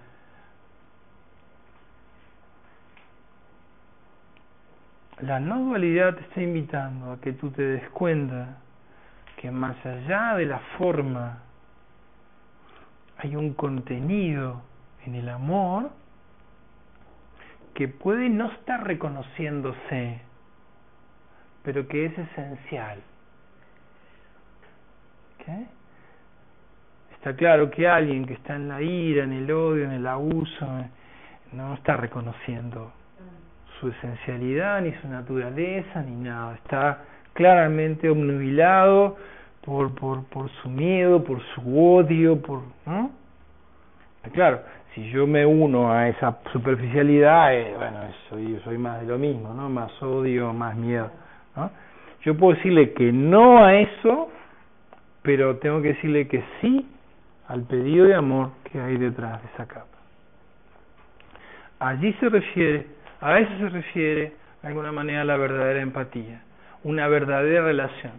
la 5.20 5.40
no 5.40 5.60
dualidad 5.60 6.14
te 6.14 6.22
está 6.22 6.42
invitando 6.42 7.12
a 7.12 7.20
que 7.20 7.32
tú 7.32 7.50
te 7.50 7.62
des 7.62 7.88
cuenta 7.90 8.58
que 9.36 9.50
más 9.50 9.76
allá 9.84 10.34
de 10.36 10.46
la 10.46 10.58
forma 10.78 11.38
hay 13.18 13.34
un 13.36 13.54
contenido 13.54 14.62
en 15.04 15.14
el 15.14 15.28
amor 15.28 15.90
que 17.74 17.88
puede 17.88 18.28
no 18.28 18.50
estar 18.52 18.86
reconociéndose, 18.86 20.20
pero 21.62 21.86
que 21.88 22.06
es 22.06 22.18
esencial. 22.18 23.02
Está 27.12 27.36
claro 27.36 27.70
que 27.70 27.88
alguien 27.88 28.24
que 28.24 28.34
está 28.34 28.56
en 28.56 28.68
la 28.68 28.82
ira, 28.82 29.24
en 29.24 29.32
el 29.32 29.50
odio, 29.50 29.84
en 29.84 29.92
el 29.92 30.06
abuso, 30.06 30.66
no 31.52 31.74
está 31.74 31.96
reconociendo 31.96 32.92
su 33.80 33.88
esencialidad, 33.88 34.80
ni 34.80 34.92
su 34.94 35.08
naturaleza, 35.08 36.02
ni 36.02 36.14
nada. 36.16 36.54
Está 36.54 37.04
claramente 37.32 38.08
obnubilado 38.08 39.16
por, 39.64 39.94
por, 39.94 40.24
por 40.24 40.50
su 40.62 40.68
miedo, 40.68 41.22
por 41.22 41.42
su 41.54 41.78
odio, 41.78 42.40
por... 42.40 42.62
¿no? 42.86 43.10
Claro, 44.32 44.60
si 44.94 45.08
yo 45.10 45.26
me 45.26 45.44
uno 45.44 45.92
a 45.92 46.08
esa 46.08 46.38
superficialidad, 46.52 47.54
eh, 47.54 47.74
bueno, 47.76 48.00
soy, 48.28 48.60
soy 48.64 48.78
más 48.78 49.00
de 49.00 49.06
lo 49.06 49.18
mismo, 49.18 49.52
¿no? 49.54 49.68
Más 49.68 49.90
odio, 50.02 50.52
más 50.52 50.74
miedo. 50.74 51.10
Yo 52.22 52.36
puedo 52.36 52.54
decirle 52.56 52.92
que 52.92 53.12
no 53.12 53.64
a 53.64 53.74
eso, 53.74 54.30
pero 55.22 55.58
tengo 55.58 55.80
que 55.80 55.88
decirle 55.88 56.26
que 56.26 56.42
sí 56.60 56.88
al 57.46 57.62
pedido 57.62 58.06
de 58.06 58.14
amor 58.14 58.50
que 58.64 58.80
hay 58.80 58.96
detrás 58.96 59.42
de 59.42 59.48
esa 59.54 59.66
capa. 59.66 59.86
Allí 61.78 62.12
se 62.14 62.28
refiere 62.28 62.86
a 63.20 63.38
eso 63.38 63.50
se 63.58 63.68
refiere, 63.68 64.32
de 64.62 64.68
alguna 64.68 64.92
manera, 64.92 65.24
la 65.24 65.36
verdadera 65.36 65.80
empatía, 65.80 66.42
una 66.84 67.08
verdadera 67.08 67.62
relación. 67.62 68.12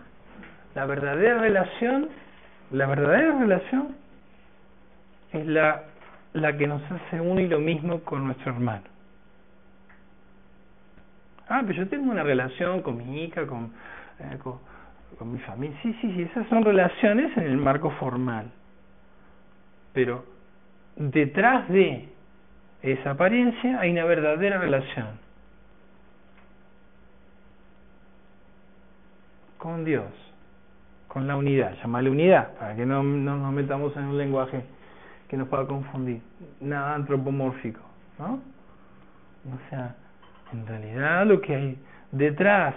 La 0.75 0.85
verdadera 0.85 1.39
relación, 1.39 2.09
la 2.71 2.85
verdadera 2.85 3.39
relación 3.39 3.95
es 5.33 5.45
la, 5.45 5.83
la 6.33 6.57
que 6.57 6.67
nos 6.67 6.81
hace 6.91 7.19
uno 7.19 7.41
y 7.41 7.47
lo 7.47 7.59
mismo 7.59 8.01
con 8.01 8.25
nuestro 8.25 8.53
hermano. 8.53 8.83
Ah, 11.49 11.63
pero 11.65 11.83
yo 11.83 11.87
tengo 11.87 12.11
una 12.11 12.23
relación 12.23 12.81
con 12.81 12.97
mi 12.97 13.23
hija, 13.23 13.47
con, 13.47 13.71
eh, 14.19 14.37
con, 14.43 14.59
con 15.17 15.31
mi 15.31 15.39
familia. 15.39 15.77
Sí, 15.81 15.95
sí, 16.01 16.11
sí, 16.13 16.21
esas 16.23 16.47
son 16.49 16.63
relaciones 16.63 17.35
en 17.37 17.43
el 17.43 17.57
marco 17.57 17.89
formal. 17.91 18.51
Pero 19.93 20.25
detrás 20.95 21.67
de 21.69 22.09
esa 22.81 23.11
apariencia 23.11 23.79
hay 23.79 23.91
una 23.91 24.05
verdadera 24.05 24.59
relación. 24.59 25.07
Con 29.57 29.83
Dios, 29.83 30.05
con 31.07 31.27
la 31.27 31.35
unidad, 31.35 31.75
llamarle 31.81 32.09
unidad, 32.09 32.53
para 32.57 32.75
que 32.75 32.85
no, 32.85 33.01
no 33.03 33.37
nos 33.37 33.53
metamos 33.53 33.95
en 33.97 34.03
un 34.03 34.17
lenguaje 34.17 34.63
que 35.27 35.37
nos 35.37 35.47
pueda 35.47 35.65
confundir. 35.65 36.21
Nada 36.61 36.95
antropomórfico, 36.95 37.81
¿no? 38.19 38.35
O 38.35 39.69
sea, 39.69 39.95
en 40.53 40.65
realidad 40.67 41.25
lo 41.25 41.41
que 41.41 41.55
hay 41.55 41.77
detrás, 42.11 42.75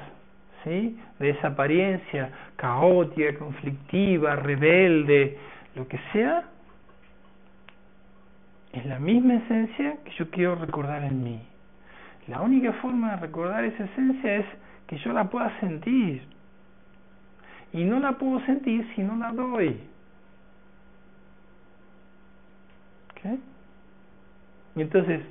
¿sí? 0.64 0.98
De 1.18 1.30
esa 1.30 1.48
apariencia 1.48 2.30
caótica, 2.56 3.38
conflictiva, 3.38 4.36
rebelde, 4.36 5.38
lo 5.74 5.86
que 5.86 5.98
sea, 6.12 6.44
es 8.72 8.86
la 8.86 8.98
misma 8.98 9.34
esencia 9.34 9.96
que 10.04 10.10
yo 10.12 10.30
quiero 10.30 10.54
recordar 10.54 11.02
en 11.02 11.22
mí. 11.22 11.42
La 12.28 12.40
única 12.40 12.72
forma 12.74 13.12
de 13.12 13.16
recordar 13.16 13.64
esa 13.64 13.84
esencia 13.84 14.36
es 14.36 14.46
que 14.86 14.98
yo 14.98 15.12
la 15.12 15.28
pueda 15.28 15.58
sentir. 15.60 16.22
Y 17.72 17.84
no 17.84 17.98
la 17.98 18.12
puedo 18.12 18.40
sentir 18.46 18.88
si 18.94 19.02
no 19.02 19.16
la 19.16 19.32
doy. 19.32 19.80
¿Ok? 23.10 23.38
Y 24.76 24.82
entonces, 24.82 25.22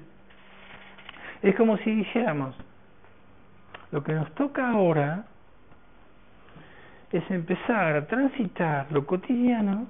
es 1.42 1.56
como 1.56 1.78
si 1.78 1.92
dijéramos, 1.96 2.56
lo 3.92 4.04
que 4.04 4.14
nos 4.14 4.34
toca 4.36 4.70
ahora 4.70 5.26
es 7.12 7.24
empezar 7.32 7.96
a 7.96 8.08
transitar 8.08 8.88
lo 8.92 9.06
cotidiano 9.06 9.88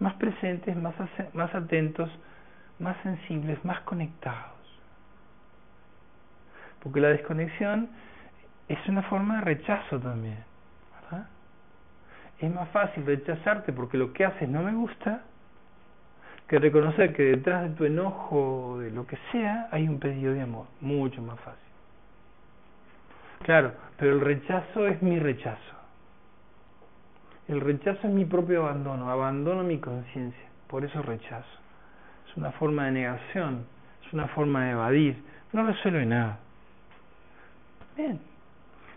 más 0.00 0.14
presentes, 0.14 0.76
más, 0.76 0.94
más 1.32 1.54
atentos, 1.54 2.10
más 2.78 2.96
sensibles, 3.02 3.64
más 3.64 3.80
conectados. 3.80 4.52
Porque 6.82 7.00
la 7.00 7.08
desconexión 7.08 7.88
es 8.68 8.78
una 8.88 9.02
forma 9.02 9.36
de 9.36 9.40
rechazo 9.42 9.98
también. 9.98 10.38
¿verdad? 11.02 11.26
Es 12.38 12.52
más 12.52 12.68
fácil 12.70 13.06
rechazarte 13.06 13.72
porque 13.72 13.96
lo 13.96 14.12
que 14.12 14.24
haces 14.24 14.48
no 14.48 14.62
me 14.62 14.72
gusta 14.72 15.22
que 16.48 16.58
reconocer 16.58 17.12
que 17.12 17.24
detrás 17.24 17.64
de 17.64 17.70
tu 17.70 17.84
enojo, 17.84 18.78
de 18.78 18.90
lo 18.90 19.06
que 19.06 19.18
sea, 19.32 19.68
hay 19.72 19.88
un 19.88 19.98
pedido 19.98 20.32
de 20.32 20.42
amor. 20.42 20.66
Mucho 20.80 21.20
más 21.22 21.38
fácil. 21.40 21.60
Claro, 23.42 23.72
pero 23.98 24.12
el 24.12 24.20
rechazo 24.20 24.86
es 24.86 25.02
mi 25.02 25.18
rechazo. 25.18 25.75
El 27.48 27.60
rechazo 27.60 28.08
es 28.08 28.12
mi 28.12 28.24
propio 28.24 28.66
abandono, 28.66 29.08
abandono 29.08 29.62
mi 29.62 29.78
conciencia, 29.78 30.42
por 30.66 30.84
eso 30.84 31.00
rechazo. 31.02 31.46
Es 32.28 32.36
una 32.36 32.50
forma 32.52 32.86
de 32.86 32.92
negación, 32.92 33.64
es 34.04 34.12
una 34.12 34.26
forma 34.28 34.64
de 34.64 34.72
evadir, 34.72 35.22
no 35.52 35.64
resuelve 35.64 36.04
nada. 36.04 36.38
Bien, 37.96 38.18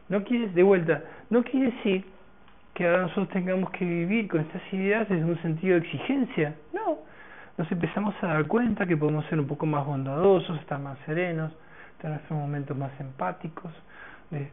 no 0.10 0.24
quiere, 0.24 0.50
de 0.50 0.64
vuelta, 0.64 1.04
no 1.30 1.44
quiere 1.44 1.72
decir 1.72 2.06
que 2.74 2.88
ahora 2.88 3.04
nosotros 3.04 3.30
tengamos 3.30 3.70
que 3.70 3.86
vivir 3.86 4.28
con 4.28 4.42
estas 4.42 4.62
ideas 4.74 5.08
desde 5.08 5.26
un 5.26 5.40
sentido 5.44 5.80
de 5.80 5.86
exigencia, 5.86 6.56
no, 6.74 6.98
nos 7.58 7.72
empezamos 7.72 8.16
a 8.22 8.28
dar 8.28 8.48
cuenta 8.48 8.88
que 8.88 8.98
podemos 8.98 9.26
ser 9.26 9.40
un 9.40 9.48
poco 9.48 9.68
más 9.68 9.86
bondadosos, 9.86 10.60
estar 10.60 10.80
más 10.80 10.98
serenos, 11.06 11.52
tener 12.02 12.20
momentos 12.30 12.76
más 12.76 12.92
empáticos, 13.00 13.72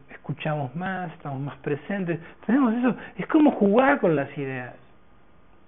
escuchamos 0.09 0.75
más, 0.75 1.11
estamos 1.13 1.39
más 1.39 1.57
presentes, 1.57 2.19
tenemos 2.45 2.73
eso, 2.73 2.95
es 3.17 3.27
como 3.27 3.51
jugar 3.51 3.99
con 3.99 4.15
las 4.15 4.35
ideas, 4.37 4.73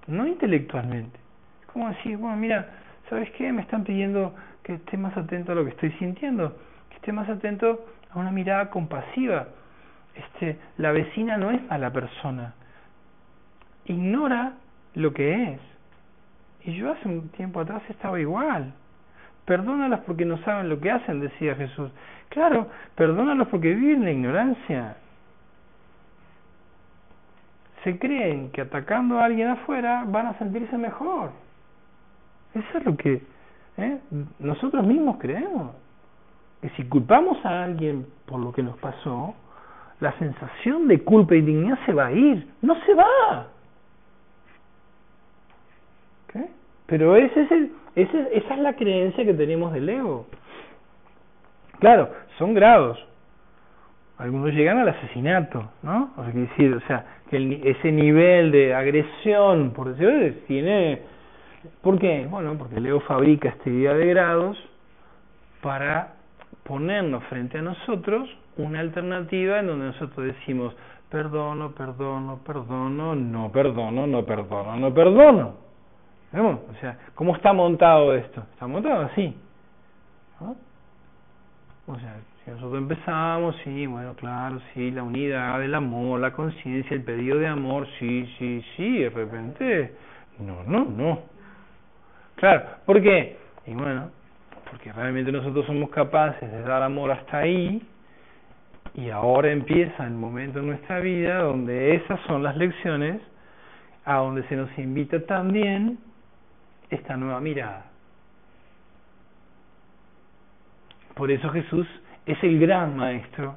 no 0.08 0.26
intelectualmente, 0.26 1.18
es 1.62 1.68
como 1.68 1.90
decir, 1.90 2.18
bueno, 2.18 2.36
mira, 2.38 2.68
¿sabes 3.10 3.30
qué? 3.32 3.52
Me 3.52 3.62
están 3.62 3.84
pidiendo 3.84 4.34
que 4.64 4.76
esté 4.76 4.98
más 4.98 5.16
atento 5.18 5.52
a 5.52 5.56
lo 5.56 5.64
que 5.64 5.72
estoy 5.72 5.92
sintiendo, 5.94 6.58
que 6.90 6.96
esté 6.96 7.12
más 7.12 7.30
atento 7.30 7.86
a 8.12 8.20
una 8.20 8.32
mirada 8.32 8.70
compasiva. 8.70 9.48
Este, 10.16 10.58
la 10.78 10.92
vecina 10.92 11.38
no 11.38 11.52
es 11.52 11.64
mala 11.70 11.92
persona, 11.92 12.54
ignora 13.86 14.54
lo 14.96 15.14
que 15.14 15.54
es. 15.54 15.60
Y 16.66 16.74
yo 16.76 16.92
hace 16.92 17.08
un 17.08 17.30
tiempo 17.30 17.62
atrás 17.62 17.82
estaba 17.90 18.20
igual. 18.20 18.74
Perdónalas 19.50 20.02
porque 20.02 20.26
no 20.26 20.38
saben 20.44 20.70
lo 20.70 20.80
que 20.80 20.92
hacen, 20.92 21.22
decía 21.22 21.56
Jesús. 21.56 21.90
Claro, 22.30 22.68
perdónalos 22.94 23.48
porque 23.48 23.74
viven 23.74 24.06
la 24.06 24.12
ignorancia. 24.12 24.96
Se 27.84 27.98
creen 27.98 28.52
que 28.52 28.62
atacando 28.62 29.18
a 29.18 29.26
alguien 29.26 29.48
afuera 29.48 30.06
van 30.08 30.28
a 30.28 30.38
sentirse 30.38 30.78
mejor. 30.78 31.32
Eso 32.54 32.78
es 32.78 32.86
lo 32.86 32.96
que 32.96 33.24
¿eh? 33.78 34.00
nosotros 34.38 34.86
mismos 34.86 35.18
creemos. 35.18 35.72
Que 36.62 36.70
si 36.78 36.84
culpamos 36.84 37.44
a 37.44 37.64
alguien 37.64 38.06
por 38.28 38.40
lo 38.40 38.52
que 38.54 38.62
nos 38.62 38.78
pasó, 38.78 39.34
la 40.00 40.12
sensación 40.20 40.88
de 40.88 41.04
culpa 41.04 41.34
y 41.34 41.42
dignidad 41.42 41.80
se 41.88 41.94
va 41.94 42.06
a 42.06 42.12
ir. 42.12 42.48
No 42.62 42.76
se 42.86 42.94
va. 42.94 43.48
¿Okay? 46.26 46.52
Pero 46.86 47.16
ese 47.16 47.42
es 47.42 47.52
el, 47.52 47.79
ese, 47.96 48.30
esa 48.34 48.54
es 48.54 48.60
la 48.60 48.74
creencia 48.74 49.26
que 49.26 49.34
tenemos 49.34 49.74
del 49.74 49.90
ego. 49.90 50.28
Claro, 51.80 52.10
son 52.38 52.54
grados. 52.54 53.04
Algunos 54.18 54.54
llegan 54.54 54.80
al 54.80 54.90
asesinato, 54.90 55.70
¿no? 55.82 56.12
O 56.18 56.24
sea, 56.24 56.34
que 56.34 56.40
decir, 56.40 56.74
o 56.74 56.82
sea, 56.88 57.06
que 57.30 57.62
ese 57.64 57.92
nivel 57.92 58.52
de 58.52 58.74
agresión, 58.74 59.72
por 59.72 59.90
decirlo, 59.96 60.36
tiene... 60.46 61.02
¿Por 61.82 62.00
qué? 62.00 62.28
Bueno, 62.30 62.56
porque 62.58 62.80
Leo 62.80 63.00
fabrica 63.02 63.50
este 63.50 63.70
día 63.70 63.94
de 63.94 64.06
grados 64.08 64.58
para 65.62 66.16
ponernos 66.64 67.24
frente 67.26 67.58
a 67.58 67.62
nosotros 67.62 68.30
una 68.58 68.82
alternativa 68.82 69.60
en 69.60 69.68
donde 69.68 69.86
nosotros 69.86 70.26
decimos, 70.26 70.76
perdono, 71.10 71.72
perdono, 71.72 72.40
perdono, 72.46 73.16
no 73.16 73.52
perdono, 73.52 74.06
no 74.06 74.26
perdono, 74.26 74.76
no 74.76 74.94
perdono. 74.94 75.69
¿Vemos? 76.32 76.60
O 76.70 76.80
sea, 76.80 76.98
¿cómo 77.16 77.36
está 77.36 77.54
montado 77.54 78.14
esto? 78.14 78.44
Está 78.54 78.68
montado 78.68 79.02
así. 79.02 79.36
¿no? 80.40 80.56
O 81.88 82.00
sea, 82.00 82.16
si 82.46 82.52
nosotros 82.52 82.78
empezamos, 82.78 83.56
sí, 83.64 83.88
bueno, 83.88 84.14
claro, 84.14 84.62
sí, 84.74 84.92
la 84.92 85.02
unidad 85.02 85.60
del 85.60 85.74
amor, 85.74 86.20
la 86.20 86.32
conciencia, 86.32 86.96
el 86.96 87.04
pedido 87.04 87.40
de 87.40 87.48
amor, 87.48 87.88
sí, 87.98 88.32
sí, 88.38 88.64
sí, 88.76 89.00
de 89.00 89.10
repente, 89.10 89.96
no, 90.38 90.64
no, 90.66 90.86
no. 90.86 91.20
Claro, 92.36 92.64
¿por 92.86 93.02
qué? 93.02 93.38
Y 93.66 93.74
bueno, 93.74 94.12
porque 94.70 94.94
realmente 94.94 95.32
nosotros 95.32 95.66
somos 95.66 95.90
capaces 95.90 96.52
de 96.52 96.62
dar 96.62 96.84
amor 96.84 97.12
hasta 97.12 97.40
ahí, 97.40 97.82
y 98.94 99.10
ahora 99.10 99.52
empieza 99.52 100.06
el 100.06 100.14
momento 100.14 100.60
en 100.60 100.68
nuestra 100.68 101.00
vida 101.00 101.40
donde 101.40 101.96
esas 101.96 102.20
son 102.28 102.44
las 102.44 102.56
lecciones 102.56 103.22
a 104.06 104.18
donde 104.18 104.44
se 104.44 104.56
nos 104.56 104.76
invita 104.78 105.26
también 105.26 105.98
esta 106.90 107.18
nueva 107.18 107.40
mirada. 107.40 107.86
Por 111.16 111.32
eso 111.32 111.50
Jesús 111.50 111.88
es 112.26 112.42
el 112.44 112.60
gran 112.60 112.96
maestro 112.96 113.56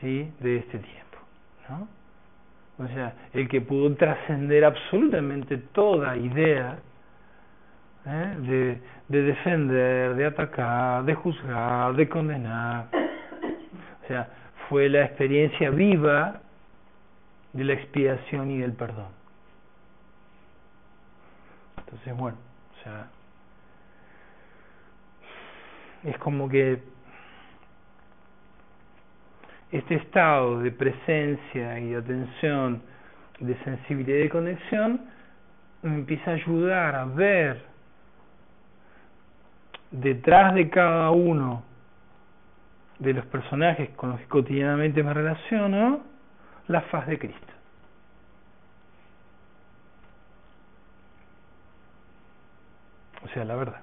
¿sí? 0.00 0.30
de 0.40 0.58
este 0.58 0.78
tiempo. 0.78 1.18
¿no? 1.68 1.88
O 2.84 2.88
sea, 2.88 3.14
el 3.32 3.48
que 3.48 3.60
pudo 3.60 3.94
trascender 3.96 4.64
absolutamente 4.64 5.58
toda 5.58 6.16
idea 6.16 6.78
¿eh? 8.06 8.34
de, 8.38 8.80
de 9.08 9.22
defender, 9.22 10.14
de 10.14 10.26
atacar, 10.26 11.04
de 11.04 11.14
juzgar, 11.14 11.94
de 11.94 12.08
condenar. 12.08 12.86
O 14.04 14.06
sea, 14.06 14.28
fue 14.68 14.88
la 14.88 15.04
experiencia 15.04 15.70
viva 15.70 16.40
de 17.52 17.64
la 17.64 17.72
expiación 17.72 18.50
y 18.50 18.58
del 18.58 18.72
perdón. 18.72 19.17
Entonces, 21.88 22.16
bueno, 22.18 22.36
o 22.36 22.82
sea, 22.84 23.06
es 26.04 26.18
como 26.18 26.46
que 26.50 26.82
este 29.72 29.94
estado 29.94 30.60
de 30.60 30.70
presencia 30.70 31.78
y 31.80 31.90
de 31.90 31.96
atención, 31.96 32.82
de 33.40 33.56
sensibilidad 33.64 34.18
y 34.18 34.22
de 34.24 34.28
conexión, 34.28 35.00
me 35.80 35.94
empieza 35.94 36.30
a 36.30 36.34
ayudar 36.34 36.94
a 36.94 37.04
ver 37.06 37.64
detrás 39.90 40.54
de 40.54 40.68
cada 40.68 41.10
uno 41.10 41.62
de 42.98 43.14
los 43.14 43.24
personajes 43.26 43.88
con 43.90 44.10
los 44.10 44.20
que 44.20 44.26
cotidianamente 44.26 45.02
me 45.02 45.14
relaciono 45.14 46.00
la 46.66 46.82
faz 46.82 47.06
de 47.06 47.18
Cristo. 47.18 47.57
Sea 53.38 53.44
la 53.44 53.56
verdad. 53.56 53.80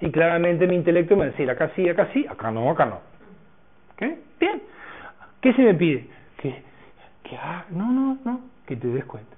Y 0.00 0.10
claramente 0.10 0.66
mi 0.66 0.76
intelecto 0.76 1.14
me 1.14 1.20
va 1.20 1.26
a 1.26 1.30
decir, 1.30 1.50
acá 1.50 1.70
sí, 1.74 1.88
acá 1.88 2.08
sí, 2.12 2.26
acá 2.28 2.50
no, 2.50 2.70
acá 2.70 2.84
no. 2.86 3.00
¿Ok? 3.94 4.02
Bien. 4.38 4.62
¿Qué 5.40 5.52
se 5.54 5.62
me 5.62 5.74
pide? 5.74 6.06
Que, 6.38 6.62
que 7.22 7.36
ah, 7.36 7.64
no, 7.70 7.90
no, 7.90 8.18
no, 8.24 8.40
que 8.66 8.76
te 8.76 8.88
des 8.88 9.04
cuenta. 9.04 9.36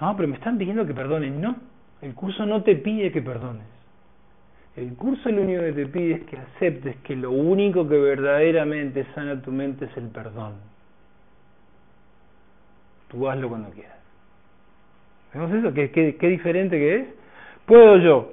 No, 0.00 0.16
pero 0.16 0.28
me 0.28 0.36
están 0.36 0.58
pidiendo 0.58 0.86
que 0.86 0.94
perdones. 0.94 1.32
No, 1.32 1.56
el 2.02 2.14
curso 2.14 2.46
no 2.46 2.62
te 2.62 2.76
pide 2.76 3.12
que 3.12 3.20
perdones. 3.20 3.66
El 4.76 4.94
curso 4.94 5.28
lo 5.28 5.42
único 5.42 5.62
que 5.62 5.72
te 5.72 5.86
pide 5.86 6.14
es 6.14 6.24
que 6.24 6.38
aceptes 6.38 6.96
que 6.98 7.16
lo 7.16 7.32
único 7.32 7.88
que 7.88 7.98
verdaderamente 7.98 9.04
sana 9.14 9.42
tu 9.42 9.50
mente 9.50 9.86
es 9.86 9.96
el 9.96 10.08
perdón. 10.08 10.54
Tú 13.08 13.28
hazlo 13.28 13.48
cuando 13.48 13.70
quieras. 13.70 13.99
¿Vemos 15.32 15.52
eso? 15.52 15.72
¿Qué, 15.72 16.28
diferente 16.28 16.76
que 16.78 16.96
es? 16.96 17.08
Puedo 17.66 17.98
yo 17.98 18.32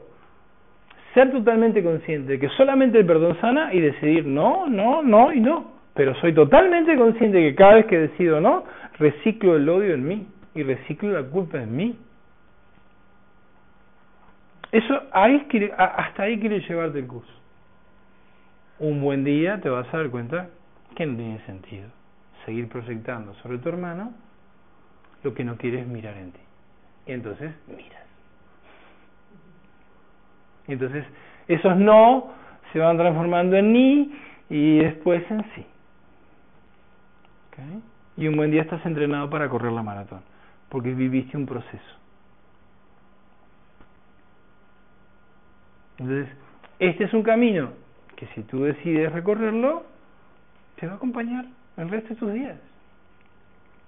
ser 1.14 1.32
totalmente 1.32 1.84
consciente 1.84 2.34
de 2.34 2.40
que 2.40 2.50
solamente 2.50 3.00
el 3.00 3.06
perdón 3.06 3.40
sana 3.40 3.74
y 3.74 3.80
decidir 3.80 4.26
no, 4.26 4.68
no, 4.68 5.02
no 5.04 5.32
y 5.32 5.40
no. 5.40 5.78
Pero 5.94 6.14
soy 6.16 6.34
totalmente 6.34 6.96
consciente 6.96 7.38
de 7.38 7.50
que 7.50 7.56
cada 7.56 7.76
vez 7.76 7.86
que 7.88 7.98
decido 7.98 8.40
no, 8.40 8.64
reciclo 9.00 9.56
el 9.56 9.68
odio 9.68 9.94
en 9.94 10.08
mí 10.08 10.28
y 10.54 10.64
reciclo 10.64 11.12
la 11.12 11.24
culpa 11.28 11.62
en 11.62 11.76
mí. 11.76 11.98
Eso 14.72 15.02
ahí 15.12 15.48
hasta 15.78 16.24
ahí 16.24 16.40
quiere 16.40 16.60
llevarte 16.60 17.00
el 17.00 17.08
curso. 17.08 17.32
Un 18.80 19.02
buen 19.02 19.24
día 19.24 19.60
te 19.60 19.70
vas 19.70 19.92
a 19.92 19.98
dar 19.98 20.10
cuenta 20.10 20.50
que 20.96 21.06
no 21.06 21.16
tiene 21.16 21.40
sentido 21.46 21.90
seguir 22.46 22.70
proyectando 22.70 23.34
sobre 23.36 23.58
tu 23.58 23.70
hermano 23.70 24.14
lo 25.24 25.34
que 25.34 25.44
no 25.44 25.58
quieres 25.58 25.88
mirar 25.88 26.16
en 26.18 26.32
ti. 26.32 26.47
Y 27.08 27.14
entonces 27.14 27.52
miras. 27.68 28.06
Y 30.68 30.74
entonces 30.74 31.06
esos 31.48 31.78
no 31.78 32.32
se 32.72 32.80
van 32.80 32.98
transformando 32.98 33.56
en 33.56 33.72
ni 33.72 34.20
y 34.50 34.80
después 34.80 35.24
en 35.32 35.44
sí. 35.56 35.66
¿Okay? 37.52 37.82
Y 38.18 38.28
un 38.28 38.36
buen 38.36 38.52
día 38.52 38.62
estás 38.62 38.86
entrenado 38.86 39.30
para 39.30 39.48
correr 39.48 39.72
la 39.72 39.84
maratón, 39.84 40.22
porque 40.70 40.94
viviste 40.94 41.38
un 41.38 41.46
proceso. 41.46 41.98
Entonces, 46.00 46.28
este 46.80 47.06
es 47.06 47.14
un 47.14 47.24
camino 47.24 47.72
que 48.16 48.28
si 48.28 48.44
tú 48.44 48.64
decides 48.64 49.12
recorrerlo, 49.12 49.84
te 50.76 50.88
va 50.88 50.94
a 50.94 50.96
acompañar 50.98 51.46
el 51.78 51.90
resto 51.90 52.10
de 52.10 52.16
tus 52.16 52.34
días. 52.34 52.58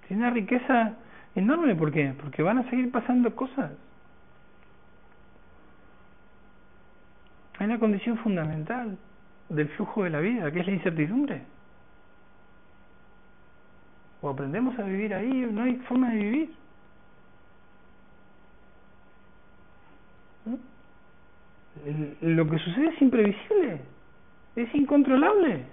Tiene 0.06 0.22
una 0.22 0.32
riqueza 0.32 0.94
enorme, 1.34 1.74
¿por 1.74 1.92
qué? 1.92 2.14
Porque 2.20 2.42
van 2.42 2.58
a 2.58 2.70
seguir 2.70 2.90
pasando 2.90 3.34
cosas. 3.34 3.72
Hay 7.58 7.66
una 7.66 7.78
condición 7.78 8.16
fundamental 8.18 8.96
del 9.48 9.68
flujo 9.70 10.04
de 10.04 10.10
la 10.10 10.20
vida, 10.20 10.50
que 10.50 10.60
es 10.60 10.66
la 10.66 10.72
incertidumbre. 10.72 11.42
O 14.22 14.30
aprendemos 14.30 14.78
a 14.78 14.82
vivir 14.82 15.14
ahí, 15.14 15.44
o 15.44 15.52
no 15.52 15.62
hay 15.62 15.76
forma 15.76 16.10
de 16.10 16.16
vivir. 16.16 16.60
lo 22.20 22.48
que 22.48 22.58
sucede 22.58 22.88
es 22.88 23.02
imprevisible, 23.02 23.80
es 24.56 24.74
incontrolable. 24.74 25.64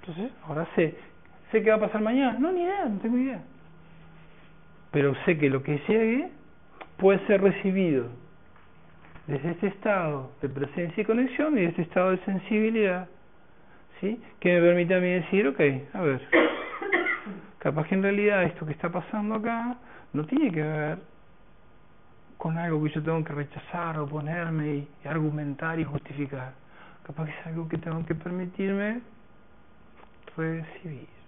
Entonces, 0.00 0.32
ahora 0.46 0.66
sé, 0.74 0.96
sé 1.50 1.62
qué 1.62 1.70
va 1.70 1.76
a 1.76 1.80
pasar 1.80 2.00
mañana. 2.00 2.38
No, 2.38 2.52
ni 2.52 2.62
idea, 2.62 2.84
no 2.86 2.98
tengo 3.00 3.18
idea. 3.18 3.42
Pero 4.90 5.14
sé 5.24 5.38
que 5.38 5.50
lo 5.50 5.62
que 5.62 5.78
llegue 5.88 6.30
puede 6.96 7.24
ser 7.26 7.40
recibido 7.40 8.08
desde 9.26 9.50
este 9.52 9.68
estado 9.68 10.32
de 10.42 10.48
presencia 10.48 11.00
y 11.00 11.04
conexión 11.04 11.56
y 11.56 11.64
este 11.64 11.82
estado 11.82 12.10
de 12.10 12.18
sensibilidad, 12.24 13.08
¿sí? 14.00 14.20
Que 14.40 14.54
me 14.54 14.66
permite 14.66 14.94
a 14.94 15.00
mí 15.00 15.08
decir, 15.08 15.46
ok, 15.46 15.60
a 15.94 16.00
ver, 16.00 16.20
capaz 17.58 17.86
que 17.86 17.94
en 17.94 18.02
realidad 18.02 18.42
esto 18.44 18.66
que 18.66 18.72
está 18.72 18.88
pasando 18.90 19.36
acá 19.36 19.76
no 20.12 20.24
tiene 20.24 20.50
que 20.50 20.62
ver 20.62 20.98
con 22.38 22.58
algo 22.58 22.82
que 22.82 22.90
yo 22.90 23.02
tengo 23.02 23.22
que 23.22 23.34
rechazar, 23.34 23.98
oponerme 23.98 24.74
y, 24.74 24.88
y 25.04 25.08
argumentar 25.08 25.78
y 25.78 25.84
justificar. 25.84 26.52
Capaz 27.06 27.26
que 27.26 27.30
es 27.30 27.46
algo 27.46 27.68
que 27.68 27.78
tengo 27.78 28.04
que 28.06 28.14
permitirme 28.14 29.00
recibir. 30.36 31.19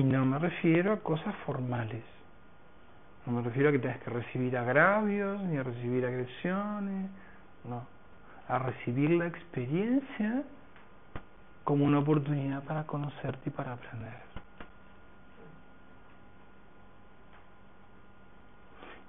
Y 0.00 0.02
no 0.02 0.24
me 0.24 0.38
refiero 0.38 0.94
a 0.94 1.00
cosas 1.00 1.34
formales. 1.44 2.02
No 3.26 3.34
me 3.34 3.42
refiero 3.42 3.68
a 3.68 3.72
que 3.72 3.78
tengas 3.80 3.98
que 3.98 4.08
recibir 4.08 4.56
agravios 4.56 5.42
ni 5.42 5.58
a 5.58 5.62
recibir 5.62 6.06
agresiones. 6.06 7.10
No. 7.64 7.86
A 8.48 8.58
recibir 8.60 9.10
la 9.10 9.26
experiencia 9.26 10.42
como 11.64 11.84
una 11.84 11.98
oportunidad 11.98 12.64
para 12.64 12.84
conocerte 12.84 13.50
y 13.50 13.52
para 13.52 13.74
aprender. 13.74 14.30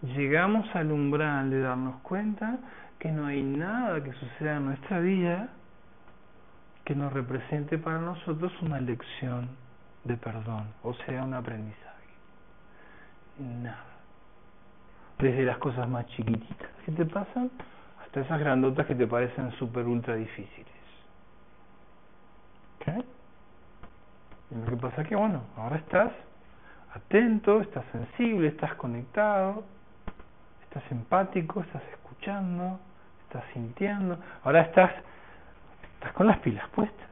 llegamos 0.02 0.66
al 0.76 0.92
umbral 0.92 1.52
de 1.52 1.62
darnos 1.62 2.02
cuenta 2.02 2.58
que 2.98 3.12
no 3.12 3.28
hay 3.28 3.44
nada 3.44 4.04
que 4.04 4.12
suceda 4.14 4.58
en 4.58 4.66
nuestra 4.66 5.00
vida 5.00 5.50
que 6.84 6.96
nos 6.96 7.14
represente 7.14 7.78
para 7.78 8.00
nosotros 8.00 8.52
una 8.64 8.82
lección 8.82 9.48
de 10.04 10.18
perdón, 10.18 10.74
o 10.84 10.94
sea, 10.94 11.24
un 11.24 11.34
aprendizaje. 11.34 11.82
Nada. 13.40 13.86
Desde 15.20 15.44
las 15.44 15.58
cosas 15.58 15.88
más 15.88 16.06
chiquititas 16.08 16.70
que 16.86 16.92
te 16.92 17.06
pasan 17.06 17.52
hasta 18.04 18.22
esas 18.22 18.40
grandotas 18.40 18.86
que 18.88 18.96
te 18.96 19.06
parecen 19.08 19.52
súper 19.54 19.86
ultra 19.86 20.16
difíciles. 20.16 20.68
¿Okay? 22.78 23.04
Y 24.52 24.56
lo 24.56 24.66
que 24.66 24.78
pasa 24.78 25.02
es 25.04 25.08
que, 25.08 25.16
bueno, 25.16 25.44
ahora 25.56 25.78
estás 25.78 26.12
atento, 26.94 27.62
estás 27.62 27.86
sensible, 27.92 28.48
estás 28.50 28.74
conectado, 28.76 29.64
estás 30.64 30.84
empático, 30.92 31.62
estás 31.62 31.84
escuchando, 31.92 32.80
estás 33.24 33.44
sintiendo, 33.54 34.18
ahora 34.44 34.62
estás, 34.62 34.92
estás 35.94 36.12
con 36.14 36.28
las 36.28 36.40
pilas 36.40 36.68
puestas. 36.70 37.11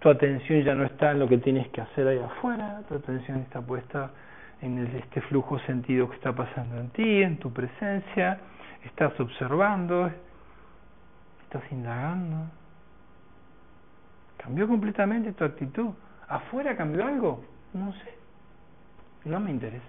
Tu 0.00 0.08
atención 0.08 0.62
ya 0.62 0.74
no 0.74 0.84
está 0.84 1.12
en 1.12 1.18
lo 1.18 1.28
que 1.28 1.38
tienes 1.38 1.68
que 1.68 1.80
hacer 1.80 2.06
ahí 2.06 2.18
afuera, 2.18 2.82
tu 2.88 2.94
atención 2.94 3.38
está 3.40 3.60
puesta 3.60 4.10
en 4.60 4.78
el, 4.78 4.94
este 4.96 5.20
flujo 5.22 5.58
sentido 5.60 6.08
que 6.08 6.16
está 6.16 6.32
pasando 6.34 6.78
en 6.78 6.90
ti, 6.90 7.22
en 7.22 7.38
tu 7.38 7.52
presencia, 7.52 8.38
estás 8.84 9.18
observando, 9.18 10.10
estás 11.44 11.62
indagando. 11.72 12.50
Cambió 14.36 14.68
completamente 14.68 15.32
tu 15.32 15.44
actitud. 15.44 15.90
¿Afuera 16.28 16.76
cambió 16.76 17.06
algo? 17.06 17.44
No 17.72 17.92
sé. 17.92 18.14
No 19.24 19.40
me 19.40 19.50
interesa. 19.50 19.84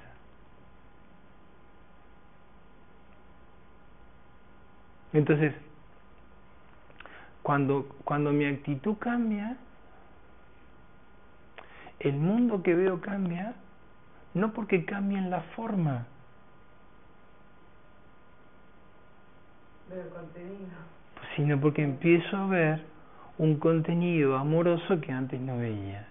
Entonces, 5.13 5.53
cuando, 7.43 7.87
cuando 8.03 8.31
mi 8.31 8.45
actitud 8.45 8.97
cambia, 8.97 9.57
el 11.99 12.15
mundo 12.15 12.61
que 12.63 12.75
veo 12.75 13.01
cambia, 13.01 13.55
no 14.33 14.53
porque 14.53 14.85
cambie 14.85 15.17
en 15.17 15.29
la 15.29 15.41
forma. 15.55 16.05
Sino 21.35 21.59
porque 21.59 21.83
empiezo 21.83 22.37
a 22.37 22.47
ver 22.47 22.81
un 23.37 23.57
contenido 23.57 24.37
amoroso 24.37 24.99
que 25.01 25.11
antes 25.11 25.39
no 25.39 25.57
veía. 25.57 26.07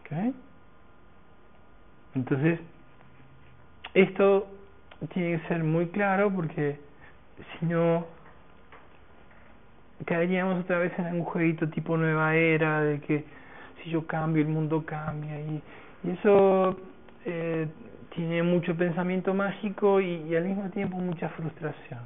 ¿Okay? 0.00 0.34
Entonces, 2.14 2.60
esto 3.94 4.46
tiene 5.12 5.40
que 5.40 5.48
ser 5.48 5.64
muy 5.64 5.88
claro 5.88 6.30
porque 6.32 6.78
si 7.58 7.66
no 7.66 8.06
caeríamos 10.04 10.64
otra 10.64 10.78
vez 10.78 10.96
en 10.98 11.14
un 11.14 11.24
jueguito 11.24 11.68
tipo 11.68 11.96
nueva 11.96 12.34
era 12.34 12.80
de 12.82 13.00
que 13.00 13.24
si 13.82 13.90
yo 13.90 14.06
cambio 14.06 14.42
el 14.42 14.48
mundo 14.48 14.84
cambia 14.84 15.40
y, 15.40 15.62
y 16.04 16.10
eso 16.10 16.76
eh, 17.24 17.68
tiene 18.14 18.42
mucho 18.42 18.76
pensamiento 18.76 19.34
mágico 19.34 20.00
y, 20.00 20.22
y, 20.28 20.36
al 20.36 20.44
mismo 20.44 20.68
tiempo 20.70 20.96
mucha 20.96 21.28
frustración 21.30 22.00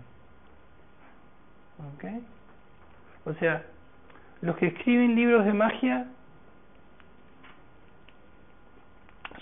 ¿ok? 1.94 2.04
o 3.26 3.34
sea 3.34 3.64
los 4.42 4.56
que 4.56 4.66
escriben 4.66 5.14
libros 5.14 5.44
de 5.44 5.52
magia 5.52 6.06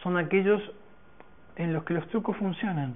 son 0.03 0.17
aquellos 0.17 0.63
en 1.57 1.73
los 1.73 1.85
que 1.85 1.95
los 1.95 2.09
trucos 2.09 2.37
funcionan 2.37 2.95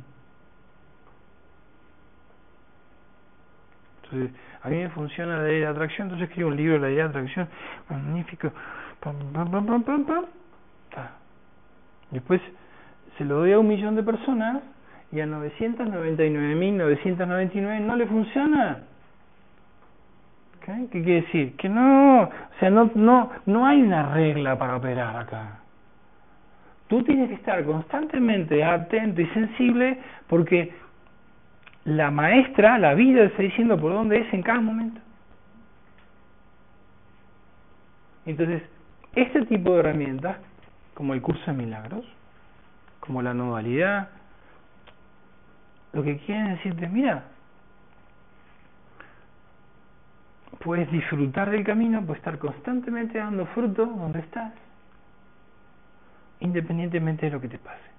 Entonces, 4.06 4.30
a 4.62 4.68
mí 4.68 4.76
me 4.76 4.88
funciona 4.90 5.38
la 5.38 5.44
ley 5.44 5.60
de 5.60 5.66
atracción, 5.66 6.06
entonces 6.06 6.28
escribo 6.28 6.48
un 6.48 6.56
libro 6.56 6.74
de 6.74 6.80
la 6.80 6.86
ley 6.88 6.96
de 6.96 7.02
atracción, 7.02 7.48
magnífico, 7.88 8.52
pam, 9.00 9.16
pam, 9.32 9.82
pam. 9.84 10.24
Después 12.10 12.40
se 13.18 13.24
lo 13.24 13.38
doy 13.38 13.52
a 13.52 13.58
un 13.58 13.68
millón 13.68 13.96
de 13.96 14.02
personas 14.02 14.62
y 15.12 15.20
a 15.20 15.26
999.999 15.26 17.80
no 17.80 17.96
le 17.96 18.06
funciona. 18.06 18.80
¿Qué 20.64 20.86
quiere 20.90 21.22
decir? 21.22 21.56
Que 21.56 21.68
no, 21.68 22.22
o 22.22 22.30
sea, 22.58 22.70
no, 22.70 22.90
no, 22.96 23.30
no 23.46 23.66
hay 23.66 23.80
una 23.80 24.12
regla 24.12 24.58
para 24.58 24.76
operar 24.76 25.16
acá. 25.16 25.60
Tú 26.88 27.04
tienes 27.04 27.28
que 27.28 27.34
estar 27.34 27.64
constantemente 27.64 28.64
atento 28.64 29.20
y 29.20 29.26
sensible 29.28 29.98
porque 30.26 30.74
la 31.86 32.10
maestra, 32.10 32.78
la 32.78 32.94
vida, 32.94 33.22
está 33.22 33.42
diciendo 33.42 33.78
por 33.78 33.92
dónde 33.92 34.18
es 34.18 34.34
en 34.34 34.42
cada 34.42 34.60
momento. 34.60 35.00
Entonces, 38.26 38.62
este 39.14 39.46
tipo 39.46 39.72
de 39.72 39.80
herramientas, 39.80 40.36
como 40.94 41.14
el 41.14 41.22
curso 41.22 41.44
de 41.46 41.52
milagros, 41.52 42.04
como 42.98 43.22
la 43.22 43.32
nodalidad, 43.32 44.08
lo 45.92 46.02
que 46.02 46.18
quieren 46.18 46.56
decirte, 46.56 46.88
mira, 46.88 47.22
puedes 50.58 50.90
disfrutar 50.90 51.50
del 51.50 51.62
camino, 51.62 52.04
puedes 52.04 52.18
estar 52.18 52.36
constantemente 52.38 53.18
dando 53.18 53.46
fruto 53.46 53.86
donde 53.86 54.18
estás, 54.18 54.52
independientemente 56.40 57.26
de 57.26 57.32
lo 57.32 57.40
que 57.40 57.48
te 57.48 57.58
pase. 57.58 57.95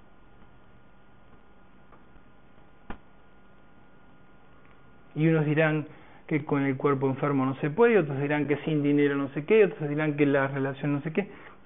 Y 5.14 5.26
unos 5.28 5.44
dirán 5.46 5.86
que 6.26 6.44
con 6.44 6.64
el 6.64 6.76
cuerpo 6.76 7.06
enfermo 7.06 7.44
no 7.46 7.54
se 7.56 7.70
puede, 7.70 7.98
otros 7.98 8.20
dirán 8.20 8.46
que 8.46 8.56
sin 8.58 8.82
dinero 8.82 9.16
no 9.16 9.28
sé 9.30 9.44
qué, 9.44 9.64
otros 9.64 9.88
dirán 9.88 10.16
que 10.16 10.26
la 10.26 10.48
relación 10.48 10.92
no 10.92 11.00
sé 11.00 11.12
qué. 11.12 11.24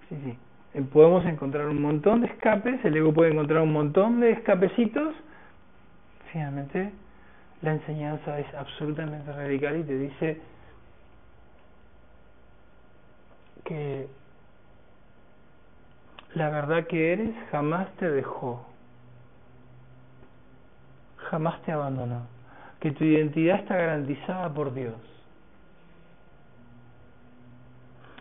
Sí, 0.09 0.16
sí. 0.24 0.39
Eh, 0.74 0.82
podemos 0.82 1.24
encontrar 1.27 1.66
un 1.66 1.82
montón 1.82 2.23
de 2.23 2.28
escapes, 2.28 2.82
el 2.85 2.97
ego 2.97 3.12
puede 3.12 3.32
encontrar 3.32 3.62
un 3.62 3.73
montón 3.73 4.20
de 4.20 4.31
escapecitos. 4.31 5.14
Finalmente, 6.32 6.93
la 7.60 7.73
enseñanza 7.73 8.39
es 8.39 8.55
absolutamente 8.55 9.32
radical 9.32 9.77
y 9.78 9.82
te 9.85 9.98
dice 9.98 10.40
que 13.64 14.06
la 16.35 16.48
verdad 16.51 16.86
que 16.86 17.12
eres 17.12 17.35
jamás 17.51 17.89
te 17.97 18.10
dejó, 18.10 18.66
jamás 21.31 21.60
te 21.62 21.73
abandonó, 21.73 22.27
que 22.83 22.91
tu 22.91 23.05
identidad 23.05 23.61
está 23.61 23.77
garantizada 23.77 24.53
por 24.53 24.75
Dios 24.75 24.97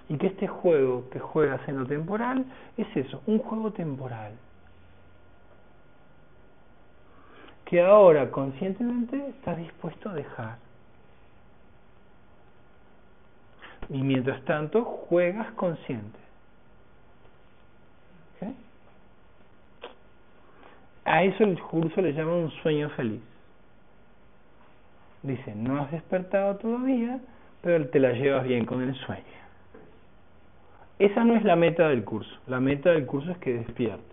y 0.08 0.18
que 0.18 0.28
este 0.28 0.48
juego 0.48 1.10
que 1.10 1.20
juegas 1.20 1.68
en 1.68 1.80
lo 1.80 1.88
temporal 1.88 2.46
es 2.78 2.86
eso, 2.96 3.24
un 3.26 3.40
juego 3.40 3.72
temporal. 3.72 4.34
Que 7.66 7.82
ahora 7.82 8.30
conscientemente 8.30 9.30
estás 9.30 9.58
dispuesto 9.58 10.10
a 10.10 10.14
dejar. 10.14 10.58
Y 13.90 14.04
mientras 14.04 14.46
tanto 14.46 14.84
juegas 14.84 15.52
consciente. 15.54 16.20
A 21.04 21.24
eso 21.24 21.46
el 21.46 21.60
curso 21.60 22.00
le 22.00 22.14
llama 22.14 22.36
un 22.36 22.52
sueño 22.62 22.92
feliz. 22.92 23.31
Dice, 25.24 25.54
no 25.56 25.82
has 25.82 25.92
despertado 25.92 26.58
todavía, 26.58 27.20
pero 27.62 27.88
te 27.90 28.00
la 28.00 28.12
llevas 28.14 28.44
bien 28.46 28.66
con 28.66 28.82
el 28.82 28.96
sueño. 28.96 29.24
Esa 31.00 31.24
no 31.24 31.36
es 31.36 31.44
la 31.44 31.56
meta 31.56 31.90
del 31.90 32.04
curso. 32.04 32.32
La 32.48 32.60
meta 32.60 32.92
del 32.92 33.06
curso 33.06 33.32
es 33.32 33.38
que 33.38 33.54
despiertes. 33.54 34.06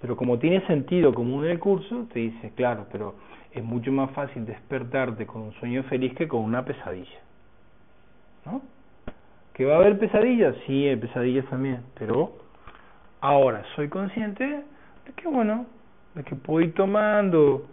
Pero 0.00 0.16
como 0.16 0.38
tiene 0.38 0.66
sentido 0.66 1.12
común 1.12 1.44
el 1.44 1.58
curso, 1.58 2.06
te 2.12 2.20
dice, 2.20 2.52
claro, 2.54 2.86
pero 2.90 3.14
es 3.52 3.62
mucho 3.62 3.92
más 3.92 4.10
fácil 4.12 4.46
despertarte 4.46 5.26
con 5.26 5.42
un 5.42 5.52
sueño 5.54 5.82
feliz 5.84 6.14
que 6.14 6.28
con 6.28 6.40
una 6.40 6.64
pesadilla. 6.64 7.20
¿no? 8.46 8.62
¿Que 9.54 9.64
va 9.64 9.74
a 9.74 9.78
haber 9.78 9.98
pesadillas? 9.98 10.56
Sí, 10.66 10.86
hay 10.86 10.96
pesadillas 10.96 11.46
también, 11.46 11.80
pero 11.98 12.32
ahora 13.20 13.62
soy 13.76 13.88
consciente 13.88 14.44
de 14.44 15.12
que, 15.14 15.28
bueno, 15.28 15.66
de 16.14 16.24
que 16.24 16.34
puedo 16.34 16.60
ir 16.62 16.74
tomando 16.74 17.66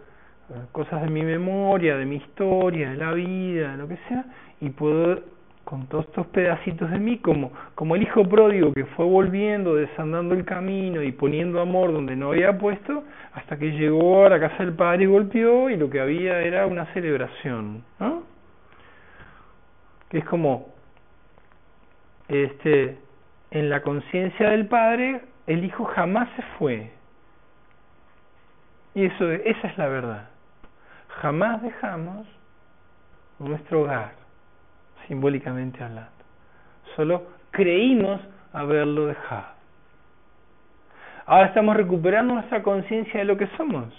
cosas 0.72 1.02
de 1.02 1.08
mi 1.08 1.22
memoria, 1.22 1.96
de 1.96 2.04
mi 2.04 2.16
historia, 2.16 2.90
de 2.90 2.96
la 2.96 3.12
vida, 3.12 3.72
de 3.72 3.76
lo 3.76 3.88
que 3.88 3.98
sea, 4.08 4.24
y 4.60 4.70
puedo 4.70 5.20
con 5.64 5.86
todos 5.86 6.06
estos 6.06 6.26
pedacitos 6.28 6.90
de 6.90 6.98
mí, 6.98 7.18
como, 7.18 7.52
como 7.74 7.94
el 7.94 8.02
hijo 8.02 8.24
pródigo 8.24 8.72
que 8.72 8.86
fue 8.86 9.04
volviendo, 9.04 9.74
desandando 9.74 10.34
el 10.34 10.46
camino 10.46 11.02
y 11.02 11.12
poniendo 11.12 11.60
amor 11.60 11.92
donde 11.92 12.16
no 12.16 12.28
había 12.28 12.56
puesto, 12.56 13.04
hasta 13.34 13.58
que 13.58 13.72
llegó 13.72 14.24
a 14.24 14.30
la 14.30 14.40
casa 14.40 14.64
del 14.64 14.72
padre 14.72 15.04
y 15.04 15.06
golpeó 15.06 15.68
y 15.68 15.76
lo 15.76 15.90
que 15.90 16.00
había 16.00 16.40
era 16.40 16.66
una 16.66 16.86
celebración, 16.94 17.84
¿no? 18.00 18.22
que 20.08 20.18
es 20.18 20.24
como 20.24 20.74
este 22.28 22.98
en 23.50 23.70
la 23.70 23.82
conciencia 23.82 24.50
del 24.50 24.66
padre 24.66 25.22
el 25.46 25.64
hijo 25.64 25.84
jamás 25.84 26.28
se 26.36 26.42
fue 26.58 26.90
y 28.94 29.04
eso 29.04 29.30
esa 29.30 29.68
es 29.68 29.78
la 29.78 29.88
verdad 29.88 30.28
jamás 31.20 31.62
dejamos 31.62 32.26
nuestro 33.38 33.82
hogar 33.82 34.12
simbólicamente 35.06 35.82
hablando. 35.82 36.10
Solo 36.96 37.26
creímos 37.50 38.20
haberlo 38.52 39.06
dejado. 39.06 39.58
Ahora 41.26 41.46
estamos 41.46 41.76
recuperando 41.76 42.34
nuestra 42.34 42.62
conciencia 42.62 43.20
de 43.20 43.26
lo 43.26 43.36
que 43.36 43.46
somos. 43.56 43.92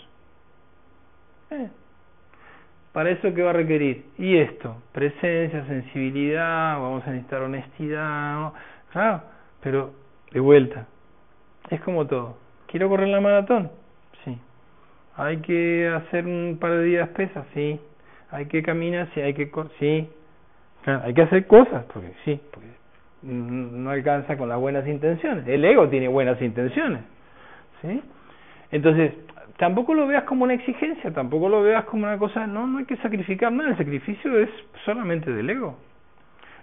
Eh, 1.51 1.69
para 2.91 3.11
eso 3.11 3.33
qué 3.33 3.43
va 3.43 3.51
a 3.51 3.53
requerir 3.53 4.05
y 4.17 4.37
esto 4.37 4.75
presencia 4.91 5.65
sensibilidad 5.65 6.73
vamos 6.79 7.05
a 7.05 7.11
necesitar 7.11 7.41
honestidad 7.41 8.51
pero 9.61 9.93
de 10.31 10.39
vuelta 10.39 10.87
es 11.69 11.81
como 11.81 12.05
todo. 12.07 12.37
Quiero 12.67 12.89
correr 12.89 13.07
la 13.09 13.21
maratón 13.21 13.71
hay 15.19 15.37
que 15.37 15.87
hacer 15.87 16.25
un 16.25 16.57
par 16.59 16.71
de 16.71 16.83
días 16.83 17.09
pesas 17.09 17.45
sí 17.53 17.79
hay 18.31 18.45
que 18.45 18.63
caminar 18.63 19.09
sí 19.13 19.21
hay 19.21 19.33
que 19.33 19.51
sí 19.79 20.09
hay 20.85 21.13
que 21.13 21.21
hacer 21.21 21.45
cosas 21.47 21.83
porque 21.93 22.13
sí 22.25 22.39
porque 22.51 22.69
no 23.21 23.89
alcanza 23.89 24.37
con 24.37 24.49
las 24.49 24.59
buenas 24.59 24.87
intenciones 24.87 25.47
el 25.47 25.63
ego 25.65 25.89
tiene 25.89 26.07
buenas 26.07 26.41
intenciones 26.41 27.01
sí 27.81 28.01
entonces 28.71 29.13
tampoco 29.59 29.93
lo 29.93 30.07
veas 30.07 30.23
como 30.23 30.45
una 30.45 30.53
exigencia, 30.53 31.11
tampoco 31.11 31.49
lo 31.49 31.61
veas 31.61 31.83
como 31.85 32.05
una 32.05 32.17
cosa, 32.17 32.47
no, 32.47 32.65
no 32.65 32.79
hay 32.79 32.85
que 32.85 32.95
sacrificar 32.97 33.51
nada, 33.51 33.71
el 33.71 33.77
sacrificio 33.77 34.39
es 34.39 34.49
solamente 34.85 35.31
del 35.31 35.49
ego. 35.49 35.77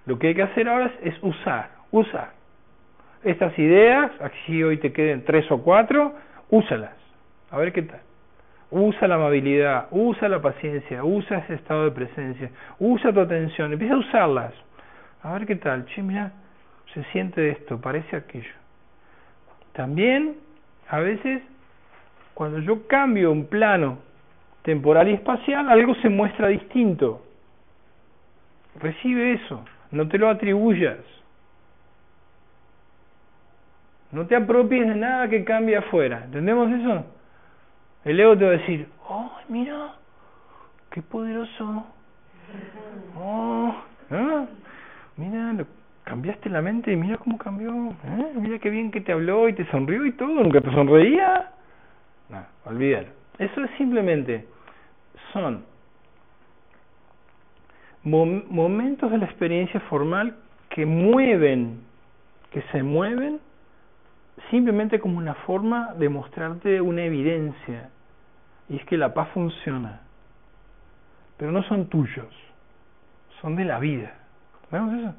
Lo 0.07 0.19
que 0.19 0.29
hay 0.29 0.35
que 0.35 0.43
hacer 0.43 0.67
ahora 0.67 0.91
es, 1.03 1.15
usar, 1.23 1.71
usar. 1.91 2.31
Estas 3.23 3.57
ideas, 3.59 4.11
aquí 4.21 4.63
hoy 4.63 4.79
te 4.79 4.93
queden 4.93 5.25
tres 5.25 5.51
o 5.51 5.63
cuatro, 5.63 6.15
úsalas, 6.49 6.95
a 7.51 7.59
ver 7.59 7.73
qué 7.73 7.83
tal. 7.83 8.01
Usa 8.71 9.07
la 9.07 9.15
amabilidad, 9.15 9.87
usa 9.93 10.29
la 10.29 10.43
paciencia, 10.43 11.05
usa 11.05 11.39
ese 11.39 11.55
estado 11.55 11.85
de 11.85 11.93
presencia, 11.93 12.51
usa 12.81 13.13
tu 13.13 13.21
atención, 13.21 13.73
empieza 13.73 13.95
a 13.95 13.99
usarlas. 13.99 14.55
A 15.23 15.33
ver 15.35 15.47
qué 15.47 15.57
tal, 15.57 15.85
che, 15.87 16.03
mira, 16.03 16.33
se 16.93 17.05
siente 17.13 17.49
esto, 17.51 17.81
parece 17.81 18.17
aquello. 18.17 18.55
También, 19.73 20.37
a 20.89 20.99
veces, 20.99 21.43
cuando 22.35 22.59
yo 22.59 22.87
cambio 22.89 23.31
un 23.31 23.47
plano 23.47 23.99
temporal 24.63 25.09
y 25.09 25.15
espacial, 25.15 25.69
algo 25.69 25.95
se 25.97 26.09
muestra 26.09 26.49
distinto. 26.49 27.23
Recibe 28.81 29.35
eso, 29.35 29.65
no 29.93 30.09
te 30.09 30.19
lo 30.19 30.29
atribuyas. 30.29 30.99
No 34.13 34.27
te 34.27 34.37
apropies 34.37 34.87
de 34.87 34.95
nada 34.95 35.29
que 35.29 35.45
cambie 35.45 35.77
afuera. 35.77 36.23
¿Entendemos 36.25 36.71
eso? 36.73 37.05
El 38.07 38.21
ego 38.21 38.39
te 38.39 38.45
va 38.45 38.51
a 38.51 38.57
decir, 38.59 38.87
oh, 39.09 39.33
mira, 39.49 39.97
qué 40.93 41.03
poderoso. 41.03 41.85
Oh, 43.19 43.75
¿eh? 44.13 44.47
mira, 45.17 45.67
cambiaste 46.05 46.49
la 46.49 46.63
mente 46.63 46.93
y 46.93 46.97
mira 46.97 47.19
cómo 47.19 47.37
cambió. 47.37 47.73
¿eh? 48.05 48.33
Mira 48.37 48.61
qué 48.61 48.71
bien 48.71 48.93
que 48.93 49.01
te 49.01 49.11
habló 49.11 49.49
y 49.49 49.55
te 49.55 49.69
sonrió 49.73 50.07
y 50.07 50.13
todo. 50.13 50.29
Nunca 50.29 50.61
te 50.61 50.71
sonreía. 50.71 51.51
No, 52.29 52.47
olvídalo. 52.65 53.09
Eso 53.41 53.65
es 53.65 53.71
simplemente, 53.77 54.47
son 55.33 55.65
momentos 58.05 59.11
de 59.11 59.19
la 59.19 59.25
experiencia 59.25 59.81
formal 59.81 60.37
que 60.71 60.87
mueven, 60.87 61.81
que 62.53 62.63
se 62.71 62.85
mueven 62.85 63.41
simplemente 64.51 65.01
como 65.01 65.19
una 65.19 65.35
forma 65.35 65.93
de 65.95 66.09
mostrarte 66.09 66.81
una 66.81 67.03
evidencia, 67.03 67.91
y 68.69 68.77
es 68.77 68.85
que 68.87 68.97
la 68.97 69.15
paz 69.15 69.29
funciona. 69.35 70.01
pero 71.37 71.53
no 71.53 71.63
son 71.65 71.89
tuyos, 71.89 72.27
son 73.41 73.57
de 73.57 73.65
la 73.65 73.79
vida. 73.79 74.13
¿Vemos 74.71 74.95
eso? 74.95 75.15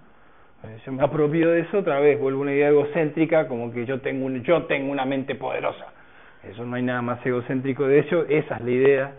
Eh, 0.63 0.79
Yo 0.85 0.91
me 0.91 1.03
apropio 1.03 1.51
de 1.51 1.61
eso 1.61 1.79
otra 1.79 1.99
vez, 1.99 2.19
vuelvo 2.19 2.39
a 2.39 2.41
una 2.43 2.53
idea 2.53 2.69
egocéntrica, 2.69 3.47
como 3.47 3.71
que 3.71 3.85
yo 3.85 4.01
tengo, 4.01 4.25
un, 4.25 4.41
yo 4.43 4.63
tengo 4.63 4.91
una 4.91 5.05
mente 5.05 5.35
poderosa. 5.35 5.85
Eso 6.43 6.65
no 6.65 6.75
hay 6.75 6.83
nada 6.83 7.01
más 7.01 7.23
egocéntrico. 7.25 7.85
De 7.87 7.99
hecho, 7.99 8.25
esa 8.25 8.55
es 8.55 8.61
la 8.61 8.71
idea 8.71 9.11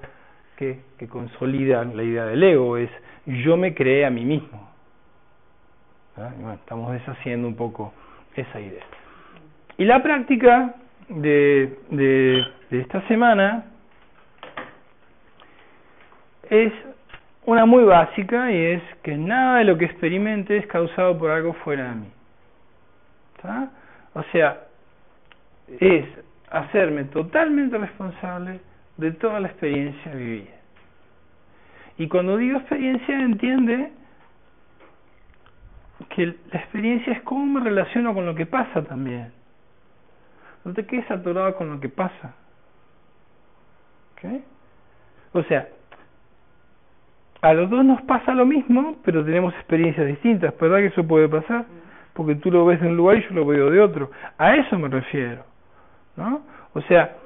que, 0.56 0.80
que 0.98 1.06
consolida 1.08 1.84
la 1.84 2.02
idea 2.02 2.24
del 2.26 2.42
ego, 2.42 2.76
es 2.76 2.90
yo 3.26 3.56
me 3.56 3.74
creé 3.74 4.04
a 4.04 4.10
mí 4.10 4.24
mismo. 4.24 4.68
¿Ah? 6.16 6.30
Bueno, 6.36 6.54
estamos 6.54 6.92
deshaciendo 6.92 7.46
un 7.46 7.54
poco 7.54 7.92
esa 8.34 8.60
idea. 8.60 8.84
Y 9.76 9.84
la 9.84 10.02
práctica 10.02 10.74
de, 11.08 11.78
de 11.90 12.80
esta 12.80 13.06
semana 13.06 13.66
es 16.50 16.72
una 17.46 17.66
muy 17.66 17.84
básica 17.84 18.50
y 18.52 18.56
es 18.56 18.82
que 19.02 19.16
nada 19.16 19.58
de 19.58 19.64
lo 19.64 19.78
que 19.78 19.86
experimente 19.86 20.56
es 20.56 20.66
causado 20.66 21.18
por 21.18 21.30
algo 21.30 21.54
fuera 21.54 21.90
de 21.90 21.94
mí. 21.94 22.12
¿Está? 23.36 23.70
O 24.14 24.22
sea, 24.32 24.64
es 25.80 26.04
hacerme 26.50 27.04
totalmente 27.04 27.78
responsable 27.78 28.60
de 28.96 29.12
toda 29.12 29.40
la 29.40 29.48
experiencia 29.48 30.12
vivida. 30.12 30.52
Y 31.98 32.08
cuando 32.08 32.36
digo 32.36 32.58
experiencia, 32.58 33.18
entiende 33.20 33.92
que 36.10 36.26
la 36.26 36.60
experiencia 36.60 37.12
es 37.12 37.22
cómo 37.22 37.44
me 37.44 37.60
relaciono 37.60 38.14
con 38.14 38.24
lo 38.24 38.34
que 38.34 38.46
pasa 38.46 38.82
también. 38.84 39.32
No 40.64 40.72
te 40.74 40.86
quedes 40.86 41.10
atorado 41.10 41.54
con 41.56 41.70
lo 41.70 41.80
que 41.80 41.88
pasa. 41.88 42.34
¿Ok? 44.12 44.42
O 45.32 45.42
sea, 45.44 45.68
a 47.40 47.54
los 47.54 47.70
dos 47.70 47.84
nos 47.84 48.02
pasa 48.02 48.34
lo 48.34 48.44
mismo, 48.44 48.96
pero 49.04 49.24
tenemos 49.24 49.54
experiencias 49.54 50.06
distintas. 50.06 50.54
¿Verdad 50.58 50.78
que 50.78 50.86
eso 50.86 51.06
puede 51.06 51.28
pasar? 51.28 51.66
Porque 52.14 52.34
tú 52.34 52.50
lo 52.50 52.66
ves 52.66 52.80
de 52.80 52.88
un 52.88 52.96
lugar 52.96 53.18
y 53.18 53.22
yo 53.22 53.30
lo 53.30 53.46
veo 53.46 53.70
de 53.70 53.80
otro. 53.80 54.10
A 54.38 54.56
eso 54.56 54.78
me 54.78 54.88
refiero. 54.88 55.44
¿no? 56.16 56.42
O 56.74 56.80
sea, 56.82 57.16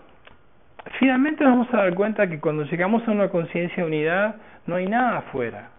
finalmente 0.98 1.43
nos 1.43 1.55
vamos 1.55 1.74
a 1.74 1.78
dar 1.78 1.94
cuenta 1.94 2.28
que 2.28 2.39
cuando 2.39 2.64
llegamos 2.64 3.06
a 3.09 3.10
una 3.10 3.28
conciencia 3.30 3.82
de 3.82 3.89
unidad, 3.89 4.36
no 4.66 4.76
hay 4.76 4.86
nada 4.86 5.18
afuera. 5.18 5.70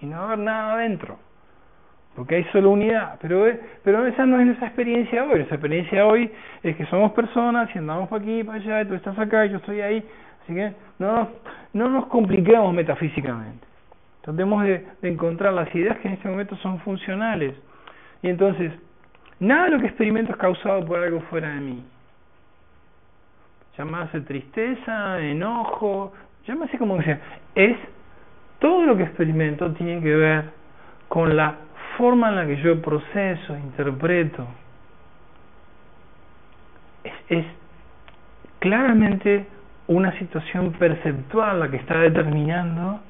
Y 0.00 0.06
no 0.06 0.16
va 0.16 0.22
a 0.22 0.26
haber 0.26 0.38
nada 0.40 0.74
adentro. 0.74 1.18
Porque 2.14 2.36
hay 2.36 2.44
solo 2.44 2.70
unidad. 2.70 3.18
Pero, 3.20 3.46
pero 3.82 4.06
esa 4.06 4.26
no 4.26 4.38
es 4.38 4.46
nuestra 4.46 4.68
experiencia 4.68 5.24
hoy. 5.24 5.36
Nuestra 5.36 5.56
experiencia 5.56 6.06
hoy 6.06 6.30
es 6.62 6.76
que 6.76 6.86
somos 6.86 7.12
personas 7.12 7.68
y 7.74 7.78
andamos 7.78 8.08
para 8.08 8.22
aquí, 8.22 8.44
para 8.44 8.58
allá, 8.58 8.82
y 8.82 8.86
tú 8.86 8.94
estás 8.94 9.18
acá, 9.18 9.46
y 9.46 9.50
yo 9.50 9.56
estoy 9.56 9.80
ahí. 9.80 10.04
Así 10.46 10.54
que 10.54 10.72
no 11.00 11.12
nos, 11.12 11.28
no 11.72 11.88
nos 11.88 12.06
compliquemos 12.06 12.72
metafísicamente. 12.72 13.66
Tratemos 14.22 14.62
de, 14.62 14.86
encontrar 15.02 15.52
las 15.52 15.74
ideas 15.74 15.98
que 15.98 16.06
en 16.06 16.14
este 16.14 16.28
momento 16.28 16.56
son 16.58 16.78
funcionales. 16.80 17.52
Y 18.22 18.28
entonces, 18.28 18.72
nada 19.40 19.64
de 19.64 19.70
lo 19.70 19.80
que 19.80 19.86
experimento 19.86 20.30
es 20.30 20.38
causado 20.38 20.84
por 20.86 21.02
algo 21.02 21.20
fuera 21.22 21.48
de 21.48 21.60
mí. 21.60 21.84
Llámase 23.76 24.20
tristeza, 24.20 25.20
enojo, 25.20 26.12
llámase 26.46 26.78
como 26.78 27.02
sea. 27.02 27.20
Es 27.56 27.76
todo 28.60 28.86
lo 28.86 28.96
que 28.96 29.02
experimento 29.02 29.72
tiene 29.72 30.00
que 30.00 30.14
ver 30.14 30.44
con 31.08 31.36
la 31.36 31.56
forma 31.96 32.28
en 32.28 32.36
la 32.36 32.46
que 32.46 32.62
yo 32.62 32.80
proceso, 32.80 33.56
interpreto. 33.56 34.46
Es, 37.02 37.14
es 37.28 37.46
claramente 38.60 39.46
una 39.88 40.12
situación 40.18 40.72
perceptual 40.72 41.60
la 41.60 41.70
que 41.70 41.76
está 41.76 41.98
determinando 41.98 43.00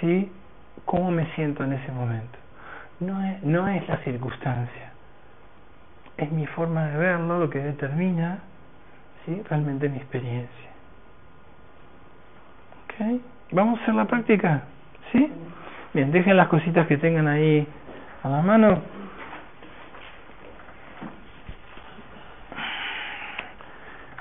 ¿sí? 0.00 0.30
cómo 0.84 1.10
me 1.10 1.26
siento 1.34 1.64
en 1.64 1.72
ese 1.72 1.90
momento. 1.92 2.38
No 3.00 3.22
es, 3.24 3.42
no 3.42 3.66
es 3.68 3.86
la 3.88 3.96
circunstancia, 3.98 4.92
es 6.16 6.30
mi 6.30 6.46
forma 6.46 6.86
de 6.86 6.98
verlo 6.98 7.40
lo 7.40 7.50
que 7.50 7.58
determina 7.58 8.38
¿sí? 9.26 9.42
realmente 9.48 9.88
mi 9.88 9.96
experiencia. 9.96 10.70
¿Okay? 12.84 13.20
¿Vamos 13.50 13.80
a 13.80 13.82
hacer 13.82 13.94
la 13.94 14.04
práctica? 14.04 14.62
¿Sí? 15.10 15.30
Bien, 15.94 16.12
dejen 16.12 16.36
las 16.36 16.48
cositas 16.48 16.86
que 16.86 16.96
tengan 16.96 17.26
ahí 17.26 17.66
a 18.22 18.28
la 18.28 18.40
mano. 18.40 18.80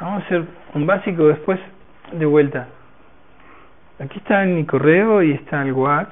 Vamos 0.01 0.23
a 0.23 0.25
hacer 0.25 0.43
un 0.73 0.87
básico 0.87 1.27
después 1.27 1.59
de 2.11 2.25
vuelta. 2.25 2.67
Aquí 3.99 4.17
está 4.17 4.43
mi 4.45 4.65
correo 4.65 5.21
y 5.21 5.33
está 5.33 5.61
el 5.61 5.73
WhatsApp. 5.73 6.11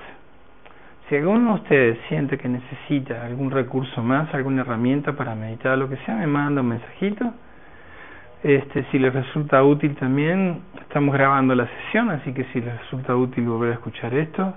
Si 1.08 1.16
alguno 1.16 1.56
de 1.56 1.62
ustedes 1.62 2.00
siente 2.08 2.38
que 2.38 2.48
necesita 2.48 3.26
algún 3.26 3.50
recurso 3.50 4.04
más, 4.04 4.32
alguna 4.32 4.62
herramienta 4.62 5.14
para 5.14 5.34
meditar, 5.34 5.76
lo 5.76 5.90
que 5.90 5.98
sea, 6.06 6.18
me 6.18 6.28
manda 6.28 6.62
un 6.62 6.68
mensajito. 6.68 7.34
Este, 8.44 8.86
si 8.92 9.00
les 9.00 9.12
resulta 9.12 9.64
útil 9.64 9.96
también, 9.96 10.62
estamos 10.82 11.16
grabando 11.16 11.56
la 11.56 11.68
sesión, 11.68 12.12
así 12.12 12.32
que 12.32 12.44
si 12.54 12.62
les 12.62 12.80
resulta 12.82 13.16
útil 13.16 13.46
volver 13.46 13.72
a 13.72 13.74
escuchar 13.74 14.14
esto, 14.14 14.54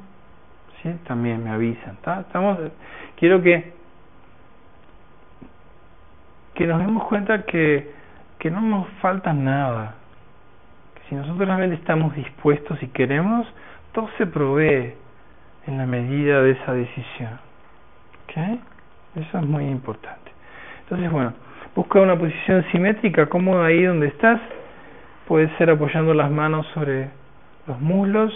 ¿sí? 0.82 0.94
también 1.06 1.42
me 1.42 1.48
avisan. 1.48 1.96
Estamos, 2.20 2.58
quiero 3.16 3.40
que 3.40 3.72
que 6.54 6.66
nos 6.66 6.80
demos 6.80 7.04
cuenta 7.04 7.44
que 7.44 8.01
que 8.42 8.50
no 8.50 8.60
nos 8.60 8.88
falta 9.00 9.32
nada. 9.32 9.94
Que 10.96 11.08
si 11.08 11.14
nosotros 11.14 11.46
realmente 11.46 11.76
estamos 11.76 12.12
dispuestos 12.16 12.82
y 12.82 12.88
queremos, 12.88 13.46
todo 13.92 14.08
se 14.18 14.26
provee 14.26 14.94
en 15.68 15.78
la 15.78 15.86
medida 15.86 16.42
de 16.42 16.50
esa 16.50 16.72
decisión. 16.72 17.38
¿Ok? 18.24 18.58
Eso 19.14 19.38
es 19.38 19.46
muy 19.46 19.66
importante. 19.66 20.32
Entonces, 20.80 21.08
bueno, 21.12 21.34
busca 21.76 22.00
una 22.00 22.18
posición 22.18 22.64
simétrica, 22.72 23.26
cómoda 23.26 23.66
ahí 23.66 23.84
donde 23.84 24.08
estás. 24.08 24.40
Puede 25.28 25.48
ser 25.56 25.70
apoyando 25.70 26.12
las 26.12 26.28
manos 26.28 26.66
sobre 26.74 27.10
los 27.68 27.80
muslos. 27.80 28.32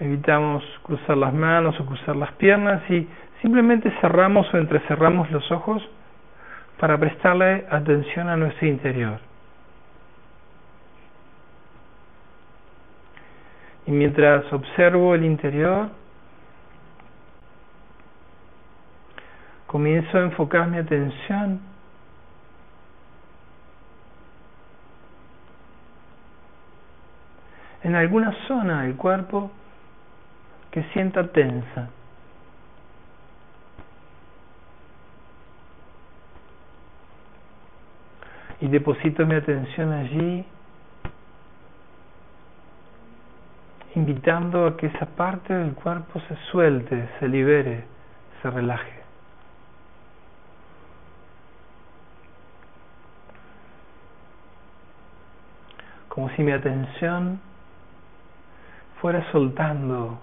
Evitamos 0.00 0.64
cruzar 0.82 1.16
las 1.16 1.32
manos 1.32 1.78
o 1.78 1.86
cruzar 1.86 2.16
las 2.16 2.32
piernas 2.32 2.82
y 2.90 3.06
simplemente 3.42 3.92
cerramos 4.00 4.52
o 4.52 4.58
entrecerramos 4.58 5.30
los 5.30 5.52
ojos 5.52 5.88
para 6.80 6.96
prestarle 6.96 7.66
atención 7.70 8.30
a 8.30 8.38
nuestro 8.38 8.66
interior. 8.66 9.20
Y 13.86 13.90
mientras 13.90 14.50
observo 14.50 15.14
el 15.14 15.26
interior, 15.26 15.90
comienzo 19.66 20.16
a 20.16 20.22
enfocar 20.22 20.68
mi 20.68 20.78
atención 20.78 21.60
en 27.82 27.94
alguna 27.94 28.32
zona 28.48 28.84
del 28.84 28.96
cuerpo 28.96 29.50
que 30.70 30.82
sienta 30.94 31.30
tensa. 31.30 31.90
Y 38.60 38.68
deposito 38.68 39.24
mi 39.26 39.34
atención 39.34 39.92
allí, 39.92 40.44
invitando 43.94 44.66
a 44.66 44.76
que 44.76 44.86
esa 44.86 45.06
parte 45.06 45.54
del 45.54 45.72
cuerpo 45.74 46.20
se 46.28 46.36
suelte, 46.50 47.08
se 47.18 47.28
libere, 47.28 47.84
se 48.42 48.50
relaje. 48.50 49.00
Como 56.08 56.28
si 56.30 56.42
mi 56.42 56.52
atención 56.52 57.40
fuera 59.00 59.30
soltando 59.32 60.18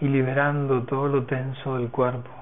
y 0.00 0.08
liberando 0.08 0.82
todo 0.82 1.08
lo 1.08 1.24
tenso 1.24 1.78
del 1.78 1.88
cuerpo. 1.88 2.41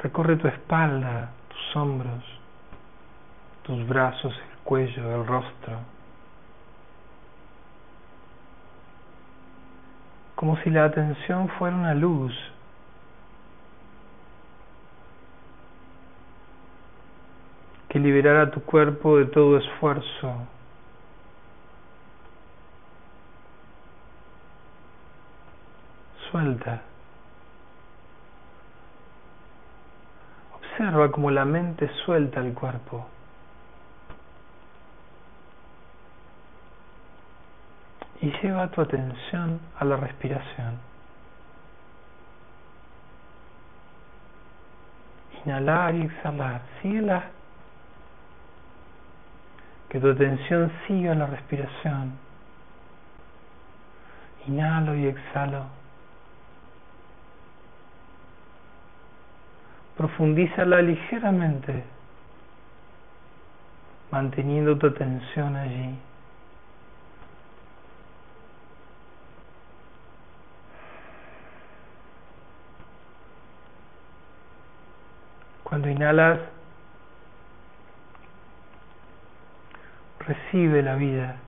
Recorre 0.00 0.36
tu 0.36 0.46
espalda, 0.46 1.30
tus 1.48 1.76
hombros, 1.76 2.24
tus 3.62 3.86
brazos, 3.86 4.32
el 4.32 4.58
cuello, 4.64 5.20
el 5.20 5.26
rostro. 5.26 5.78
Como 10.36 10.56
si 10.58 10.70
la 10.70 10.84
atención 10.84 11.48
fuera 11.58 11.76
una 11.76 11.94
luz. 11.94 12.32
que 17.88 17.98
liberara 17.98 18.50
tu 18.50 18.60
cuerpo 18.62 19.16
de 19.16 19.26
todo 19.26 19.56
esfuerzo. 19.56 20.46
Suelta. 26.30 26.82
Observa 30.78 31.10
como 31.10 31.32
la 31.32 31.44
mente 31.44 31.90
suelta 32.04 32.38
el 32.38 32.54
cuerpo. 32.54 33.04
Y 38.20 38.30
lleva 38.40 38.68
tu 38.68 38.82
atención 38.82 39.58
a 39.76 39.84
la 39.84 39.96
respiración. 39.96 40.78
Inhalar 45.44 45.96
y 45.96 46.02
exhalar. 46.02 46.60
Síguela. 46.80 47.24
Que 49.88 49.98
tu 49.98 50.10
atención 50.10 50.70
siga 50.86 51.12
la 51.16 51.26
respiración. 51.26 52.12
Inhalo 54.46 54.94
y 54.94 55.08
exhalo. 55.08 55.77
Profundízala 59.98 60.80
ligeramente, 60.80 61.82
manteniendo 64.12 64.78
tu 64.78 64.86
atención 64.86 65.56
allí. 65.56 65.98
Cuando 75.64 75.88
inhalas, 75.88 76.38
recibe 80.20 80.80
la 80.80 80.94
vida, 80.94 81.38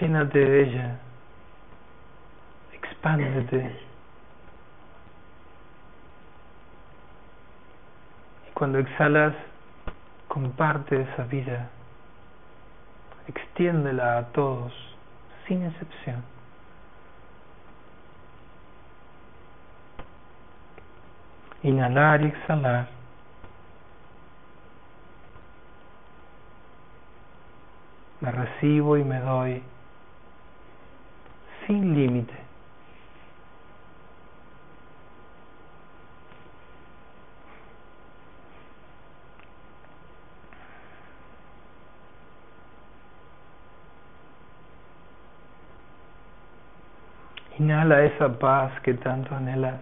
llénate 0.00 0.38
de 0.38 0.62
ella, 0.62 0.96
expándete. 2.72 3.91
Cuando 8.62 8.78
exhalas, 8.78 9.34
comparte 10.28 11.02
esa 11.02 11.24
vida, 11.24 11.68
extiéndela 13.26 14.18
a 14.18 14.26
todos, 14.26 14.72
sin 15.48 15.64
excepción. 15.64 16.22
Inhalar 21.64 22.22
y 22.22 22.26
exhalar. 22.26 22.86
Me 28.20 28.30
recibo 28.30 28.96
y 28.96 29.02
me 29.02 29.18
doy 29.18 29.60
sin 31.66 31.96
límite. 31.96 32.41
Inhala 47.62 48.02
esa 48.02 48.28
paz 48.40 48.72
que 48.80 48.94
tanto 48.94 49.32
anhelas. 49.36 49.78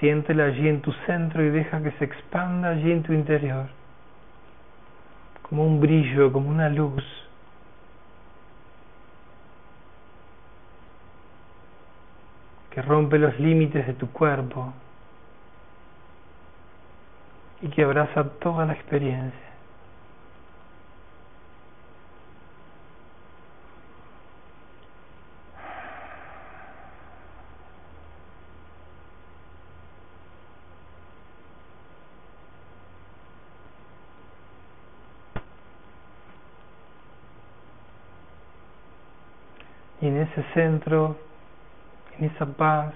Siéntela 0.00 0.46
allí 0.46 0.68
en 0.68 0.80
tu 0.80 0.92
centro 1.06 1.44
y 1.44 1.50
deja 1.50 1.80
que 1.80 1.92
se 1.92 2.06
expanda 2.06 2.70
allí 2.70 2.90
en 2.90 3.04
tu 3.04 3.12
interior, 3.12 3.66
como 5.42 5.64
un 5.64 5.80
brillo, 5.80 6.32
como 6.32 6.50
una 6.50 6.68
luz. 6.68 7.04
que 12.70 12.82
rompe 12.82 13.18
los 13.18 13.36
límites 13.40 13.84
de 13.84 13.94
tu 13.94 14.08
cuerpo 14.12 14.72
y 17.60 17.68
que 17.68 17.82
abraza 17.82 18.22
toda 18.38 18.64
la 18.64 18.74
experiencia. 18.74 19.50
Y 40.00 40.06
en 40.06 40.16
ese 40.30 40.44
centro, 40.54 41.16
en 42.18 42.26
esa 42.26 42.46
paz, 42.46 42.92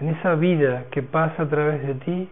en 0.00 0.08
esa 0.08 0.34
vida 0.34 0.86
que 0.90 1.02
pasa 1.02 1.44
a 1.44 1.48
través 1.48 1.86
de 1.86 1.94
ti, 1.94 2.30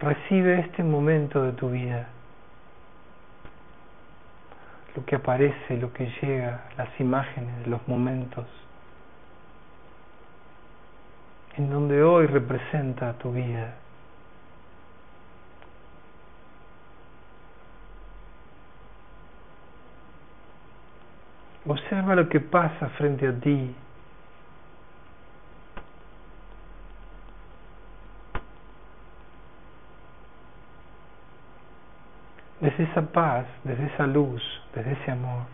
recibe 0.00 0.60
este 0.60 0.82
momento 0.82 1.42
de 1.42 1.52
tu 1.52 1.70
vida, 1.70 2.08
lo 4.94 5.04
que 5.04 5.16
aparece, 5.16 5.76
lo 5.78 5.92
que 5.92 6.12
llega, 6.22 6.64
las 6.76 6.88
imágenes, 7.00 7.66
los 7.66 7.86
momentos, 7.88 8.46
en 11.56 11.70
donde 11.70 12.02
hoy 12.02 12.26
representa 12.26 13.14
tu 13.14 13.32
vida. 13.32 13.74
Observa 21.66 22.14
lo 22.14 22.28
que 22.28 22.40
pasa 22.40 22.90
frente 22.90 23.26
a 23.26 23.32
ti. 23.32 23.74
Desde 32.60 32.84
esa 32.84 33.02
paz, 33.02 33.46
desde 33.62 33.86
esa 33.86 34.06
luz, 34.06 34.42
desde 34.74 34.92
ese 34.92 35.10
amor. 35.10 35.44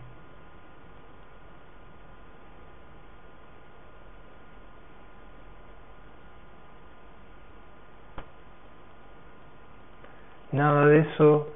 Nada 10.51 10.85
de 10.87 10.99
eso 10.99 11.47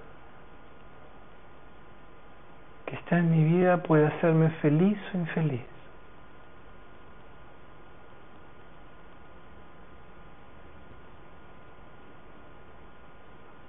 que 2.86 2.96
está 2.96 3.18
en 3.18 3.32
mi 3.32 3.44
vida 3.44 3.82
puede 3.84 4.08
hacerme 4.08 4.50
feliz 4.62 4.98
o 5.14 5.18
infeliz. 5.18 5.62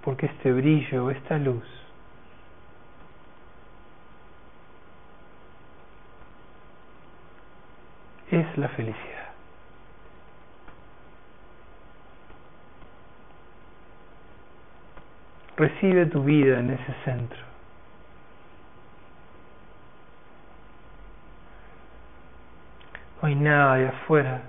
Porque 0.02 0.26
este 0.26 0.52
brillo, 0.52 1.10
esta 1.10 1.36
luz, 1.38 1.64
es 8.30 8.59
la 8.59 8.68
felicidad. 8.68 9.16
Recibe 15.56 16.06
tu 16.06 16.22
vida 16.22 16.60
en 16.60 16.70
ese 16.70 16.94
centro. 17.05 17.47
No 23.15 23.15
hay 23.26 23.34
nada 23.34 23.74
de 23.74 23.88
afuera 23.88 24.40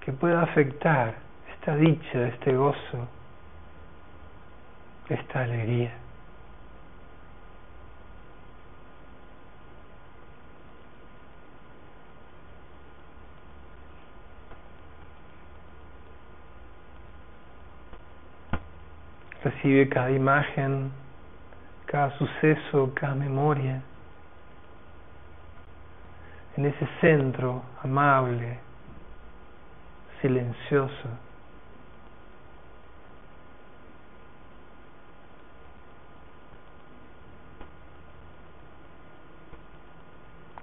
que 0.00 0.12
pueda 0.12 0.42
afectar 0.42 1.14
esta 1.52 1.76
dicha, 1.76 2.26
este 2.26 2.56
gozo, 2.56 3.06
esta 5.08 5.42
alegría. 5.42 5.92
Recibe 19.44 19.88
cada 19.88 20.10
imagen, 20.10 20.90
cada 21.86 22.10
suceso, 22.18 22.92
cada 22.94 23.14
memoria 23.14 23.82
en 26.58 26.66
ese 26.66 26.88
centro 27.00 27.62
amable, 27.84 28.58
silencioso. 30.20 31.08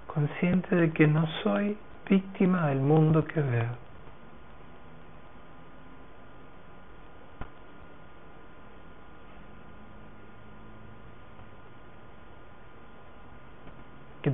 Consciente 0.06 0.76
de 0.76 0.92
que 0.92 1.06
no 1.06 1.26
soy 1.42 1.78
víctima 2.06 2.66
del 2.66 2.80
mundo 2.80 3.24
que 3.24 3.40
veo. 3.40 3.85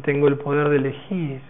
tengo 0.03 0.29
el 0.29 0.37
poder 0.37 0.69
de 0.69 0.77
elegir. 0.77 1.41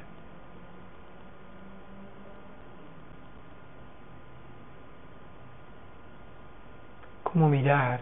Cómo 7.23 7.49
mirar. 7.49 8.01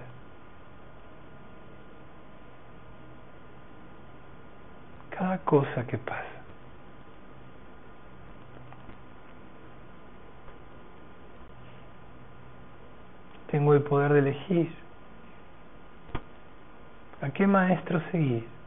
Cada 5.10 5.38
cosa 5.38 5.86
que 5.86 5.98
pasa. 5.98 6.24
Tengo 13.50 13.74
el 13.74 13.82
poder 13.82 14.12
de 14.12 14.18
elegir. 14.20 14.74
¿A 17.20 17.30
qué 17.30 17.46
maestro 17.46 18.00
seguir? 18.10 18.59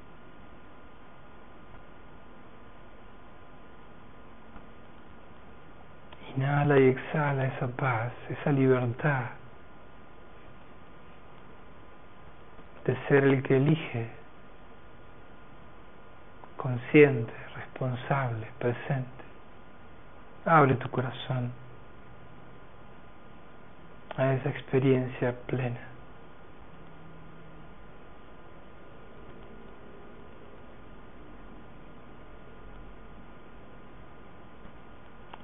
Inhala 6.36 6.80
y 6.80 6.90
exhala 6.90 7.46
esa 7.46 7.68
paz, 7.68 8.12
esa 8.30 8.52
libertad 8.52 9.26
de 12.86 12.98
ser 13.08 13.24
el 13.24 13.44
que 13.44 13.58
elige, 13.58 14.08
consciente, 16.58 17.34
responsable, 17.56 18.48
presente. 18.60 19.24
Abre 20.46 20.76
tu 20.76 20.90
corazón 20.90 21.52
a 24.18 24.34
esa 24.34 24.50
experiencia 24.50 25.34
plena. 25.48 25.93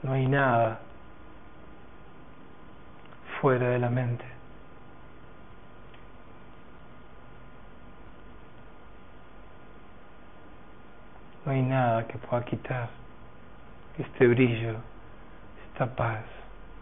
No 0.03 0.13
hay 0.13 0.27
nada 0.27 0.79
fuera 3.41 3.69
de 3.69 3.79
la 3.79 3.89
mente. 3.89 4.25
No 11.45 11.51
hay 11.51 11.61
nada 11.61 12.07
que 12.07 12.17
pueda 12.17 12.43
quitar 12.45 12.89
este 13.97 14.27
brillo, 14.27 14.75
esta 15.71 15.85
paz 15.95 16.23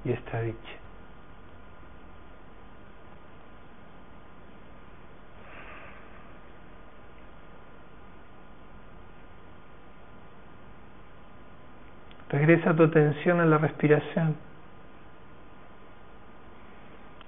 y 0.04 0.12
esta 0.12 0.42
dicha. 0.42 0.87
Regresa 12.30 12.76
tu 12.76 12.84
atención 12.84 13.40
a 13.40 13.46
la 13.46 13.58
respiración. 13.58 14.36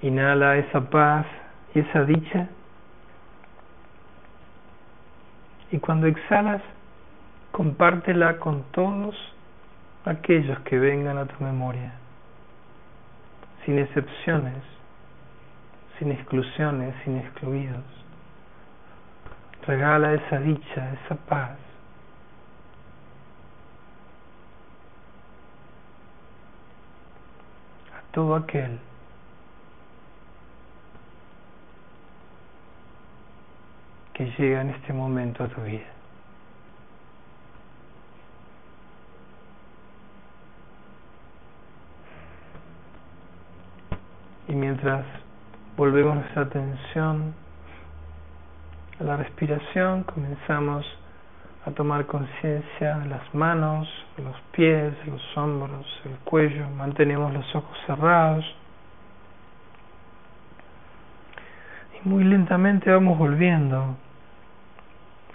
Inhala 0.02 0.58
esa 0.58 0.82
paz 0.90 1.26
y 1.74 1.80
esa 1.80 2.04
dicha. 2.04 2.50
Y 5.72 5.78
cuando 5.80 6.08
exhalas, 6.08 6.62
compártela 7.52 8.38
con 8.38 8.64
todos 8.72 9.16
aquellos 10.06 10.60
que 10.62 10.80
vengan 10.80 11.18
a 11.18 11.26
tu 11.26 11.44
memoria, 11.44 11.94
sin 13.66 13.78
excepciones, 13.78 14.64
sin 15.98 16.12
exclusiones, 16.12 16.96
sin 17.04 17.18
excluidos. 17.18 17.84
Regala 19.68 20.14
esa 20.14 20.40
dicha, 20.40 20.94
esa 21.06 21.16
paz. 21.16 21.58
a 27.96 27.99
todo 28.12 28.36
aquel 28.36 28.80
que 34.14 34.26
llega 34.38 34.62
en 34.62 34.72
este 34.72 34.92
momento 34.92 35.44
a 35.44 35.48
tu 35.48 35.62
vida. 35.62 35.86
Y 44.48 44.54
mientras 44.54 45.06
volvemos 45.78 46.16
nuestra 46.16 46.42
atención 46.42 47.34
a 49.00 49.04
la 49.04 49.16
respiración, 49.16 50.04
comenzamos 50.04 50.86
a 51.70 51.74
tomar 51.76 52.06
conciencia 52.08 52.98
de 52.98 53.10
las 53.10 53.34
manos, 53.36 53.88
los 54.18 54.36
pies, 54.52 54.94
los 55.06 55.22
hombros, 55.38 55.86
el 56.06 56.18
cuello, 56.26 56.68
mantenemos 56.72 57.32
los 57.32 57.56
ojos 57.56 57.78
cerrados. 57.86 58.44
Y 61.94 62.10
muy 62.10 62.24
lentamente 62.24 62.92
vamos 62.92 63.18
volviendo 63.18 63.96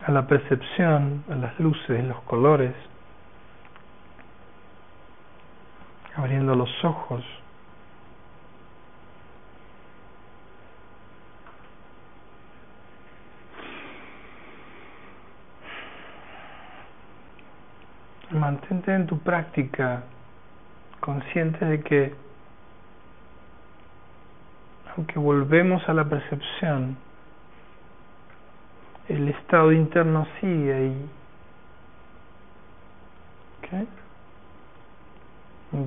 a 0.05 0.11
la 0.11 0.27
percepción, 0.27 1.25
a 1.31 1.37
las 1.37 1.59
luces, 1.61 2.05
los 2.05 2.21
colores, 2.23 2.75
abriendo 6.17 6.55
los 6.57 6.85
ojos. 6.85 7.23
Mantente 18.35 18.95
en 18.95 19.07
tu 19.07 19.19
práctica 19.21 20.03
consciente 21.01 21.65
de 21.65 21.81
que 21.81 22.15
aunque 24.97 25.19
volvemos 25.19 25.87
a 25.89 25.95
la 25.95 26.05
percepción, 26.05 26.97
el 29.09 29.29
estado 29.29 29.73
interno 29.73 30.27
sigue 30.41 30.73
ahí. 30.73 31.11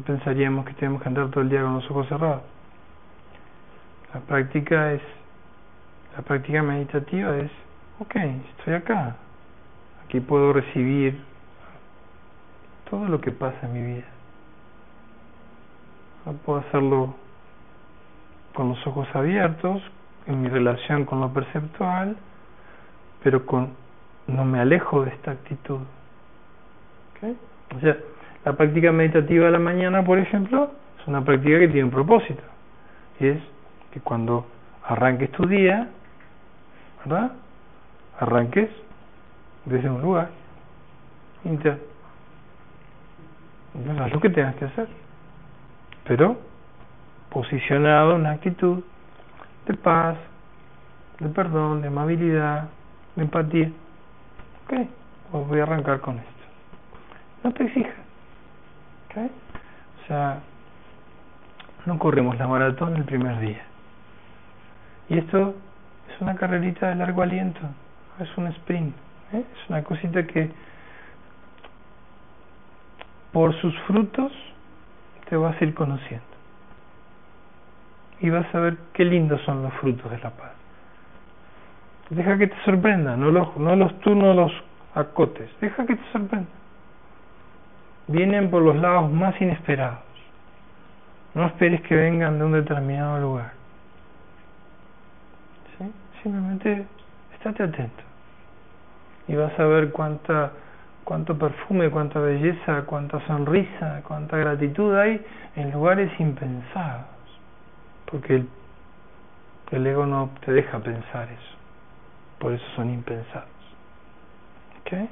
Pensaríamos 0.06 0.66
que 0.66 0.74
tenemos 0.74 1.02
que 1.02 1.08
andar 1.08 1.30
todo 1.30 1.42
el 1.42 1.50
día 1.50 1.62
con 1.62 1.76
los 1.76 1.90
ojos 1.90 2.08
cerrados. 2.10 2.42
La 4.14 4.20
práctica 4.20 4.92
es, 4.92 5.02
la 6.16 6.24
práctica 6.24 6.62
meditativa 6.62 7.38
es, 7.38 7.52
ok, 8.00 8.16
estoy 8.58 8.74
acá, 8.74 9.16
aquí 10.06 10.20
puedo 10.20 10.52
recibir 10.52 11.22
todo 12.90 13.06
lo 13.06 13.20
que 13.22 13.32
pasa 13.32 13.58
en 13.64 13.74
mi 13.74 13.96
vida. 13.96 14.06
puedo 16.46 16.60
hacerlo 16.60 17.16
con 18.54 18.70
los 18.70 18.88
ojos 18.88 19.08
abiertos, 19.14 19.82
en 20.26 20.42
mi 20.42 20.50
relación 20.50 21.06
con 21.06 21.22
lo 21.22 21.32
perceptual, 21.32 22.18
pero 23.24 23.46
con 23.46 23.70
no 24.28 24.44
me 24.44 24.60
alejo 24.60 25.06
de 25.06 25.12
esta 25.12 25.32
actitud. 25.32 25.80
¿Okay? 27.16 27.38
O 27.76 27.80
sea, 27.80 27.98
la 28.44 28.54
práctica 28.54 28.92
meditativa 28.92 29.46
de 29.46 29.52
la 29.52 29.60
mañana, 29.60 30.04
por 30.04 30.18
ejemplo, 30.18 30.72
es 31.00 31.08
una 31.08 31.24
práctica 31.24 31.60
que 31.60 31.68
tiene 31.68 31.86
un 31.86 31.92
propósito. 31.92 32.44
Y 33.20 33.28
es 33.28 33.40
que 33.92 34.02
cuando 34.02 34.46
arranques 34.86 35.32
tu 35.32 35.48
día, 35.48 35.88
¿verdad? 37.06 37.32
Arranques 38.20 38.70
desde 39.66 39.90
un 39.90 40.02
lugar 40.02 40.30
interno 41.46 41.97
haz 44.00 44.12
lo 44.12 44.20
que 44.20 44.30
tengas 44.30 44.56
que 44.56 44.66
hacer. 44.66 44.88
Pero 46.06 46.38
posicionado 47.30 48.16
en 48.16 48.22
una 48.22 48.32
actitud 48.32 48.84
de 49.66 49.74
paz, 49.76 50.18
de 51.20 51.30
perdón, 51.30 51.82
de 51.82 51.88
amabilidad, 51.88 52.70
de 53.16 53.24
empatía. 53.24 53.72
Ok, 54.66 54.88
pues 55.32 55.48
voy 55.48 55.60
a 55.60 55.64
arrancar 55.64 56.00
con 56.00 56.18
esto. 56.18 56.32
No 57.44 57.54
te 57.54 57.64
exijas. 57.66 57.96
Ok, 59.10 59.18
o 59.18 60.08
sea, 60.08 60.40
no 61.86 62.00
corremos 62.00 62.38
la 62.38 62.48
maratón 62.48 62.96
el 62.96 63.04
primer 63.04 63.40
día. 63.40 63.62
Y 65.10 65.18
esto 65.18 65.56
es 66.10 66.22
una 66.22 66.36
carrerita 66.36 66.90
de 66.90 66.96
largo 66.96 67.22
aliento, 67.22 67.62
es 68.20 68.38
un 68.38 68.48
sprint, 68.48 68.96
¿eh? 69.34 69.40
es 69.40 69.70
una 69.70 69.84
cosita 69.84 70.26
que 70.26 70.52
por 73.38 73.54
sus 73.62 73.78
frutos 73.82 74.32
te 75.30 75.38
vas 75.38 75.62
a 75.62 75.64
ir 75.64 75.76
conociendo. 75.76 76.26
Y 78.20 78.32
vas 78.32 78.48
a 78.56 78.60
ver 78.60 78.78
qué 78.94 79.06
lindos 79.06 79.40
son 79.42 79.62
los 79.62 79.72
frutos 79.76 80.10
de 80.10 80.18
la 80.18 80.32
paz. 80.32 80.54
Deja 82.10 82.36
que 82.40 82.48
te 82.48 82.56
sorprenda, 82.66 83.16
no 83.16 83.30
los, 83.30 83.56
no 83.58 83.76
los 83.76 83.94
tú 84.00 84.16
no 84.16 84.34
los 84.34 84.52
acotes, 84.96 85.52
deja 85.62 85.86
que 85.86 85.98
te 85.98 86.12
sorprenda. 86.12 86.50
Vienen 88.08 88.50
por 88.50 88.64
los 88.64 88.76
lados 88.76 89.12
más 89.12 89.40
inesperados. 89.40 90.00
No 91.36 91.46
esperes 91.46 91.82
que 91.82 91.94
vengan 91.94 92.40
de 92.40 92.46
un 92.46 92.54
determinado 92.54 93.20
lugar. 93.20 93.52
Simplemente 96.24 96.88
estate 97.36 97.62
atento. 97.62 98.04
Y 99.28 99.36
vas 99.36 99.60
a 99.60 99.66
ver 99.66 99.92
cuánta 99.92 100.54
cuánto 101.08 101.40
perfume, 101.40 101.90
cuánta 101.90 102.20
belleza, 102.20 102.82
cuánta 102.86 103.26
sonrisa, 103.28 104.02
cuánta 104.06 104.36
gratitud 104.36 104.94
hay 104.94 105.26
en 105.56 105.72
lugares 105.72 106.12
impensados. 106.20 107.06
Porque 108.12 108.44
El 109.72 109.88
ego 109.88 110.06
no 110.06 110.32
te 110.46 110.52
deja 110.52 110.80
pensar 110.80 111.30
eso. 111.32 111.56
Por 112.40 112.52
eso 112.52 112.66
son 112.76 112.90
impensados. 112.90 113.48
¿Ok? 114.82 115.10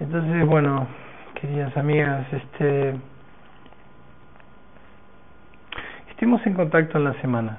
Entonces, 0.00 0.46
bueno, 0.46 0.86
queridas 1.40 1.74
amigas, 1.74 2.30
este 2.30 2.94
estemos 6.10 6.46
en 6.46 6.52
contacto 6.52 6.98
en 6.98 7.04
la 7.04 7.14
semana. 7.22 7.58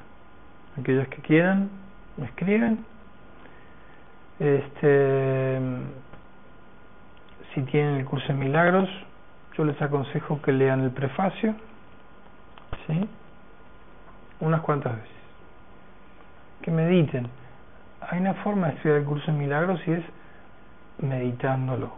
Aquellos 0.80 1.07
que 1.07 1.23
quieran, 1.23 1.72
me 2.18 2.26
escriben. 2.27 2.85
Este 4.40 5.60
si 7.53 7.61
tienen 7.63 7.95
el 7.95 8.05
curso 8.05 8.27
de 8.27 8.34
milagros, 8.34 8.89
yo 9.57 9.63
les 9.65 9.80
aconsejo 9.81 10.41
que 10.41 10.51
lean 10.51 10.81
el 10.81 10.91
prefacio, 10.91 11.55
¿sí? 12.88 13.07
Unas 14.39 14.61
cuantas 14.61 14.95
veces. 14.95 15.09
Que 16.61 16.71
mediten. 16.71 17.27
Hay 18.01 18.19
una 18.19 18.34
forma 18.35 18.67
de 18.67 18.73
estudiar 18.75 18.99
el 18.99 19.05
curso 19.05 19.31
de 19.31 19.38
milagros 19.38 19.80
y 19.88 19.91
es 19.91 20.03
meditándolo. 20.99 21.91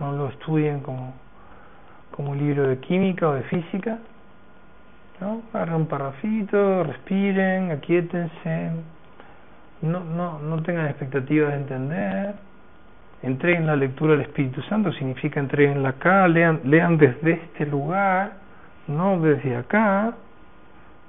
No 0.00 0.12
lo 0.12 0.28
estudien 0.28 0.80
como, 0.80 1.12
como 2.10 2.30
un 2.30 2.38
libro 2.38 2.68
de 2.68 2.78
química 2.78 3.28
o 3.28 3.34
de 3.34 3.42
física. 3.42 3.98
¿no? 5.20 5.42
Agarren 5.52 5.74
un 5.74 5.86
parrafito, 5.86 6.84
respiren, 6.84 7.70
aquíétense. 7.70 8.70
No, 9.82 10.00
no, 10.00 10.38
no 10.38 10.62
tengan 10.62 10.86
expectativas 10.86 11.50
de 11.50 11.56
entender 11.56 12.34
entreguen 13.22 13.66
la 13.66 13.76
lectura 13.76 14.14
al 14.14 14.20
Espíritu 14.20 14.60
Santo, 14.62 14.92
significa 14.92 15.38
entreguenla 15.38 15.90
acá, 15.90 16.26
lean, 16.28 16.60
lean 16.64 16.98
desde 16.98 17.32
este 17.32 17.66
lugar, 17.66 18.32
no 18.88 19.20
desde 19.20 19.56
acá, 19.56 20.14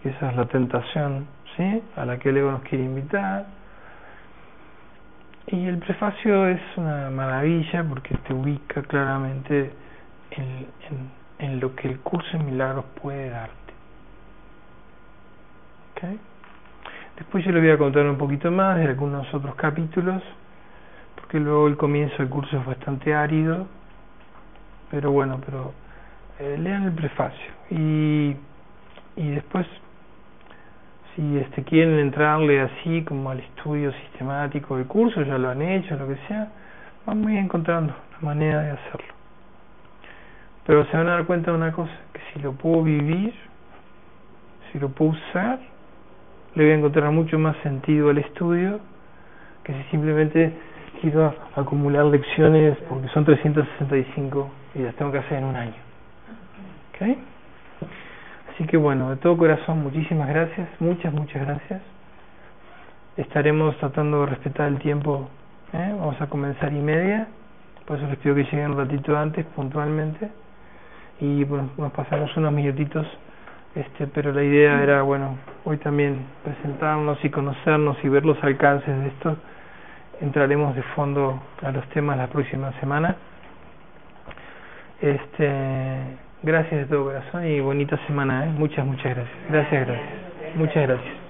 esa 0.04 0.30
es 0.30 0.36
la 0.36 0.46
tentación 0.46 1.28
¿sí? 1.58 1.82
a 1.96 2.06
la 2.06 2.20
que 2.20 2.30
el 2.30 2.38
ego 2.38 2.52
nos 2.52 2.62
quiere 2.62 2.84
invitar. 2.84 3.46
Y 5.48 5.66
el 5.66 5.78
prefacio 5.80 6.48
es 6.48 6.62
una 6.78 7.10
maravilla 7.10 7.84
porque 7.84 8.16
te 8.16 8.34
ubica 8.34 8.82
claramente 8.84 9.72
en, 10.32 10.68
en, 10.90 11.12
en 11.40 11.60
lo 11.60 11.76
que 11.76 11.90
el 11.90 12.00
curso 12.00 12.38
de 12.38 12.44
milagros 12.44 12.86
puede 13.02 13.30
darte. 13.30 13.74
¿Okay? 15.92 16.20
Después 17.18 17.46
yo 17.46 17.52
le 17.52 17.60
voy 17.60 17.70
a 17.72 17.78
contar 17.78 18.06
un 18.06 18.18
poquito 18.18 18.52
más 18.52 18.78
de 18.78 18.86
algunos 18.86 19.32
otros 19.34 19.56
capítulos 19.56 20.22
que 21.34 21.40
luego 21.40 21.68
el 21.68 21.78
comienzo 21.78 22.16
del 22.20 22.30
curso 22.30 22.56
es 22.60 22.64
bastante 22.64 23.16
árido, 23.16 23.66
pero 24.92 25.10
bueno, 25.10 25.42
pero 25.44 25.74
eh, 26.38 26.60
lean 26.60 26.84
el 26.84 26.92
prefacio 26.92 27.52
y, 27.72 28.36
y 29.16 29.30
después 29.32 29.66
si 31.16 31.40
este 31.40 31.64
quieren 31.64 31.98
entrarle 31.98 32.62
así 32.62 33.04
como 33.04 33.32
al 33.32 33.40
estudio 33.40 33.92
sistemático 33.94 34.78
del 34.78 34.86
curso, 34.86 35.24
ya 35.24 35.40
lo 35.40 35.50
han 35.50 35.64
hecho, 35.64 35.98
lo 35.98 36.08
que 36.08 36.18
sea, 36.28 36.50
van 37.08 37.26
a 37.26 37.34
ir 37.34 37.40
encontrando 37.40 37.96
la 38.12 38.20
manera 38.20 38.62
de 38.62 38.70
hacerlo. 38.70 39.14
Pero 40.68 40.86
se 40.86 40.96
van 40.96 41.08
a 41.08 41.14
dar 41.14 41.26
cuenta 41.26 41.50
de 41.50 41.58
una 41.58 41.72
cosa, 41.72 41.98
que 42.14 42.22
si 42.32 42.42
lo 42.42 42.52
puedo 42.52 42.84
vivir, 42.84 43.34
si 44.72 44.78
lo 44.78 44.90
puedo 44.90 45.14
usar, 45.14 45.60
le 46.54 46.64
voy 46.64 46.74
a 46.74 46.76
encontrar 46.76 47.10
mucho 47.10 47.40
más 47.40 47.58
sentido 47.64 48.12
al 48.12 48.20
estudio 48.20 48.80
que 49.64 49.74
si 49.74 49.84
simplemente 49.90 50.54
quiero 51.04 51.36
acumular 51.58 52.06
lecciones 52.06 52.78
porque 52.88 53.10
son 53.10 53.26
365 53.26 54.50
y 54.76 54.80
las 54.80 54.96
tengo 54.96 55.12
que 55.12 55.18
hacer 55.18 55.40
en 55.40 55.44
un 55.44 55.56
año. 55.58 55.74
¿Ok? 56.94 57.18
Así 58.54 58.66
que 58.66 58.78
bueno, 58.78 59.10
de 59.10 59.18
todo 59.18 59.36
corazón, 59.36 59.84
muchísimas 59.84 60.30
gracias, 60.30 60.70
muchas, 60.80 61.14
muchas 61.14 61.46
gracias. 61.46 61.82
Estaremos 63.18 63.78
tratando 63.80 64.22
de 64.22 64.28
respetar 64.28 64.70
el 64.70 64.80
tiempo. 64.80 65.28
¿eh? 65.74 65.94
Vamos 66.00 66.22
a 66.22 66.28
comenzar 66.28 66.72
y 66.72 66.80
media, 66.80 67.28
por 67.86 67.98
eso 67.98 68.08
les 68.08 68.18
pido 68.20 68.36
que 68.36 68.44
lleguen 68.46 68.72
un 68.72 68.78
ratito 68.78 69.18
antes, 69.18 69.46
puntualmente. 69.48 70.30
Y 71.20 71.44
bueno, 71.44 71.70
nos 71.78 71.92
pasamos 71.92 72.36
unos 72.38 72.54
minutitos, 72.54 73.06
este, 73.76 74.08
pero 74.08 74.32
la 74.32 74.44
idea 74.44 74.82
era, 74.82 75.02
bueno, 75.02 75.38
hoy 75.66 75.78
también 75.78 76.26
presentarnos 76.46 77.18
y 77.26 77.30
conocernos 77.30 77.98
y 78.04 78.08
ver 78.08 78.26
los 78.26 78.42
alcances 78.42 78.98
de 79.00 79.08
esto 79.08 79.38
entraremos 80.24 80.74
de 80.76 80.82
fondo 80.96 81.40
a 81.62 81.72
los 81.72 81.86
temas 81.90 82.18
la 82.18 82.28
próxima 82.28 82.72
semana. 82.80 83.16
Este, 85.02 85.52
gracias 86.42 86.82
de 86.82 86.86
todo 86.86 87.06
corazón 87.06 87.46
y 87.46 87.60
bonita 87.60 87.98
semana, 88.08 88.46
¿eh? 88.46 88.50
muchas, 88.50 88.86
muchas 88.86 89.16
gracias. 89.16 89.38
Gracias, 89.50 89.88
gracias. 89.88 90.56
Muchas 90.56 90.88
gracias. 90.88 91.23